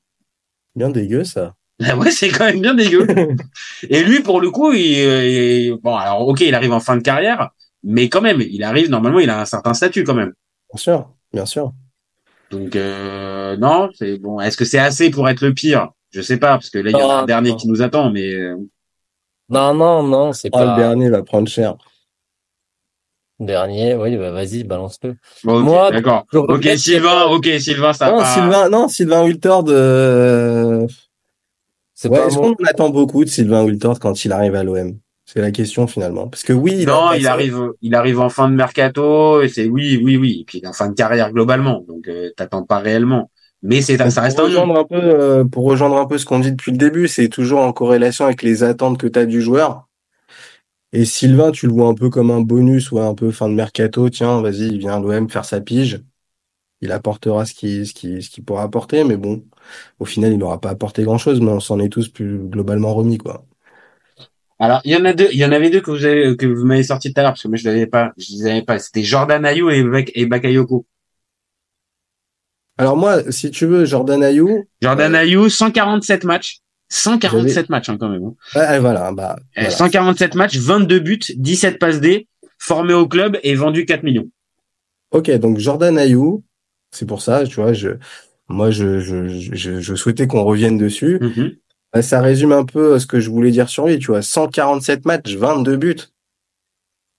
Bien 0.74 0.90
dégueu, 0.90 1.24
ça. 1.24 1.54
Ah 1.80 1.96
ouais, 1.96 2.10
c'est 2.10 2.28
quand 2.28 2.44
même 2.46 2.60
bien 2.60 2.74
dégueu. 2.74 3.06
Et 3.88 4.02
lui, 4.02 4.18
pour 4.20 4.40
le 4.40 4.50
coup, 4.50 4.72
il, 4.72 4.80
il- 4.98 5.74
bon, 5.80 5.94
alors 5.94 6.26
ok, 6.26 6.40
il 6.40 6.54
arrive 6.56 6.72
en 6.72 6.80
fin 6.80 6.96
de 6.96 7.02
carrière, 7.02 7.50
mais 7.84 8.08
quand 8.08 8.20
même, 8.20 8.40
il 8.40 8.64
arrive 8.64 8.90
normalement, 8.90 9.20
il 9.20 9.30
a 9.30 9.40
un 9.40 9.44
certain 9.44 9.74
statut 9.74 10.02
quand 10.02 10.14
même. 10.14 10.32
Bien 10.74 10.78
sûr, 10.80 11.10
bien 11.32 11.46
sûr. 11.46 11.72
Donc 12.50 12.74
euh, 12.74 13.56
non, 13.58 13.90
c'est 13.94 14.18
bon. 14.18 14.40
Est-ce 14.40 14.56
que 14.56 14.64
c'est 14.64 14.80
assez 14.80 15.10
pour 15.10 15.28
être 15.28 15.40
le 15.40 15.54
pire? 15.54 15.90
Je 16.10 16.20
sais 16.20 16.38
pas, 16.38 16.52
parce 16.54 16.68
que 16.70 16.78
là, 16.78 16.90
il 16.90 16.96
y 16.98 17.02
en 17.02 17.10
a 17.10 17.14
Ah, 17.14 17.20
un 17.20 17.26
dernier 17.26 17.50
non. 17.50 17.56
qui 17.56 17.68
nous 17.68 17.80
attend, 17.80 18.10
mais 18.10 18.32
euh, 18.34 18.56
Non, 19.48 19.74
non, 19.74 20.02
non, 20.02 20.32
c'est 20.32 20.50
Ah, 20.52 20.58
pas. 20.58 20.76
le 20.76 20.82
dernier 20.82 21.10
va 21.10 21.22
prendre 21.22 21.48
cher. 21.48 21.76
Dernier, 23.40 23.94
oui, 23.94 24.16
bah 24.16 24.32
vas-y, 24.32 24.64
balance-le. 24.64 25.14
Bon, 25.44 25.60
Moi, 25.60 25.92
d'accord. 25.92 26.26
je 26.32 26.38
Ok, 26.38 26.64
Sylvain, 26.76 27.26
ok, 27.26 27.46
Sylvain, 27.60 27.92
ça 27.92 28.10
Non, 28.10 28.18
va. 28.18 28.24
Sylvain, 28.34 28.68
non, 28.68 28.88
Sylvain 28.88 29.22
Wiltord, 29.24 29.66
euh... 29.68 30.86
C'est 31.94 32.08
ouais, 32.08 32.18
pas 32.18 32.26
est-ce 32.26 32.36
qu'on 32.36 32.54
attend 32.64 32.90
beaucoup 32.90 33.24
de 33.24 33.28
Sylvain 33.28 33.64
Wiltord 33.64 34.00
quand 34.00 34.24
il 34.24 34.32
arrive 34.32 34.54
à 34.56 34.64
l'OM? 34.64 34.98
C'est 35.24 35.40
la 35.40 35.50
question 35.50 35.86
finalement. 35.86 36.26
Parce 36.28 36.42
que 36.42 36.52
oui, 36.52 36.78
il 36.80 36.88
a 36.88 36.92
Non, 36.92 37.12
il 37.12 37.26
arrive, 37.26 37.72
il 37.82 37.94
arrive 37.94 38.18
en 38.18 38.28
fin 38.28 38.48
de 38.48 38.54
mercato, 38.54 39.42
et 39.42 39.48
c'est 39.48 39.66
oui, 39.66 40.00
oui, 40.02 40.16
oui. 40.16 40.38
Et 40.40 40.44
puis 40.44 40.58
il 40.58 40.64
est 40.64 40.68
en 40.68 40.72
fin 40.72 40.88
de 40.88 40.94
carrière 40.94 41.32
globalement, 41.32 41.84
donc 41.86 42.08
euh, 42.08 42.30
t'attends 42.36 42.64
pas 42.64 42.78
réellement. 42.78 43.30
Mais 43.62 43.82
c'est, 43.82 43.96
ça 44.10 44.20
reste 44.20 44.36
pour 44.36 44.46
un 44.46 44.48
rejoindre 44.48 44.78
un 44.78 44.84
peu, 44.84 44.96
euh, 44.96 45.44
pour 45.44 45.64
rejoindre 45.64 45.96
un 45.96 46.06
peu 46.06 46.18
ce 46.18 46.24
qu'on 46.24 46.38
dit 46.38 46.52
depuis 46.52 46.70
le 46.70 46.78
début, 46.78 47.08
c'est 47.08 47.28
toujours 47.28 47.60
en 47.60 47.72
corrélation 47.72 48.24
avec 48.24 48.42
les 48.42 48.62
attentes 48.62 48.98
que 48.98 49.06
tu 49.06 49.18
as 49.18 49.26
du 49.26 49.40
joueur. 49.42 49.88
Et 50.92 51.04
Sylvain, 51.04 51.50
tu 51.50 51.66
le 51.66 51.72
vois 51.72 51.88
un 51.88 51.94
peu 51.94 52.08
comme 52.08 52.30
un 52.30 52.40
bonus 52.40 52.92
ou 52.92 53.00
un 53.00 53.14
peu 53.14 53.30
fin 53.30 53.48
de 53.48 53.54
mercato. 53.54 54.08
Tiens, 54.08 54.40
vas-y, 54.40 54.68
il 54.68 54.78
vient 54.78 54.96
à 54.96 55.00
l'OM 55.00 55.28
faire 55.28 55.44
sa 55.44 55.60
pige. 55.60 56.02
Il 56.80 56.92
apportera 56.92 57.44
ce 57.44 57.54
qu'il 57.54 57.86
ce 57.86 57.92
qui, 57.94 58.22
ce 58.22 58.30
qu'il 58.30 58.44
pourra 58.44 58.62
apporter, 58.62 59.04
mais 59.04 59.16
bon, 59.16 59.44
au 59.98 60.04
final, 60.04 60.32
il 60.32 60.38
n'aura 60.38 60.60
pas 60.60 60.70
apporté 60.70 61.02
grand-chose, 61.02 61.40
mais 61.40 61.50
on 61.50 61.60
s'en 61.60 61.80
est 61.80 61.88
tous 61.88 62.08
plus 62.08 62.38
globalement 62.38 62.94
remis, 62.94 63.18
quoi. 63.18 63.44
Alors, 64.60 64.80
il 64.84 64.92
y 64.92 64.96
en 64.96 65.04
a 65.04 65.12
deux, 65.12 65.28
il 65.32 65.38
y 65.38 65.44
en 65.44 65.52
avait 65.52 65.70
deux 65.70 65.80
que 65.80 65.90
vous 65.90 66.04
avez, 66.04 66.36
que 66.36 66.46
vous 66.46 66.64
m'avez 66.64 66.82
sorti 66.82 67.12
tout 67.12 67.20
à 67.20 67.22
l'heure, 67.22 67.32
parce 67.32 67.42
que 67.42 67.48
moi 67.48 67.56
je 67.56 67.64
l'avais 67.68 67.86
pas, 67.86 68.12
je 68.16 68.32
les 68.32 68.46
avais 68.46 68.62
pas. 68.62 68.78
C'était 68.78 69.02
Jordan 69.04 69.44
Ayou 69.44 69.70
et 69.70 70.26
Bakayoko. 70.26 70.86
Alors 72.78 72.96
moi, 72.96 73.30
si 73.30 73.50
tu 73.50 73.66
veux, 73.66 73.84
Jordan 73.84 74.22
Ayou, 74.22 74.64
Jordan 74.80 75.14
Ayou, 75.14 75.48
147 75.48 76.24
matchs. 76.24 76.58
147 76.90 77.68
matchs, 77.68 77.88
hein, 77.90 77.98
quand 78.00 78.08
même. 78.08 78.24
hein. 78.24 78.34
ouais, 78.54 78.78
voilà, 78.80 79.12
bah, 79.12 79.36
Euh, 79.38 79.42
voilà. 79.62 79.70
147 79.70 80.34
matchs, 80.36 80.56
22 80.56 81.00
buts, 81.00 81.18
17 81.36 81.78
passes 81.78 82.00
D, 82.00 82.26
formé 82.58 82.94
au 82.94 83.06
club 83.06 83.38
et 83.42 83.54
vendu 83.54 83.84
4 83.84 84.04
millions. 84.04 84.28
Ok, 85.10 85.30
donc 85.38 85.58
Jordan 85.58 85.98
Ayou, 85.98 86.44
c'est 86.90 87.04
pour 87.06 87.20
ça, 87.20 87.44
tu 87.46 87.56
vois, 87.56 87.72
je, 87.74 87.90
moi, 88.48 88.70
je, 88.70 89.00
je, 89.00 89.28
je, 89.28 89.80
je 89.80 89.94
souhaitais 89.94 90.26
qu'on 90.26 90.44
revienne 90.44 90.78
dessus. 90.78 91.18
Mhm. 91.20 91.56
Bah, 91.92 92.00
ça 92.02 92.20
résume 92.22 92.52
un 92.52 92.64
peu 92.64 92.94
euh, 92.94 92.98
ce 92.98 93.06
que 93.06 93.18
je 93.20 93.28
voulais 93.30 93.50
dire 93.50 93.68
sur 93.68 93.86
lui, 93.86 93.98
tu 93.98 94.06
vois, 94.06 94.22
147 94.22 95.04
matchs, 95.04 95.34
22 95.34 95.76
buts. 95.76 95.96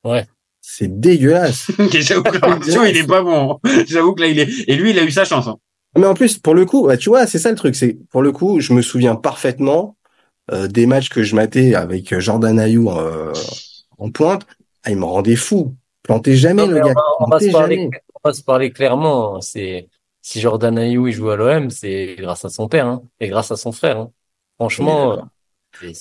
Ouais. 0.03 0.26
C'est 0.72 1.00
dégueulasse. 1.00 1.72
J'avoue 1.92 2.24
que 2.24 2.38
la 2.38 2.48
réaction, 2.54 2.84
il 2.86 2.96
est 2.98 3.08
pas 3.08 3.24
bon. 3.24 3.60
hein. 3.64 3.84
J'avoue 3.88 4.14
que 4.14 4.22
là, 4.22 4.28
il 4.28 4.40
est, 4.40 4.48
et 4.70 4.76
lui, 4.76 4.92
il 4.92 5.00
a 5.00 5.04
eu 5.04 5.10
sa 5.12 5.26
chance. 5.26 5.48
hein. 5.48 5.58
Mais 5.98 6.06
en 6.06 6.14
plus, 6.14 6.38
pour 6.38 6.54
le 6.54 6.66
coup, 6.66 6.86
bah, 6.86 6.96
tu 6.96 7.10
vois, 7.10 7.26
c'est 7.26 7.40
ça 7.40 7.50
le 7.50 7.56
truc, 7.56 7.76
c'est 7.76 7.98
pour 8.12 8.22
le 8.22 8.32
coup, 8.32 8.60
je 8.60 8.74
me 8.74 8.82
souviens 8.84 9.16
parfaitement 9.16 9.98
euh, 10.52 10.68
des 10.68 10.86
matchs 10.86 11.10
que 11.10 11.24
je 11.24 11.36
matais 11.36 11.74
avec 11.74 12.18
Jordan 12.20 12.60
Ayou 12.60 12.92
euh, 12.92 13.34
en 13.98 14.12
pointe. 14.12 14.46
Ah, 14.84 14.92
il 14.92 14.98
me 14.98 15.06
rendait 15.06 15.36
fou. 15.36 15.76
Plantait 16.04 16.36
jamais 16.36 16.68
Non, 16.68 16.72
le 16.72 16.76
gars. 16.76 16.86
on, 16.86 16.94
va, 16.94 17.02
on 17.20 17.26
va 17.26 17.40
se 17.40 17.46
Plantait 17.46 17.52
parler, 17.52 17.76
jamais. 17.78 17.90
on 18.24 18.30
va 18.30 18.34
se 18.34 18.44
parler 18.44 18.72
clairement. 18.72 19.42
C'est 19.42 19.90
si 20.22 20.40
Jordan 20.40 20.78
Ayou 20.78 21.08
il 21.08 21.14
joue 21.14 21.30
à 21.32 21.36
l'OM, 21.36 21.70
c'est 21.72 22.16
grâce 22.20 22.46
à 22.46 22.50
son 22.50 22.68
père 22.68 22.86
hein, 22.86 23.02
et 23.20 23.28
grâce 23.30 23.52
à 23.52 23.56
son 23.58 23.72
frère. 23.72 23.98
hein. 23.98 24.12
Franchement, 24.60 25.14
euh, 25.14 25.18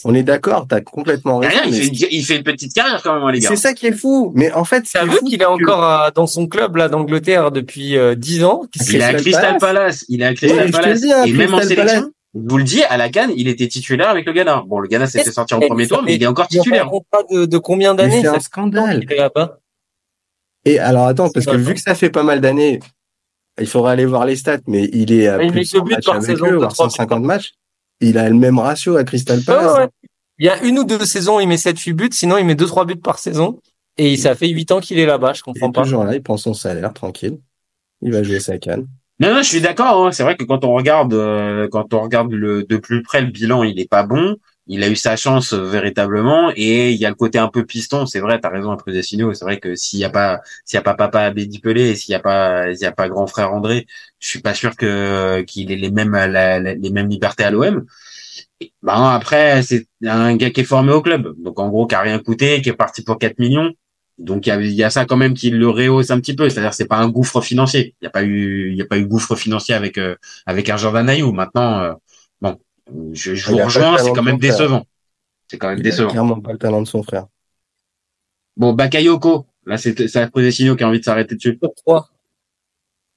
On 0.05 0.14
est 0.14 0.22
d'accord, 0.22 0.66
t'as 0.68 0.81
complètement 0.81 1.39
raison. 1.39 1.53
il, 1.66 1.70
mais 1.70 1.81
fait, 1.81 2.09
il 2.11 2.24
fait 2.24 2.37
une 2.37 2.43
petite 2.43 2.74
carrière 2.74 3.03
quand 3.03 3.14
même, 3.14 3.22
hein, 3.22 3.33
les 3.33 3.41
gars. 3.41 3.49
C'est 3.49 3.57
ça 3.57 3.72
qui 3.74 3.87
est 3.87 3.93
fou. 3.93 4.33
Mais 4.35 4.53
en 4.53 4.64
fait, 4.64 4.85
T'as 4.93 5.05
vu 5.05 5.18
qu'il 5.26 5.41
est 5.41 5.45
encore 5.47 5.83
à- 5.83 6.11
dans 6.11 6.26
son 6.26 6.47
club 6.47 6.76
là 6.76 6.89
d'Angleterre 6.89 7.51
depuis 7.51 7.97
euh, 7.97 8.14
10 8.14 8.45
ans. 8.45 8.62
Il 8.89 8.97
est 8.97 9.03
à 9.03 9.12
Crystal 9.14 9.20
Crystal 9.22 9.43
Palace. 9.59 9.61
Palace. 9.61 10.05
Il 10.09 10.22
est 10.22 10.26
à 10.26 10.35
Crystal 10.35 10.70
Palace. 10.70 11.01
dis, 11.01 11.12
hein, 11.12 11.24
et 11.24 11.33
même 11.33 11.55
en 11.55 11.61
sélection, 11.62 12.01
Palace. 12.01 12.05
vous 12.35 12.59
le 12.59 12.64
dis, 12.64 12.83
à 12.83 12.97
la 12.97 13.09
Cannes, 13.09 13.33
il 13.37 13.49
était 13.49 13.68
titulaire 13.68 14.09
avec 14.11 14.26
le 14.26 14.33
Ghana. 14.33 14.64
Bon, 14.66 14.79
le 14.81 14.89
Ghana 14.89 15.07
s'est 15.07 15.22
fait 15.22 15.33
sortir 15.33 15.59
en 15.59 15.61
premier 15.61 15.87
tour, 15.87 16.03
mais 16.05 16.14
il 16.16 16.22
est 16.22 16.26
encore 16.26 16.49
titulaire. 16.49 16.89
Un 17.12 17.35
de, 17.35 17.45
de 17.47 17.59
combien 17.59 17.95
d'années 17.95 18.20
c'est 18.22 18.29
un 18.29 18.41
scandale. 18.41 19.05
Et 20.64 20.79
alors 20.79 21.07
attends, 21.07 21.31
parce 21.31 21.47
que 21.47 21.57
vu 21.57 21.74
que 21.74 21.81
ça 21.81 21.95
fait 21.95 22.11
pas 22.11 22.22
mal 22.22 22.41
d'années, 22.41 22.81
il 23.61 23.66
faudra 23.66 23.93
aller 23.93 24.05
voir 24.07 24.26
les 24.26 24.37
stats, 24.37 24.59
mais 24.66 24.89
il 24.93 25.12
est 25.12 25.26
à 25.26 25.39
Mais 25.39 25.47
il 25.47 25.53
plus 25.53 25.72
de 25.72 25.79
deux 25.79 25.79
100 25.79 25.85
buts 25.85 25.93
matchs 25.95 26.05
par 26.05 26.14
avec 26.16 26.26
saison, 26.26 26.47
eux, 26.47 26.51
deux, 26.51 26.57
voire 26.57 26.72
trois 26.72 26.87
buts 26.87 26.93
150 26.93 27.22
matchs. 27.24 27.53
Il 28.01 28.18
a 28.18 28.28
le 28.28 28.34
même 28.34 28.59
ratio 28.59 28.96
à 28.96 29.05
Crystal 29.05 29.40
Palace. 29.44 29.78
Ouais. 29.78 29.88
Il 30.38 30.46
y 30.46 30.49
a 30.49 30.62
une 30.62 30.78
ou 30.78 30.84
deux 30.84 31.05
saisons, 31.05 31.40
il 31.40 31.49
met 31.49 31.57
7-8 31.57 31.92
buts, 31.94 32.09
sinon 32.12 32.38
il 32.38 32.44
met 32.46 32.55
2-3 32.55 32.86
buts 32.86 32.96
par 32.96 33.18
saison. 33.18 33.61
Et 33.96 34.16
ça 34.16 34.36
fait 34.36 34.49
8 34.49 34.70
ans 34.70 34.80
qu'il 34.80 34.99
est 35.01 35.07
là-bas, 35.07 35.32
je 35.32 35.40
Il 35.40 35.42
comprends 35.42 35.68
est 35.70 35.72
pas. 35.72 35.82
toujours 35.82 36.05
là, 36.05 36.14
il 36.14 36.22
prend 36.22 36.36
son 36.36 36.55
salaire, 36.55 36.92
tranquille. 36.94 37.38
Il 38.03 38.12
va 38.12 38.22
jouer 38.22 38.38
sa 38.38 38.57
canne. 38.59 38.86
Non, 39.18 39.34
non, 39.34 39.42
je 39.42 39.49
suis 39.49 39.61
d'accord. 39.61 40.07
hein. 40.07 40.12
C'est 40.12 40.22
vrai 40.22 40.36
que 40.36 40.44
quand 40.44 40.64
on 40.64 40.72
regarde, 40.74 41.12
euh, 41.12 41.66
quand 41.68 41.92
on 41.92 42.03
regarde 42.03 42.30
le, 42.30 42.62
de 42.62 42.76
plus 42.76 43.03
près 43.03 43.20
le 43.20 43.26
bilan, 43.32 43.64
il 43.64 43.80
est 43.80 43.90
pas 43.90 44.05
bon. 44.05 44.36
Il 44.69 44.85
a 44.85 44.89
eu 44.89 44.97
sa 44.97 45.16
chance 45.16 45.53
euh, 45.55 45.62
véritablement, 45.64 46.53
et 46.55 46.93
il 46.93 46.99
y 46.99 47.07
a 47.07 47.09
le 47.09 47.14
côté 47.14 47.39
un 47.39 47.49
peu 47.49 47.64
piston. 47.64 48.07
C'est 48.07 48.21
vrai, 48.21 48.39
t'as 48.41 48.51
raison, 48.51 48.71
après 48.71 48.93
des 48.93 49.03
signaux. 49.03 49.33
C'est 49.35 49.45
vrai 49.45 49.59
que 49.59 49.75
s'il 49.75 49.99
y 49.99 50.05
a 50.05 50.11
pas, 50.11 50.41
s'il 50.64 50.77
y 50.77 50.79
a 50.79 50.83
pas 50.83 50.95
papa 50.95 51.21
Abedi 51.23 51.59
Pelé, 51.61 51.97
s'il 51.97 52.12
y 52.12 52.14
a 52.14 52.21
pas, 52.21 52.75
s'il 52.75 52.83
y 52.83 52.87
a 52.87 52.93
pas 52.93 53.09
grand 53.09 53.27
frère 53.27 53.53
André, 53.53 53.87
je 54.21 54.29
suis 54.29 54.41
pas 54.41 54.55
sûr 54.55 54.77
que 54.77 55.43
qu'il 55.43 55.73
ait 55.73 55.77
les 55.77 55.91
mêmes, 55.91 56.14
les 56.14 56.91
mêmes 56.91 57.09
libertés 57.09 57.45
à 57.45 57.51
l'OM. 57.51 57.87
Ben 58.83 59.11
après, 59.11 59.62
c'est 59.62 59.87
un 60.05 60.37
gars 60.37 60.51
qui 60.51 60.61
est 60.61 60.64
formé 60.64 60.93
au 60.93 61.01
club, 61.03 61.35
donc 61.39 61.59
en 61.61 61.69
gros 61.69 61.87
qui 61.87 61.95
a 61.95 62.01
rien 62.01 62.19
coûté, 62.19 62.61
qui 62.61 62.69
est 62.71 62.73
parti 62.73 63.03
pour 63.03 63.19
4 63.19 63.39
millions. 63.39 63.73
Donc 64.19 64.47
il 64.47 64.51
y 64.51 64.53
a, 64.53 64.61
y 64.61 64.83
a 64.83 64.91
ça 64.91 65.05
quand 65.05 65.16
même 65.16 65.35
qui 65.35 65.51
le 65.51 65.69
rehausse 65.69 66.11
un 66.11 66.21
petit 66.21 66.35
peu, 66.35 66.49
c'est-à-dire 66.49 66.75
c'est 66.75 66.87
pas 66.87 66.99
un 66.99 67.09
gouffre 67.09 67.41
financier. 67.41 67.95
Il 68.01 68.05
y 68.05 68.09
a 68.09 68.11
pas 68.11 68.25
eu, 68.25 68.71
il 68.73 68.77
y 68.77 68.83
a 68.83 68.85
pas 68.85 68.99
eu 68.99 69.07
gouffre 69.07 69.37
financier 69.37 69.75
avec 69.75 69.97
euh, 69.99 70.16
avec 70.47 70.69
un 70.71 70.77
Jordan 70.77 71.09
Ayou. 71.09 71.33
Maintenant, 71.33 71.81
euh, 71.81 71.93
je, 73.12 73.34
je 73.34 73.51
Il 73.51 73.59
vous 73.59 73.64
rejoins, 73.64 73.99
c'est 73.99 74.12
quand 74.12 74.22
même 74.22 74.39
décevant. 74.39 74.84
C'est 75.49 75.59
quand 75.59 75.68
même 75.68 75.78
Il 75.78 75.86
a 75.86 75.91
décevant. 75.91 76.11
clairement 76.11 76.41
pas 76.41 76.53
le 76.53 76.59
talent 76.59 76.82
de 76.82 76.86
son 76.86 77.03
frère. 77.03 77.26
Bon, 78.57 78.72
Bakayoko, 78.72 79.47
là 79.66 79.76
c'est 79.78 80.09
c'est 80.09 80.20
Après 80.20 80.51
Signaux 80.51 80.76
qui 80.76 80.84
a 80.84 80.89
envie 80.89 81.01
de 81.01 81.05
s'arrêter 81.05 81.34
dessus. 81.36 81.59
Top 81.59 81.74
3. 81.76 82.09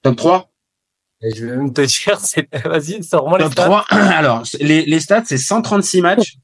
Top 0.04 0.16
3 0.16 0.52
Et 1.22 1.36
je 1.36 1.46
vais 1.46 1.58
même 1.58 1.74
te 1.74 1.82
dire, 1.82 2.20
c'est, 2.22 2.48
vas-y, 2.66 3.04
sors-moi 3.04 3.38
les 3.38 3.44
Top 3.46 3.54
stats. 3.54 3.66
3. 3.66 3.86
Alors, 3.90 4.44
les, 4.60 4.86
les 4.86 5.00
stats, 5.00 5.26
c'est 5.26 5.38
136 5.38 6.02
matchs, 6.02 6.38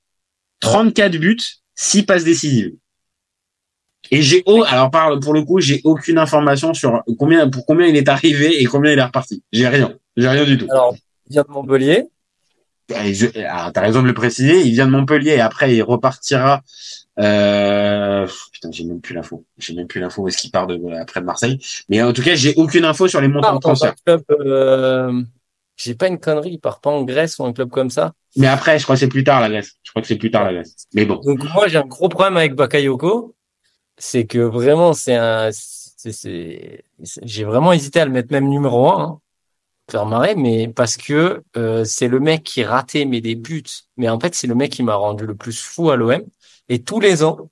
34 0.62 1.18
buts, 1.18 1.38
6 1.76 2.04
passes 2.04 2.24
décisives. 2.24 2.74
Et 4.10 4.22
j'ai, 4.22 4.42
oh, 4.46 4.64
alors 4.68 4.90
par, 4.90 5.20
pour 5.20 5.34
le 5.34 5.44
coup, 5.44 5.60
j'ai 5.60 5.82
aucune 5.84 6.18
information 6.18 6.74
sur 6.74 7.04
combien, 7.20 7.50
pour 7.50 7.66
combien 7.66 7.88
il 7.88 7.96
est 7.98 8.08
arrivé 8.08 8.62
et 8.62 8.66
combien 8.66 8.94
il 8.94 9.00
est 9.00 9.04
reparti. 9.04 9.44
J'ai 9.52 9.68
rien. 9.68 9.98
J'ai 10.16 10.30
rien 10.30 10.46
du 10.46 10.58
tout. 10.58 10.68
Alors, 10.72 10.96
il 11.26 11.34
vient 11.34 11.44
de 11.44 11.52
Montpellier. 11.52 12.06
Et 12.90 13.14
je- 13.14 13.38
alors, 13.40 13.74
t'as 13.74 13.82
raison 13.82 14.02
de 14.02 14.08
le 14.08 14.14
préciser. 14.14 14.62
Il 14.62 14.72
vient 14.72 14.86
de 14.86 14.92
Montpellier 14.92 15.32
et 15.32 15.42
après, 15.42 15.76
il 15.76 15.82
repartira, 15.84 16.62
euh, 17.20 18.28
putain, 18.54 18.72
j'ai 18.72 18.86
même 18.86 19.02
plus 19.02 19.14
l'info. 19.14 19.46
J'ai 19.58 19.74
même 19.74 19.88
plus 19.88 20.00
l'info 20.00 20.22
où 20.24 20.28
est-ce 20.28 20.38
qu'il 20.38 20.52
part 20.52 20.68
de, 20.68 20.80
après 21.00 21.20
de 21.20 21.26
Marseille? 21.26 21.60
Mais 21.90 22.02
en 22.02 22.14
tout 22.14 22.22
cas, 22.24 22.36
j'ai 22.36 22.54
aucune 22.56 22.86
info 22.86 23.08
sur 23.08 23.20
les 23.22 23.28
montants 23.28 23.56
de 23.56 23.60
transfert. 23.60 23.94
euh, 24.32 25.22
j'ai 25.76 25.96
pas 25.96 26.08
une 26.08 26.20
connerie, 26.20 26.52
il 26.54 26.60
part 26.60 26.80
pas 26.80 26.90
en 26.90 27.04
Grèce 27.04 27.38
ou 27.40 27.46
un 27.46 27.54
club 27.54 27.70
comme 27.70 27.90
ça. 27.90 28.14
Mais 28.36 28.48
après, 28.48 28.80
je 28.80 28.84
crois 28.84 28.96
que 28.96 29.00
c'est 29.02 29.08
plus 29.08 29.24
tard, 29.24 29.42
la 29.42 29.50
Grèce. 29.50 29.74
Je 29.84 29.92
crois 29.92 30.02
que 30.02 30.08
c'est 30.08 30.16
plus 30.16 30.32
tard, 30.32 30.46
la 30.46 30.54
Grèce. 30.54 30.76
Mais 30.94 31.06
bon. 31.06 31.22
Donc 31.24 31.44
moi 31.54 31.68
j'ai 31.68 31.78
un 31.78 31.86
gros 31.86 32.10
problème 32.10 32.38
avec 32.38 32.56
Bakayoko, 32.56 33.36
c'est 33.98 34.26
que 34.26 34.40
vraiment 34.40 34.94
c'est 34.94 35.16
un, 35.16 35.50
c'est, 35.52 36.12
c'est, 36.12 36.84
c'est- 37.04 37.22
j'ai 37.24 37.44
vraiment 37.44 37.74
hésité 37.74 38.00
à 38.00 38.06
le 38.06 38.12
mettre 38.12 38.32
même 38.32 38.48
numéro 38.48 38.90
un, 38.92 39.04
hein, 39.04 39.20
faire 39.90 40.06
marrer, 40.06 40.36
mais 40.36 40.68
parce 40.68 40.98
que 40.98 41.42
euh, 41.56 41.84
c'est 41.86 42.08
le 42.08 42.20
mec 42.20 42.44
qui 42.44 42.64
ratait 42.64 43.06
mais 43.06 43.22
des 43.22 43.36
buts, 43.36 43.64
mais 43.96 44.10
en 44.10 44.20
fait 44.20 44.36
c'est 44.36 44.48
le 44.48 44.56
mec 44.56 44.72
qui 44.72 44.84
m'a 44.84 44.96
rendu 44.96 45.26
le 45.26 45.36
plus 45.36 45.58
fou 45.60 45.90
à 45.90 45.96
l'OM. 45.96 46.22
Et 46.70 46.84
tous 46.84 47.00
les 47.00 47.24
ans, 47.24 47.50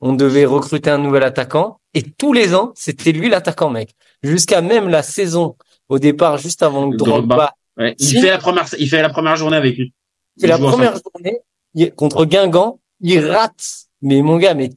on 0.00 0.12
devait 0.12 0.44
recruter 0.44 0.90
un 0.90 0.98
nouvel 0.98 1.22
attaquant, 1.22 1.80
et 1.94 2.02
tous 2.02 2.32
les 2.32 2.54
ans 2.54 2.72
c'était 2.74 3.12
lui 3.12 3.28
l'attaquant 3.28 3.70
mec, 3.70 3.90
jusqu'à 4.22 4.60
même 4.60 4.88
la 4.88 5.02
saison 5.02 5.56
au 5.88 5.98
départ 5.98 6.36
juste 6.38 6.62
avant 6.62 6.90
que 6.90 6.96
Drogba. 6.96 7.54
Ouais, 7.78 7.94
il 7.98 8.06
Si. 8.06 8.20
fait 8.20 8.30
la 8.30 8.38
première, 8.38 8.66
il 8.78 8.88
fait 8.88 9.00
la 9.02 9.08
première 9.08 9.36
journée 9.36 9.56
avec 9.56 9.76
lui. 9.78 9.94
C'est 10.36 10.46
Ils 10.46 10.50
la 10.50 10.58
première 10.58 10.90
ensemble. 10.92 11.02
journée 11.14 11.38
il- 11.74 11.92
contre 11.94 12.24
Guingamp, 12.26 12.78
il 13.00 13.24
rate. 13.26 13.84
Mais 14.02 14.20
mon 14.22 14.36
gars, 14.36 14.54
mais 14.54 14.70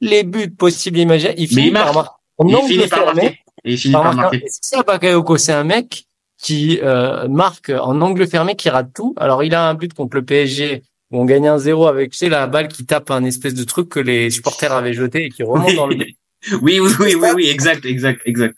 les 0.00 0.24
buts 0.24 0.50
possibles 0.50 0.98
imaginables, 0.98 1.38
il 1.38 1.44
il 1.44 1.50
Il 1.52 1.54
finit 1.56 1.70
par 1.70 1.92
marquer. 1.92 3.40
Et 3.64 3.72
il 3.72 3.78
finit 3.78 3.92
par 3.92 4.14
marquer. 4.14 4.42
C'est 4.48 4.64
ça, 4.76 4.82
Bakayoko, 4.82 5.36
c'est 5.36 5.52
un 5.52 5.64
mec 5.64 6.06
qui 6.44 6.78
euh, 6.82 7.26
marque 7.26 7.70
en 7.70 8.00
angle 8.02 8.26
fermé, 8.28 8.54
qui 8.54 8.68
rate 8.68 8.90
tout. 8.94 9.14
Alors, 9.16 9.42
il 9.42 9.54
a 9.54 9.66
un 9.66 9.72
but 9.72 9.94
contre 9.94 10.16
le 10.16 10.24
PSG 10.24 10.82
où 11.10 11.18
on 11.20 11.24
gagne 11.24 11.48
un 11.48 11.56
0 11.56 11.86
avec, 11.86 12.10
tu 12.10 12.18
sais, 12.18 12.28
la 12.28 12.46
balle 12.46 12.68
qui 12.68 12.84
tape 12.84 13.10
un 13.10 13.24
espèce 13.24 13.54
de 13.54 13.64
truc 13.64 13.88
que 13.88 13.98
les 14.00 14.28
supporters 14.28 14.70
avaient 14.72 14.92
jeté 14.92 15.24
et 15.24 15.28
qui 15.30 15.42
remonte 15.42 15.74
dans 15.74 15.86
le 15.86 15.96
but. 15.96 16.16
Oui, 16.60 16.78
oui, 16.78 16.92
oui, 17.00 17.14
oui, 17.14 17.28
oui, 17.34 17.46
exact, 17.48 17.86
exact, 17.86 18.20
exact. 18.26 18.54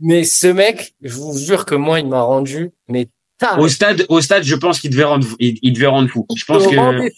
Mais 0.00 0.24
ce 0.24 0.46
mec, 0.46 0.94
je 1.02 1.12
vous 1.12 1.36
jure 1.36 1.66
que 1.66 1.74
moi, 1.74 2.00
il 2.00 2.06
m'a 2.08 2.22
rendu, 2.22 2.70
mais 2.88 3.08
taré. 3.36 3.60
Au 3.62 3.68
stade, 3.68 4.06
au 4.08 4.22
stade, 4.22 4.42
je 4.44 4.54
pense 4.56 4.80
qu'il 4.80 4.88
devait 4.90 5.04
rendre, 5.04 5.26
fou- 5.26 5.36
il, 5.38 5.58
il 5.60 5.74
devait 5.74 5.88
rendre 5.88 6.08
fou. 6.08 6.24
Je 6.34 6.42
pense 6.46 6.66
que, 6.66 6.74
rendez- 6.76 7.12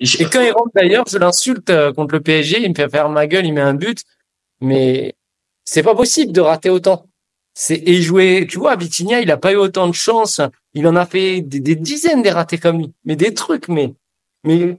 je- 0.00 0.22
Et 0.22 0.26
quand 0.26 0.42
il 0.42 0.50
rentre 0.52 0.70
d'ailleurs, 0.74 1.06
je 1.10 1.16
l'insulte 1.16 1.70
euh, 1.70 1.94
contre 1.94 2.14
le 2.14 2.20
PSG, 2.20 2.60
il 2.62 2.68
me 2.68 2.74
fait 2.74 2.90
faire 2.90 3.08
ma 3.08 3.26
gueule, 3.26 3.46
il 3.46 3.54
met 3.54 3.62
un 3.62 3.72
but, 3.72 4.02
mais 4.60 5.14
c'est 5.64 5.82
pas 5.82 5.94
possible 5.94 6.32
de 6.32 6.42
rater 6.42 6.68
autant. 6.68 7.06
C'est 7.58 7.82
et 7.86 8.02
jouer, 8.02 8.46
tu 8.46 8.58
vois, 8.58 8.76
Vitinha, 8.76 9.22
il 9.22 9.30
a 9.30 9.38
pas 9.38 9.52
eu 9.52 9.56
autant 9.56 9.88
de 9.88 9.94
chance. 9.94 10.42
Il 10.74 10.86
en 10.86 10.94
a 10.94 11.06
fait 11.06 11.40
des, 11.40 11.58
des 11.58 11.74
dizaines 11.74 12.20
des 12.20 12.30
ratés 12.30 12.58
comme 12.58 12.80
lui, 12.80 12.92
mais 13.06 13.16
des 13.16 13.32
trucs, 13.32 13.68
mais 13.68 13.94
mais 14.44 14.76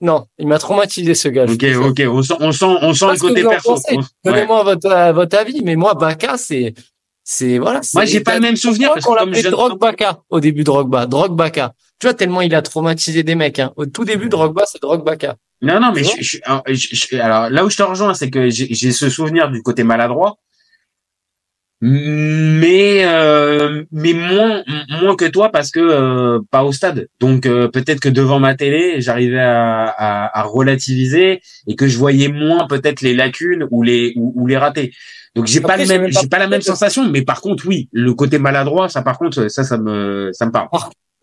non, 0.00 0.24
il 0.38 0.48
m'a 0.48 0.58
traumatisé 0.58 1.12
ce 1.14 1.28
gars. 1.28 1.44
Ok, 1.44 1.62
ok, 1.62 2.02
on 2.08 2.22
sent, 2.22 2.34
on 2.40 2.50
sent, 2.52 2.64
on 2.64 2.94
sent 2.94 3.06
le 3.12 3.18
côté 3.18 3.42
perso. 3.42 3.76
Donnez-moi 4.24 4.62
votre, 4.62 5.12
votre 5.12 5.36
avis, 5.36 5.60
mais 5.62 5.76
moi, 5.76 5.92
Baka, 5.92 6.38
c'est, 6.38 6.72
c'est 7.24 7.58
voilà. 7.58 7.82
Moi, 7.92 8.06
j'ai 8.06 8.20
pas 8.20 8.36
le 8.36 8.40
même 8.40 8.56
souvenir 8.56 8.94
parce 8.94 9.04
qu'on 9.04 9.14
l'appelait 9.14 9.42
Baka 9.78 10.20
au 10.30 10.40
début 10.40 10.60
de 10.60 10.64
Drogba, 10.64 11.06
Baka. 11.28 11.74
Tu 12.00 12.06
vois 12.06 12.14
tellement 12.14 12.40
il 12.40 12.54
a 12.54 12.62
traumatisé 12.62 13.22
des 13.22 13.34
mecs. 13.34 13.58
Hein. 13.58 13.74
Au 13.76 13.84
tout 13.84 14.06
début 14.06 14.26
de 14.26 14.30
Drogba, 14.30 14.64
c'est 14.64 14.80
Baka. 15.04 15.36
Non, 15.60 15.78
non, 15.78 15.92
mais 15.94 16.04
je, 16.04 16.38
je, 16.72 17.16
alors 17.16 17.50
là 17.50 17.66
où 17.66 17.70
je 17.70 17.76
te 17.76 17.82
rejoins, 17.82 18.14
c'est 18.14 18.30
que 18.30 18.48
j'ai 18.48 18.92
ce 18.92 19.10
souvenir 19.10 19.50
du 19.50 19.62
côté 19.62 19.84
maladroit 19.84 20.38
mais 21.80 23.04
euh, 23.04 23.84
mais 23.92 24.12
moins 24.12 24.64
moins 25.00 25.14
que 25.14 25.26
toi 25.26 25.50
parce 25.50 25.70
que 25.70 25.78
euh, 25.78 26.40
pas 26.50 26.64
au 26.64 26.72
stade. 26.72 27.08
Donc 27.20 27.46
euh, 27.46 27.68
peut-être 27.68 28.00
que 28.00 28.08
devant 28.08 28.40
ma 28.40 28.56
télé 28.56 29.00
j'arrivais 29.00 29.38
à, 29.38 29.84
à, 29.84 30.40
à, 30.40 30.42
relativiser 30.42 31.40
et 31.68 31.76
que 31.76 31.86
je 31.86 31.96
voyais 31.96 32.28
moins 32.28 32.66
peut-être 32.66 33.00
les 33.00 33.14
lacunes 33.14 33.68
ou 33.70 33.82
les 33.84 34.12
ou, 34.16 34.46
les 34.46 34.56
ratés. 34.56 34.92
Donc 35.36 35.46
j'ai 35.46 35.60
pas 35.60 35.76
le 35.76 35.86
même 35.86 36.10
j'ai 36.10 36.26
pas 36.28 36.40
la 36.40 36.48
même 36.48 36.62
sensation 36.62 37.08
mais 37.08 37.22
par 37.22 37.40
contre 37.40 37.66
oui 37.68 37.88
le 37.92 38.12
côté 38.12 38.38
maladroit 38.38 38.88
ça 38.88 39.02
par 39.02 39.16
contre 39.16 39.46
ça 39.48 39.62
ça 39.62 39.78
me 39.78 40.30
ça 40.32 40.46
me 40.46 40.50
parle. 40.50 40.68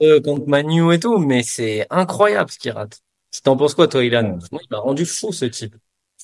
Euh, 0.01 0.21
contre 0.21 0.47
Manu 0.47 0.93
et 0.93 0.99
tout 0.99 1.17
mais 1.17 1.43
c'est 1.43 1.85
incroyable 1.89 2.49
ce 2.49 2.59
qu'il 2.59 2.71
rate. 2.71 2.99
T'en 3.43 3.57
penses 3.57 3.73
quoi 3.75 3.89
toi 3.89 4.05
Ilan? 4.05 4.39
Moi 4.53 4.61
il 4.63 4.67
m'a 4.71 4.79
rendu 4.79 5.05
fou 5.05 5.33
ce 5.33 5.43
type 5.43 5.75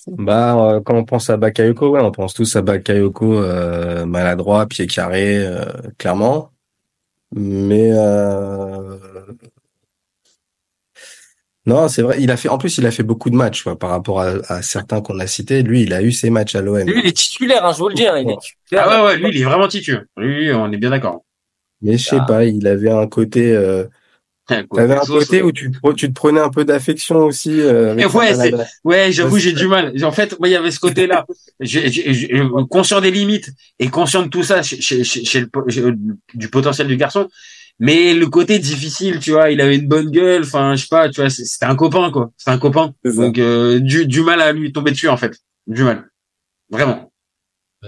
bah, 0.07 0.57
euh, 0.57 0.81
quand 0.81 0.95
on 0.95 1.05
pense 1.05 1.29
à 1.29 1.37
Bakayoko, 1.37 1.89
ouais, 1.89 2.01
on 2.01 2.11
pense 2.11 2.33
tous 2.33 2.55
à 2.55 2.61
Bakayoko 2.61 3.41
euh, 3.41 4.05
maladroit, 4.05 4.65
pied 4.65 4.87
carré, 4.87 5.37
euh, 5.37 5.65
clairement. 5.97 6.51
Mais 7.33 7.89
euh... 7.91 8.97
non, 11.65 11.87
c'est 11.87 12.01
vrai. 12.01 12.17
Il 12.19 12.31
a 12.31 12.37
fait, 12.37 12.49
en 12.49 12.57
plus, 12.57 12.77
il 12.77 12.85
a 12.85 12.91
fait 12.91 13.03
beaucoup 13.03 13.29
de 13.29 13.35
matchs 13.35 13.63
quoi, 13.63 13.77
par 13.77 13.91
rapport 13.91 14.21
à, 14.21 14.61
certains 14.61 15.01
qu'on 15.01 15.19
a 15.19 15.27
cités. 15.27 15.61
Lui, 15.61 15.83
il 15.83 15.93
a 15.93 16.01
eu 16.01 16.11
ses 16.11 16.29
matchs 16.29 16.55
à 16.55 16.61
l'OM. 16.61 16.81
Lui, 16.81 16.99
il 16.99 17.07
est 17.07 17.15
titulaire, 17.15 17.65
hein, 17.65 17.71
je 17.73 17.77
vous 17.79 17.89
le 17.89 17.95
dis. 17.95 18.07
Hein, 18.07 18.17
il 18.17 18.29
est 18.29 18.77
Ah 18.77 19.03
ouais, 19.03 19.07
ouais, 19.07 19.17
lui, 19.17 19.29
il 19.29 19.41
est 19.41 19.45
vraiment 19.45 19.67
titulaire. 19.67 20.03
Lui, 20.17 20.51
on 20.53 20.71
est 20.71 20.77
bien 20.77 20.89
d'accord. 20.89 21.23
Mais 21.81 21.97
je 21.97 22.09
sais 22.09 22.19
ah. 22.19 22.25
pas, 22.25 22.45
il 22.45 22.67
avait 22.67 22.91
un 22.91 23.07
côté 23.07 23.55
T'avais 24.73 24.95
un 24.95 24.99
côté 24.99 25.41
où 25.41 25.51
tu, 25.51 25.71
tu 25.95 26.07
te 26.07 26.13
prenais 26.13 26.39
un 26.39 26.49
peu 26.49 26.65
d'affection 26.65 27.17
aussi. 27.17 27.59
Euh, 27.59 27.95
ouais, 27.95 28.63
ouais, 28.83 29.11
j'avoue, 29.11 29.37
j'ai 29.37 29.53
du 29.53 29.67
mal. 29.67 29.93
En 30.03 30.11
fait, 30.11 30.37
moi, 30.39 30.47
il 30.49 30.51
y 30.51 30.55
avait 30.55 30.71
ce 30.71 30.79
côté-là. 30.79 31.25
conscient 32.69 33.01
des 33.01 33.11
limites 33.11 33.51
et 33.79 33.89
conscient 33.89 34.23
de 34.23 34.29
tout 34.29 34.43
ça 34.43 34.61
chez, 34.63 34.81
chez, 34.81 35.03
chez 35.03 35.39
le, 35.39 35.95
du 36.33 36.47
potentiel 36.49 36.87
du 36.87 36.97
garçon. 36.97 37.27
Mais 37.79 38.13
le 38.13 38.27
côté 38.27 38.59
difficile, 38.59 39.19
tu 39.19 39.31
vois, 39.31 39.49
il 39.49 39.59
avait 39.59 39.75
une 39.75 39.87
bonne 39.87 40.11
gueule. 40.11 40.43
Enfin, 40.43 40.75
je 40.75 40.83
sais 40.83 40.87
pas, 40.89 41.09
tu 41.09 41.21
vois, 41.21 41.29
c'était 41.29 41.65
un 41.65 41.75
copain, 41.75 42.11
quoi. 42.11 42.31
C'était 42.37 42.51
un 42.51 42.59
copain. 42.59 42.93
Donc, 43.03 43.39
euh, 43.39 43.79
du, 43.79 44.05
du 44.05 44.21
mal 44.21 44.41
à 44.41 44.51
lui 44.51 44.71
tomber 44.71 44.91
dessus, 44.91 45.09
en 45.09 45.17
fait. 45.17 45.37
Du 45.67 45.83
mal. 45.83 46.09
Vraiment. 46.69 47.10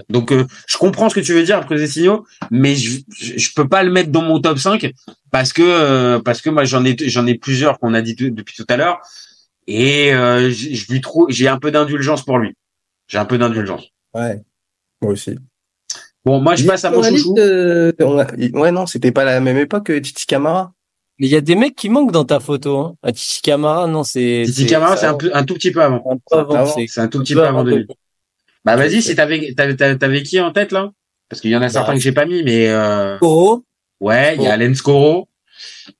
Donc 0.08 0.32
euh, 0.32 0.44
je 0.66 0.76
comprends 0.76 1.08
ce 1.08 1.14
que 1.14 1.20
tu 1.20 1.32
veux 1.32 1.44
dire 1.44 1.58
après 1.58 1.86
signaux, 1.86 2.26
mais 2.50 2.74
je, 2.74 3.00
je, 3.16 3.48
peux 3.54 3.68
pas 3.68 3.84
le 3.84 3.92
mettre 3.92 4.10
dans 4.10 4.22
mon 4.22 4.40
top 4.40 4.58
5 4.58 4.92
parce 5.30 5.52
que 5.52 5.62
euh, 5.62 6.18
parce 6.18 6.40
que 6.40 6.50
moi 6.50 6.64
j'en 6.64 6.84
ai 6.84 6.96
j'en 7.08 7.26
ai 7.26 7.34
plusieurs 7.34 7.78
qu'on 7.78 7.94
a 7.94 8.02
dit 8.02 8.16
depuis 8.16 8.56
tout 8.56 8.66
à 8.68 8.76
l'heure 8.76 8.98
et 9.68 10.12
euh, 10.12 10.50
je 10.50 10.92
lui 10.92 11.00
trouve 11.00 11.26
j'ai 11.30 11.46
un 11.46 11.58
peu 11.58 11.70
d'indulgence 11.70 12.24
pour 12.24 12.38
lui. 12.38 12.54
J'ai 13.06 13.18
un 13.18 13.24
peu 13.24 13.38
d'indulgence. 13.38 13.84
Ouais. 14.14 14.42
Moi 15.00 15.12
aussi. 15.12 15.38
Bon, 16.24 16.40
moi 16.40 16.56
je 16.56 16.66
passe 16.66 16.84
à 16.84 16.90
mon 16.90 17.02
chouchou. 17.02 17.34
Ouais 17.34 18.72
non, 18.72 18.86
c'était 18.86 19.12
pas 19.12 19.24
la 19.24 19.38
même 19.38 19.58
époque 19.58 19.86
que 19.86 19.98
Titi 19.98 20.26
Camara. 20.26 20.72
Mais 21.20 21.28
il 21.28 21.30
y 21.30 21.36
a 21.36 21.40
des 21.40 21.54
mecs 21.54 21.76
qui 21.76 21.88
manquent 21.88 22.10
dans 22.10 22.24
ta 22.24 22.40
photo. 22.40 22.78
Hein. 22.78 22.96
À 23.04 23.12
Titi 23.12 23.40
Camara, 23.42 23.86
non, 23.86 24.02
c'est. 24.02 24.42
Titi 24.46 24.66
Camara, 24.66 24.96
c'est 24.96 25.06
un, 25.06 25.16
un, 25.32 25.44
tout 25.44 25.54
petit 25.54 25.70
peu 25.70 25.80
avant. 25.80 26.02
C'est 26.88 27.00
un 27.00 27.06
tout 27.06 27.20
petit 27.20 27.34
peu 27.34 27.44
avant 27.44 27.62
de 27.62 27.86
bah 28.64 28.76
vas-y, 28.76 29.02
si 29.02 29.14
t'avais 29.14 29.54
t'avais 29.54 30.22
qui 30.22 30.40
en 30.40 30.52
tête 30.52 30.72
là? 30.72 30.90
Parce 31.28 31.40
qu'il 31.40 31.50
y 31.50 31.56
en 31.56 31.62
a 31.62 31.68
certains 31.68 31.92
bah, 31.92 31.98
que 31.98 32.02
j'ai 32.02 32.12
pas 32.12 32.26
mis, 32.26 32.42
mais 32.42 32.68
euh... 32.68 33.18
Ouais, 34.00 34.36
il 34.36 34.42
y 34.42 34.46
a 34.46 34.52
Alain 34.52 34.74
Scoro. 34.74 35.28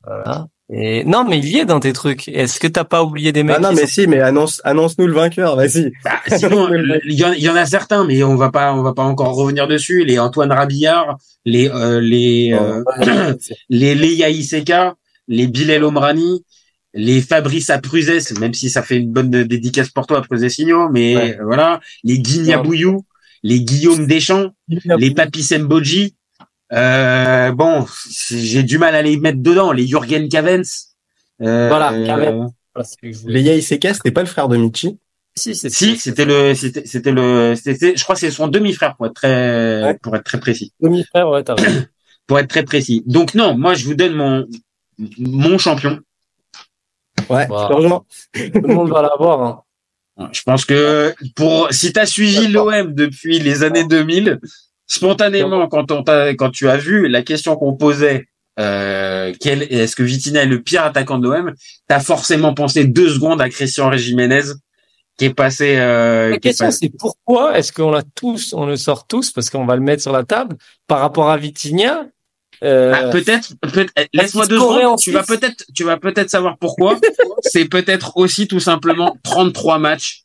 Voilà. 0.04 0.46
Et 0.72 1.04
non, 1.04 1.24
mais 1.24 1.38
il 1.38 1.48
y 1.48 1.58
est 1.58 1.66
dans 1.66 1.80
tes 1.80 1.92
trucs. 1.92 2.28
Est-ce 2.28 2.58
que 2.58 2.66
t'as 2.66 2.84
pas 2.84 3.02
oublié 3.02 3.32
des 3.32 3.42
mecs 3.42 3.56
Ah 3.58 3.60
non, 3.60 3.72
mais 3.72 3.86
si, 3.86 4.06
mais 4.06 4.20
annonce 4.20 4.62
annonce-nous 4.64 5.06
le 5.06 5.12
vainqueur, 5.12 5.56
vas-y. 5.56 5.92
Bah, 6.02 6.20
sinon, 6.26 6.68
il 7.04 7.12
y, 7.12 7.48
en 7.48 7.56
a 7.56 7.66
certains, 7.66 8.04
mais 8.04 8.22
on 8.22 8.34
va 8.34 8.50
pas 8.50 8.74
on 8.74 8.82
va 8.82 8.94
pas 8.94 9.02
encore 9.02 9.34
revenir 9.34 9.68
dessus. 9.68 10.04
Les 10.04 10.18
Antoine 10.18 10.50
Rabillard, 10.50 11.18
les 11.44 11.68
euh, 11.68 12.00
les 12.00 12.54
euh, 12.58 12.82
les 13.68 13.94
Leia 13.94 14.30
Iseka, 14.30 14.94
les 15.28 15.46
Bilal 15.46 15.84
Omrani, 15.84 16.44
les 16.94 17.20
Fabrice 17.20 17.70
Apruzès, 17.70 18.32
même 18.38 18.54
si 18.54 18.70
ça 18.70 18.82
fait 18.82 18.96
une 18.96 19.12
bonne 19.12 19.30
dédicace 19.30 19.90
pour 19.90 20.06
toi 20.06 20.22
Signaux, 20.48 20.88
mais 20.90 21.36
voilà, 21.42 21.80
les 22.04 22.18
Guigna 22.20 22.58
Bouillou, 22.58 23.04
les 23.42 23.60
Guillaume 23.60 24.06
Deschamps, 24.06 24.50
les 24.68 25.12
Papi 25.12 25.42
Semboji. 25.42 26.14
Euh, 26.72 27.52
bon, 27.52 27.86
j'ai 28.30 28.62
du 28.62 28.78
mal 28.78 28.94
à 28.94 29.02
les 29.02 29.16
mettre 29.18 29.40
dedans. 29.40 29.70
Les 29.70 29.86
Jürgen 29.86 30.28
Cavens. 30.28 30.62
Euh, 31.42 31.68
voilà, 31.68 31.92
Cavens. 32.06 32.52
les 33.26 33.42
Yaï 33.42 33.62
c'était 33.62 34.10
pas 34.10 34.22
le 34.22 34.26
frère 34.26 34.48
de 34.48 34.56
Michi 34.56 34.98
Si, 35.36 35.54
c'était 35.54 36.24
le, 36.24 36.54
c'était, 36.54 36.86
c'était 36.86 37.12
le, 37.12 37.54
c'était, 37.54 37.96
je 37.96 38.02
crois 38.02 38.14
que 38.14 38.20
c'est 38.20 38.30
son 38.30 38.48
demi-frère 38.48 38.96
pour 38.96 39.06
être 39.06 39.14
très, 39.14 39.98
pour 40.02 40.16
être 40.16 40.24
très 40.24 40.40
précis. 40.40 40.72
Demi-frère, 40.80 41.28
ouais, 41.28 41.42
t'as 41.44 41.56
pour 42.26 42.38
être 42.38 42.48
très 42.48 42.62
précis. 42.62 43.02
Donc 43.06 43.34
non, 43.34 43.56
moi 43.58 43.74
je 43.74 43.84
vous 43.84 43.94
donne 43.94 44.14
mon, 44.14 44.46
mon 45.18 45.58
champion. 45.58 46.00
Ouais, 47.28 47.46
bah, 47.46 47.68
Tout 47.70 48.60
le 48.62 48.74
monde 48.74 48.90
va 48.90 49.02
l'avoir. 49.02 49.42
Hein. 49.42 50.28
Je 50.32 50.42
pense 50.42 50.64
que 50.64 51.14
pour 51.34 51.68
si 51.72 51.92
tu 51.92 51.98
as 51.98 52.06
suivi 52.06 52.46
l'OM 52.48 52.94
depuis 52.94 53.40
les 53.40 53.64
années 53.64 53.84
2000, 53.84 54.38
spontanément 54.86 55.66
quand 55.68 55.90
on 55.90 56.04
quand 56.04 56.50
tu 56.50 56.68
as 56.68 56.76
vu 56.76 57.08
la 57.08 57.22
question 57.22 57.56
qu'on 57.56 57.74
posait 57.74 58.28
euh, 58.60 59.32
quel 59.40 59.62
est-ce 59.62 59.96
que 59.96 60.04
Vitina 60.04 60.42
est 60.42 60.46
le 60.46 60.62
pire 60.62 60.84
attaquant 60.84 61.18
de 61.18 61.28
l'OM, 61.28 61.52
tu 61.56 61.94
as 61.94 62.00
forcément 62.00 62.54
pensé 62.54 62.84
deux 62.84 63.08
secondes 63.08 63.40
à 63.40 63.48
Christian 63.48 63.90
Régiménez 63.90 64.42
qui 65.18 65.26
est 65.26 65.34
passé 65.34 65.76
euh, 65.78 66.30
La 66.30 66.38
question 66.38 66.70
c'est 66.70 66.90
pourquoi 66.96 67.58
est-ce 67.58 67.72
qu'on 67.72 67.90
l'a 67.90 68.02
tous 68.14 68.52
on 68.52 68.66
le 68.66 68.76
sort 68.76 69.06
tous 69.08 69.32
parce 69.32 69.50
qu'on 69.50 69.66
va 69.66 69.74
le 69.74 69.82
mettre 69.82 70.02
sur 70.02 70.12
la 70.12 70.22
table 70.22 70.56
par 70.86 71.00
rapport 71.00 71.30
à 71.30 71.36
Vitinha 71.36 72.06
euh, 72.64 72.92
ah, 72.94 73.10
peut-être, 73.10 73.54
peut 73.72 73.86
laisse-moi 74.12 74.46
deux 74.46 74.58
secondes. 74.58 74.98
Tu 74.98 75.12
vas 75.12 75.22
peut-être, 75.22 75.64
tu 75.74 75.84
vas 75.84 75.96
peut-être 75.96 76.30
savoir 76.30 76.56
pourquoi. 76.58 76.98
c'est 77.42 77.66
peut-être 77.66 78.16
aussi 78.16 78.48
tout 78.48 78.60
simplement 78.60 79.16
33 79.22 79.78
matchs, 79.78 80.24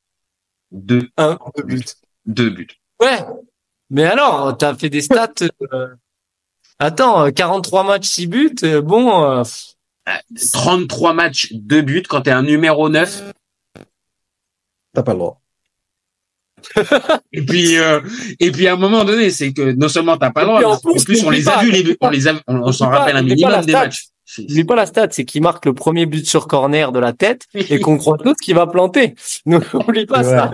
de 0.72 1.10
un, 1.18 1.38
deux 1.58 1.64
buts. 1.64 1.86
Deux 2.26 2.50
buts. 2.50 2.68
Ouais. 3.02 3.26
Mais 3.90 4.06
alors, 4.06 4.56
t'as 4.58 4.76
fait 4.76 4.90
des 4.90 5.02
stats. 5.02 5.34
Euh... 5.74 5.88
Attends, 6.80 7.30
43 7.32 7.84
matchs, 7.84 8.08
6 8.08 8.28
buts. 8.28 8.56
Euh, 8.64 8.82
bon. 8.82 9.44
33 10.54 11.10
euh, 11.10 11.14
matchs, 11.14 11.54
2 11.54 11.82
buts 11.82 12.04
quand 12.08 12.22
t'es 12.22 12.32
un 12.32 12.44
numéro 12.44 12.88
9. 12.90 13.34
T'as 14.94 15.04
pas 15.04 15.14
le 15.14 15.20
droit. 15.20 15.42
et 17.34 17.42
puis 17.42 17.78
euh, 17.78 18.00
et 18.40 18.52
puis 18.52 18.68
à 18.68 18.74
un 18.74 18.78
moment 18.78 19.04
donné, 19.04 19.30
c'est 19.30 19.54
que 19.54 19.74
non 19.74 19.90
seulement 19.90 20.18
t'as 20.18 20.32
pas 20.32 20.42
le 20.42 20.48
droit, 20.48 20.80
en 20.84 21.04
plus, 21.04 21.24
on 21.24 21.30
les 21.30 21.48
a 21.48 21.62
vus, 21.62 21.72
les, 21.72 21.98
on 22.02 22.10
les 22.10 22.28
a, 22.28 22.34
on, 22.48 22.72
s'en 22.72 22.90
rappelle 22.90 23.18
un 23.18 23.22
minimum 23.22 23.66
des 23.66 23.74
matchs. 23.74 24.08
N'oublie 24.38 24.64
pas 24.64 24.76
la 24.76 24.86
stat, 24.86 25.08
c'est 25.12 25.26
qu'il 25.26 25.42
marque 25.42 25.66
le 25.66 25.74
premier 25.74 26.06
but 26.06 26.26
sur 26.26 26.48
corner 26.48 26.92
de 26.92 27.00
la 27.00 27.14
tête 27.14 27.48
et 27.54 27.80
qu'on 27.80 27.98
croit 27.98 28.18
tous 28.18 28.36
qu'il 28.36 28.56
va 28.56 28.68
planter. 28.68 29.16
N'oublie 29.46 30.06
pas 30.06 30.24
ça. 30.24 30.54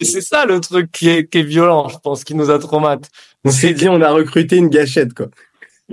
C'est 0.00 0.20
ça 0.20 0.44
le 0.46 0.60
truc 0.60 0.90
qui 0.92 1.08
est, 1.08 1.28
qui 1.28 1.38
est 1.38 1.42
violent, 1.42 1.88
je 1.88 1.96
pense, 1.98 2.24
qui 2.24 2.34
nous 2.34 2.50
a 2.50 2.58
traumatisé. 2.58 3.10
On 3.44 3.50
s'est 3.50 3.72
dit, 3.72 3.88
on 3.88 4.00
a 4.02 4.10
recruté 4.10 4.56
une 4.56 4.68
gâchette, 4.68 5.14
quoi. 5.14 5.28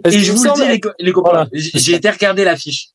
Et 0.04 0.20
je 0.20 0.32
vous 0.32 0.44
le 0.44 0.54
dis, 0.54 0.82
les, 1.00 1.12
copains, 1.14 1.48
j'ai 1.54 1.94
été 1.94 2.10
regarder 2.10 2.44
l'affiche. 2.44 2.90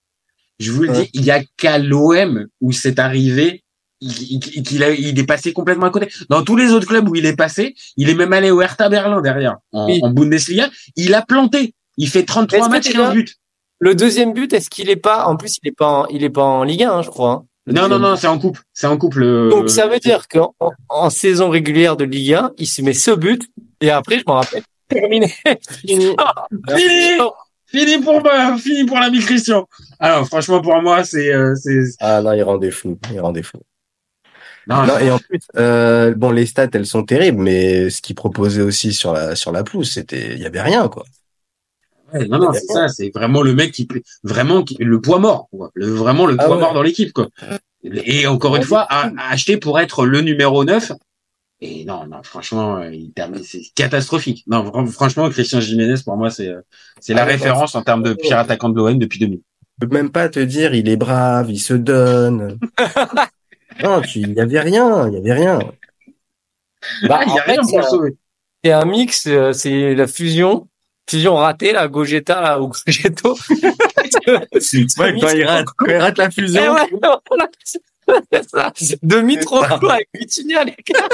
Je 0.59 0.73
vous 0.73 0.83
le 0.83 0.93
dis, 0.93 1.11
il 1.15 1.25
y 1.25 1.31
a 1.31 1.43
qu'à 1.57 1.79
l'OM 1.79 2.47
où 2.61 2.73
c'est 2.73 2.99
arrivé 2.99 3.65
il, 4.01 4.41
il, 4.75 5.19
est 5.19 5.27
passé 5.27 5.53
complètement 5.53 5.87
à 5.87 5.91
côté. 5.91 6.09
Dans 6.29 6.43
tous 6.43 6.57
les 6.57 6.73
autres 6.73 6.87
clubs 6.87 7.09
où 7.09 7.17
il 7.17 7.27
est 7.27 7.37
passé, 7.37 7.75
il 7.97 8.09
est 8.09 8.15
même 8.15 8.33
allé 8.33 8.51
au 8.51 8.61
Hertha 8.61 8.89
Berlin 8.89 9.21
derrière, 9.21 9.59
en, 9.73 10.11
Bundesliga. 10.11 10.71
Il 10.97 11.15
a 11.15 11.23
planté. 11.23 11.75
Il 11.97 12.09
fait 12.09 12.25
33 12.25 12.69
matchs, 12.69 12.93
15 12.93 13.13
buts. 13.13 13.29
Le 13.79 13.95
deuxième 13.95 14.33
but, 14.33 14.53
est-ce 14.53 14.69
qu'il 14.69 14.91
est 14.91 14.97
pas, 14.97 15.27
en 15.27 15.37
plus, 15.37 15.59
il 15.63 15.69
est 15.69 15.77
pas 15.77 15.89
en, 15.89 16.07
il 16.07 16.23
est 16.23 16.31
pas 16.31 16.45
en 16.45 16.65
Ligue 16.65 16.83
1, 16.83 16.93
hein, 16.93 17.03
je 17.03 17.09
crois. 17.09 17.31
Hein, 17.31 17.73
non, 17.73 17.89
non, 17.89 17.99
non, 17.99 18.17
c'est 18.17 18.27
en 18.27 18.39
coupe. 18.39 18.59
C'est 18.73 18.87
en 18.87 18.97
couple. 18.97 19.49
Donc, 19.51 19.71
ça 19.71 19.87
veut 19.87 19.99
dire 19.99 20.29
qu'en 20.29 20.55
en 20.89 21.11
saison 21.11 21.51
régulière 21.51 21.97
de 21.97 22.05
Ligue 22.05 22.35
1, 22.35 22.53
il 22.59 22.67
se 22.67 22.83
met 22.83 22.93
ce 22.93 23.11
but, 23.11 23.43
et 23.81 23.91
après, 23.91 24.19
je 24.19 24.25
me 24.27 24.33
rappelle, 24.33 24.63
terminé. 24.89 25.29
fini. 25.81 26.15
fini. 27.67 27.99
pour 27.99 28.21
moi, 28.23 28.59
fini 28.59 28.85
pour 28.85 28.99
l'ami 28.99 29.21
Christian. 29.21 29.67
Alors, 29.99 30.27
franchement, 30.27 30.61
pour 30.61 30.81
moi, 30.83 31.05
c'est, 31.05 31.33
euh, 31.33 31.55
c'est. 31.55 31.83
Ah 32.01 32.21
non, 32.21 32.33
il 32.33 32.43
rendait 32.43 32.71
fou. 32.71 32.99
Il 33.13 33.21
rendait 33.21 33.43
fou. 33.43 33.59
Non, 34.67 34.99
et 34.99 35.11
en 35.11 35.19
plus, 35.19 35.41
euh, 35.57 36.15
bon, 36.15 36.31
les 36.31 36.47
stats, 36.47 36.69
elles 36.75 36.87
sont 36.87 37.03
terribles, 37.05 37.39
mais 37.43 37.91
ce 37.91 38.01
qu'il 38.03 38.15
proposait 38.15 38.63
aussi 38.63 38.93
sur 38.93 39.13
la 39.13 39.35
sur 39.35 39.53
la 39.53 39.65
pelouse, 39.65 39.91
c'était, 39.91 40.35
il 40.35 40.41
y 40.41 40.47
avait 40.47 40.61
rien, 40.63 40.89
quoi. 40.89 41.05
Ouais, 42.13 42.27
non, 42.27 42.39
non, 42.39 42.53
c'est 42.53 42.67
ça, 42.67 42.89
c'est 42.89 43.11
vraiment 43.15 43.43
le 43.43 43.55
mec 43.55 43.73
qui, 43.73 43.87
vraiment, 44.25 44.65
qui, 44.65 44.77
le 44.81 45.01
poids 45.01 45.19
mort, 45.21 45.49
quoi. 45.51 45.71
Le, 45.75 45.87
vraiment 45.87 46.27
le 46.27 46.37
Ah 46.39 46.47
poids 46.47 46.57
ouais. 46.57 46.63
mort 46.63 46.75
dans 46.75 46.83
l'équipe, 46.83 47.13
quoi. 47.13 47.29
Et 47.85 48.27
encore 48.27 48.57
une 48.57 48.63
fois, 48.65 48.81
à, 48.89 49.11
à 49.17 49.33
acheter 49.33 49.57
pour 49.57 49.79
être 49.79 50.05
le 50.07 50.21
numéro 50.21 50.65
9. 50.65 50.93
Et 51.61 51.85
non, 51.85 52.07
non, 52.07 52.23
franchement, 52.23 52.83
il 52.85 53.13
termine, 53.13 53.43
c'est 53.45 53.63
catastrophique. 53.75 54.45
Non, 54.47 54.65
fran- 54.65 54.87
franchement, 54.87 55.29
Christian 55.31 55.61
Jiménez, 55.61 55.97
pour 56.05 56.17
moi, 56.17 56.31
c'est, 56.31 56.49
euh, 56.49 56.61
c'est 57.01 57.15
la 57.15 57.23
Ah 57.23 57.27
référence 57.27 57.75
en 57.75 57.83
termes 57.83 58.03
de 58.03 58.15
pire 58.15 58.39
attaquant 58.39 58.71
de 58.71 58.77
l'OM 58.77 58.99
depuis 58.99 59.19
2000. 59.19 59.41
Je 59.81 59.87
peux 59.87 59.95
même 59.95 60.11
pas 60.11 60.29
te 60.29 60.41
dire, 60.41 60.75
il 60.75 60.89
est 60.89 60.97
brave, 60.97 61.51
il 61.51 61.61
se 61.61 61.75
donne. 61.75 62.59
non, 63.83 64.01
tu, 64.03 64.21
il 64.21 64.33
y 64.33 64.41
avait 64.41 64.61
rien, 64.61 65.09
il 65.09 65.15
y 65.15 65.17
avait 65.19 65.33
rien. 65.33 65.59
Bah, 67.09 67.21
Ah, 67.21 67.25
il 67.27 67.35
y 67.35 67.39
a 67.39 67.43
fait, 67.43 67.53
rien 67.53 67.63
c'est 67.63 67.71
pour 67.71 67.79
le 67.81 67.85
un- 67.85 67.89
sauver. 67.89 68.17
c'est 68.65 68.73
un 68.73 68.85
mix, 68.85 69.27
euh, 69.27 69.53
c'est 69.53 69.95
la 69.95 70.07
fusion, 70.07 70.69
fusion 71.09 71.35
ratée, 71.37 71.73
la 71.73 71.89
Gogeta, 71.89 72.41
là, 72.41 72.61
ou 72.61 72.69
Gogeto. 72.69 73.37
Ouais, 74.99 75.15
quand 75.21 75.31
il 75.31 75.45
rate, 75.45 75.67
quand 75.77 75.87
il 75.87 75.97
rate 75.97 76.19
la 76.19 76.31
fusion. 76.31 76.63
Eh 76.65 76.69
ouais, 76.69 76.99
voilà. 77.29 77.49
C'est 78.33 78.49
ça. 78.51 78.73
Demi 79.03 79.39
trop 79.39 79.63
avec 79.63 80.09
Vitinha, 80.15 80.65
les 80.65 80.75
gars. 80.87 81.07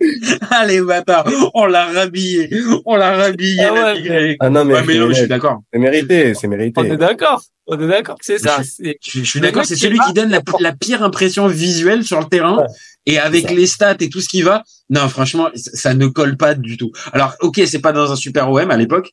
Allez, 0.50 0.80
bâtard, 0.80 1.26
on 1.54 1.66
l'a 1.66 1.86
rhabillé, 1.86 2.50
on 2.84 2.96
l'a 2.96 3.16
rhabillé. 3.16 3.62
Ah 3.64 3.72
ouais. 3.72 4.36
Ah 4.40 4.50
non, 4.50 4.64
mais, 4.64 4.74
Ouais, 4.74 4.82
mais 4.86 4.98
non, 4.98 5.08
je 5.08 5.14
suis 5.14 5.26
d'accord. 5.28 5.60
c'est 5.72 5.78
mérité, 5.78 6.34
c'est 6.34 6.46
On 6.48 6.52
est 6.52 6.56
mérité. 6.56 6.96
d'accord. 6.96 7.42
On 7.66 7.80
est 7.80 7.86
d'accord 7.88 8.18
que 8.18 8.24
c'est 8.24 8.38
ça. 8.38 8.58
Je 8.60 8.64
C'est- 8.68 8.98
Je, 9.02 9.18
je 9.20 9.24
suis 9.24 9.40
d'accord, 9.40 9.64
c'est 9.64 9.76
celui 9.76 9.98
qui 9.98 10.12
donne 10.12 10.30
la, 10.30 10.40
la 10.60 10.72
pire 10.72 11.02
impression 11.02 11.46
visuelle 11.46 12.04
sur 12.04 12.20
le 12.20 12.26
terrain 12.26 12.58
Ouais, 12.58 12.66
et 13.06 13.18
avec 13.18 13.50
les 13.50 13.66
stats 13.66 13.96
et 14.00 14.08
tout 14.10 14.20
ce 14.20 14.28
qui 14.28 14.42
va. 14.42 14.62
Non, 14.90 15.08
franchement, 15.08 15.48
ça 15.54 15.94
ne 15.94 16.06
colle 16.06 16.36
pas 16.36 16.54
du 16.54 16.76
tout. 16.76 16.92
Alors, 17.12 17.34
ok, 17.40 17.62
c'est 17.66 17.80
pas 17.80 17.92
dans 17.92 18.12
un 18.12 18.16
super 18.16 18.50
OM 18.50 18.70
à 18.70 18.76
l'époque, 18.76 19.12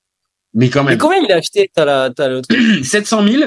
mais 0.53 0.69
quand 0.69 0.84
Mais 0.84 0.91
même. 0.91 0.97
combien 0.99 1.19
il 1.23 1.32
a 1.32 1.38
acheté, 1.38 1.71
t'as 1.73 1.86
la, 1.86 2.09
t'as 2.13 2.27
le 2.27 2.41
truc? 2.41 2.59
700 2.84 3.25
000 3.27 3.43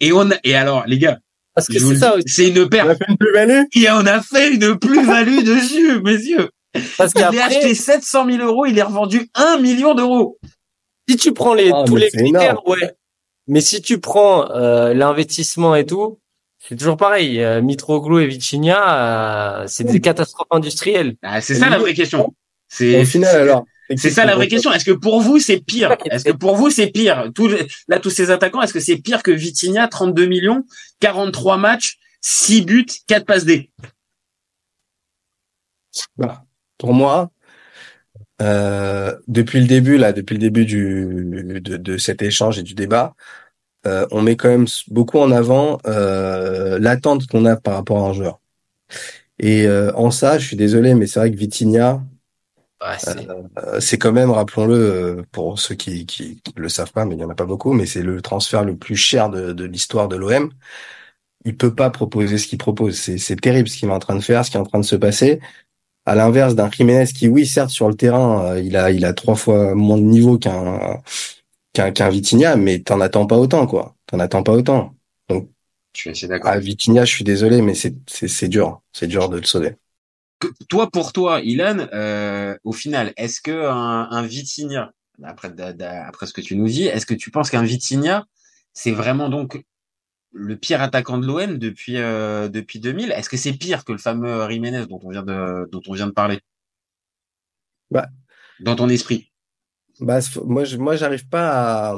et 0.00 0.12
on 0.12 0.30
a, 0.30 0.36
et 0.44 0.54
alors, 0.54 0.84
les 0.86 0.98
gars, 0.98 1.18
Parce 1.54 1.66
que 1.66 1.78
c'est 1.78 1.96
ça 1.96 2.14
aussi. 2.16 2.24
c'est 2.28 2.48
une 2.48 2.60
On 2.60 2.64
a 2.66 2.68
perte. 2.68 2.98
fait 2.98 3.04
une 3.08 3.16
plus-value? 3.18 3.62
Et 3.74 3.90
on 3.90 4.06
a 4.06 4.22
fait 4.22 4.54
une 4.54 4.78
plus-value 4.78 5.42
dessus, 5.42 6.00
messieurs. 6.04 6.48
Parce 6.96 7.12
Il 7.14 7.22
a 7.22 7.30
qu'après, 7.30 7.40
acheté 7.56 7.74
700 7.74 8.26
000 8.30 8.38
euros, 8.46 8.66
il 8.66 8.78
est 8.78 8.82
revendu 8.82 9.28
1 9.34 9.58
million 9.58 9.94
d'euros. 9.94 10.38
si 11.08 11.16
tu 11.16 11.32
prends 11.32 11.54
les, 11.54 11.70
Ah, 11.72 11.84
tous 11.86 11.94
mais 11.94 12.00
les 12.02 12.10
critères, 12.10 12.42
énorme. 12.52 12.58
ouais. 12.66 12.92
Mais 13.46 13.60
si 13.62 13.80
tu 13.80 13.98
prends, 13.98 14.50
euh, 14.50 14.92
l'investissement 14.92 15.74
et 15.74 15.86
tout, 15.86 16.20
c'est 16.58 16.76
toujours 16.76 16.96
pareil. 16.98 17.40
Euh, 17.42 17.62
Mitroglou 17.62 18.18
et 18.18 18.26
Vitinha, 18.26 19.62
euh, 19.62 19.64
c'est 19.66 19.84
des 19.84 20.00
catastrophes 20.00 20.48
industrielles. 20.50 21.16
Ah, 21.22 21.40
c'est 21.40 21.54
ça 21.54 21.70
la 21.70 21.78
vraie 21.78 21.94
question. 21.94 22.34
C'est 22.68 23.00
Au 23.00 23.04
final, 23.06 23.34
alors. 23.36 23.64
C'est 23.96 24.10
ça 24.10 24.26
la 24.26 24.34
vraie 24.34 24.48
question. 24.48 24.70
Est-ce 24.70 24.84
que 24.84 24.90
pour 24.92 25.22
vous 25.22 25.38
c'est 25.38 25.60
pire? 25.64 25.96
Est-ce 26.10 26.24
que 26.24 26.32
pour 26.32 26.56
vous 26.56 26.68
c'est 26.68 26.88
pire? 26.88 27.30
Les- 27.38 27.66
là 27.88 27.98
tous 27.98 28.10
ces 28.10 28.30
attaquants, 28.30 28.60
est-ce 28.60 28.74
que 28.74 28.80
c'est 28.80 28.98
pire 28.98 29.22
que 29.22 29.30
Vitinha 29.30 29.88
32 29.88 30.26
millions, 30.26 30.64
43 31.00 31.56
matchs, 31.56 31.96
6 32.20 32.60
buts, 32.60 32.84
4 33.06 33.24
passes 33.24 33.46
D? 33.46 33.70
Bah, 36.18 36.44
pour 36.78 36.94
moi, 36.94 37.30
euh, 38.42 39.16
depuis 39.28 39.60
le 39.60 39.66
début, 39.66 39.98
là, 39.98 40.12
depuis 40.12 40.34
le 40.34 40.40
début 40.40 40.64
du, 40.64 41.60
de, 41.60 41.76
de 41.76 41.96
cet 41.98 42.22
échange 42.22 42.58
et 42.58 42.62
du 42.62 42.74
débat, 42.74 43.14
euh, 43.86 44.06
on 44.12 44.22
met 44.22 44.36
quand 44.36 44.48
même 44.48 44.66
beaucoup 44.88 45.18
en 45.20 45.32
avant 45.32 45.78
euh, 45.86 46.78
l'attente 46.80 47.26
qu'on 47.28 47.44
a 47.46 47.56
par 47.56 47.74
rapport 47.76 48.04
à 48.06 48.10
un 48.10 48.12
joueur. 48.14 48.40
Et 49.38 49.66
euh, 49.66 49.92
en 49.94 50.10
ça, 50.10 50.38
je 50.38 50.46
suis 50.46 50.56
désolé, 50.56 50.94
mais 50.94 51.06
c'est 51.06 51.20
vrai 51.20 51.30
que 51.30 51.36
Vitinha, 51.36 52.02
Ouais, 52.80 52.98
c'est- 52.98 53.28
euh, 53.58 53.80
c'est 53.80 53.98
quand 53.98 54.12
même, 54.12 54.30
rappelons-le, 54.30 54.74
euh, 54.74 55.22
pour 55.32 55.58
ceux 55.58 55.74
qui, 55.74 56.06
qui 56.06 56.40
le 56.56 56.68
savent 56.68 56.92
pas, 56.92 57.04
mais 57.04 57.14
il 57.16 57.20
y 57.20 57.24
en 57.24 57.30
a 57.30 57.34
pas 57.34 57.46
beaucoup, 57.46 57.72
mais 57.72 57.86
c'est 57.86 58.02
le 58.02 58.20
transfert 58.22 58.64
le 58.64 58.76
plus 58.76 58.96
cher 58.96 59.30
de, 59.30 59.64
l'histoire 59.64 60.08
de 60.08 60.16
l'OM. 60.16 60.50
Il 61.44 61.56
peut 61.56 61.74
pas 61.74 61.90
proposer 61.90 62.38
ce 62.38 62.48
qu'il 62.48 62.58
propose. 62.58 62.96
C'est 62.98 63.36
terrible 63.40 63.68
ce 63.68 63.78
qu'il 63.78 63.88
est 63.88 63.92
en 63.92 63.98
train 64.00 64.16
de 64.16 64.20
faire, 64.22 64.44
ce 64.44 64.50
qui 64.50 64.56
est 64.58 64.60
en 64.60 64.64
train 64.64 64.80
de 64.80 64.84
se 64.86 64.96
passer. 64.96 65.40
À 66.08 66.14
l'inverse 66.14 66.54
d'un 66.54 66.70
Jiménez 66.70 67.04
qui, 67.04 67.28
oui, 67.28 67.46
certes, 67.46 67.68
sur 67.68 67.86
le 67.86 67.94
terrain, 67.94 68.42
euh, 68.46 68.60
il 68.62 68.78
a, 68.78 68.90
il 68.90 69.04
a 69.04 69.12
trois 69.12 69.34
fois 69.34 69.74
moins 69.74 69.98
de 69.98 70.04
niveau 70.04 70.38
qu'un, 70.38 71.02
qu'un, 71.74 72.08
Vitinha, 72.08 72.56
mais 72.56 72.78
t'en 72.78 73.02
attends 73.02 73.26
pas 73.26 73.36
autant, 73.36 73.66
quoi. 73.66 73.94
T'en 74.06 74.18
attends 74.18 74.42
pas 74.42 74.52
autant. 74.52 74.94
Donc, 75.28 75.50
Je 75.94 76.00
suis 76.00 76.10
assez 76.10 76.26
d'accord. 76.26 76.50
à 76.50 76.58
Vitinha, 76.58 77.04
je 77.04 77.12
suis 77.12 77.24
désolé, 77.24 77.60
mais 77.60 77.74
c'est, 77.74 78.48
dur. 78.48 78.80
C'est 78.90 79.06
dur 79.06 79.28
de 79.28 79.36
le 79.36 79.44
sauver. 79.44 79.76
Toi 80.70 80.90
pour 80.90 81.12
toi, 81.12 81.42
Ilan, 81.42 81.88
euh, 81.92 82.56
au 82.64 82.72
final, 82.72 83.12
est-ce 83.18 83.42
que 83.42 83.66
un, 83.68 84.08
un 84.10 84.22
Vitinha, 84.22 84.92
après 85.22 85.52
après 85.60 86.26
ce 86.26 86.32
que 86.32 86.40
tu 86.40 86.56
nous 86.56 86.68
dis, 86.68 86.86
est-ce 86.86 87.04
que 87.04 87.12
tu 87.12 87.30
penses 87.30 87.50
qu'un 87.50 87.64
Vitinha, 87.64 88.24
c'est 88.72 88.92
vraiment 88.92 89.28
donc 89.28 89.62
le 90.32 90.56
pire 90.56 90.82
attaquant 90.82 91.18
de 91.18 91.26
l'OM 91.26 91.58
depuis 91.58 91.96
euh, 91.96 92.48
depuis 92.48 92.80
2000 92.80 93.12
Est-ce 93.12 93.28
que 93.28 93.36
c'est 93.36 93.52
pire 93.52 93.84
que 93.84 93.92
le 93.92 93.98
fameux 93.98 94.48
Jiménez 94.50 94.86
dont 94.86 95.00
on 95.02 95.10
vient 95.10 95.22
de 95.22 95.68
dont 95.70 95.82
on 95.86 95.94
vient 95.94 96.06
de 96.06 96.12
parler? 96.12 96.40
Bah. 97.90 98.08
Dans 98.60 98.76
ton 98.76 98.88
esprit. 98.88 99.30
Bah, 100.00 100.20
moi, 100.44 100.64
je, 100.64 100.76
moi, 100.76 100.96
j'arrive 100.96 101.28
pas 101.28 101.90
à, 101.90 101.96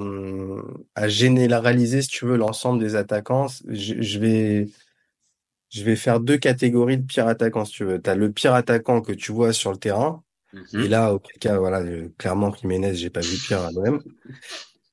à 0.95 1.09
généraliser, 1.09 2.03
si 2.03 2.09
tu 2.09 2.25
veux, 2.25 2.37
l'ensemble 2.37 2.81
des 2.81 2.97
attaquants. 2.97 3.49
Je, 3.69 4.01
je 4.01 4.19
vais, 4.19 4.69
je 5.69 5.85
vais 5.85 5.97
faire 5.97 6.21
deux 6.21 6.39
catégories 6.39 6.99
de 6.99 7.07
pires 7.07 7.29
attaquants, 7.29 7.65
si 7.65 7.73
tu 7.73 7.85
veux. 7.85 8.01
T'as 8.01 8.15
le 8.15 8.33
pire 8.33 8.55
attaquant 8.55 9.03
que 9.03 9.13
tu 9.13 9.33
vois 9.33 9.53
sur 9.53 9.71
le 9.71 9.77
terrain. 9.77 10.23
Mhm. 10.53 10.81
Et 10.81 10.89
là, 10.89 11.15
auquel 11.15 11.39
cas, 11.39 11.59
voilà, 11.59 11.81
euh, 11.81 12.09
clairement, 12.19 12.55
Jiménez, 12.55 12.95
j'ai 12.95 13.11
pas 13.11 13.21
vu 13.21 13.37
pire 13.47 13.61
à 13.61 13.71
l'OM. 13.71 14.03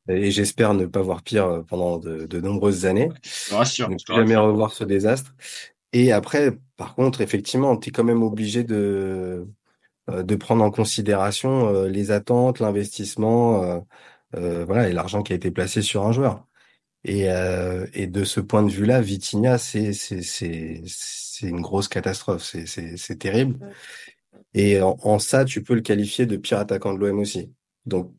Et 0.09 0.31
j'espère 0.31 0.73
ne 0.73 0.85
pas 0.85 1.01
voir 1.01 1.21
pire 1.23 1.45
euh, 1.47 1.61
pendant 1.63 1.97
de, 1.97 2.25
de 2.25 2.39
nombreuses 2.41 2.85
années. 2.85 3.09
Rassure. 3.51 3.89
Ne 3.89 3.97
jamais 3.97 4.35
rassure. 4.35 4.51
revoir 4.51 4.73
ce 4.73 4.83
désastre. 4.83 5.33
Et 5.93 6.11
après, 6.11 6.57
par 6.75 6.95
contre, 6.95 7.21
effectivement, 7.21 7.77
tu 7.77 7.89
es 7.89 7.91
quand 7.91 8.03
même 8.03 8.23
obligé 8.23 8.63
de, 8.63 9.47
euh, 10.09 10.23
de 10.23 10.35
prendre 10.35 10.63
en 10.63 10.71
considération 10.71 11.67
euh, 11.69 11.87
les 11.87 12.11
attentes, 12.11 12.59
l'investissement, 12.59 13.83
euh, 14.35 14.65
voilà, 14.65 14.89
et 14.89 14.93
l'argent 14.93 15.23
qui 15.23 15.33
a 15.33 15.35
été 15.35 15.51
placé 15.51 15.81
sur 15.81 16.05
un 16.05 16.11
joueur. 16.11 16.45
Et, 17.03 17.31
euh, 17.31 17.87
et 17.93 18.07
de 18.07 18.23
ce 18.23 18.41
point 18.41 18.63
de 18.63 18.69
vue-là, 18.69 19.01
Vitinha, 19.01 19.57
c'est 19.57 19.93
c'est 19.93 20.21
c'est 20.21 20.81
c'est 20.85 21.47
une 21.47 21.61
grosse 21.61 21.87
catastrophe. 21.87 22.43
C'est 22.43 22.65
c'est 22.65 22.97
c'est 22.97 23.15
terrible. 23.17 23.59
Et 24.53 24.81
en, 24.81 24.97
en 25.03 25.19
ça, 25.19 25.45
tu 25.45 25.63
peux 25.63 25.75
le 25.75 25.81
qualifier 25.81 26.25
de 26.25 26.37
pire 26.37 26.57
attaquant 26.59 26.93
de 26.93 26.99
l'OM 26.99 27.19
aussi. 27.19 27.51
Donc 27.85 28.13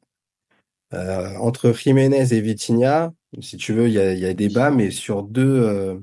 euh, 0.94 1.34
entre 1.36 1.72
Jiménez 1.72 2.32
et 2.32 2.40
Vitinha, 2.40 3.12
si 3.40 3.56
tu 3.56 3.72
veux, 3.72 3.88
il 3.88 3.94
y 3.94 3.98
a 3.98 4.12
y 4.14 4.26
a 4.26 4.34
débat, 4.34 4.70
mais 4.70 4.90
sur 4.90 5.22
deux 5.22 5.62
euh, 5.62 5.96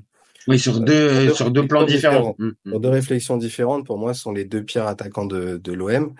Oui, 0.46 0.58
sur 0.58 0.80
deux, 0.80 1.32
sur 1.34 1.50
deux 1.50 1.66
plans 1.66 1.84
différents. 1.84 2.34
Mhm. 2.38 2.54
pour 2.70 2.80
deux 2.80 2.88
réflexions 2.88 3.36
différentes, 3.36 3.86
pour 3.86 3.98
moi, 3.98 4.14
ce 4.14 4.22
sont 4.22 4.32
les 4.32 4.44
deux 4.44 4.62
pires 4.62 4.86
attaquants 4.86 5.26
de, 5.26 5.56
de 5.56 5.72
l'OM. 5.72 6.14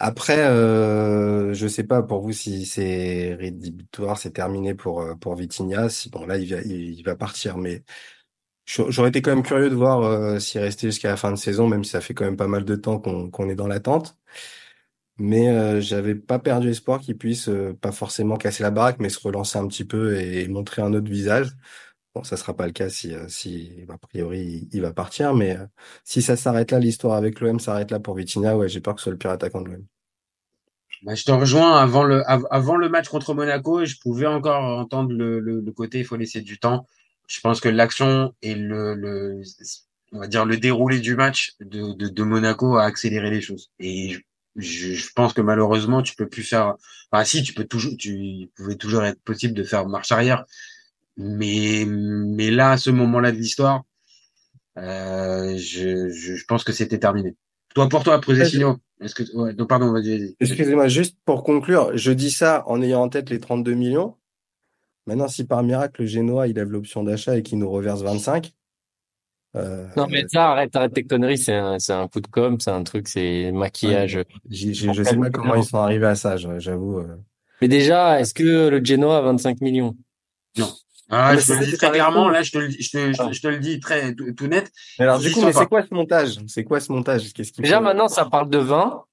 Après, 0.00 0.38
euh, 0.46 1.52
je 1.54 1.66
sais 1.66 1.82
pas 1.82 2.02
pour 2.02 2.20
vous 2.22 2.32
si 2.32 2.66
c'est 2.66 3.34
rédhibitoire, 3.34 4.16
c'est 4.16 4.30
terminé 4.30 4.74
pour 4.74 5.00
euh, 5.00 5.14
pour 5.16 5.34
Vitinha. 5.34 5.88
Si 5.88 6.08
bon 6.08 6.24
là 6.24 6.36
il 6.38 6.48
va 6.54 6.60
il, 6.62 7.02
va 7.02 7.16
partir, 7.16 7.58
mais 7.58 7.82
j'aurais 8.66 8.92
j'aurais 8.92 9.08
été 9.10 9.22
quand 9.22 9.34
même 9.34 9.42
curieux 9.44 9.70
de 9.70 9.74
voir 9.74 10.02
euh, 10.02 10.38
s'il 10.38 10.60
restait 10.60 10.88
jusqu'à 10.88 11.10
la 11.10 11.16
fin 11.16 11.32
de 11.32 11.36
saison, 11.36 11.68
même 11.68 11.84
si 11.84 11.90
ça 11.92 12.00
fait 12.00 12.14
quand 12.14 12.24
même 12.24 12.36
pas 12.36 12.46
mal 12.48 12.64
de 12.64 12.76
temps 12.76 13.00
qu'on 13.00 13.30
qu'on 13.30 13.48
est 13.48 13.56
dans 13.56 13.66
l'attente. 13.68 14.16
Mais 15.18 15.48
euh, 15.50 15.80
j'avais 15.80 16.14
pas 16.14 16.38
perdu 16.38 16.68
espoir 16.70 17.00
qu'il 17.00 17.18
puisse 17.18 17.48
euh, 17.48 17.74
pas 17.80 17.90
forcément 17.92 18.36
casser 18.36 18.62
la 18.62 18.70
baraque, 18.70 18.98
mais 19.00 19.08
se 19.08 19.18
relancer 19.20 19.58
un 19.58 19.66
petit 19.66 19.84
peu 19.84 20.16
et, 20.16 20.46
montrer 20.48 20.82
un 20.82 20.92
autre 20.94 21.10
visage. 21.10 21.50
Bon, 22.14 22.24
ça 22.24 22.36
sera 22.36 22.54
pas 22.56 22.66
le 22.66 22.72
cas 22.72 22.88
si, 22.90 23.14
euh, 23.14 23.28
si 23.28 23.86
a 23.88 23.98
priori 23.98 24.68
il, 24.72 24.82
va 24.82 24.92
partir, 24.92 25.34
mais 25.34 25.56
euh, 25.56 25.66
si 26.04 26.22
ça 26.22 26.36
s'arrête 26.36 26.70
là, 26.72 26.78
l'histoire 26.80 27.16
avec 27.16 27.40
l'OM 27.40 27.60
s'arrête 27.60 27.90
là 27.90 28.00
pour 28.00 28.14
Vitinha, 28.16 28.56
ouais, 28.56 28.68
j'ai 28.68 28.80
peur 28.80 28.94
que 28.94 29.00
ce 29.00 29.04
soit 29.04 29.12
le 29.12 29.18
pire 29.18 29.30
attaquant 29.32 29.62
de 29.62 29.70
l'OM. 29.70 29.86
Bah, 31.02 31.14
je 31.14 31.24
te 31.24 31.30
rejoins 31.30 31.76
avant 31.78 32.04
le, 32.04 32.28
av- 32.28 32.46
avant 32.50 32.76
le 32.76 32.88
match 32.88 33.08
contre 33.08 33.34
Monaco, 33.34 33.84
je 33.84 33.96
pouvais 34.00 34.26
encore 34.26 34.62
entendre 34.64 35.12
le, 35.12 35.38
le, 35.40 35.60
le 35.60 35.72
côté 35.72 36.00
il 36.00 36.04
faut 36.04 36.16
laisser 36.16 36.40
du 36.40 36.58
temps. 36.58 36.86
Je 37.28 37.40
pense 37.40 37.60
que 37.60 37.68
l'action 37.68 38.34
et 38.42 38.54
le, 38.54 38.94
le, 38.94 39.42
on 40.12 40.18
va 40.20 40.26
dire 40.26 40.44
le 40.44 40.56
déroulé 40.56 40.98
du 41.00 41.14
match 41.14 41.54
de, 41.60 41.92
de, 41.92 42.08
de 42.08 42.22
Monaco 42.24 42.76
a 42.76 42.84
accéléré 42.84 43.30
les 43.30 43.40
choses. 43.40 43.70
Et 43.78 44.10
je, 44.10 44.20
je, 44.58 44.92
je 44.92 45.12
pense 45.14 45.32
que 45.32 45.40
malheureusement, 45.40 46.02
tu 46.02 46.14
peux 46.14 46.28
plus 46.28 46.42
faire, 46.42 46.74
enfin, 47.10 47.24
si, 47.24 47.42
tu 47.42 47.54
peux 47.54 47.64
toujours, 47.64 47.96
tu, 47.96 48.18
il 48.18 48.50
pouvait 48.56 48.74
toujours 48.74 49.04
être 49.04 49.20
possible 49.22 49.54
de 49.54 49.62
faire 49.62 49.86
marche 49.86 50.12
arrière. 50.12 50.44
Mais, 51.16 51.84
mais 51.86 52.50
là, 52.50 52.72
à 52.72 52.76
ce 52.76 52.90
moment-là 52.90 53.32
de 53.32 53.36
l'histoire, 53.36 53.84
euh, 54.76 55.56
je, 55.56 56.10
je, 56.10 56.34
je 56.36 56.44
pense 56.44 56.64
que 56.64 56.72
c'était 56.72 56.98
terminé. 56.98 57.34
Toi, 57.74 57.88
pour 57.88 58.04
toi, 58.04 58.20
Prozesino, 58.20 58.78
est-ce 59.00 59.14
que, 59.14 59.22
ouais, 59.36 59.54
non, 59.54 59.66
pardon, 59.66 59.92
vas-y, 59.92 60.18
vas-y. 60.18 60.36
Excusez-moi, 60.40 60.88
juste 60.88 61.16
pour 61.24 61.44
conclure, 61.44 61.96
je 61.96 62.12
dis 62.12 62.30
ça 62.30 62.64
en 62.66 62.82
ayant 62.82 63.02
en 63.02 63.08
tête 63.08 63.30
les 63.30 63.40
32 63.40 63.74
millions. 63.74 64.16
Maintenant, 65.06 65.28
si 65.28 65.44
par 65.44 65.62
miracle, 65.62 66.02
le 66.02 66.06
Génois, 66.06 66.48
il 66.48 66.56
lève 66.56 66.70
l'option 66.70 67.02
d'achat 67.02 67.36
et 67.36 67.42
qu'il 67.42 67.58
nous 67.58 67.70
reverse 67.70 68.02
25, 68.02 68.52
euh, 69.58 69.86
Non, 69.96 70.06
mais 70.08 70.24
ça, 70.28 70.52
arrête, 70.52 70.74
arrête 70.76 70.92
tes 70.94 71.04
conneries, 71.04 71.38
c'est 71.38 71.54
un, 71.54 71.78
c'est 71.78 71.92
un 71.92 72.06
coup 72.08 72.20
de 72.20 72.26
com', 72.28 72.58
c'est 72.60 72.70
un 72.70 72.82
truc, 72.82 73.08
c'est 73.08 73.50
maquillage. 73.52 74.20
j'ai- 74.48 74.72
j'ai- 74.74 74.92
je 74.94 75.02
sais 75.02 75.16
pas 75.16 75.30
comment 75.30 75.54
ils 75.54 75.64
sont 75.64 75.78
arrivés 75.78 76.06
à 76.06 76.14
ça, 76.14 76.36
je- 76.36 76.58
j'avoue. 76.58 76.98
euh. 76.98 77.16
Mais 77.60 77.68
déjà, 77.68 78.20
est-ce 78.20 78.34
que 78.34 78.68
le 78.68 78.84
Genoa 78.84 79.18
a 79.18 79.20
25 79.22 79.60
millions? 79.60 79.96
Non. 80.56 80.70
Ah, 81.10 81.32
Mais 81.34 81.40
je 81.40 81.46
te 81.46 81.52
le 81.58 81.64
dis 81.64 81.76
très 81.76 81.90
clairement, 81.90 82.28
là, 82.28 82.42
je 82.42 82.52
te 82.52 82.58
le, 82.58 82.68
dis- 82.68 82.82
je 82.82 82.90
te, 82.90 83.12
je 83.12 83.22
te- 83.28 83.32
je 83.32 83.40
te 83.40 83.48
le 83.48 83.58
dis 83.58 83.80
très 83.80 84.14
tout, 84.14 84.30
tout 84.32 84.46
net. 84.46 84.70
Mais 84.98 85.06
alors, 85.06 85.18
du 85.18 85.30
coup, 85.32 85.40
mais 85.42 85.52
c'est 85.54 85.66
quoi 85.66 85.82
ce 85.82 85.94
montage? 85.94 86.36
C'est 86.46 86.64
quoi 86.64 86.80
ce 86.80 86.92
montage? 86.92 87.32
Qu'est-ce 87.32 87.50
qu'il 87.52 87.64
Déjà, 87.64 87.78
faut- 87.78 87.84
maintenant, 87.84 88.08
ça 88.08 88.26
parle 88.26 88.50
de 88.50 88.58
20. 88.58 89.04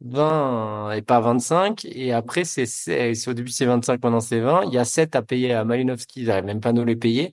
20 0.00 0.92
et 0.92 1.02
pas 1.02 1.20
25. 1.20 1.84
Et 1.84 2.12
après, 2.12 2.44
c'est, 2.44 2.66
c'est, 2.66 3.14
c'est- 3.14 3.30
au 3.30 3.34
début, 3.34 3.50
c'est 3.50 3.66
25, 3.66 4.02
maintenant 4.02 4.20
c'est 4.20 4.40
20. 4.40 4.62
Il 4.64 4.72
y 4.74 4.78
a 4.78 4.84
7 4.84 5.14
à 5.14 5.22
payer 5.22 5.52
à 5.52 5.64
Malinowski. 5.64 6.22
Ils 6.22 6.26
n'arrivent 6.26 6.44
même 6.44 6.60
pas 6.60 6.70
à 6.70 6.72
nous 6.72 6.84
les 6.84 6.96
payer. 6.96 7.32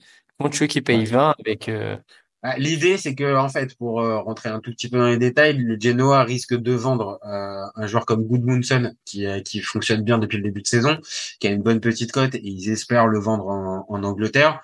Payent 0.81 1.05
20 1.05 1.35
avec, 1.39 1.67
euh, 1.69 1.97
Ah, 2.41 2.57
L'idée, 2.57 2.97
c'est 2.97 3.13
que, 3.15 3.35
en 3.35 3.49
fait, 3.49 3.75
pour 3.77 3.99
euh, 3.99 4.19
rentrer 4.19 4.49
un 4.49 4.59
tout 4.61 4.71
petit 4.71 4.89
peu 4.89 4.97
dans 4.97 5.07
les 5.07 5.17
détails, 5.17 5.57
le 5.57 5.77
Genoa 5.79 6.23
risque 6.23 6.55
de 6.55 6.71
vendre 6.71 7.19
euh, 7.25 7.65
un 7.75 7.87
joueur 7.87 8.05
comme 8.05 8.23
Goodmunson, 8.23 8.93
qui, 9.03 9.25
qui 9.43 9.59
fonctionne 9.59 10.01
bien 10.03 10.17
depuis 10.17 10.37
le 10.37 10.43
début 10.43 10.61
de 10.61 10.67
saison, 10.67 10.97
qui 11.39 11.47
a 11.47 11.51
une 11.51 11.61
bonne 11.61 11.81
petite 11.81 12.13
cote, 12.13 12.35
et 12.35 12.41
ils 12.47 12.69
espèrent 12.69 13.07
le 13.07 13.19
vendre 13.19 13.47
en, 13.47 13.85
en 13.89 14.03
Angleterre. 14.03 14.61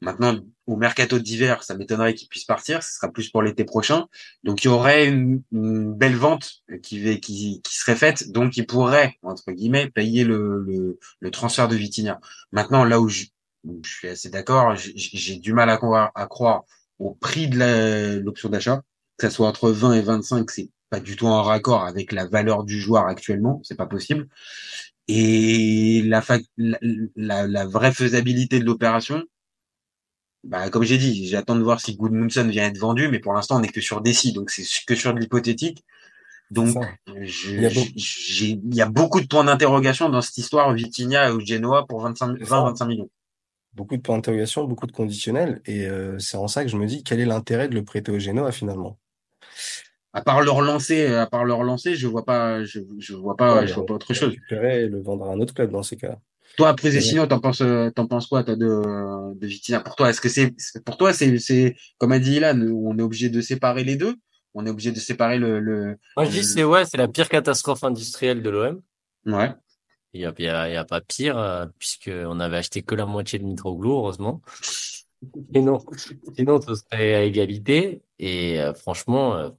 Maintenant, 0.00 0.38
au 0.66 0.76
mercato 0.76 1.18
d'hiver, 1.18 1.62
ça 1.64 1.74
m'étonnerait 1.74 2.14
qu'il 2.14 2.28
puisse 2.28 2.44
partir. 2.44 2.82
Ce 2.82 2.94
sera 2.94 3.10
plus 3.10 3.30
pour 3.30 3.42
l'été 3.42 3.64
prochain. 3.64 4.06
Donc, 4.44 4.62
il 4.62 4.66
y 4.66 4.70
aurait 4.70 5.08
une, 5.08 5.42
une 5.52 5.92
belle 5.94 6.16
vente 6.16 6.62
qui, 6.82 7.18
qui, 7.20 7.62
qui 7.62 7.76
serait 7.76 7.96
faite. 7.96 8.30
Donc, 8.30 8.56
il 8.56 8.66
pourrait, 8.66 9.16
entre 9.22 9.50
guillemets, 9.52 9.90
payer 9.90 10.22
le, 10.24 10.62
le, 10.66 10.98
le 11.20 11.30
transfert 11.30 11.66
de 11.66 11.76
Vitinha. 11.76 12.20
Maintenant, 12.52 12.84
là 12.84 13.00
où 13.00 13.08
je, 13.08 13.24
je 13.84 13.90
suis 13.90 14.08
assez 14.08 14.30
d'accord, 14.30 14.74
j'ai 14.76 15.36
du 15.36 15.52
mal 15.52 15.70
à 15.70 15.76
croire, 15.76 16.10
à 16.14 16.26
croire 16.26 16.64
au 16.98 17.14
prix 17.14 17.48
de 17.48 18.20
l'option 18.24 18.48
d'achat, 18.48 18.82
que 19.18 19.26
ça 19.28 19.30
soit 19.30 19.48
entre 19.48 19.70
20 19.70 19.94
et 19.94 20.02
25, 20.02 20.50
c'est 20.50 20.70
pas 20.90 21.00
du 21.00 21.16
tout 21.16 21.26
en 21.26 21.42
raccord 21.42 21.84
avec 21.84 22.12
la 22.12 22.26
valeur 22.26 22.64
du 22.64 22.80
joueur 22.80 23.06
actuellement, 23.06 23.60
c'est 23.64 23.76
pas 23.76 23.86
possible. 23.86 24.28
Et 25.08 26.02
la, 26.06 26.22
la, 26.56 26.78
la, 27.16 27.46
la 27.46 27.66
vraie 27.66 27.92
faisabilité 27.92 28.58
de 28.60 28.64
l'opération, 28.64 29.22
bah, 30.44 30.70
comme 30.70 30.84
j'ai 30.84 30.98
dit, 30.98 31.26
j'attends 31.26 31.56
de 31.56 31.62
voir 31.62 31.80
si 31.80 31.96
Goodmunson 31.96 32.46
vient 32.48 32.66
être 32.66 32.78
vendu, 32.78 33.08
mais 33.08 33.18
pour 33.18 33.32
l'instant, 33.32 33.56
on 33.56 33.60
n'est 33.60 33.68
que 33.68 33.80
sur 33.80 34.00
des 34.00 34.12
si, 34.12 34.32
donc 34.32 34.50
c'est 34.50 34.64
que 34.86 34.94
sur 34.94 35.12
de 35.12 35.18
l'hypothétique. 35.20 35.84
Donc, 36.50 36.68
je- 37.22 37.60
Il 37.96 38.46
y 38.46 38.50
il 38.52 38.74
y 38.74 38.82
a 38.82 38.86
beaucoup 38.88 39.20
de 39.20 39.26
points 39.26 39.44
d'interrogation 39.44 40.08
dans 40.08 40.20
cette 40.22 40.38
histoire 40.38 40.72
Vitinha 40.74 41.34
ou 41.34 41.40
Genoa 41.40 41.86
pour 41.88 42.00
25, 42.02 42.36
C'est 42.38 42.44
ça. 42.46 42.56
20-25 42.56 42.86
millions. 42.86 43.10
Beaucoup 43.76 43.96
de 43.96 44.02
points 44.02 44.16
d'interrogation, 44.16 44.64
beaucoup 44.64 44.86
de 44.86 44.92
conditionnels. 44.92 45.60
Et 45.66 45.86
euh, 45.86 46.18
c'est 46.18 46.36
en 46.38 46.48
ça 46.48 46.64
que 46.64 46.70
je 46.70 46.76
me 46.76 46.86
dis, 46.86 47.04
quel 47.04 47.20
est 47.20 47.26
l'intérêt 47.26 47.68
de 47.68 47.74
le 47.74 47.84
prêter 47.84 48.10
au 48.10 48.18
Genoa, 48.18 48.50
finalement? 48.50 48.98
À 50.14 50.22
part 50.22 50.40
le 50.40 50.50
relancer, 50.50 51.06
à 51.06 51.26
part 51.26 51.44
le 51.44 51.52
relancer, 51.52 51.94
je 51.94 52.06
vois 52.06 52.24
pas, 52.24 52.64
je, 52.64 52.80
je 52.98 53.14
vois 53.14 53.36
pas, 53.36 53.60
Ouais, 53.60 53.66
je 53.66 53.74
vois 53.74 53.84
pas 53.84 53.94
autre 53.94 54.14
chose. 54.14 54.30
récupérer 54.30 54.84
et 54.84 54.88
le 54.88 55.02
vendre 55.02 55.26
à 55.26 55.32
un 55.32 55.40
autre 55.40 55.52
club 55.52 55.70
dans 55.70 55.82
ces 55.82 55.96
cas-là. 55.96 56.18
Toi, 56.56 56.70
après 56.70 56.90
Zessino, 56.90 57.26
t'en 57.26 57.38
penses, 57.38 57.60
euh, 57.60 57.90
t'en 57.90 58.06
penses 58.06 58.26
quoi, 58.26 58.42
toi, 58.42 58.56
de, 58.56 58.66
de? 59.34 59.82
Pour 59.82 59.94
toi, 59.94 60.08
est-ce 60.08 60.22
que 60.22 60.30
c'est, 60.30 60.54
pour 60.86 60.96
toi, 60.96 61.12
c'est, 61.12 61.38
c'est, 61.38 61.76
comme 61.98 62.12
a 62.12 62.18
dit 62.18 62.36
Ilan, 62.36 62.58
on 62.62 62.98
est 62.98 63.02
obligé 63.02 63.28
de 63.28 63.42
séparer 63.42 63.84
les 63.84 63.96
deux? 63.96 64.14
On 64.54 64.64
est 64.64 64.70
obligé 64.70 64.90
de 64.90 64.98
séparer 64.98 65.36
le, 65.38 65.60
le, 65.60 65.98
moi, 66.16 66.24
je 66.24 66.30
dis, 66.30 66.44
c'est, 66.44 66.64
ouais, 66.64 66.86
c'est 66.86 66.96
la 66.96 67.08
pire 67.08 67.28
catastrophe 67.28 67.84
industrielle 67.84 68.42
de 68.42 68.48
l'OM. 68.48 68.80
ouais. 69.26 69.50
Il 70.16 70.20
y 70.22 70.26
a, 70.26 70.34
y 70.38 70.48
a, 70.48 70.68
il 70.68 70.74
y 70.74 70.76
a 70.76 70.84
pas 70.84 71.00
pire, 71.00 71.38
euh, 71.38 71.66
puisque 71.78 72.10
on 72.12 72.40
avait 72.40 72.56
acheté 72.58 72.82
que 72.82 72.94
la 72.94 73.06
moitié 73.06 73.38
de 73.38 73.44
Mitroglou, 73.44 73.92
heureusement. 73.92 74.42
Et 75.54 75.60
non, 75.60 75.78
sinon, 76.36 76.60
ce 76.60 76.74
serait 76.74 77.14
à 77.14 77.22
égalité. 77.24 78.02
Et 78.18 78.60
euh, 78.60 78.74
franchement, 78.74 79.34
euh, 79.36 79.50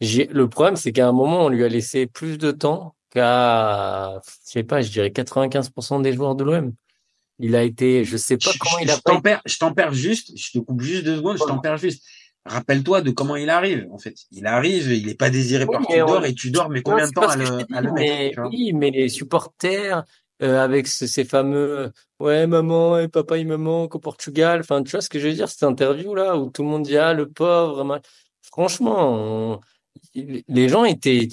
j'ai, 0.00 0.26
le 0.26 0.48
problème, 0.48 0.76
c'est 0.76 0.92
qu'à 0.92 1.08
un 1.08 1.12
moment, 1.12 1.44
on 1.46 1.48
lui 1.48 1.64
a 1.64 1.68
laissé 1.68 2.06
plus 2.06 2.38
de 2.38 2.50
temps 2.50 2.96
qu'à, 3.10 4.20
je 4.24 4.30
sais 4.44 4.64
pas, 4.64 4.82
je 4.82 4.90
dirais 4.90 5.10
95% 5.10 6.00
des 6.00 6.12
joueurs 6.12 6.34
de 6.34 6.44
l'OM. 6.44 6.72
Il 7.38 7.56
a 7.56 7.62
été, 7.62 8.04
je 8.04 8.16
sais 8.16 8.36
pas 8.36 8.50
Je, 8.52 8.58
comment 8.58 8.78
je- 8.78 8.84
il 8.84 8.90
a 8.90 8.96
je 8.96 9.00
pas 9.00 9.12
t'en 9.12 9.20
perds, 9.20 9.42
je 9.46 9.58
t'en 9.58 9.72
perds 9.72 9.94
juste, 9.94 10.36
je 10.36 10.52
te 10.52 10.58
coupe 10.58 10.80
juste 10.80 11.04
deux 11.04 11.16
secondes, 11.16 11.38
je 11.38 11.44
t'en 11.44 11.58
perds 11.58 11.78
juste. 11.78 12.04
Rappelle-toi 12.44 13.02
de 13.02 13.10
comment 13.12 13.36
il 13.36 13.50
arrive, 13.50 13.86
en 13.92 13.98
fait. 13.98 14.14
Il 14.32 14.46
arrive, 14.46 14.90
il 14.92 15.08
est 15.08 15.14
pas 15.18 15.30
désiré 15.30 15.64
Oui, 15.64 15.72
par 15.72 15.82
mais 15.88 16.02
on- 16.02 16.06
Tudor, 16.06 16.24
et 16.24 16.34
Tudor 16.34 16.70
Non, 16.70 16.80
combien 16.84 17.06
de 17.06 17.12
temps 17.12 17.28
à 17.28 17.36
le, 17.36 17.44
à 17.72 17.82
mais 17.82 17.92
mettre, 17.92 18.42
oui, 18.50 18.72
mais 18.72 18.90
les 18.90 19.08
supporters 19.08 20.02
euh, 20.42 20.58
avec 20.60 20.88
ce- 20.88 21.06
ces 21.06 21.24
fameux 21.24 21.78
euh, 21.78 21.88
ouais 22.18 22.48
maman 22.48 22.98
et 22.98 23.06
papa 23.06 23.38
il 23.38 23.46
me 23.46 23.56
manque 23.56 23.94
au 23.94 24.00
Portugal. 24.00 24.58
Enfin, 24.60 24.82
tu 24.82 24.90
vois 24.90 25.00
ce 25.00 25.08
que 25.08 25.20
je 25.20 25.28
veux 25.28 25.34
dire 25.34 25.48
cette 25.48 25.62
interview 25.62 26.16
là 26.16 26.36
où 26.36 26.50
tout 26.50 26.62
le 26.64 26.68
monde 26.68 26.82
dit 26.82 26.96
ah 26.96 27.14
le 27.14 27.28
pauvre. 27.28 27.84
ma- 27.84 28.00
Franchement, 28.42 29.52
on- 29.54 29.60
les 30.14 30.68
gens 30.68 30.84
étaient, 30.84 31.28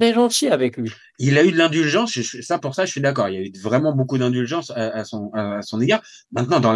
très 0.00 0.14
gentils 0.14 0.48
avec 0.48 0.76
lui. 0.78 0.90
Il 1.18 1.36
a 1.36 1.44
eu 1.44 1.52
de 1.52 1.58
l'indulgence, 1.58 2.18
ça 2.40 2.58
pour 2.58 2.74
ça 2.74 2.86
je 2.86 2.90
suis 2.92 3.00
d'accord. 3.02 3.28
Il 3.28 3.34
y 3.34 3.36
a 3.36 3.40
eu 3.42 3.52
vraiment 3.60 3.92
beaucoup 3.94 4.16
d'indulgence 4.16 4.70
à, 4.70 4.88
à 4.96 5.04
son 5.04 5.30
à 5.34 5.60
son 5.60 5.78
égard. 5.80 6.02
Maintenant 6.32 6.60
dans 6.60 6.72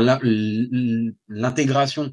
l'intégration 1.29 2.13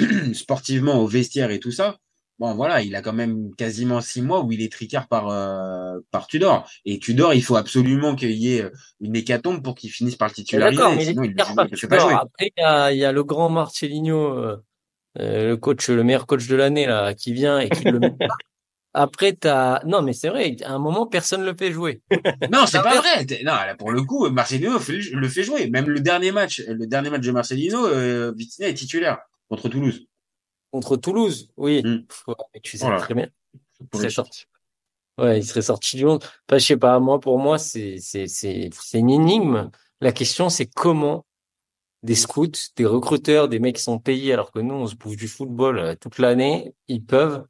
sportivement 0.32 1.02
au 1.02 1.06
vestiaire 1.06 1.50
et 1.50 1.58
tout 1.58 1.72
ça, 1.72 1.98
bon 2.38 2.54
voilà, 2.54 2.82
il 2.82 2.94
a 2.94 3.02
quand 3.02 3.12
même 3.12 3.54
quasiment 3.56 4.00
six 4.00 4.22
mois 4.22 4.42
où 4.42 4.52
il 4.52 4.62
est 4.62 4.72
tricard 4.72 5.08
par 5.08 5.28
euh, 5.28 5.98
par 6.10 6.26
Tudor. 6.26 6.68
Et 6.84 6.98
Tudor, 6.98 7.34
il 7.34 7.42
faut 7.42 7.56
absolument 7.56 8.14
qu'il 8.14 8.30
y 8.32 8.56
ait 8.56 8.70
une 9.00 9.16
hécatombe 9.16 9.62
pour 9.62 9.74
qu'il 9.74 9.90
finisse 9.90 10.16
par 10.16 10.28
le 10.28 10.34
titulariser. 10.34 10.76
D'accord, 10.76 10.96
mais 10.96 11.04
Sinon, 11.04 11.22
il 11.24 11.30
ne 11.30 11.86
pas 11.86 11.98
jouer. 11.98 12.14
Après 12.14 12.52
il 12.56 12.60
y 12.60 12.64
a, 12.64 12.92
il 12.92 12.98
y 12.98 13.04
a 13.04 13.12
le 13.12 13.24
grand 13.24 13.48
Marcelinho, 13.48 14.38
euh, 14.38 14.56
euh, 15.18 15.48
le 15.48 15.56
coach, 15.56 15.88
le 15.88 16.04
meilleur 16.04 16.26
coach 16.26 16.46
de 16.46 16.56
l'année 16.56 16.86
là, 16.86 17.14
qui 17.14 17.32
vient 17.32 17.58
et 17.58 17.68
qui 17.68 17.84
le 17.84 17.98
met 17.98 18.10
pas. 18.10 18.26
Après, 18.94 19.32
t'as, 19.32 19.84
non, 19.84 20.02
mais 20.02 20.12
c'est 20.12 20.28
vrai, 20.28 20.56
à 20.64 20.72
un 20.72 20.78
moment, 20.78 21.06
personne 21.06 21.44
le 21.44 21.54
fait 21.56 21.72
jouer. 21.72 22.00
Non, 22.50 22.66
c'est 22.66 22.82
pas 22.82 22.96
vrai. 22.96 23.26
Non, 23.44 23.52
là, 23.52 23.74
pour 23.76 23.92
le 23.92 24.02
coup, 24.02 24.28
Marcelino 24.30 24.72
le 24.72 25.28
fait 25.28 25.42
jouer. 25.42 25.68
Même 25.68 25.88
le 25.88 26.00
dernier 26.00 26.32
match, 26.32 26.62
le 26.66 26.86
dernier 26.86 27.10
match 27.10 27.20
de 27.20 27.30
Marcelino, 27.30 27.86
euh, 27.86 28.32
Vitinha 28.36 28.68
est 28.68 28.74
titulaire 28.74 29.18
contre 29.48 29.68
Toulouse. 29.68 30.06
Contre 30.70 30.96
Toulouse, 30.96 31.50
oui. 31.56 31.82
Mm. 31.82 32.06
Ouais, 32.26 32.34
mais 32.54 32.60
tu 32.60 32.76
sais 32.76 32.84
Voilà. 32.84 33.00
très 33.00 33.14
bien. 33.14 33.28
Il 33.80 33.98
serait 33.98 34.10
sorti. 34.10 34.44
Ouais, 35.18 35.38
il 35.38 35.44
serait 35.44 35.62
sorti 35.62 35.96
du 35.96 36.04
monde. 36.04 36.22
Enfin, 36.22 36.58
je 36.58 36.64
sais 36.66 36.76
pas, 36.76 36.98
moi, 37.00 37.18
pour 37.18 37.38
moi, 37.38 37.58
c'est, 37.58 37.98
c'est, 37.98 38.26
c'est, 38.28 38.70
c'est 38.72 38.98
une 38.98 39.10
énigme. 39.10 39.70
La 40.00 40.12
question, 40.12 40.48
c'est 40.48 40.66
comment 40.66 41.26
des 42.02 42.14
scouts, 42.14 42.52
des 42.76 42.86
recruteurs, 42.86 43.48
des 43.48 43.58
mecs 43.58 43.76
qui 43.76 43.82
sont 43.82 43.98
payés 43.98 44.32
alors 44.32 44.52
que 44.52 44.60
nous, 44.60 44.74
on 44.74 44.86
se 44.86 44.94
bouffe 44.94 45.16
du 45.16 45.26
football 45.26 45.78
euh, 45.78 45.94
toute 45.96 46.18
l'année, 46.18 46.74
ils 46.86 47.04
peuvent 47.04 47.44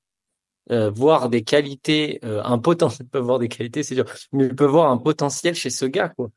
euh, 0.71 0.91
voir 0.91 1.29
des 1.29 1.43
qualités, 1.43 2.19
euh, 2.25 2.43
un 2.45 2.59
potentiel, 2.59 3.07
ils 3.07 3.11
peuvent 3.11 3.25
voir 3.25 3.39
des 3.39 3.49
qualités, 3.49 3.83
c'est 3.83 3.95
dur, 3.95 4.07
mais 4.33 4.47
ils 4.47 4.57
peuvent 4.57 4.71
voir 4.71 4.91
un 4.91 4.99
potentiel 4.99 5.55
chez 5.55 5.71
ce 5.71 5.85
gars, 5.85 6.09
quoi. 6.09 6.31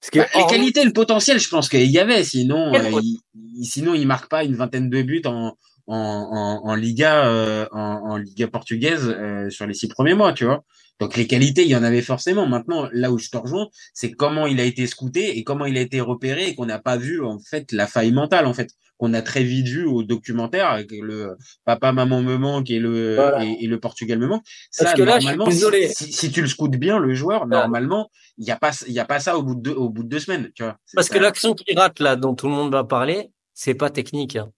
Parce 0.00 0.10
que 0.10 0.18
Bah, 0.18 0.26
les 0.36 0.46
qualités, 0.46 0.84
le 0.84 0.92
potentiel, 0.92 1.40
je 1.40 1.48
pense 1.48 1.68
qu'il 1.68 1.90
y 1.90 1.98
avait. 1.98 2.22
Sinon, 2.24 2.74
euh, 2.74 3.00
il, 3.02 3.64
sinon, 3.64 3.94
il 3.94 4.06
marque 4.06 4.28
pas 4.28 4.44
une 4.44 4.54
vingtaine 4.54 4.90
de 4.90 5.02
buts 5.02 5.22
en, 5.24 5.56
en, 5.86 5.96
en, 5.96 6.68
en 6.68 6.74
Liga, 6.74 7.26
euh, 7.26 7.66
en, 7.72 8.12
en 8.12 8.16
Liga 8.16 8.46
portugaise 8.48 9.08
euh, 9.08 9.50
sur 9.50 9.66
les 9.66 9.74
six 9.74 9.88
premiers 9.88 10.14
mois, 10.14 10.32
tu 10.32 10.44
vois. 10.44 10.64
Donc 11.00 11.16
les 11.16 11.26
qualités, 11.26 11.62
il 11.62 11.68
y 11.68 11.76
en 11.76 11.84
avait 11.84 12.02
forcément. 12.02 12.46
Maintenant, 12.46 12.88
là 12.92 13.12
où 13.12 13.18
je 13.18 13.30
te 13.30 13.36
rejoins, 13.36 13.68
c'est 13.94 14.10
comment 14.12 14.46
il 14.46 14.60
a 14.60 14.64
été 14.64 14.86
scouté 14.86 15.38
et 15.38 15.44
comment 15.44 15.64
il 15.64 15.78
a 15.78 15.80
été 15.80 16.00
repéré 16.00 16.48
et 16.48 16.54
qu'on 16.54 16.66
n'a 16.66 16.80
pas 16.80 16.96
vu 16.96 17.24
en 17.24 17.38
fait 17.38 17.70
la 17.72 17.86
faille 17.86 18.10
mentale 18.12 18.46
en 18.46 18.54
fait 18.54 18.70
qu'on 18.98 19.14
a 19.14 19.22
très 19.22 19.42
vite 19.44 19.66
vu 19.68 19.86
au 19.86 20.02
documentaire 20.02 20.68
avec 20.68 20.90
le 20.92 21.36
papa 21.64 21.92
maman 21.92 22.20
me 22.20 22.36
manque 22.36 22.68
et 22.70 22.78
le 22.80 23.14
Voilà. 23.14 23.44
et, 23.44 23.56
et 23.60 23.66
le 23.66 23.78
Portugal 23.80 24.18
me 24.18 24.26
manque. 24.26 24.44
Parce 24.76 24.92
que 24.94 25.02
là, 25.02 25.14
je 25.14 25.26
suis 25.26 25.36
normalement, 25.36 25.46
désolé. 25.46 25.88
si, 25.88 26.12
si 26.12 26.30
tu 26.30 26.42
le 26.42 26.48
scoutes 26.48 26.76
bien 26.76 26.98
le 26.98 27.14
joueur, 27.14 27.46
normalement 27.46 28.10
il 28.36 28.46
y 28.46 28.50
a 28.50 28.56
pas 28.56 28.72
il 28.86 28.92
y 28.92 28.98
a 29.00 29.04
pas 29.04 29.20
ça 29.20 29.38
au 29.38 29.42
bout 29.42 29.54
de 29.54 29.60
deux, 29.60 29.72
au 29.72 29.88
bout 29.88 30.02
de 30.02 30.08
deux 30.08 30.18
semaines, 30.18 30.50
tu 30.54 30.62
vois. 30.64 30.76
Parce 30.94 31.06
ça. 31.08 31.14
que 31.14 31.20
l'action 31.20 31.54
qu'il 31.54 31.78
rate 31.78 32.00
là, 32.00 32.16
dont 32.16 32.34
tout 32.34 32.46
le 32.48 32.52
monde 32.54 32.72
va 32.72 32.84
parler, 32.84 33.30
c'est 33.54 33.74
pas 33.74 33.90
technique. 33.90 34.36
hein. 34.36 34.50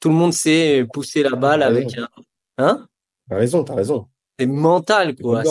Tout 0.00 0.10
le 0.10 0.14
monde 0.14 0.32
sait 0.34 0.86
pousser 0.92 1.22
la 1.22 1.34
balle 1.36 1.62
avec 1.62 1.96
un, 1.96 2.08
hein? 2.58 2.86
T'as 3.28 3.36
raison, 3.36 3.64
t'as 3.64 3.74
raison. 3.74 4.06
C'est 4.38 4.46
mental 4.46 5.14
quoi. 5.16 5.42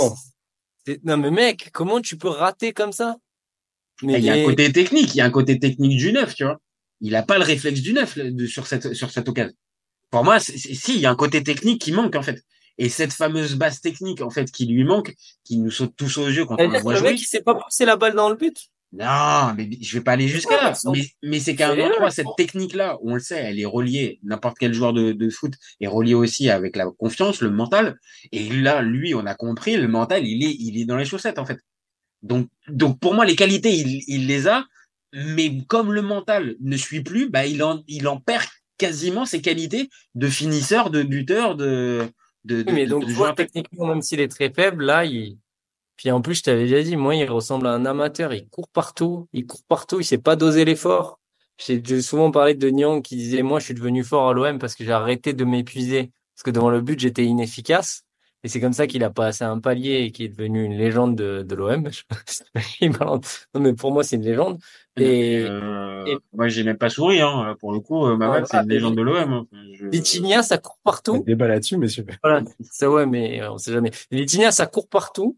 Non 1.03 1.17
mais 1.17 1.31
mec, 1.31 1.69
comment 1.73 1.99
tu 2.01 2.17
peux 2.17 2.27
rater 2.27 2.73
comme 2.73 2.91
ça? 2.91 3.15
Mais 4.01 4.19
il 4.19 4.25
y 4.25 4.29
a 4.29 4.33
un 4.33 4.43
côté 4.45 4.71
technique, 4.71 5.15
il 5.15 5.17
y 5.17 5.21
a 5.21 5.25
un 5.25 5.29
côté 5.31 5.57
technique 5.57 5.97
du 5.97 6.11
neuf, 6.11 6.35
tu 6.35 6.43
vois. 6.43 6.59
Il 7.03 7.15
a 7.15 7.21
pas 7.21 7.37
le 7.37 7.43
réflexe 7.43 7.81
du 7.81 7.93
neuf 7.93 8.17
de- 8.17 8.47
sur 8.47 8.65
cette 8.65 8.93
sur 8.95 9.11
cette 9.11 9.27
occasion. 9.29 9.53
Pour 10.09 10.23
moi, 10.23 10.39
si 10.39 10.95
il 10.95 11.01
y 11.01 11.05
a 11.05 11.11
un 11.11 11.15
côté 11.15 11.43
technique 11.43 11.79
qui 11.81 11.91
manque 11.91 12.15
en 12.15 12.23
fait. 12.23 12.39
Et 12.79 12.89
cette 12.89 13.13
fameuse 13.13 13.53
base 13.55 13.81
technique 13.81 14.21
en 14.21 14.31
fait 14.31 14.49
qui 14.51 14.65
lui 14.65 14.83
manque, 14.83 15.13
qui 15.43 15.57
nous 15.57 15.69
saute 15.69 15.93
tous 15.95 16.17
aux 16.17 16.27
yeux 16.27 16.45
quand 16.45 16.55
on 16.59 16.67
le 16.69 16.77
que 16.77 16.81
voit 16.81 16.93
le 16.93 16.99
jouer. 16.99 17.11
mec 17.11 17.21
il 17.21 17.25
sait 17.25 17.41
pas 17.41 17.53
pousser 17.55 17.85
la 17.85 17.97
balle 17.97 18.15
dans 18.15 18.29
le 18.29 18.35
but. 18.35 18.57
Non, 18.95 19.53
mais 19.57 19.67
je 19.81 19.97
vais 19.97 20.03
pas 20.03 20.11
aller 20.13 20.27
jusqu'à 20.27 20.57
là. 20.61 20.73
Mais 21.23 21.39
c'est 21.39 21.55
qu'à 21.55 21.71
un 21.71 21.79
endroit, 21.79 22.11
cette 22.11 22.27
technique-là, 22.37 22.99
on 23.01 23.15
le 23.15 23.19
sait, 23.19 23.37
elle 23.39 23.59
est 23.59 23.65
reliée. 23.65 24.19
N'importe 24.23 24.57
quel 24.59 24.71
joueur 24.71 24.93
de, 24.93 25.13
de 25.13 25.29
foot 25.31 25.53
est 25.81 25.87
relié 25.87 26.13
aussi 26.13 26.51
avec 26.51 26.75
la 26.75 26.85
confiance, 26.97 27.41
le 27.41 27.49
mental. 27.49 27.97
Et 28.31 28.49
là, 28.49 28.83
lui, 28.83 29.15
on 29.15 29.25
a 29.25 29.33
compris, 29.33 29.77
le 29.77 29.87
mental, 29.87 30.27
il 30.27 30.43
est, 30.43 30.55
il 30.59 30.79
est 30.79 30.85
dans 30.85 30.97
les 30.97 31.05
chaussettes, 31.05 31.39
en 31.39 31.45
fait. 31.45 31.59
Donc, 32.21 32.47
donc 32.67 32.99
pour 32.99 33.15
moi, 33.15 33.25
les 33.25 33.35
qualités, 33.35 33.73
il, 33.73 34.03
il 34.07 34.27
les 34.27 34.47
a. 34.47 34.63
Mais 35.13 35.63
comme 35.67 35.93
le 35.93 36.01
mental 36.01 36.55
ne 36.59 36.75
suit 36.75 37.01
plus, 37.01 37.29
bah, 37.29 37.45
il 37.45 37.63
en, 37.63 37.83
il 37.87 38.07
en 38.07 38.19
perd 38.19 38.45
quasiment 38.77 39.25
ses 39.25 39.41
qualités 39.41 39.89
de 40.15 40.27
finisseur, 40.27 40.89
de 40.89 41.03
buteur, 41.03 41.55
de, 41.55 42.07
de, 42.45 42.63
de, 42.63 42.71
mais 42.71 42.87
donc 42.87 43.05
de 43.05 43.11
joueur 43.11 43.35
techniquement 43.35 43.87
même 43.87 44.01
s'il 44.01 44.19
est 44.19 44.27
très 44.27 44.51
faible 44.51 44.83
là, 44.83 45.05
il 45.05 45.37
Puis 45.97 46.11
en 46.11 46.21
plus, 46.21 46.35
je 46.35 46.43
t'avais 46.43 46.63
déjà 46.63 46.81
dit, 46.81 46.97
moi, 46.97 47.15
il 47.15 47.29
ressemble 47.29 47.67
à 47.67 47.71
un 47.71 47.85
amateur. 47.85 48.33
Il 48.33 48.49
court 48.49 48.67
partout, 48.69 49.27
il 49.33 49.45
court 49.45 49.63
partout, 49.67 49.99
il 49.99 50.03
sait 50.05 50.17
pas 50.17 50.35
doser 50.35 50.65
l'effort. 50.65 51.19
J'ai 51.57 52.01
souvent 52.01 52.31
parlé 52.31 52.55
de 52.55 52.69
Nyang 52.69 53.01
qui 53.01 53.15
disait, 53.15 53.43
moi, 53.43 53.59
je 53.59 53.65
suis 53.65 53.73
devenu 53.75 54.03
fort 54.03 54.29
à 54.29 54.33
l'OM 54.33 54.57
parce 54.57 54.75
que 54.75 54.83
j'ai 54.83 54.91
arrêté 54.91 55.33
de 55.33 55.45
m'épuiser. 55.45 56.11
Parce 56.35 56.43
que 56.43 56.51
devant 56.51 56.71
le 56.71 56.81
but, 56.81 56.99
j'étais 56.99 57.23
inefficace. 57.25 58.02
Et 58.45 58.49
c'est 58.49 58.59
comme 58.59 58.73
ça 58.73 58.87
qu'il 58.87 59.03
a 59.05 59.09
passé 59.09 59.45
un 59.45 59.59
palier 59.59 60.01
et 60.01 60.11
qu'il 60.11 60.25
est 60.25 60.29
devenu 60.29 60.65
une 60.65 60.77
légende 60.77 61.15
de, 61.15 61.43
de 61.43 61.55
l'OM. 61.55 61.89
non, 62.81 63.61
mais 63.61 63.73
pour 63.73 63.93
moi, 63.93 64.03
c'est 64.03 64.17
une 64.17 64.23
légende. 64.23 64.59
Et, 64.97 65.45
euh, 65.47 66.05
et... 66.05 66.17
moi, 66.33 66.49
j'ai 66.49 66.63
même 66.63 66.77
pas 66.77 66.89
souri, 66.89 67.21
hein. 67.21 67.55
Pour 67.61 67.71
le 67.71 67.79
coup, 67.79 68.05
euh, 68.05 68.17
Mamad, 68.17 68.45
c'est 68.45 68.57
une 68.57 68.67
légende 68.69 68.97
de 68.97 69.01
l'OM. 69.01 69.33
Hein. 69.33 69.47
Je... 69.73 69.87
Vitinia, 69.87 70.43
ça 70.43 70.57
court 70.57 70.77
partout. 70.83 71.23
débat 71.25 71.47
là-dessus, 71.47 71.77
messieurs. 71.77 72.05
Voilà. 72.21 72.43
Ça, 72.69 72.91
ouais, 72.91 73.05
mais 73.05 73.41
euh, 73.41 73.53
on 73.53 73.57
sait 73.57 73.71
jamais. 73.71 73.91
Vitinia, 74.11 74.51
ça 74.51 74.65
court 74.65 74.89
partout. 74.89 75.37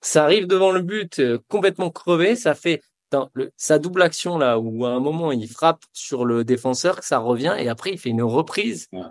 Ça 0.00 0.24
arrive 0.24 0.48
devant 0.48 0.72
le 0.72 0.82
but 0.82 1.20
euh, 1.20 1.38
complètement 1.48 1.90
crevé. 1.90 2.34
Ça 2.34 2.56
fait 2.56 2.82
dans 3.12 3.30
le, 3.34 3.52
sa 3.56 3.78
double 3.78 4.02
action 4.02 4.36
là 4.36 4.58
où 4.58 4.84
à 4.84 4.90
un 4.90 5.00
moment 5.00 5.30
il 5.30 5.48
frappe 5.48 5.84
sur 5.92 6.24
le 6.24 6.44
défenseur, 6.44 7.02
ça 7.04 7.18
revient 7.18 7.54
et 7.58 7.68
après 7.68 7.92
il 7.92 7.98
fait 7.98 8.10
une 8.10 8.22
reprise. 8.22 8.88
Ouais. 8.92 9.02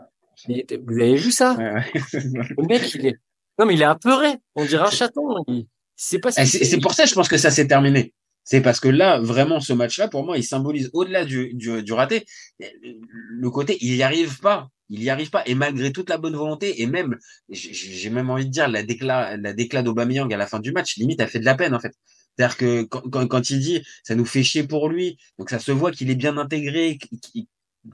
Vous 0.47 0.99
avez 0.99 1.15
vu 1.15 1.31
ça? 1.31 1.55
Le 1.57 2.67
mec, 2.67 2.93
il 2.95 3.07
est 3.07 3.17
non 3.57 3.65
mais 3.65 3.75
il 3.75 3.81
est 3.81 3.85
apeuré. 3.85 4.35
On 4.55 4.65
dirait 4.65 4.87
un 4.87 4.91
chaton. 4.91 5.43
Il 5.47 5.65
sait 5.95 6.19
pas. 6.19 6.31
Si 6.31 6.45
c'est 6.45 6.79
pour 6.79 6.93
ça, 6.93 7.05
je 7.05 7.13
pense 7.13 7.27
que 7.27 7.37
ça 7.37 7.51
s'est 7.51 7.67
terminé. 7.67 8.13
C'est 8.43 8.61
parce 8.61 8.79
que 8.79 8.89
là, 8.89 9.19
vraiment, 9.19 9.59
ce 9.59 9.73
match-là, 9.73 10.07
pour 10.07 10.23
moi, 10.23 10.37
il 10.37 10.43
symbolise 10.43 10.91
au-delà 10.93 11.25
du, 11.25 11.53
du, 11.55 11.81
du 11.81 11.93
raté, 11.93 12.25
le 12.59 13.49
côté, 13.49 13.77
il 13.81 13.95
y 13.95 14.03
arrive 14.03 14.39
pas. 14.39 14.69
Il 14.89 15.01
y 15.01 15.09
arrive 15.09 15.31
pas. 15.31 15.41
Et 15.47 15.55
malgré 15.55 15.91
toute 15.91 16.11
la 16.11 16.19
bonne 16.19 16.35
volonté, 16.35 16.79
et 16.79 16.85
même, 16.85 17.17
j'ai 17.49 18.09
même 18.11 18.29
envie 18.29 18.45
de 18.45 18.51
dire, 18.51 18.67
la 18.67 18.83
déclat, 18.83 19.35
la 19.37 19.53
déclat 19.53 19.81
d'Aubameyang 19.81 20.31
à 20.31 20.37
la 20.37 20.45
fin 20.45 20.59
du 20.59 20.71
match, 20.71 20.97
limite, 20.97 21.21
a 21.21 21.27
fait 21.27 21.39
de 21.39 21.45
la 21.45 21.55
peine, 21.55 21.73
en 21.73 21.79
fait. 21.79 21.93
C'est-à-dire 22.37 22.57
que 22.57 22.83
quand, 22.83 23.01
quand, 23.09 23.25
quand, 23.25 23.49
il 23.49 23.59
dit, 23.59 23.81
ça 24.03 24.13
nous 24.13 24.25
fait 24.25 24.43
chier 24.43 24.63
pour 24.63 24.89
lui, 24.89 25.17
donc 25.39 25.49
ça 25.49 25.57
se 25.57 25.71
voit 25.71 25.91
qu'il 25.91 26.11
est 26.11 26.15
bien 26.15 26.37
intégré, 26.37 26.99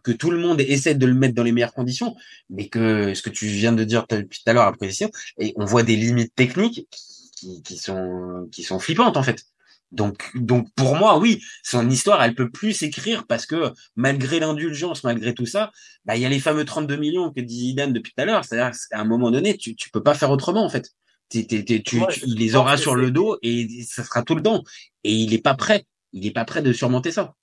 que 0.03 0.11
tout 0.11 0.31
le 0.31 0.37
monde 0.37 0.61
essaie 0.61 0.95
de 0.95 1.05
le 1.05 1.13
mettre 1.13 1.35
dans 1.35 1.43
les 1.43 1.51
meilleures 1.51 1.73
conditions, 1.73 2.15
mais 2.49 2.67
que 2.67 3.13
ce 3.13 3.21
que 3.21 3.29
tu 3.29 3.45
viens 3.47 3.73
de 3.73 3.83
dire 3.83 4.05
depuis 4.09 4.39
tout 4.43 4.49
à 4.49 4.53
l'heure 4.53 4.67
après 4.67 4.89
et 5.37 5.53
on 5.55 5.65
voit 5.65 5.83
des 5.83 5.95
limites 5.95 6.33
techniques 6.35 6.87
qui, 7.35 7.61
qui, 7.63 7.77
sont 7.77 8.47
qui 8.51 8.63
sont 8.63 8.79
flippantes 8.79 9.17
en 9.17 9.23
fait. 9.23 9.45
Donc 9.91 10.31
donc 10.35 10.67
pour 10.75 10.95
moi 10.95 11.17
oui, 11.19 11.41
son 11.63 11.89
histoire 11.89 12.23
elle 12.23 12.35
peut 12.35 12.49
plus 12.49 12.73
s'écrire 12.73 13.27
parce 13.27 13.45
que 13.45 13.73
malgré 13.95 14.39
l'indulgence, 14.39 15.03
malgré 15.03 15.33
tout 15.33 15.45
ça, 15.45 15.71
bah 16.05 16.15
il 16.15 16.21
y 16.21 16.25
a 16.25 16.29
les 16.29 16.39
fameux 16.39 16.63
32 16.65 16.95
millions 16.95 17.31
que 17.31 17.41
dit 17.41 17.69
Zidane 17.69 17.93
depuis 17.93 18.13
tout 18.13 18.21
à 18.21 18.25
l'heure, 18.25 18.45
c'est-à-dire 18.45 18.77
qu'à 18.89 18.99
un 18.99 19.05
moment 19.05 19.31
donné 19.31 19.57
tu 19.57 19.75
tu 19.75 19.89
peux 19.89 20.03
pas 20.03 20.13
faire 20.13 20.31
autrement 20.31 20.63
en 20.63 20.69
fait. 20.69 20.91
T'es, 21.29 21.45
t'es, 21.45 21.63
t'es, 21.63 21.81
tu, 21.81 22.01
tu, 22.09 22.21
il 22.25 22.35
les 22.39 22.55
aura 22.55 22.75
sur 22.75 22.93
le 22.93 23.09
dos 23.09 23.37
et 23.41 23.85
ça 23.87 24.03
sera 24.03 24.21
tout 24.21 24.35
le 24.35 24.43
temps. 24.43 24.65
Et 25.05 25.13
il 25.13 25.33
est 25.33 25.41
pas 25.41 25.53
prêt. 25.53 25.85
Il 26.11 26.25
est 26.27 26.31
pas 26.31 26.43
prêt 26.43 26.61
de 26.61 26.73
surmonter 26.73 27.11
ça. 27.13 27.35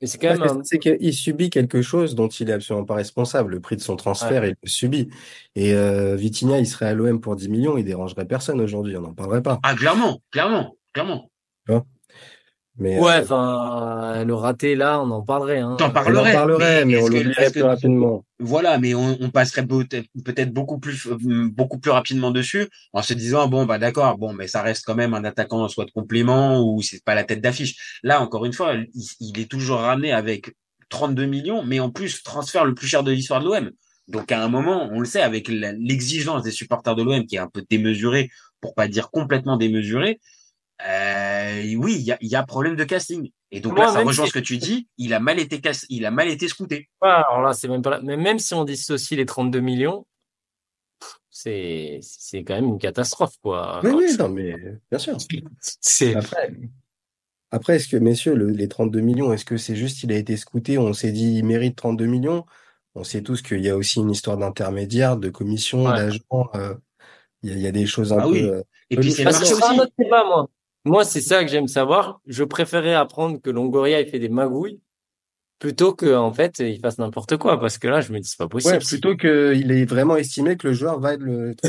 Et 0.00 0.06
c'est 0.06 0.18
quand 0.18 0.28
même 0.28 0.42
un... 0.42 0.60
c'est 0.62 0.78
qu'il 0.78 1.14
subit 1.14 1.50
quelque 1.50 1.82
chose 1.82 2.14
dont 2.14 2.28
il 2.28 2.50
est 2.50 2.52
absolument 2.52 2.84
pas 2.84 2.94
responsable. 2.94 3.52
Le 3.52 3.60
prix 3.60 3.76
de 3.76 3.80
son 3.80 3.96
transfert, 3.96 4.42
ouais. 4.42 4.50
il 4.50 4.56
le 4.62 4.68
subit. 4.68 5.08
Et 5.54 5.74
euh, 5.74 6.16
Vitinha, 6.16 6.58
il 6.58 6.66
serait 6.66 6.86
à 6.86 6.94
l'OM 6.94 7.20
pour 7.20 7.36
10 7.36 7.48
millions, 7.48 7.78
il 7.78 7.84
dérangerait 7.84 8.26
personne 8.26 8.60
aujourd'hui. 8.60 8.96
On 8.96 9.02
n'en 9.02 9.14
parlerait 9.14 9.42
pas. 9.42 9.58
Ah 9.62 9.74
clairement, 9.74 10.20
clairement, 10.30 10.76
clairement. 10.92 11.30
Mais 12.78 12.98
ouais, 12.98 13.20
enfin, 13.22 14.16
euh, 14.16 14.24
le 14.24 14.34
raté 14.34 14.74
là, 14.74 15.00
on 15.00 15.10
en 15.10 15.22
parlerait. 15.22 15.60
Hein. 15.60 15.76
T'en 15.78 15.90
parlerais, 15.90 16.34
on 16.34 16.38
en 16.38 16.46
parlerait, 16.46 16.84
mais, 16.84 16.96
mais 16.96 17.02
on 17.02 17.08
l'oublierait 17.08 17.50
plus 17.50 17.62
rapidement. 17.62 18.24
Voilà, 18.38 18.78
mais 18.78 18.94
on, 18.94 19.16
on 19.20 19.30
passerait 19.30 19.66
peut-être 19.66 20.52
beaucoup 20.52 20.78
plus 20.78 21.08
beaucoup 21.08 21.78
plus 21.78 21.90
rapidement 21.90 22.30
dessus 22.30 22.68
en 22.92 23.00
se 23.00 23.14
disant 23.14 23.48
bon 23.48 23.64
bah 23.64 23.78
d'accord, 23.78 24.18
bon 24.18 24.34
mais 24.34 24.46
ça 24.46 24.60
reste 24.60 24.84
quand 24.84 24.94
même 24.94 25.14
un 25.14 25.24
attaquant 25.24 25.66
soit 25.68 25.86
de 25.86 25.90
complément 25.90 26.60
ou 26.62 26.82
c'est 26.82 27.02
pas 27.02 27.14
la 27.14 27.24
tête 27.24 27.40
d'affiche. 27.40 27.98
Là 28.02 28.20
encore 28.20 28.44
une 28.44 28.52
fois, 28.52 28.74
il, 28.74 29.06
il, 29.20 29.40
est 29.40 29.50
toujours 29.50 29.78
ramené 29.78 30.12
avec 30.12 30.54
32 30.90 31.24
millions, 31.24 31.62
mais 31.64 31.80
en 31.80 31.90
plus 31.90 32.22
transfert 32.22 32.66
le 32.66 32.74
plus 32.74 32.86
cher 32.86 33.02
de 33.02 33.10
l'histoire 33.10 33.40
de 33.40 33.46
l'OM. 33.46 33.70
Donc 34.08 34.30
à 34.30 34.42
un 34.42 34.48
moment, 34.48 34.88
on 34.92 35.00
le 35.00 35.06
sait, 35.06 35.22
avec 35.22 35.48
l'exigence 35.48 36.42
des 36.42 36.52
supporters 36.52 36.94
de 36.94 37.02
l'OM 37.02 37.26
qui 37.26 37.36
est 37.36 37.40
un 37.40 37.48
peu 37.48 37.64
démesurée, 37.68 38.30
pour 38.60 38.74
pas 38.74 38.88
dire 38.88 39.10
complètement 39.10 39.56
démesurée, 39.56 40.20
euh, 40.86 41.74
oui, 41.76 41.96
il 41.98 42.02
y 42.02 42.12
a, 42.12 42.18
y 42.20 42.34
a, 42.34 42.42
problème 42.42 42.76
de 42.76 42.84
casting. 42.84 43.30
Et 43.50 43.60
donc 43.60 43.76
Moi, 43.76 43.86
là, 43.86 43.92
ça 43.92 44.02
rejoint 44.02 44.26
si... 44.26 44.30
ce 44.30 44.34
que 44.34 44.44
tu 44.44 44.58
dis. 44.58 44.88
Il 44.98 45.14
a 45.14 45.20
mal 45.20 45.38
été 45.38 45.60
cass... 45.60 45.86
il 45.88 46.04
a 46.04 46.10
mal 46.10 46.28
été 46.28 46.48
scouté. 46.48 46.88
Ouais, 47.00 47.08
alors 47.08 47.40
là, 47.40 47.52
c'est 47.54 47.68
même 47.68 47.82
pas 47.82 47.90
là. 47.90 48.00
Mais 48.02 48.16
même 48.16 48.38
si 48.38 48.54
on 48.54 48.64
dissocie 48.64 49.16
les 49.16 49.26
32 49.26 49.60
millions, 49.60 50.06
c'est 51.30 52.00
c'est 52.02 52.44
quand 52.44 52.54
même 52.54 52.66
une 52.66 52.78
catastrophe, 52.78 53.34
quoi. 53.42 53.80
Oui, 53.84 53.92
oui, 53.94 54.16
non, 54.18 54.28
mais 54.28 54.54
bien 54.90 54.98
sûr. 54.98 55.16
c'est 55.60 56.14
après. 56.14 56.52
Après, 57.52 57.76
est-ce 57.76 57.88
que, 57.88 57.96
messieurs, 57.96 58.34
le, 58.34 58.48
les 58.48 58.68
32 58.68 59.00
millions, 59.00 59.32
est-ce 59.32 59.44
que 59.44 59.56
c'est 59.56 59.76
juste 59.76 60.02
il 60.02 60.12
a 60.12 60.16
été 60.16 60.36
scouté, 60.36 60.78
on 60.78 60.92
s'est 60.92 61.12
dit 61.12 61.38
il 61.38 61.44
mérite 61.44 61.76
32 61.76 62.06
millions? 62.06 62.44
On 62.94 63.04
sait 63.04 63.22
tous 63.22 63.40
qu'il 63.40 63.64
y 63.64 63.68
a 63.68 63.76
aussi 63.76 64.00
une 64.00 64.10
histoire 64.10 64.36
d'intermédiaire, 64.36 65.16
de 65.16 65.28
commission, 65.28 65.84
ouais. 65.84 65.96
d'agent. 65.96 66.50
Euh, 66.54 66.74
il, 67.42 67.50
y 67.50 67.52
a, 67.52 67.56
il 67.56 67.62
y, 67.62 67.66
a 67.66 67.72
des 67.72 67.86
choses 67.86 68.12
un 68.12 68.18
ah 68.18 68.22
peu. 68.22 68.30
Oui. 68.30 68.42
Euh, 68.42 68.62
Et 68.90 68.96
puis 68.96 69.12
c'est 69.12 69.22
Parce 69.22 69.38
que 69.38 69.44
c'est 69.44 69.62
un 69.62 69.78
autre 69.78 69.92
débat, 69.98 70.24
moi. 70.24 70.48
Moi, 70.86 71.04
c'est 71.04 71.20
ça 71.20 71.44
que 71.44 71.50
j'aime 71.50 71.66
savoir. 71.68 72.20
Je 72.26 72.44
préférais 72.44 72.94
apprendre 72.94 73.40
que 73.42 73.50
Longoria 73.50 74.00
il 74.00 74.08
fait 74.08 74.20
des 74.20 74.28
magouilles 74.28 74.80
plutôt 75.58 75.94
que 75.94 76.14
en 76.14 76.32
fait 76.32 76.58
il 76.58 76.78
fasse 76.80 76.98
n'importe 76.98 77.36
quoi 77.38 77.58
parce 77.58 77.78
que 77.78 77.88
là 77.88 78.00
je 78.00 78.12
me 78.12 78.20
dis 78.20 78.28
c'est 78.28 78.38
pas 78.38 78.48
possible. 78.48 78.74
Ouais, 78.74 78.78
plutôt 78.78 79.16
qu'il 79.16 79.72
ait 79.72 79.84
vraiment 79.84 80.16
estimé 80.16 80.56
que 80.56 80.68
le 80.68 80.74
joueur 80.74 81.00
va 81.00 81.14
être 81.14 81.22
le. 81.22 81.56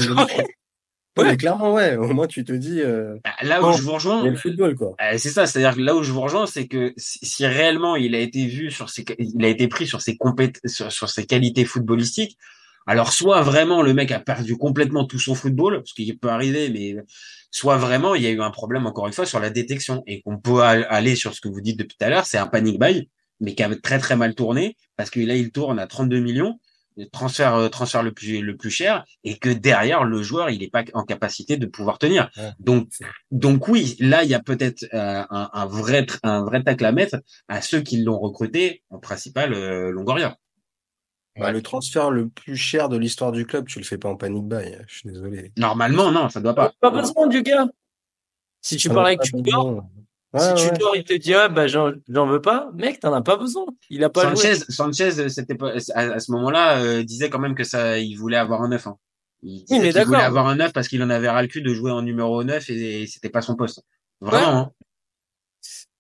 ouais. 1.18 1.24
Mais 1.24 1.38
clairement 1.38 1.74
ouais. 1.74 1.96
Au 1.96 2.14
moins 2.14 2.28
tu 2.28 2.44
te 2.44 2.52
dis. 2.52 2.82
Euh... 2.82 3.18
Là 3.42 3.64
où 3.64 3.74
je 3.74 3.82
vous 3.82 3.94
rejoins. 3.94 4.20
Il 4.20 4.26
y 4.26 4.28
a 4.28 4.32
le 4.32 4.38
football 4.38 4.76
quoi. 4.76 4.96
Euh, 5.02 5.18
c'est 5.18 5.30
ça, 5.30 5.48
c'est-à-dire 5.48 5.76
que 5.76 5.82
là 5.82 5.96
où 5.96 6.04
je 6.04 6.12
vous 6.12 6.22
rejoins, 6.22 6.46
c'est 6.46 6.68
que 6.68 6.94
si 6.98 7.46
réellement 7.46 7.96
il 7.96 8.14
a 8.14 8.20
été 8.20 8.46
vu 8.46 8.72
sur 8.72 8.90
ses, 8.90 9.06
il 9.18 9.44
a 9.44 9.48
été 9.48 9.68
pris 9.68 9.88
sur 9.88 10.02
ses 10.02 10.18
compét, 10.18 10.60
sur, 10.66 10.92
sur 10.92 11.10
ses 11.10 11.26
qualités 11.26 11.66
footballistiques. 11.66 12.38
Alors 12.88 13.12
soit 13.12 13.42
vraiment 13.42 13.82
le 13.82 13.94
mec 13.94 14.12
a 14.12 14.20
perdu 14.20 14.56
complètement 14.56 15.06
tout 15.06 15.20
son 15.20 15.36
football, 15.36 15.84
ce 15.86 15.94
qui 15.94 16.12
peut 16.14 16.30
arriver, 16.30 16.70
mais 16.70 16.96
soit 17.52 17.78
vraiment 17.78 18.16
il 18.16 18.24
y 18.24 18.28
a 18.28 18.32
eu 18.32 18.42
un 18.42 18.50
problème 18.50 18.86
encore 18.88 19.08
une 19.08 19.14
fois 19.14 19.26
sur 19.26 19.42
la 19.42 19.50
détection 19.50 20.04
et 20.08 20.22
qu'on 20.22 20.40
peut 20.40 20.62
aller 20.62 21.16
sur 21.16 21.34
ce 21.34 21.42
que 21.42 21.50
vous 21.50 21.62
dites 21.62 21.78
depuis 21.78 21.98
tout 21.98 22.06
à 22.06 22.10
l'heure, 22.10 22.26
c'est 22.26 22.38
un 22.38 22.48
panic 22.48 22.80
buy, 22.80 23.10
mais 23.42 23.56
qui 23.56 23.64
a 23.64 23.76
très 23.76 24.00
très 24.00 24.16
mal 24.16 24.36
tourné 24.36 24.78
parce 24.96 25.10
que 25.10 25.20
là 25.20 25.36
il 25.36 25.52
tourne 25.52 25.80
à 25.80 25.88
32 25.88 26.20
millions, 26.20 26.60
transfert 27.12 27.70
transfert 27.70 28.04
le 28.04 28.14
plus 28.14 28.42
le 28.42 28.56
plus 28.56 28.72
cher 28.72 29.04
et 29.26 29.38
que 29.38 29.50
derrière 29.50 30.06
le 30.06 30.24
joueur 30.24 30.50
il 30.50 30.60
n'est 30.60 30.70
pas 30.70 30.84
en 30.94 31.04
capacité 31.04 31.58
de 31.58 31.66
pouvoir 31.66 32.00
tenir. 32.00 32.30
Ouais. 32.38 32.52
Donc 32.60 32.88
donc 33.32 33.68
oui, 33.68 33.98
là 34.00 34.24
il 34.24 34.30
y 34.30 34.34
a 34.34 34.40
peut-être 34.42 34.86
euh, 34.94 35.24
un, 35.30 35.50
un, 35.52 35.66
vrai 35.66 36.06
un 36.24 36.46
vrai 36.46 36.64
tacle 36.64 36.86
à 36.86 36.94
mettre 36.94 37.18
à 37.50 37.62
ceux 37.62 37.82
qui 37.82 38.02
l'ont 38.02 38.18
recruté 38.18 38.84
en 38.90 39.00
principal 39.00 39.54
euh, 39.54 39.92
Longoria. 39.92 40.38
Bah, 41.40 41.52
le 41.52 41.62
transfert 41.62 42.12
le 42.12 42.30
plus 42.30 42.56
cher 42.56 42.90
de 42.90 42.98
l'histoire 42.98 43.32
du 43.32 43.46
club, 43.46 43.68
tu 43.68 43.80
le 43.80 43.86
fais 43.86 43.98
pas 43.98 44.10
en 44.10 44.16
panic 44.16 44.46
buy. 44.46 44.76
Je 44.88 44.96
suis 44.96 45.10
désolé. 45.10 45.52
Normalement, 45.58 46.12
non, 46.12 46.30
ça 46.30 46.42
doit 46.42 46.56
pas. 46.56 46.74
Pas 46.80 46.90
besoin 46.90 47.28
du 47.28 47.42
gars. 47.42 47.68
Si 48.62 48.78
tu 48.78 48.90
parles 48.90 49.08
avec 49.08 49.22
Tudor, 49.22 49.84
ouais, 50.34 50.40
si 50.40 50.66
ouais. 50.66 50.74
Tudor 50.74 50.96
il 50.96 51.04
te 51.04 51.14
dit 51.14 51.34
ah 51.34 51.48
bah 51.48 51.68
j'en 51.68 51.94
veux 52.28 52.42
pas, 52.42 52.70
mec 52.74 53.00
t'en 53.00 53.14
as 53.14 53.22
pas 53.22 53.38
besoin. 53.38 53.66
Il 53.90 54.04
a 54.04 54.10
pas 54.10 54.36
Sanchez, 54.36 54.56
joué. 55.12 55.30
C'était 55.30 55.30
c'était 55.30 55.56
pas 55.56 55.74
à, 55.94 56.00
à 56.00 56.20
ce 56.20 56.32
moment-là 56.32 56.80
euh, 56.82 57.04
disait 57.04 57.30
quand 57.30 57.40
même 57.40 57.56
que 57.56 57.64
ça, 57.64 58.00
il 58.00 58.16
voulait 58.16 58.38
avoir 58.38 58.62
un 58.64 58.70
neuf. 58.70 58.88
Hein. 58.88 58.98
Il, 59.44 59.64
oui, 59.70 59.80
mais 59.80 59.92
il 59.92 60.04
voulait 60.04 60.20
avoir 60.20 60.48
un 60.48 60.56
neuf 60.56 60.74
parce 60.74 60.88
qu'il 60.88 61.02
en 61.04 61.10
avait 61.10 61.30
ras 61.30 61.42
le 61.42 61.48
cul 61.48 61.62
de 61.62 61.74
jouer 61.74 61.92
en 61.92 62.02
numéro 62.02 62.44
9 62.44 62.70
et, 62.72 63.04
et 63.04 63.08
c'était 63.08 63.30
pas 63.30 63.42
son 63.42 63.56
poste. 63.56 63.84
Vraiment. 64.20 64.58
Hein. 64.58 64.72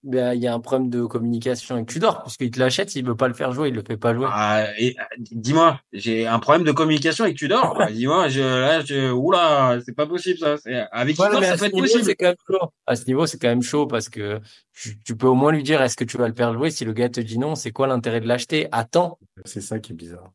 Ben, 0.07 0.33
il 0.33 0.41
y 0.41 0.47
a 0.47 0.53
un 0.53 0.61
problème 0.61 0.89
de 0.89 1.03
communication 1.03 1.75
avec 1.75 1.87
Tudor, 1.87 2.19
parce 2.23 2.37
qu'il 2.37 2.49
te 2.49 2.57
l'achète, 2.57 2.89
s'il 2.89 3.05
veut 3.05 3.17
pas 3.17 3.27
le 3.27 3.33
faire 3.33 3.51
jouer, 3.51 3.67
il 3.67 3.75
le 3.75 3.83
fait 3.85 3.97
pas 3.97 4.13
jouer. 4.13 4.27
Ah, 4.31 4.65
et, 4.79 4.95
dis-moi, 5.31 5.81
j'ai 5.91 6.25
un 6.25 6.39
problème 6.39 6.65
de 6.65 6.71
communication 6.71 7.25
avec 7.25 7.35
Tudor. 7.35 7.75
bah, 7.77 7.91
dis-moi, 7.91 8.29
je, 8.29 8.39
là, 8.39 8.79
je, 8.79 9.11
oula, 9.11 9.79
c'est 9.85 9.93
pas 9.93 10.07
possible, 10.07 10.39
ça. 10.39 10.55
Avec 10.93 11.19
ouais, 11.19 11.27
Tudor, 11.27 11.43
ça 11.43 11.57
peut 11.57 11.65
être 11.65 11.77
possible. 11.77 12.05
C'est 12.05 12.15
quand 12.15 12.27
même 12.27 12.35
chaud. 12.49 12.71
À 12.85 12.95
ce 12.95 13.05
niveau, 13.05 13.25
c'est 13.25 13.37
quand 13.37 13.49
même 13.49 13.61
chaud 13.61 13.85
parce 13.85 14.07
que 14.07 14.39
tu, 14.71 14.97
tu, 15.03 15.17
peux 15.17 15.27
au 15.27 15.35
moins 15.35 15.51
lui 15.51 15.63
dire, 15.63 15.81
est-ce 15.81 15.97
que 15.97 16.05
tu 16.05 16.17
vas 16.17 16.29
le 16.29 16.33
faire 16.33 16.53
jouer? 16.53 16.71
Si 16.71 16.85
le 16.85 16.93
gars 16.93 17.09
te 17.09 17.19
dit 17.19 17.37
non, 17.37 17.55
c'est 17.55 17.71
quoi 17.71 17.87
l'intérêt 17.87 18.21
de 18.21 18.27
l'acheter? 18.27 18.69
Attends. 18.71 19.19
C'est 19.43 19.61
ça 19.61 19.79
qui 19.79 19.91
est 19.91 19.95
bizarre. 19.95 20.31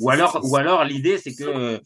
Ou 0.00 0.10
alors, 0.10 0.40
ou 0.42 0.56
alors 0.56 0.84
l'idée 0.84 1.18
c'est 1.18 1.34
que 1.34 1.44
euh, 1.44 1.78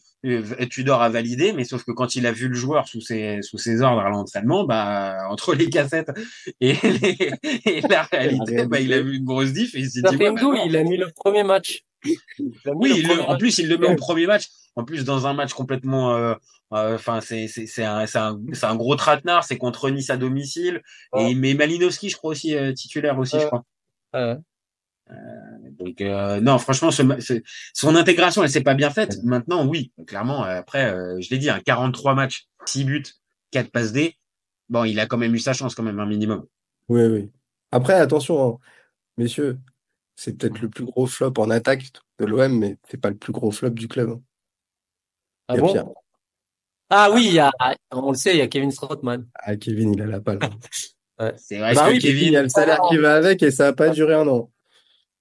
Tudor 0.69 1.01
a 1.01 1.09
validé, 1.09 1.53
mais 1.53 1.63
sauf 1.63 1.83
que 1.83 1.91
quand 1.91 2.15
il 2.15 2.25
a 2.27 2.31
vu 2.31 2.47
le 2.47 2.55
joueur 2.55 2.87
sous 2.87 3.01
ses 3.01 3.41
sous 3.41 3.57
ses 3.57 3.81
ordres 3.81 4.01
à 4.01 4.09
l'entraînement, 4.09 4.65
bah 4.65 5.17
entre 5.29 5.55
les 5.55 5.69
cassettes 5.69 6.11
et, 6.59 6.73
les, 6.83 7.31
et 7.65 7.81
la 7.81 8.03
réalité, 8.03 8.65
bah 8.65 8.79
il 8.79 8.93
a 8.93 9.01
vu 9.01 9.17
une 9.17 9.25
grosse 9.25 9.53
diff 9.53 9.75
et 9.75 9.79
il 9.79 9.89
s'est 9.89 10.01
dit. 10.01 10.17
Ouais, 10.17 10.31
bah, 10.31 10.63
il 10.65 10.75
a 10.75 10.83
mis 10.83 10.97
le 10.97 11.09
premier 11.15 11.43
match. 11.43 11.83
Oui, 12.65 13.01
le, 13.01 13.21
en 13.21 13.37
plus 13.37 13.57
il 13.57 13.67
le 13.67 13.77
met 13.77 13.87
au 13.87 13.95
premier 13.95 14.27
match. 14.27 14.47
En 14.75 14.83
plus 14.83 15.03
dans 15.03 15.27
un 15.27 15.33
match 15.33 15.53
complètement, 15.53 16.35
enfin 16.71 17.17
euh, 17.17 17.21
c'est 17.21 17.47
c'est 17.47 17.65
c'est 17.65 17.83
un 17.83 18.05
c'est 18.05 18.19
un 18.19 18.39
c'est 18.53 18.65
un 18.65 18.75
gros 18.75 18.95
traquenard. 18.95 19.43
C'est 19.43 19.57
contre 19.57 19.89
Nice 19.89 20.09
à 20.09 20.17
domicile 20.17 20.81
et 21.17 21.35
mais 21.35 21.53
Malinowski 21.53 22.09
je 22.09 22.17
crois 22.17 22.31
aussi 22.31 22.55
euh, 22.55 22.73
titulaire 22.73 23.17
aussi 23.17 23.39
je 23.39 23.45
crois. 23.45 23.63
Euh, 25.11 25.15
donc 25.71 26.01
euh, 26.01 26.39
non, 26.39 26.57
franchement, 26.59 26.91
ce, 26.91 27.03
ce, 27.19 27.41
son 27.73 27.95
intégration, 27.95 28.43
elle 28.43 28.49
s'est 28.49 28.61
pas 28.63 28.75
bien 28.75 28.89
faite. 28.89 29.17
Maintenant, 29.23 29.65
oui, 29.65 29.91
clairement. 30.05 30.43
Après, 30.43 30.91
euh, 30.91 31.19
je 31.19 31.29
l'ai 31.31 31.37
dit, 31.37 31.49
un 31.49 31.55
hein, 31.55 31.61
43 31.65 32.15
matchs, 32.15 32.47
6 32.65 32.83
buts. 32.85 33.03
4 33.51 33.71
passes 33.71 33.91
D. 33.91 34.15
Bon, 34.69 34.83
il 34.83 34.99
a 34.99 35.07
quand 35.07 35.17
même 35.17 35.33
eu 35.33 35.39
sa 35.39 35.53
chance, 35.53 35.73
quand 35.73 35.81
même, 35.81 35.99
un 35.99 36.05
minimum. 36.05 36.45
Oui, 36.87 37.03
oui. 37.05 37.31
Après, 37.71 37.93
attention, 37.95 38.47
hein, 38.47 38.57
messieurs, 39.17 39.57
c'est 40.15 40.37
peut-être 40.37 40.61
le 40.61 40.69
plus 40.69 40.85
gros 40.85 41.07
flop 41.07 41.33
en 41.37 41.49
attaque 41.49 41.85
de 42.19 42.25
l'OM, 42.25 42.55
mais 42.59 42.77
c'est 42.87 43.01
pas 43.01 43.09
le 43.09 43.17
plus 43.17 43.33
gros 43.33 43.49
flop 43.51 43.71
du 43.71 43.87
club. 43.87 44.09
hein. 44.09 44.21
Ah 45.47 45.57
bon? 45.57 45.73
Pire. 45.73 45.85
Ah 46.91 47.09
oui, 47.11 47.25
il 47.27 47.33
y 47.33 47.39
a, 47.39 47.51
on 47.91 48.11
le 48.11 48.17
sait, 48.17 48.33
il 48.33 48.37
y 48.37 48.41
a 48.41 48.47
Kevin 48.47 48.71
Strootman. 48.71 49.27
Ah, 49.35 49.55
Kevin, 49.55 49.93
il 49.93 50.01
a 50.01 50.05
la 50.05 50.19
palle. 50.21 50.39
Ouais. 51.19 51.33
C'est 51.37 51.57
vrai 51.57 51.73
Bah 51.73 51.87
que 51.87 51.93
oui, 51.93 51.99
Kevin, 51.99 52.25
il 52.27 52.31
y 52.33 52.37
a 52.37 52.43
le 52.43 52.49
salaire 52.49 52.79
qui 52.89 52.97
va 52.97 53.15
avec 53.15 53.43
et 53.43 53.51
ça 53.51 53.67
a 53.67 53.73
pas 53.73 53.89
duré 53.89 54.13
un 54.13 54.27
an. 54.27 54.51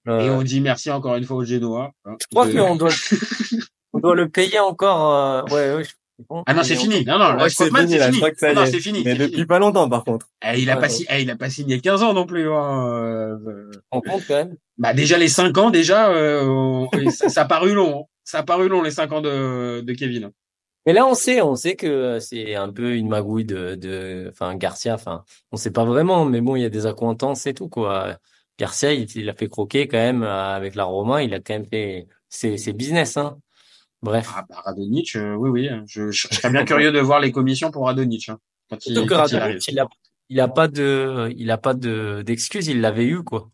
Et 0.09 0.30
on 0.30 0.43
dit 0.43 0.60
merci 0.60 0.90
encore 0.90 1.16
une 1.16 1.24
fois 1.24 1.36
au 1.39 1.44
Genoa. 1.44 1.93
hein, 2.05 2.16
Je 2.20 2.26
crois 2.30 2.47
de- 2.47 2.52
qu'on 2.52 2.76
doit, 2.76 2.89
on 3.93 3.98
doit 4.01 4.14
le 4.14 4.28
payer 4.28 4.59
encore. 4.59 5.12
euh, 5.14 5.43
ouais, 5.55 5.74
ouais. 5.76 5.85
je- 5.85 6.24
bon, 6.28 6.43
Ah 6.47 6.55
non, 6.55 6.62
c'est 6.62 6.76
fini. 6.76 7.05
Non, 7.05 7.18
non, 7.18 7.26
Je 7.26 7.30
là, 7.30 7.35
crois 7.36 7.47
que 7.48 7.52
c'est 7.55 7.64
fini, 7.70 7.93
c'est 7.93 7.98
là, 7.98 8.06
je 8.06 8.10
fini. 8.10 8.16
crois 8.18 8.30
que 8.30 8.39
ça 8.39 8.52
Non, 8.55 8.66
c'est 8.66 8.80
fini. 8.80 9.02
Mais 9.05 9.12
c'est 9.12 9.18
depuis 9.18 9.35
fini. 9.35 9.47
pas 9.47 9.59
longtemps, 9.59 9.89
par 9.89 10.05
contre. 10.05 10.26
Eh, 10.44 10.60
il 10.60 10.70
a 10.70 10.74
Ouais, 10.74 10.80
pas 10.80 10.86
ouais. 10.86 10.93
si, 10.93 11.06
eh, 11.10 11.22
il 11.22 11.30
a 11.30 11.36
pas 11.36 11.51
signé 11.51 11.80
15 11.80 12.02
ans 12.02 12.12
non 12.14 12.26
plus. 12.26 12.51
Hein. 12.51 12.86
euh, 12.89 13.70
On 13.93 14.01
compte 14.01 14.22
quand 14.26 14.35
même. 14.35 14.56
Bah 14.78 14.94
déjà 14.94 15.18
les 15.18 15.28
5 15.28 15.56
ans 15.59 15.70
déjà, 15.70 16.10
euh, 16.10 16.44
on- 16.47 16.89
ça, 17.10 17.28
ça 17.28 17.43
a 17.43 17.44
paru 17.44 17.74
long. 17.74 18.01
hein. 18.01 18.05
Ça 18.24 18.39
a 18.39 18.43
paru 18.43 18.68
long 18.68 18.82
les 18.82 18.90
5 18.90 19.10
ans 19.12 19.20
de, 19.22 19.80
de 19.80 19.93
Kevin. 19.94 20.30
Mais 20.86 20.93
là, 20.94 21.06
on 21.06 21.14
sait, 21.14 21.43
on 21.43 21.55
sait 21.55 21.76
que 21.76 21.86
euh, 21.86 22.20
c'est 22.20 22.55
un 22.55 22.70
peu 22.72 22.94
une 22.94 23.09
magouille 23.09 23.44
de, 23.44 23.74
de, 23.74 24.28
enfin, 24.30 24.55
Garcia, 24.55 24.94
enfin, 24.94 25.22
on 25.52 25.56
sait 25.56 25.70
pas 25.70 25.85
vraiment, 25.85 26.24
mais 26.24 26.40
bon, 26.40 26.56
il 26.56 26.62
y 26.62 26.64
a 26.64 26.70
des 26.70 26.86
accointances 26.86 27.47
et 27.47 27.52
tout, 27.55 27.68
quoi. 27.68 28.16
Garcia, 28.59 28.93
il, 28.93 29.06
il 29.16 29.28
a 29.28 29.35
fait 29.35 29.48
croquer 29.48 29.86
quand 29.89 29.98
même 29.98 30.22
euh, 30.22 30.55
avec 30.55 30.74
la 30.74 30.85
Roma, 30.85 31.22
il 31.22 31.32
a 31.35 31.40
quand 31.40 31.55
même 31.55 31.66
fait 31.66 32.06
ses, 32.28 32.56
ses 32.56 32.72
business, 32.72 33.16
hein. 33.16 33.39
Bref. 34.02 34.30
Ah 34.36 34.44
bah 34.48 34.62
Radonic, 34.64 35.16
euh, 35.16 35.35
oui 35.35 35.51
oui, 35.51 35.68
je, 35.86 36.10
je, 36.10 36.28
je 36.30 36.35
serais 36.36 36.51
bien 36.51 36.64
curieux 36.64 36.93
de 36.93 37.01
voir 37.01 37.18
les 37.18 37.32
commissions 37.32 37.70
pour 37.70 37.86
Radonic. 37.86 38.28
Hein, 38.28 38.39
quand 38.70 38.86
il, 38.86 38.94
Surtout 38.94 39.09
que 39.09 39.14
quand 39.14 39.26
il 39.68 39.80
a, 39.80 39.89
il 40.28 40.40
a 40.40 40.48
pas 40.48 40.68
de, 40.68 41.32
il 41.36 41.51
a 41.51 41.59
pas 41.59 41.74
de, 41.74 42.22
d'excuses, 42.24 42.68
il 42.68 42.80
l'avait 42.80 43.06
eu, 43.06 43.24
quoi. 43.24 43.51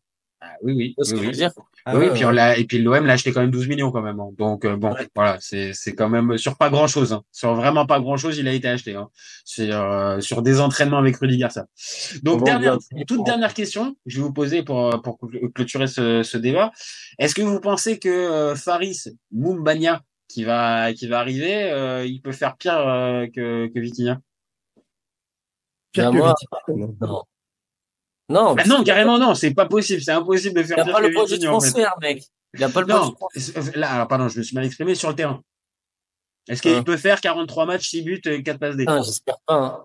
Ah, 0.64 0.72
oui 0.72 0.74
oui, 0.74 0.94
oui, 0.98 1.10
que 1.10 1.16
je 1.16 1.20
oui. 1.20 1.26
veux 1.26 1.32
dire? 1.32 1.50
Ah 1.86 1.96
oui, 1.98 2.06
ouais, 2.06 2.12
puis 2.14 2.24
on 2.24 2.28
ouais. 2.28 2.34
l'a 2.34 2.58
et 2.58 2.64
puis 2.64 2.78
l'OM 2.78 3.04
l'a 3.04 3.12
acheté 3.14 3.32
quand 3.32 3.40
même 3.42 3.50
12 3.50 3.68
millions 3.68 3.90
quand 3.92 4.02
même. 4.02 4.18
hein. 4.20 4.30
Donc 4.38 4.64
euh, 4.64 4.76
bon, 4.76 4.92
Ouais. 4.92 5.08
voilà, 5.14 5.36
c'est 5.40 5.72
c'est 5.74 5.94
quand 5.94 6.08
même 6.08 6.38
sur 6.38 6.56
pas 6.56 6.70
grand 6.70 6.86
chose, 6.86 7.12
hein. 7.12 7.22
sur 7.32 7.54
vraiment 7.54 7.86
pas 7.86 8.00
grand 8.00 8.16
chose, 8.16 8.38
il 8.38 8.48
a 8.48 8.52
été 8.52 8.68
acheté. 8.68 8.94
Hein. 8.96 9.08
C'est 9.44 9.70
euh, 9.72 10.20
sur 10.20 10.42
des 10.42 10.60
entraînements 10.60 10.98
avec 10.98 11.16
Rudy 11.16 11.36
Garcia. 11.38 11.66
Donc 12.22 12.44
dernière, 12.44 12.78
toute 13.06 13.24
dernière 13.24 13.52
question, 13.54 13.92
que 13.94 13.98
je 14.06 14.16
vais 14.18 14.22
vous 14.22 14.32
poser 14.32 14.62
pour 14.62 15.00
pour 15.02 15.18
cl- 15.22 15.52
clôturer 15.52 15.86
ce, 15.86 16.22
ce 16.22 16.38
débat. 16.38 16.72
Est-ce 17.18 17.34
que 17.34 17.42
vous 17.42 17.60
pensez 17.60 17.98
que 17.98 18.08
euh, 18.08 18.54
Faris 18.56 19.04
Moumbania 19.32 20.02
qui 20.28 20.44
va 20.44 20.92
qui 20.94 21.06
va 21.06 21.18
arriver, 21.20 21.70
euh, 21.70 22.06
il 22.06 22.22
peut 22.22 22.32
faire 22.32 22.56
pire 22.56 22.78
euh, 22.78 23.26
que 23.26 23.66
que 23.68 23.78
Vitinha? 23.78 24.20
Pire 25.92 26.04
Bah, 26.06 26.10
que 26.12 26.16
moi, 26.16 26.34
Vitinha, 26.68 26.86
non. 27.02 27.22
Non. 28.28 28.44
Non, 28.50 28.54
bah 28.54 28.62
Non, 28.66 28.84
carrément 28.84 29.18
non, 29.18 29.34
c'est 29.34 29.52
pas 29.54 29.66
possible, 29.66 30.00
c'est 30.02 30.12
impossible 30.12 30.54
de 30.54 30.60
il 30.62 30.66
faire 30.66 30.78
a 30.78 30.84
pire 30.84 30.92
pas 30.92 31.00
le 31.00 31.10
projet 31.12 31.36
de 31.36 31.42
Vitinha 31.42 31.54
en 31.54 31.60
fait. 31.60 31.70
transfert, 31.70 31.94
mec. 32.00 32.22
Il 32.56 32.64
a 32.64 32.68
pas 32.68 32.80
le 32.80 32.86
projet 32.86 33.00
de 33.02 33.06
Non, 33.10 33.12
transfert. 33.14 33.62
c'est- 33.62 33.76
là, 33.76 33.90
alors 33.90 34.08
pardon, 34.08 34.28
je 34.28 34.38
me 34.38 34.42
suis 34.42 34.54
mal 34.54 34.64
exprimé 34.64 34.94
sur 34.94 35.08
le 35.10 35.14
terrain. 35.16 35.42
Est-ce 36.48 36.62
qu'il 36.62 36.72
Hein. 36.72 36.82
peut 36.82 36.96
faire 36.96 37.20
43 37.20 37.64
matchs, 37.66 37.88
6 37.88 38.02
buts, 38.02 38.20
et 38.26 38.42
4 38.42 38.58
passes 38.58 38.76
D? 38.76 38.82
Putain, 38.84 39.02
j'espère 39.02 39.36
pas, 39.46 39.54
hein. 39.54 39.84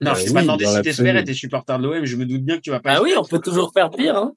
Non, 0.00 0.10
Euh, 0.10 0.14
je 0.16 0.24
t'ai 0.24 0.32
pas 0.32 0.40
oui, 0.40 0.42
demandé 0.46 0.64
dans 0.64 0.74
si 0.76 0.82
t'espérais, 0.82 1.22
t'es 1.24 1.32
supporter 1.34 1.78
de 1.78 1.82
l'OM, 1.84 2.04
je 2.04 2.16
me 2.16 2.26
doute 2.26 2.42
bien 2.42 2.56
que 2.56 2.60
tu 2.62 2.70
vas 2.70 2.80
pas. 2.80 2.94
Ah 2.96 3.02
oui, 3.02 3.14
on 3.16 3.22
peut 3.24 3.38
toujours 3.38 3.72
faire 3.72 3.88
pire, 3.90 4.16
hein. 4.16 4.32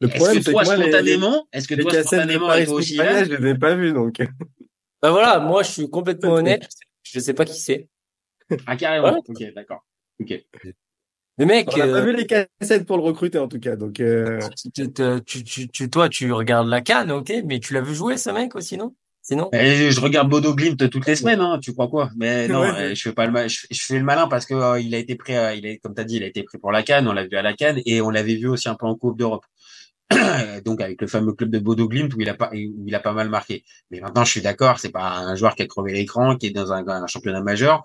Le 0.00 0.06
Est-ce 0.06 0.14
problème, 0.16 0.36
que 0.38 0.42
c'est 0.44 0.50
toi, 0.52 0.60
que 0.62 0.66
moi, 0.66 0.76
les, 0.76 0.82
spontanément, 0.84 1.48
est-ce 1.52 1.66
que 1.66 1.74
les 1.74 1.82
toi, 1.82 1.92
de 1.92 2.02
spontanément, 2.02 2.46
toi 2.46 2.74
aussi, 2.74 2.94
là, 2.96 3.24
je 3.24 3.32
les 3.34 3.50
ai 3.50 3.54
pas 3.58 3.74
vus, 3.74 3.92
donc. 3.92 4.20
Bah 5.02 5.10
voilà, 5.10 5.40
moi, 5.40 5.64
je 5.64 5.70
suis 5.72 5.90
complètement 5.90 6.34
honnête. 6.34 6.68
Je 7.02 7.18
sais 7.18 7.34
pas 7.34 7.44
qui 7.44 7.58
c'est. 7.60 7.88
ah, 8.66 8.76
carrément. 8.76 9.18
Ok, 9.26 9.42
d'accord. 9.54 9.84
Ok. 10.20 10.44
Mais 11.38 11.46
mec, 11.46 11.68
On 11.68 11.76
pas 11.76 11.86
euh, 11.86 12.04
vu 12.04 12.16
les 12.16 12.26
cassettes 12.26 12.86
pour 12.86 12.96
le 12.96 13.02
recruter, 13.04 13.38
en 13.38 13.48
tout 13.48 13.60
cas, 13.60 13.76
donc, 13.76 14.00
euh, 14.00 14.40
tu, 14.74 14.90
tu, 14.90 15.22
tu, 15.24 15.44
tu, 15.44 15.68
tu- 15.68 15.90
toi, 15.90 16.08
tu 16.08 16.32
regardes 16.32 16.68
la 16.68 16.80
canne, 16.80 17.10
ok, 17.12 17.32
mais 17.44 17.60
tu 17.60 17.74
l'as 17.74 17.80
vu 17.80 17.94
jouer, 17.94 18.16
ce 18.16 18.30
mec, 18.30 18.54
aussi, 18.56 18.76
non? 18.76 18.94
Sinon? 19.22 19.50
Et 19.52 19.90
je 19.90 20.00
regarde 20.00 20.30
Bodo 20.30 20.54
Glimt 20.54 20.88
toutes 20.88 21.06
les 21.06 21.14
semaines, 21.14 21.40
hein, 21.40 21.58
tu 21.62 21.72
crois 21.74 21.88
quoi? 21.88 22.10
Mais 22.16 22.48
non, 22.52 22.60
Ouais. 22.62 22.70
euh, 22.70 22.94
je 22.94 23.02
fais 23.02 23.12
pas 23.12 23.26
le 23.26 23.32
mal, 23.32 23.48
je, 23.48 23.66
je 23.70 23.80
fais 23.80 23.98
le 23.98 24.04
malin 24.04 24.26
parce 24.26 24.46
que 24.46 24.54
euh, 24.54 24.80
il 24.80 24.94
a 24.94 24.98
été 24.98 25.16
pris, 25.16 25.36
euh, 25.36 25.54
il 25.54 25.66
est 25.66 25.78
comme 25.78 25.94
t'as 25.94 26.04
dit, 26.04 26.16
il 26.16 26.22
a 26.22 26.26
été 26.26 26.42
pris 26.44 26.56
pour 26.58 26.72
la 26.72 26.82
Cannes, 26.82 27.06
on 27.06 27.12
l'a 27.12 27.26
vu 27.26 27.36
à 27.36 27.42
la 27.42 27.52
Cannes 27.52 27.80
et 27.84 28.00
on 28.00 28.08
l'avait 28.10 28.36
vu 28.36 28.48
aussi 28.48 28.68
un 28.70 28.74
peu 28.74 28.86
en 28.86 28.94
Coupe 28.94 29.18
d'Europe. 29.18 29.44
Donc 30.64 30.80
avec 30.80 31.00
le 31.02 31.06
fameux 31.06 31.32
club 31.34 31.50
de 31.50 31.58
Bodo 31.58 31.88
Glimt 31.88 32.14
où 32.14 32.20
il 32.22 32.28
a 32.30 32.34
pas, 32.34 32.50
où 32.54 32.84
il 32.86 32.94
a 32.94 33.00
pas 33.00 33.12
mal 33.12 33.28
marqué. 33.28 33.64
Mais 33.90 34.00
maintenant, 34.00 34.24
je 34.24 34.30
suis 34.30 34.40
d'accord, 34.40 34.78
c'est 34.78 34.90
pas 34.90 35.18
un 35.18 35.34
joueur 35.36 35.54
qui 35.54 35.62
a 35.62 35.66
crevé 35.66 35.92
l'écran, 35.92 36.36
qui 36.36 36.46
est 36.46 36.50
dans 36.50 36.72
un, 36.72 36.86
un 36.88 37.06
championnat 37.06 37.42
majeur. 37.42 37.82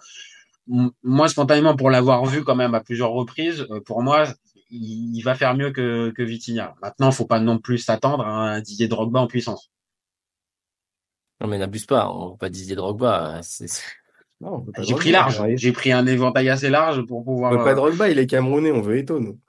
Moi, 0.68 1.28
spontanément, 1.28 1.76
pour 1.76 1.90
l'avoir 1.90 2.26
vu 2.26 2.44
quand 2.44 2.56
même 2.56 2.74
à 2.74 2.80
plusieurs 2.80 3.12
reprises, 3.12 3.68
euh, 3.70 3.82
pour 3.82 4.02
moi, 4.02 4.26
il, 4.70 5.22
va 5.22 5.36
faire 5.36 5.56
mieux 5.56 5.72
que, 5.72 6.12
que 6.12 6.24
Vitinha. 6.24 6.76
Maintenant, 6.82 7.12
faut 7.12 7.26
pas 7.26 7.40
non 7.40 7.60
plus 7.60 7.80
s'attendre 7.80 8.26
à 8.26 8.54
un 8.54 8.62
Didier 8.62 8.88
Drogba 8.88 9.20
en 9.20 9.28
puissance. 9.28 9.72
Non, 11.42 11.48
mais 11.48 11.58
n'abuse 11.58 11.86
pas, 11.86 12.10
on 12.10 12.30
va 12.32 12.38
pas 12.38 12.50
Didier 12.50 12.76
Drogba, 12.76 13.42
on 14.42 14.62
pas 14.62 14.82
J'ai 14.84 14.96
pris 14.96 15.12
large, 15.12 15.40
on 15.40 15.56
j'ai 15.56 15.72
pris 15.72 15.92
un 15.92 16.06
éventail 16.08 16.50
assez 16.50 16.70
large 16.70 17.06
pour 17.06 17.20
On 17.20 17.24
pouvoir. 17.24 17.52
veut 17.52 17.64
pas 17.64 17.72
euh, 17.72 17.76
Drogba, 17.76 18.10
il 18.10 18.20
est 18.20 18.28
Camerounais, 18.28 18.72
on 18.72 18.82
veut 18.82 18.98
Eto'o, 18.98 19.20
nous. 19.20 19.40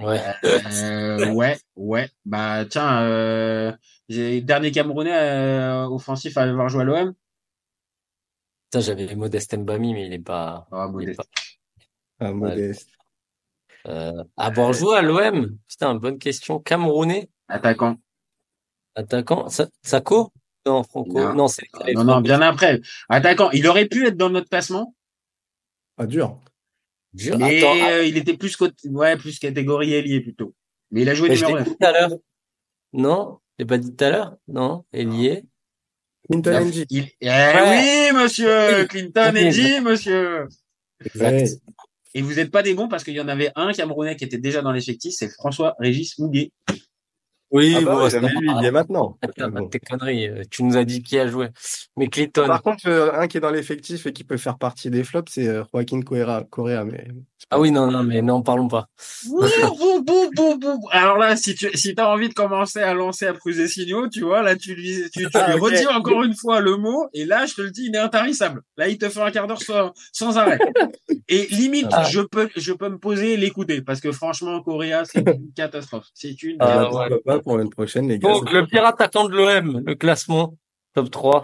ouais. 0.00 0.20
Euh, 0.44 1.32
ouais, 1.32 1.58
ouais. 1.76 2.08
Bah 2.24 2.64
tiens, 2.68 3.02
euh, 3.02 3.72
dernier 4.08 4.70
Camerounais 4.70 5.14
euh, 5.14 5.86
offensif 5.86 6.36
à 6.36 6.42
avoir 6.42 6.68
joué 6.68 6.82
à 6.82 6.84
l'OM. 6.84 7.14
Putain, 8.70 8.80
j'avais 8.80 9.14
Modeste 9.14 9.56
Mbami, 9.56 9.94
mais 9.94 10.06
il 10.06 10.12
est 10.12 10.18
pas, 10.18 10.68
Ah, 10.70 10.84
il 10.86 10.90
est 10.90 10.92
modeste. 10.92 11.18
pas, 12.18 12.26
Ah, 12.26 12.32
modeste. 12.32 12.90
euh, 13.86 14.24
joué 14.72 14.96
à 14.96 15.02
l'OM. 15.02 15.56
Putain, 15.68 15.94
bonne 15.94 16.18
question. 16.18 16.58
Camerounais, 16.60 17.30
Attaquant. 17.48 17.96
attaquant, 18.94 19.48
Sa- 19.48 19.70
Sako? 19.82 20.32
Non, 20.66 20.82
Franco. 20.82 21.18
Non. 21.18 21.34
Non, 21.34 21.48
c'est, 21.48 21.66
Non, 21.94 22.04
non, 22.04 22.20
bien 22.20 22.42
après. 22.42 22.80
Attaquant. 23.08 23.50
Il 23.52 23.66
aurait 23.68 23.86
pu 23.86 24.06
être 24.06 24.18
dans 24.18 24.28
notre 24.28 24.50
classement, 24.50 24.94
Ah, 25.96 26.04
dur. 26.06 26.38
Dur. 27.14 27.38
mais 27.38 27.58
Attends, 27.64 27.88
euh, 27.88 28.04
il 28.04 28.18
était 28.18 28.36
plus 28.36 28.54
côté, 28.54 28.86
ouais, 28.90 29.16
plus 29.16 29.38
catégorie 29.38 29.94
ailier 29.94 30.20
plutôt. 30.20 30.54
Mais 30.90 31.02
il 31.02 31.08
a 31.08 31.14
joué 31.14 31.30
mais 31.30 31.36
numéro 31.36 31.52
l'ai 31.56 31.60
9. 31.64 31.68
dit 31.70 31.76
tout 31.78 31.86
à 31.86 31.92
l'heure. 31.92 32.10
Non? 32.92 33.40
Je 33.58 33.62
l'ai 33.64 33.66
pas 33.66 33.78
dit 33.78 33.96
tout 33.96 34.04
à 34.04 34.10
l'heure? 34.10 34.36
Non? 34.46 34.84
Ailier? 34.92 35.44
Clinton 36.30 36.50
Il 36.50 36.56
a- 36.56 36.60
NG. 36.60 36.86
il- 36.90 37.08
Eh 37.20 37.26
Ouais. 37.28 38.10
oui, 38.12 38.22
monsieur. 38.22 38.86
Clinton 38.86 39.32
dit, 39.50 39.80
monsieur. 39.80 40.46
Exact. 41.04 41.32
Ouais. 41.42 41.48
Et 42.14 42.22
vous 42.22 42.38
êtes 42.40 42.50
pas 42.50 42.62
des 42.62 42.74
bons 42.74 42.88
parce 42.88 43.04
qu'il 43.04 43.14
y 43.14 43.20
en 43.20 43.28
avait 43.28 43.50
un 43.54 43.72
Camerounais 43.72 44.16
qui 44.16 44.24
était 44.24 44.38
déjà 44.38 44.62
dans 44.62 44.72
l'effectif, 44.72 45.12
c'est 45.16 45.28
François 45.28 45.74
Régis 45.78 46.18
Mouguet. 46.18 46.50
Oui, 47.50 47.74
Ah 47.76 47.80
bah 47.80 47.94
bon, 47.94 48.04
ouais, 48.04 48.10
il 48.42 48.62
y 48.62 48.66
est 48.66 48.70
maintenant. 48.70 49.16
Attends, 49.22 49.48
Bon. 49.48 49.68
tes 49.68 49.78
conneries. 49.78 50.28
euh, 50.28 50.42
Tu 50.50 50.62
nous 50.64 50.76
as 50.76 50.84
dit 50.84 51.02
qui 51.02 51.18
a 51.18 51.26
joué. 51.28 51.48
Mais 51.96 52.08
Clinton. 52.08 52.46
Par 52.46 52.62
contre, 52.62 52.86
euh, 52.88 53.10
un 53.14 53.26
qui 53.26 53.38
est 53.38 53.40
dans 53.40 53.50
l'effectif 53.50 54.04
et 54.06 54.12
qui 54.12 54.22
peut 54.22 54.36
faire 54.36 54.58
partie 54.58 54.90
des 54.90 55.02
flops, 55.02 55.32
c'est 55.32 55.48
euh, 55.48 55.64
Joaquin 55.72 56.02
Correa, 56.02 56.44
Correa, 56.50 56.84
mais 56.84 57.08
Ah 57.50 57.58
oui, 57.60 57.70
non, 57.70 57.90
non, 57.90 58.02
mais 58.02 58.20
non, 58.20 58.42
parlons 58.42 58.68
pas. 58.68 58.88
Alors 60.90 61.16
là, 61.18 61.36
si 61.36 61.54
tu 61.54 61.70
si 61.74 61.94
as 61.96 62.08
envie 62.10 62.28
de 62.28 62.34
commencer 62.34 62.80
à 62.80 62.94
lancer 62.94 63.26
à 63.26 63.32
Prus 63.32 63.58
et 63.58 63.68
Signaux, 63.68 64.08
tu 64.08 64.22
vois, 64.22 64.42
là, 64.42 64.56
tu 64.56 64.74
lui, 64.74 65.02
tu, 65.12 65.20
tu 65.22 65.28
Ah, 65.34 65.52
lui 65.52 65.60
redis 65.60 65.86
encore 65.86 66.24
une 66.24 66.34
fois 66.34 66.60
le 66.60 66.76
mot, 66.76 67.08
et 67.14 67.24
là, 67.24 67.46
je 67.46 67.54
te 67.54 67.62
le 67.62 67.70
dis, 67.70 67.86
il 67.86 67.94
est 67.94 67.98
intarissable. 67.98 68.62
Là, 68.76 68.88
il 68.88 68.98
te 68.98 69.08
fait 69.08 69.20
un 69.20 69.30
quart 69.30 69.46
d'heure 69.46 69.62
sans, 69.62 69.92
sans 70.12 70.36
arrêt. 70.38 70.58
Et 71.28 71.46
limite, 71.50 71.86
Ah. 71.92 72.04
je 72.04 72.20
peux, 72.20 72.48
je 72.56 72.72
peux 72.72 72.88
me 72.88 72.98
poser 72.98 73.34
et 73.34 73.36
l'écouter, 73.36 73.82
parce 73.82 74.00
que 74.00 74.12
franchement, 74.12 74.62
Correa, 74.62 75.04
c'est 75.04 75.18
une 75.26 75.52
catastrophe. 75.54 76.06
C'est 76.14 76.42
une 76.42 76.56
Ah, 76.60 76.64
Ah, 76.64 76.74
catastrophe. 76.74 77.08
pourquoi 77.10 77.34
pas 77.36 77.42
pour 77.42 77.58
l'année 77.58 77.70
prochaine, 77.70 78.08
les 78.08 78.18
gars. 78.18 78.28
Donc, 78.32 78.50
le 78.52 78.66
pire 78.66 78.84
attaquant 78.84 79.28
de 79.28 79.36
l'OM, 79.36 79.82
le 79.86 79.94
classement, 79.94 80.56
top 80.94 81.10
3. 81.10 81.42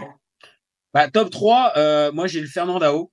Bah, 0.93 1.09
top 1.11 1.31
3, 1.31 1.73
euh, 1.77 2.13
moi, 2.13 2.27
j'ai 2.27 2.41
le 2.41 2.47
Fernandao. 2.47 3.11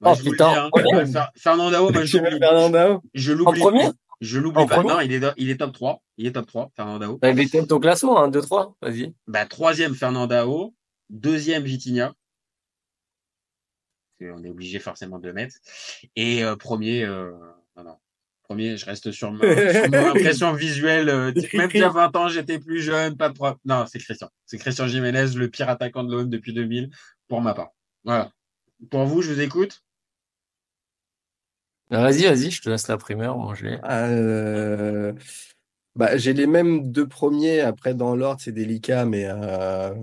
Bah, 0.00 0.10
Oh, 0.12 0.14
je 0.16 0.20
vous 0.22 0.26
le 0.26 0.32
putain. 0.32 0.52
dis, 0.52 0.58
hein. 0.58 1.04
Fer- 1.06 1.30
Fernandao, 1.36 1.90
je 2.04 2.18
l'oublie. 2.18 3.00
Je 3.14 3.32
l'oublie. 3.32 3.60
En 3.60 3.64
premier 3.64 3.84
Je 4.20 4.38
l'oublie 4.38 4.66
pas. 4.66 4.76
premier 4.76 4.88
Non, 4.92 5.00
il 5.00 5.12
est, 5.12 5.22
il 5.38 5.50
est 5.50 5.56
top 5.56 5.72
3. 5.72 6.02
Il 6.18 6.26
est 6.26 6.32
top 6.32 6.46
3, 6.46 6.70
Fernandao. 6.76 7.18
Bah, 7.18 7.30
il 7.30 7.40
était 7.40 7.64
ton 7.66 7.78
classement, 7.80 8.22
hein, 8.22 8.28
2-3. 8.30 8.74
Vas-y. 8.82 9.14
Bah, 9.26 9.46
troisième, 9.46 9.94
Fernandao. 9.94 10.74
Deuxième, 11.10 11.62
Vitinha. 11.64 12.14
Qu'on 14.20 14.42
est 14.44 14.48
obligé 14.48 14.78
forcément 14.78 15.18
de 15.18 15.26
le 15.26 15.34
mettre. 15.34 15.56
Et 16.16 16.42
euh, 16.42 16.56
premier, 16.56 17.04
euh, 17.04 17.32
non, 17.76 17.84
non. 17.84 17.96
Premier, 18.44 18.76
je 18.76 18.86
reste 18.86 19.10
sur, 19.12 19.32
ma, 19.32 19.40
sur 19.42 19.90
mon 19.90 20.06
impression 20.14 20.52
visuelle. 20.52 21.08
euh, 21.08 21.32
même 21.54 21.70
s'il 21.70 21.80
y 21.80 21.82
a 21.82 21.88
20 21.90 22.16
ans, 22.16 22.28
j'étais 22.28 22.58
plus 22.58 22.80
jeune, 22.80 23.16
pas 23.16 23.28
de 23.28 23.34
problème. 23.34 23.58
Non, 23.64 23.84
c'est 23.86 23.98
Christian. 23.98 24.30
C'est 24.46 24.56
Christian 24.58 24.86
Jiménez, 24.86 25.26
le 25.34 25.48
pire 25.50 25.68
attaquant 25.68 26.04
de 26.04 26.12
l'OM 26.12 26.30
depuis 26.30 26.52
2000, 26.54 26.90
pour 27.28 27.40
ma 27.42 27.54
part. 27.54 27.70
Voilà. 28.04 28.30
Pour 28.90 29.04
vous, 29.04 29.20
je 29.20 29.32
vous 29.32 29.40
écoute. 29.40 29.82
Bah, 31.90 32.02
vas-y, 32.02 32.24
vas-y, 32.24 32.50
je 32.50 32.62
te 32.62 32.68
laisse 32.68 32.88
la 32.88 32.96
primeur. 32.98 33.36
Moi, 33.38 33.54
je 33.54 33.66
l'ai. 33.66 33.78
Euh, 33.84 35.12
bah, 35.94 36.16
j'ai 36.16 36.32
les 36.32 36.46
mêmes 36.46 36.90
deux 36.90 37.06
premiers. 37.06 37.60
Après, 37.60 37.94
dans 37.94 38.16
l'ordre, 38.16 38.40
c'est 38.40 38.52
délicat, 38.52 39.04
mais 39.04 39.24
euh, 39.26 39.94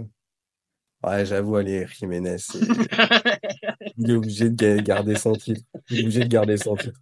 Ouais, 1.04 1.26
j'avoue, 1.26 1.58
allez, 1.58 1.86
Jiménez. 1.88 2.38
Il 3.98 4.10
est 4.10 4.14
obligé 4.14 4.50
de 4.50 4.56
ga- 4.56 4.82
garder 4.82 5.16
son 5.18 5.34
titre. 5.34 5.62
Il 5.90 6.00
est 6.00 6.04
obligé 6.04 6.22
de 6.22 6.30
garder 6.30 6.56
son 6.58 6.78
titre. 6.78 6.98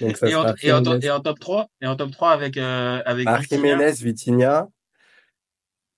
Donc 0.00 0.16
ça 0.16 0.28
Et 0.28 0.34
en, 0.36 0.42
sera 0.42 0.54
et, 0.62 0.72
en, 0.72 0.82
top- 0.82 0.92
Jiménez. 1.00 1.06
et 1.06 1.10
en 1.10 1.20
top 1.20 1.40
3 1.40 1.68
Et 1.80 1.86
en 1.88 1.96
top 1.96 2.12
3 2.12 2.30
avec, 2.30 2.56
euh, 2.56 3.02
avec 3.04 3.26
Ah. 3.28 3.40
Jiménez, 3.42 3.90
Vitinha. 3.94 4.68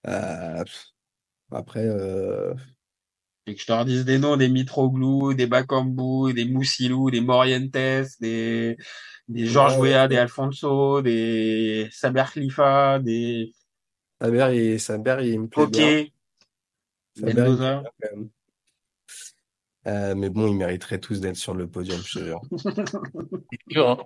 Euh, 0.06 0.64
après, 1.50 1.84
euh, 1.84 2.54
Et 3.46 3.54
que 3.54 3.60
je 3.60 3.66
te 3.66 3.72
redise 3.72 4.04
des 4.04 4.18
noms, 4.18 4.36
des 4.36 4.48
Mitroglou, 4.48 5.32
des 5.34 5.46
Bakambu, 5.46 6.32
des 6.32 6.44
Moussilou, 6.46 7.10
des 7.10 7.20
Morientes, 7.20 7.70
des, 7.70 8.76
des 9.28 9.46
Georges 9.46 9.78
Ouais, 9.78 9.90
Weah, 9.92 10.08
des 10.08 10.16
Alfonso, 10.16 11.00
des 11.02 11.88
Saber 11.92 12.24
Khalifa, 12.32 12.98
des 12.98 13.52
Saber, 14.20 14.50
il, 14.54 14.80
Saber, 14.80 15.18
il 15.22 15.40
me 15.40 15.48
plaît 15.48 15.66
bien. 15.66 15.86
Koké, 15.86 16.12
Saber, 17.14 17.32
il 17.32 17.34
me 17.34 17.34
plaît 17.34 17.42
Mendoza. 17.44 17.80
bien 17.82 17.90
quand 18.00 18.16
même. 18.16 18.28
Euh, 19.86 20.14
mais 20.16 20.30
bon, 20.30 20.48
ils 20.48 20.56
mériteraient 20.56 20.98
tous 20.98 21.20
d'être 21.20 21.36
sur 21.36 21.54
le 21.54 21.68
podium, 21.68 22.00
je 22.04 22.18
te 22.18 22.24
jure. 22.24 22.40
C'est 23.52 23.68
dur, 23.68 23.88
hein. 23.88 24.04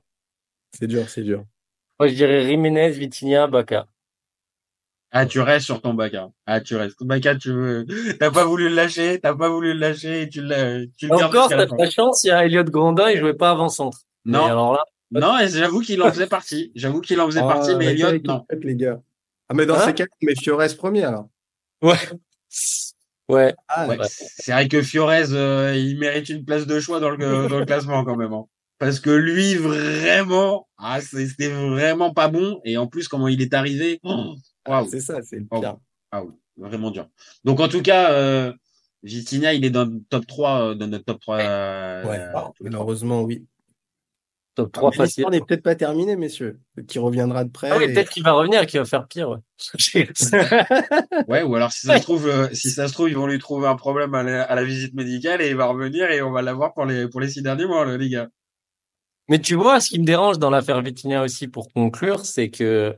C'est 0.73 0.87
dur, 0.87 1.09
c'est 1.09 1.23
dur. 1.23 1.45
Moi, 1.99 2.09
je 2.09 2.15
dirais 2.15 2.47
Jiménez, 2.47 2.91
Vitinha, 2.91 3.47
Baka. 3.47 3.87
Ah, 5.13 5.27
tu 5.27 5.41
restes 5.41 5.67
sur 5.67 5.81
ton 5.81 5.95
Baka. 5.95 6.29
Ah, 6.47 6.61
tu 6.61 6.77
restes. 6.77 6.97
Baka, 7.03 7.35
tu 7.35 7.51
veux, 7.53 7.85
t'as 8.21 8.31
pas 8.31 8.45
voulu 8.45 8.69
le 8.69 8.75
lâcher, 8.77 9.19
t'as 9.21 9.35
pas 9.35 9.49
voulu 9.49 9.73
le 9.73 9.79
lâcher 9.81 10.23
et 10.23 10.29
tu 10.29 10.41
l'as, 10.43 10.81
tu 10.97 11.09
le 11.09 11.15
Encore, 11.15 11.49
t'as 11.49 11.67
de 11.67 11.73
la 11.77 11.91
chance, 11.91 12.23
il 12.25 12.29
y 12.29 12.31
a 12.31 12.45
Elliot 12.45 12.65
Grandin, 12.65 13.11
il 13.11 13.19
jouait 13.19 13.35
pas 13.35 13.51
avant-centre. 13.51 13.99
Mais 14.25 14.39
Non. 14.39 14.45
alors 14.45 14.73
là, 14.75 14.85
Non, 15.11 15.39
et 15.41 15.49
j'avoue 15.49 15.81
qu'il 15.81 16.01
en 16.03 16.11
faisait 16.13 16.29
partie. 16.29 16.71
J'avoue 16.77 17.01
qu'il 17.01 17.21
en 17.21 17.27
faisait 17.27 17.41
partie, 17.41 17.75
mais 17.75 17.87
Elliot, 17.87 18.13
non. 18.13 18.13
les 18.13 18.23
trucs, 18.23 18.65
les 18.65 18.77
gars. 18.77 19.01
Ah, 19.49 19.55
mais 19.55 19.67
dans 19.67 19.75
Hein 19.75 19.87
ces 19.87 19.95
cas, 19.95 20.05
mais 20.23 20.35
Fiores 20.37 20.77
premier, 20.77 21.03
alors. 21.05 21.27
ouais. 21.83 21.97
Ouais. 23.29 23.55
Ah, 23.69 23.87
Ouais, 23.89 23.97
c'est 24.09 24.53
vrai 24.53 24.69
que 24.69 24.83
Fiorez, 24.83 25.33
euh, 25.33 25.75
il 25.77 25.99
mérite 25.99 26.29
une 26.29 26.45
place 26.45 26.67
de 26.67 26.81
choix 26.81 26.99
dans 27.01 27.11
le, 27.11 27.49
dans 27.49 27.59
le 27.59 27.65
classement 27.65 28.05
quand 28.05 28.17
même. 28.17 28.33
hein. 28.33 28.45
Parce 28.79 28.99
que 28.99 29.11
lui, 29.11 29.55
vraiment, 29.57 30.67
ah, 30.79 31.01
c'était 31.01 31.51
vraiment 31.51 32.13
pas 32.13 32.29
bon. 32.29 32.61
Et 32.65 32.77
en 32.77 32.87
plus, 32.87 33.07
comment 33.09 33.29
il 33.29 33.41
est 33.43 33.55
arrivé, 33.55 34.01
oh, 34.05 34.35
waouh. 34.69 34.89
c'est 34.91 35.01
ça, 35.01 35.23
c'est 35.23 35.37
le 35.37 35.47
Oh. 35.51 35.61
pire. 35.61 35.77
Ah 36.13 36.25
oui, 36.25 36.33
vraiment 36.57 36.91
dur. 36.91 37.09
Donc 37.45 37.61
en 37.61 37.69
tout 37.69 37.83
cas, 37.83 38.13
euh, 38.13 38.53
Vitinha, 39.03 39.55
il 39.55 39.65
est 39.65 39.71
dans 39.71 39.85
le 39.87 40.01
top 40.11 40.27
3, 40.27 40.71
euh, 40.71 40.75
dans 40.75 40.87
notre 40.89 41.05
top 41.05 41.21
3. 41.21 41.39
euh, 41.39 42.05
Ouais, 42.07 42.21
ah, 42.35 42.51
malheureusement, 42.61 43.23
oui. 43.23 43.47
Top 44.57 44.71
Ah, 44.75 44.79
3 44.79 44.91
mais 44.91 44.97
facile. 44.97 45.27
N'est 45.31 45.41
peut-être 45.41 45.63
pas 45.63 45.77
terminée, 45.77 46.17
messieurs. 46.17 46.59
Qui 46.89 46.99
reviendra 46.99 47.45
de 47.45 47.51
près. 47.51 47.71
Ah 47.71 47.79
oui, 47.79 47.85
et- 47.85 47.95
peut-être 47.95 48.11
qu'il 48.11 48.25
va 48.25 48.33
revenir 48.33 48.61
et 48.63 48.67
qu'il 48.67 48.81
va 48.81 48.85
faire 48.85 49.07
pire, 49.07 49.31
ouais. 49.31 49.39
Ouais, 51.29 51.43
ou 51.43 51.55
alors 51.55 51.71
si 51.73 51.87
ça 51.87 51.99
se 51.99 52.03
trouve, 52.03 52.27
euh, 52.29 52.49
si 52.53 52.71
ça 52.71 52.89
se 52.89 52.93
trouve, 52.93 53.09
ils 53.09 53.17
vont 53.17 53.27
lui 53.27 53.39
trouver 53.39 53.69
un 53.69 53.77
problème 53.77 54.15
à 54.15 54.23
la, 54.23 54.43
à 54.43 54.55
la 54.55 54.65
visite 54.65 54.95
médicale 54.95 55.41
et 55.41 55.49
il 55.51 55.57
va 55.57 55.67
revenir 55.67 56.11
et 56.11 56.21
on 56.23 56.33
va 56.33 56.43
l'avoir 56.43 56.75
pour 56.75 56.85
les 56.85 57.09
pour 57.09 57.21
les 57.21 57.29
six 57.29 57.43
derniers 57.43 57.67
mois, 57.67 57.85
là, 57.87 57.97
les 57.97 58.09
gars. 58.09 58.29
Mais 59.29 59.39
tu 59.39 59.55
vois, 59.55 59.79
ce 59.81 59.91
qui 59.91 60.01
me 60.01 60.05
dérange 60.05 60.39
dans 60.41 60.51
l'affaire 60.51 60.83
Vitinha 60.83 61.23
aussi, 61.23 61.47
pour 61.47 61.73
conclure, 61.73 62.25
c'est 62.27 62.51
que, 62.51 62.97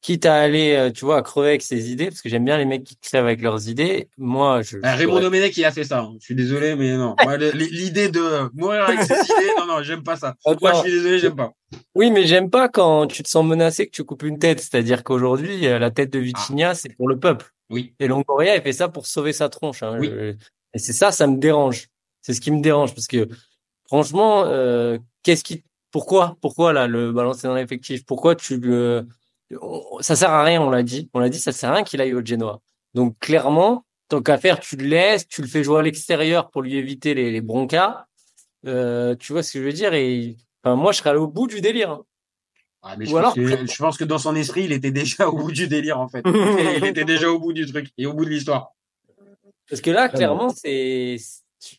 quitte 0.00 0.26
à 0.26 0.36
aller, 0.36 0.74
euh, 0.76 0.90
tu 0.92 1.04
vois, 1.04 1.16
à 1.18 1.22
crever 1.22 1.48
avec 1.48 1.62
ses 1.62 1.90
idées, 1.90 2.06
parce 2.06 2.22
que 2.22 2.28
j'aime 2.28 2.44
bien 2.44 2.56
les 2.56 2.64
mecs 2.64 2.84
qui 2.84 2.96
crèvent 2.96 3.24
avec 3.24 3.42
leurs 3.42 3.68
idées, 3.68 4.08
moi, 4.16 4.62
je... 4.62 4.78
Ah, 4.84 4.94
Raymond 4.94 5.20
Domenech, 5.20 5.56
il 5.56 5.64
a 5.64 5.72
fait 5.72 5.82
ça. 5.84 6.00
hein. 6.00 6.14
Je 6.20 6.24
suis 6.24 6.34
désolé, 6.36 6.76
mais 6.76 6.96
non. 6.96 7.16
L'idée 7.54 8.08
de 8.08 8.20
euh, 8.20 8.48
mourir 8.54 8.84
avec 8.84 9.02
ses 9.02 9.14
idées, 9.24 9.50
non, 9.58 9.66
non, 9.66 9.82
j'aime 9.82 10.02
pas 10.04 10.16
ça. 10.16 10.36
Moi, 10.46 10.56
je 10.60 10.66
Attends. 10.66 10.82
suis 10.82 10.92
désolé, 10.92 11.18
j'aime 11.18 11.34
pas. 11.36 11.52
Oui, 11.96 12.10
mais 12.12 12.26
j'aime 12.26 12.48
pas 12.48 12.68
quand 12.68 13.06
tu 13.08 13.22
te 13.22 13.28
sens 13.28 13.44
menacé 13.44 13.86
que 13.86 13.90
tu 13.90 14.04
coupes 14.04 14.22
une 14.22 14.38
tête. 14.38 14.60
C'est-à-dire 14.60 15.02
qu'aujourd'hui, 15.04 15.66
euh, 15.66 15.78
la 15.80 15.90
tête 15.90 16.10
de 16.12 16.18
Vitinha, 16.20 16.74
c'est 16.74 16.94
pour 16.96 17.08
le 17.08 17.18
peuple. 17.18 17.46
Oui. 17.68 17.94
Et 17.98 18.06
Longoria, 18.06 18.54
il 18.56 18.62
fait 18.62 18.72
ça 18.72 18.88
pour 18.88 19.06
sauver 19.06 19.32
sa 19.32 19.48
tronche. 19.48 19.82
Hein. 19.82 19.96
Oui. 19.98 20.08
Je- 20.10 20.34
Et 20.74 20.78
c'est 20.78 20.92
ça, 20.92 21.10
ça 21.10 21.26
me 21.26 21.38
dérange. 21.38 21.88
C'est 22.22 22.34
ce 22.34 22.40
qui 22.40 22.50
me 22.52 22.60
dérange 22.62 22.94
parce 22.94 23.06
que 23.08 23.28
franchement, 23.86 24.44
euh, 24.46 24.98
qu'est-ce 25.22 25.44
qui, 25.44 25.64
pourquoi, 25.90 26.36
pourquoi 26.40 26.72
là 26.72 26.86
le 26.86 27.12
balancer 27.12 27.46
dans 27.48 27.54
l'effectif? 27.54 28.04
Pourquoi 28.06 28.34
tu 28.36 28.58
le, 28.58 29.06
ça 30.00 30.16
sert 30.16 30.30
à 30.30 30.42
rien, 30.44 30.60
on 30.62 30.70
l'a 30.70 30.82
dit, 30.82 31.08
on 31.14 31.18
l'a 31.20 31.28
dit, 31.28 31.38
ça 31.38 31.52
sert 31.52 31.70
à 31.70 31.74
rien 31.74 31.84
qu'il 31.84 32.00
aille 32.00 32.14
au 32.14 32.24
Genoa. 32.24 32.60
Donc 32.94 33.18
clairement, 33.18 33.84
tant 34.08 34.22
qu'à 34.22 34.38
faire, 34.38 34.60
tu 34.60 34.76
le 34.76 34.86
laisses, 34.86 35.26
tu 35.28 35.42
le 35.42 35.48
fais 35.48 35.62
jouer 35.64 35.78
à 35.80 35.82
l'extérieur 35.82 36.50
pour 36.50 36.62
lui 36.62 36.76
éviter 36.76 37.14
les, 37.14 37.30
les 37.30 37.40
broncas. 37.40 38.06
Euh, 38.66 39.14
tu 39.16 39.32
vois 39.32 39.42
ce 39.42 39.52
que 39.54 39.58
je 39.60 39.64
veux 39.64 39.72
dire? 39.72 39.94
Et 39.94 40.36
enfin, 40.62 40.74
moi, 40.76 40.92
je 40.92 40.98
serais 40.98 41.10
allé 41.10 41.18
au 41.18 41.28
bout 41.28 41.46
du 41.46 41.60
délire. 41.60 41.90
hein. 41.90 42.04
Ah, 42.82 42.96
mais 42.96 43.06
je, 43.06 43.10
Ou 43.10 43.14
pense 43.14 43.20
alors- 43.20 43.34
que, 43.34 43.66
je 43.66 43.76
pense 43.78 43.96
que 43.96 44.04
dans 44.04 44.18
son 44.18 44.34
esprit, 44.36 44.64
il 44.64 44.72
était 44.72 44.90
déjà 44.90 45.28
au 45.28 45.36
bout 45.36 45.50
du 45.52 45.66
délire, 45.68 45.98
en 46.00 46.08
fait. 46.08 46.22
il 46.76 46.84
était 46.84 47.04
déjà 47.04 47.30
au 47.30 47.38
bout 47.38 47.52
du 47.52 47.66
truc 47.66 47.88
et 47.98 48.06
au 48.06 48.14
bout 48.14 48.24
de 48.24 48.30
l'histoire. 48.30 48.72
Parce 49.68 49.80
que 49.82 49.90
là, 49.90 50.08
clairement, 50.08 50.48
c'est, 50.50 51.16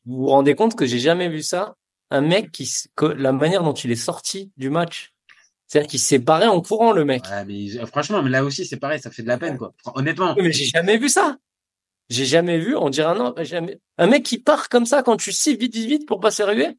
vous 0.06 0.18
vous 0.18 0.28
rendez 0.28 0.56
compte 0.56 0.76
que 0.76 0.86
j'ai 0.86 1.00
jamais 1.00 1.30
vu 1.30 1.42
ça. 1.42 1.76
Un 2.12 2.22
mec 2.22 2.52
qui, 2.52 2.70
la 3.18 3.32
manière 3.32 3.64
dont 3.64 3.74
il 3.74 3.92
est 3.92 3.96
sorti 3.96 4.52
du 4.58 4.70
match. 4.70 5.14
C'est-à-dire 5.70 5.88
qu'il 5.90 6.00
s'est 6.00 6.18
barré 6.18 6.48
en 6.48 6.62
courant, 6.62 6.92
le 6.92 7.06
mec. 7.06 7.24
Ouais, 7.30 7.46
mais 7.46 7.78
euh, 7.78 7.86
franchement, 7.86 8.24
mais 8.24 8.32
là 8.32 8.44
aussi, 8.44 8.66
c'est 8.66 8.78
pareil, 8.78 9.00
ça 9.00 9.12
fait 9.12 9.22
de 9.22 9.28
la 9.28 9.38
peine, 9.38 9.58
quoi. 9.58 9.74
Honnêtement. 9.94 10.36
Mais 10.36 10.52
j'ai 10.52 10.66
jamais 10.66 10.98
vu 10.98 11.10
ça. 11.10 11.38
J'ai 12.10 12.26
jamais 12.26 12.58
vu, 12.58 12.76
on 12.76 12.90
dirait 12.90 13.08
un, 13.10 13.20
an- 13.20 13.36
jamais, 13.44 13.80
un 14.00 14.08
mec 14.08 14.24
qui 14.24 14.40
part 14.40 14.68
comme 14.68 14.88
ça 14.88 15.04
quand 15.04 15.16
tu 15.16 15.32
sais 15.32 15.54
vite, 15.54 15.76
vite, 15.76 15.88
vite 15.88 16.08
pour 16.08 16.20
pas 16.20 16.32
s'éruer. 16.32 16.76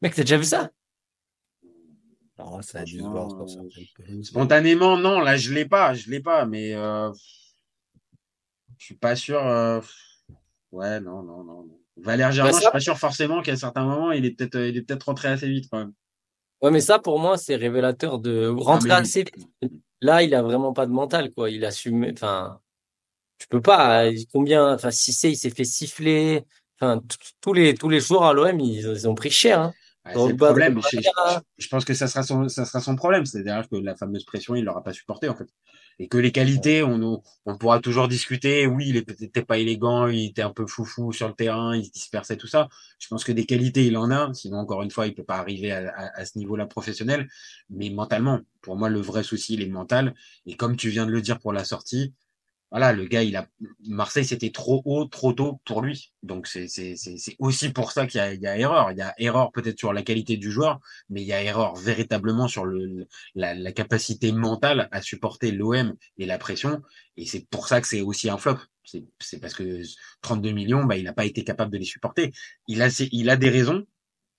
Mec, 0.00 0.14
t'as 0.14 0.22
déjà 0.22 0.38
vu 0.38 0.44
ça? 0.44 0.70
Alors, 2.38 2.64
ça 2.64 2.80
a 2.80 2.84
dû 2.84 2.98
se 2.98 3.04
voir 3.04 3.28
pelouses. 3.28 3.60
Spontanément, 4.22 4.96
non, 4.96 5.20
là, 5.20 5.36
je 5.36 5.52
l'ai 5.52 5.66
pas, 5.66 5.92
je 5.92 6.08
l'ai 6.10 6.20
pas, 6.20 6.46
mais 6.46 6.72
euh, 6.74 7.12
je 8.78 8.84
suis 8.86 8.94
pas 8.96 9.16
sûr. 9.16 9.46
euh, 9.46 9.80
Ouais, 10.72 10.98
non, 11.00 11.22
non, 11.22 11.44
non. 11.44 11.64
non. 11.64 11.78
Valère 11.98 12.32
Germain, 12.32 12.52
Bah, 12.52 12.56
je 12.56 12.62
ça- 12.62 12.68
suis 12.70 12.72
pas 12.72 12.80
sûr 12.80 12.98
forcément 12.98 13.42
qu'à 13.42 13.56
certains 13.56 13.84
moments, 13.84 14.12
il 14.12 14.24
est 14.24 14.30
peut-être, 14.30 14.54
euh, 14.54 14.68
il 14.70 14.76
est 14.78 14.82
peut-être 14.82 15.02
rentré 15.04 15.28
assez 15.28 15.48
vite, 15.50 15.66
quand 15.70 15.78
même. 15.78 15.92
Ouais, 16.62 16.70
mais 16.70 16.80
ça, 16.80 16.98
pour 16.98 17.18
moi, 17.18 17.36
c'est 17.38 17.56
révélateur 17.56 18.18
de 18.18 18.46
rentrer 18.48 18.90
Ah, 18.90 18.96
mais- 18.96 19.02
assez 19.02 19.24
vite. 19.24 19.48
Là, 20.02 20.22
il 20.22 20.34
a 20.34 20.42
vraiment 20.42 20.72
pas 20.72 20.86
de 20.86 20.92
mental, 20.92 21.30
quoi. 21.32 21.50
Il 21.50 21.64
assume, 21.64 22.06
enfin, 22.12 22.60
tu 23.38 23.46
peux 23.48 23.60
pas, 23.60 24.04
euh, 24.06 24.12
combien, 24.32 24.74
enfin, 24.74 24.90
Cissé, 24.90 25.30
il 25.30 25.36
s'est 25.36 25.50
fait 25.50 25.64
siffler. 25.64 26.44
Enfin, 26.80 27.02
tous 27.40 27.52
les, 27.52 27.74
tous 27.74 27.88
les 27.88 28.00
joueurs 28.00 28.24
à 28.24 28.32
l'OM, 28.32 28.58
ils, 28.60 28.80
ils 28.80 29.08
ont 29.08 29.14
pris 29.14 29.30
cher, 29.30 29.60
hein. 29.60 29.74
Ouais, 30.06 30.12
c'est 30.14 30.28
le 30.28 30.36
problème. 30.36 30.80
Je, 30.90 30.96
barrière. 30.96 31.42
je- 31.58 31.64
je 31.64 31.68
pense 31.68 31.84
que 31.84 31.92
ça 31.92 32.08
sera 32.08 32.22
son, 32.22 32.48
ça 32.48 32.64
sera 32.64 32.80
son 32.80 32.96
problème. 32.96 33.26
C'est-à-dire 33.26 33.68
que 33.70 33.76
la 33.76 33.94
fameuse 33.94 34.24
pression, 34.24 34.54
il 34.54 34.64
l'aura 34.64 34.82
pas 34.82 34.94
supporté, 34.94 35.28
en 35.28 35.34
fait. 35.36 35.46
Et 36.02 36.08
que 36.08 36.16
les 36.16 36.32
qualités, 36.32 36.82
on, 36.82 37.22
on 37.44 37.58
pourra 37.58 37.78
toujours 37.78 38.08
discuter. 38.08 38.66
Oui, 38.66 38.88
il 38.88 38.96
était 38.96 39.42
pas 39.44 39.58
élégant, 39.58 40.06
il 40.08 40.26
était 40.30 40.40
un 40.42 40.50
peu 40.50 40.66
foufou 40.66 41.12
sur 41.12 41.28
le 41.28 41.34
terrain, 41.34 41.76
il 41.76 41.84
se 41.84 41.90
dispersait, 41.92 42.36
tout 42.38 42.46
ça. 42.46 42.68
Je 42.98 43.06
pense 43.08 43.22
que 43.22 43.32
des 43.32 43.44
qualités, 43.44 43.84
il 43.86 43.96
en 43.98 44.10
a. 44.10 44.32
Sinon, 44.32 44.58
encore 44.58 44.82
une 44.82 44.90
fois, 44.90 45.06
il 45.06 45.14
peut 45.14 45.24
pas 45.24 45.36
arriver 45.36 45.72
à, 45.72 45.90
à- 45.94 46.20
à 46.20 46.24
ce 46.24 46.38
niveau-là 46.38 46.66
professionnel. 46.66 47.28
Mais 47.68 47.90
mentalement, 47.90 48.40
pour 48.62 48.76
moi, 48.76 48.88
le 48.88 49.00
vrai 49.00 49.22
souci, 49.22 49.54
il 49.54 49.62
est 49.62 49.68
mental. 49.68 50.14
Et 50.46 50.56
comme 50.56 50.74
tu 50.76 50.88
viens 50.88 51.04
de 51.06 51.10
le 51.12 51.20
dire 51.20 51.38
pour 51.38 51.52
la 51.52 51.64
sortie, 51.64 52.14
voilà, 52.70 52.92
le 52.92 53.04
gars, 53.06 53.22
il 53.24 53.34
a 53.36 53.48
Marseille, 53.88 54.24
c'était 54.24 54.50
trop 54.50 54.80
haut, 54.84 55.04
trop 55.06 55.32
tôt 55.32 55.60
pour 55.64 55.82
lui. 55.82 56.12
Donc 56.22 56.46
c'est 56.46 56.68
c'est 56.68 56.94
c'est 56.96 57.16
c'est 57.18 57.34
aussi 57.40 57.70
pour 57.72 57.90
ça 57.92 58.06
qu'il 58.06 58.18
y 58.18 58.20
a 58.22 58.32
il 58.32 58.40
y 58.40 58.46
a 58.46 58.56
erreur. 58.56 58.92
Il 58.92 58.98
y 58.98 59.02
a 59.02 59.12
erreur 59.18 59.50
peut-être 59.52 59.78
sur 59.78 59.92
la 59.92 60.02
qualité 60.02 60.36
du 60.36 60.50
joueur, 60.52 60.78
mais 61.08 61.22
il 61.22 61.26
y 61.26 61.32
a 61.32 61.42
erreur 61.42 61.74
véritablement 61.76 62.46
sur 62.48 62.64
le 62.64 63.06
la, 63.34 63.54
la 63.54 63.72
capacité 63.72 64.30
mentale 64.32 64.88
à 64.92 65.02
supporter 65.02 65.50
l'OM 65.52 65.94
et 66.18 66.26
la 66.26 66.38
pression. 66.38 66.80
Et 67.16 67.26
c'est 67.26 67.46
pour 67.50 67.66
ça 67.68 67.80
que 67.80 67.88
c'est 67.88 68.02
aussi 68.02 68.30
un 68.30 68.38
flop. 68.38 68.56
C'est 68.84 69.04
c'est 69.18 69.40
parce 69.40 69.54
que 69.54 69.82
32 70.22 70.52
millions, 70.52 70.84
bah 70.84 70.96
il 70.96 71.04
n'a 71.04 71.12
pas 71.12 71.26
été 71.26 71.42
capable 71.44 71.72
de 71.72 71.78
les 71.78 71.84
supporter. 71.84 72.32
Il 72.68 72.82
a 72.82 72.90
ses- 72.90 73.08
il 73.12 73.30
a 73.30 73.36
des 73.36 73.50
raisons. 73.50 73.84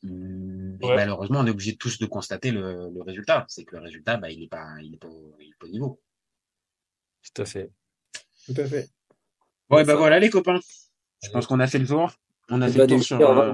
Mais 0.03 0.87
Ouais. 0.87 0.95
malheureusement, 0.95 1.39
on 1.41 1.47
est 1.47 1.51
obligé 1.51 1.75
tous 1.77 1.99
de 1.99 2.05
constater 2.07 2.51
le, 2.51 2.89
le 2.93 3.01
résultat. 3.03 3.45
C'est 3.49 3.65
que 3.65 3.75
le 3.75 3.81
résultat, 3.83 4.17
bah, 4.17 4.31
il 4.31 4.43
est 4.43 4.47
pas, 4.47 4.67
il 4.81 4.95
est 4.95 4.97
pas, 4.97 5.09
il 5.39 5.49
est 5.49 5.55
pas 5.59 5.65
au 5.67 5.69
niveau. 5.69 6.01
Tout 7.33 7.41
à 7.41 7.45
fait. 7.45 7.71
Tout 8.45 8.53
à 8.57 8.65
fait. 8.65 8.89
Ouais, 9.69 9.83
bah 9.85 9.95
voilà, 9.95 10.19
les 10.19 10.29
copains. 10.29 10.59
Je 11.23 11.29
pense 11.29 11.47
qu'on 11.47 11.59
a 11.59 11.67
fait 11.67 11.79
le 11.79 11.87
tour. 11.87 12.11
On 12.49 12.61
a 12.61 12.67
fait 12.67 12.79
le 12.79 12.87
tour 12.87 13.03
sur. 13.03 13.19
euh, 13.21 13.53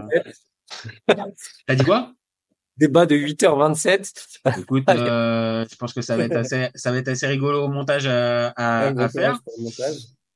8h27. 1.10 1.36
T'as 1.68 1.76
dit 1.76 1.84
quoi? 1.84 2.14
Débat 2.78 3.06
de 3.06 3.16
8h27. 3.16 4.14
Écoute, 4.60 4.84
euh, 4.90 5.66
je 5.70 5.76
pense 5.76 5.94
que 5.94 6.02
ça 6.02 6.16
va 6.16 6.24
être 6.26 6.36
assez, 6.36 6.70
ça 6.76 6.92
va 6.92 6.98
être 6.98 7.08
assez 7.08 7.26
rigolo 7.28 7.64
au 7.64 7.68
montage 7.70 8.06
à, 8.08 8.50
à, 8.50 8.82
Ouais, 8.82 8.88
à 8.88 8.94
bon 8.94 9.10
faire. 9.10 9.40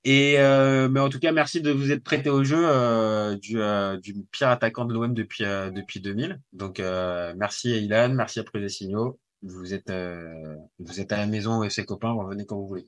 Et 0.04 0.40
euh, 0.40 0.90
mais 0.90 1.00
en 1.00 1.10
tout 1.10 1.20
cas, 1.20 1.32
merci 1.32 1.62
de 1.62 1.70
vous 1.72 1.92
être 1.92 2.04
prêté 2.04 2.32
au 2.32 2.44
jeu 2.44 2.58
euh, 2.60 3.36
du, 3.38 3.62
euh, 3.62 3.98
du 3.98 4.16
pire 4.32 4.48
attaquant 4.50 4.86
de 4.86 4.94
l'OM 4.94 5.14
depuis 5.14 5.46
euh, 5.46 5.70
depuis 5.70 6.00
2000. 6.00 6.40
Donc 6.54 6.80
euh, 6.80 7.34
merci 7.38 7.72
à 7.74 7.78
Ilan, 7.78 8.10
merci 8.10 8.40
à 8.40 8.44
Près 8.44 8.60
des 8.60 8.70
Signaux. 8.70 9.20
Vous 9.44 9.76
êtes 9.76 9.92
euh, 9.92 10.56
vous 10.80 11.00
êtes 11.00 11.12
à 11.12 11.18
la 11.18 11.28
maison 11.28 11.60
au 11.60 11.64
FC 11.64 11.86
copains, 11.86 12.12
revenez 12.12 12.46
quand 12.48 12.58
vous 12.58 12.68
voulez. 12.68 12.88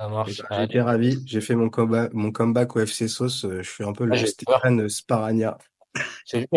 Ça 0.00 0.08
marche. 0.08 0.42
J'ai 0.50 0.64
été 0.64 0.80
ravi. 0.80 1.22
J'ai 1.26 1.40
fait 1.42 1.54
mon 1.54 1.68
comeback, 1.68 2.14
mon 2.14 2.32
comeback 2.32 2.74
au 2.74 2.80
FC 2.80 3.06
Sauce. 3.06 3.44
Euh, 3.44 3.62
Je 3.62 3.68
suis 3.70 3.84
un 3.84 3.92
peu 3.92 4.06
le 4.06 4.14
Ah, 4.14 4.26
Stéphane 4.26 4.88
Sparagna. 4.88 5.58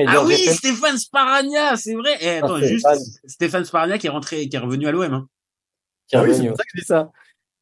Ah 0.07 0.23
oui, 0.25 0.35
Stéphane 0.37 0.97
Sparagna, 0.97 1.75
c'est 1.75 1.95
vrai. 1.95 2.17
Et 2.21 2.29
attends, 2.37 2.55
Ah, 2.55 2.61
juste 2.61 2.87
Stéphane. 2.87 3.03
Stéphane 3.25 3.65
Sparagna 3.65 3.97
qui 3.97 4.07
est 4.07 4.11
rentré, 4.11 4.47
qui 4.47 4.55
est 4.55 4.59
revenu 4.59 4.87
à 4.87 4.91
l'OM. 4.91 5.13
Hein. 5.13 5.27
qui 6.07 6.15
est 6.15 6.19
Ah 6.19 6.23
oui, 6.23 6.33
c'est 6.33 6.47
ça 6.55 6.63
que 6.63 6.69
je 6.73 6.79
dis 6.79 6.85
ça. 6.85 7.11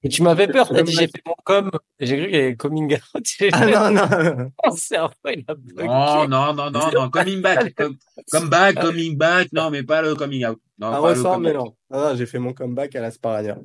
Et 0.03 0.09
tu 0.09 0.23
m'avais 0.23 0.47
peur, 0.47 0.67
t'as 0.67 0.81
dit 0.81 0.93
j'ai 0.93 1.07
fait 1.07 1.21
mon 1.27 1.35
com, 1.43 1.69
j'ai 1.99 2.17
cru 2.17 2.25
qu'il 2.25 2.35
y 2.35 2.41
avait 2.41 2.55
coming 2.55 2.95
out. 2.95 3.27
Ah 3.53 3.65
non, 3.67 3.91
non. 3.91 4.51
Mon 4.65 4.75
cerveau, 4.75 5.13
il 5.25 5.45
a 5.47 5.53
bloqué. 5.53 5.87
Non, 5.87 6.27
non, 6.27 6.53
non, 6.55 6.71
non, 6.71 6.91
non, 6.91 7.09
coming 7.11 7.41
back, 7.41 7.73
com- 7.77 7.95
come 8.31 8.49
back, 8.49 8.81
coming 8.81 9.15
back, 9.15 9.49
non, 9.53 9.69
mais 9.69 9.83
pas 9.83 10.01
le 10.01 10.15
coming 10.15 10.43
out. 10.45 10.59
Non, 10.79 10.89
pas 10.89 10.99
ressort, 10.99 11.33
come 11.35 11.43
mais 11.43 11.53
non. 11.53 11.75
Non, 11.91 11.99
non, 12.09 12.15
j'ai 12.15 12.25
fait 12.25 12.39
mon 12.39 12.51
comeback 12.51 12.95
à 12.95 13.01
la 13.01 13.11
Sparania. 13.11 13.59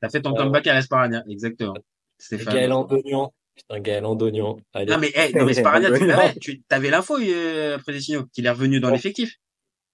T'as 0.00 0.08
fait 0.08 0.22
ton 0.22 0.34
comeback 0.34 0.66
à 0.66 0.74
l'Esparania, 0.74 1.22
exactement. 1.28 1.74
Stéphane. 2.18 2.54
Gaël 2.54 2.72
Andonian. 2.72 3.32
Putain, 3.54 3.80
Gaël 3.80 4.04
Andonian. 4.04 4.58
Allez. 4.72 4.90
Non, 4.90 4.98
mais, 4.98 5.12
hey, 5.14 5.34
non, 5.34 5.44
mais 5.44 5.54
tu 6.40 6.62
avais 6.70 6.90
l'info, 6.90 7.18
euh, 7.18 7.76
après 7.76 7.92
des 7.92 8.00
signaux, 8.00 8.24
qu'il 8.32 8.46
est 8.46 8.50
revenu 8.50 8.80
dans 8.80 8.90
l'effectif. 8.90 9.36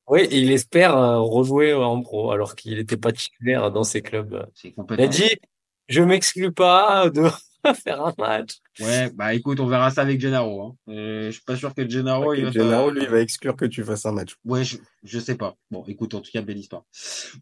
Oui, 0.08 0.20
et 0.20 0.38
il 0.38 0.52
espère 0.52 0.96
euh, 0.96 1.18
rejouer 1.18 1.72
en 1.74 2.00
pro, 2.00 2.30
alors 2.30 2.54
qu'il 2.54 2.76
n'était 2.76 2.96
pas 2.96 3.12
titulaire 3.12 3.72
dans 3.72 3.82
ses 3.82 4.02
clubs. 4.02 4.46
Il 4.62 5.00
a 5.00 5.08
dit, 5.08 5.30
je 5.88 6.02
m'exclus 6.02 6.52
pas 6.52 7.10
de 7.10 7.28
faire 7.84 8.04
un 8.04 8.12
match. 8.18 8.56
Ouais, 8.80 9.10
bah 9.14 9.34
écoute, 9.34 9.60
on 9.60 9.66
verra 9.66 9.90
ça 9.90 10.02
avec 10.02 10.20
Gennaro. 10.20 10.62
Hein. 10.62 10.76
Euh, 10.88 11.26
je 11.26 11.32
suis 11.32 11.44
pas 11.44 11.56
sûr 11.56 11.74
que 11.74 11.88
Gennaro, 11.88 12.34
il 12.34 12.44
va 12.44 12.50
Gennaro, 12.50 12.90
lui, 12.90 13.02
il 13.02 13.08
va 13.08 13.20
exclure 13.20 13.56
que 13.56 13.64
tu 13.64 13.82
fasses 13.82 14.06
un 14.06 14.12
match. 14.12 14.36
Ouais, 14.44 14.64
je, 14.64 14.76
je 15.02 15.18
sais 15.18 15.34
pas. 15.34 15.56
Bon, 15.70 15.84
écoute, 15.86 16.14
en 16.14 16.20
tout 16.20 16.30
cas, 16.32 16.42
belle 16.42 16.58
histoire. 16.58 16.84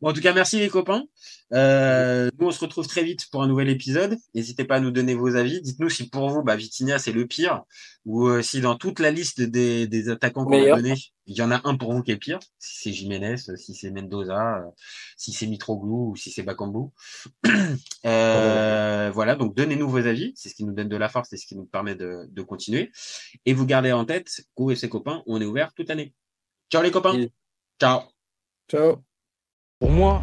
Bon, 0.00 0.10
en 0.10 0.12
tout 0.12 0.20
cas, 0.20 0.32
merci 0.32 0.58
les 0.58 0.68
copains. 0.68 1.04
Euh, 1.52 2.30
nous, 2.38 2.46
on 2.46 2.50
se 2.50 2.60
retrouve 2.60 2.86
très 2.86 3.02
vite 3.02 3.26
pour 3.30 3.42
un 3.42 3.48
nouvel 3.48 3.68
épisode. 3.68 4.16
N'hésitez 4.34 4.64
pas 4.64 4.76
à 4.76 4.80
nous 4.80 4.90
donner 4.90 5.14
vos 5.14 5.34
avis. 5.34 5.60
Dites-nous 5.60 5.88
si 5.88 6.08
pour 6.08 6.28
vous, 6.28 6.42
bah, 6.42 6.56
Vitinha, 6.56 6.98
c'est 6.98 7.12
le 7.12 7.26
pire, 7.26 7.62
ou 8.04 8.28
euh, 8.28 8.42
si 8.42 8.60
dans 8.60 8.76
toute 8.76 9.00
la 9.00 9.10
liste 9.10 9.40
des, 9.40 9.86
des 9.86 10.08
attaquants 10.08 10.44
qu'on 10.44 10.62
a 10.62 10.76
donné, 10.76 10.94
il 11.26 11.36
y 11.36 11.42
en 11.42 11.50
a 11.50 11.60
un 11.64 11.76
pour 11.76 11.92
vous 11.92 12.02
qui 12.02 12.10
est 12.10 12.16
pire. 12.16 12.38
Si 12.58 12.82
c'est 12.82 12.92
Jiménez, 12.92 13.36
si 13.36 13.74
c'est 13.74 13.90
Mendoza, 13.90 14.58
euh, 14.58 14.70
si 15.16 15.32
c'est 15.32 15.46
Mitroglou 15.46 16.10
ou 16.10 16.16
si 16.16 16.30
c'est 16.30 16.42
Bakambu. 16.42 16.90
Euh, 18.06 19.10
voilà, 19.14 19.34
donc 19.34 19.56
donnez-nous 19.56 19.88
vos 19.88 20.06
avis. 20.06 20.34
C'est 20.36 20.50
ce 20.50 20.54
qui 20.54 20.64
nous 20.64 20.74
donne 20.74 20.90
de 20.90 20.96
la 20.96 21.08
force, 21.08 21.30
c'est 21.30 21.38
ce 21.38 21.46
qui 21.46 21.56
nous 21.56 21.64
permet 21.64 21.94
de, 21.94 22.26
de 22.28 22.42
continuer. 22.42 22.92
Et 23.46 23.54
vous 23.54 23.64
gardez 23.64 23.92
en 23.92 24.04
tête, 24.04 24.42
Kou 24.54 24.70
et 24.70 24.76
ses 24.76 24.90
copains, 24.90 25.22
on 25.26 25.40
est 25.40 25.46
ouvert 25.46 25.72
toute 25.72 25.88
l'année. 25.88 26.12
Ciao 26.70 26.82
les 26.82 26.90
copains. 26.90 27.14
Oui. 27.14 27.32
Ciao. 27.80 28.02
Ciao. 28.68 29.02
Pour 29.78 29.90
moi, 29.90 30.22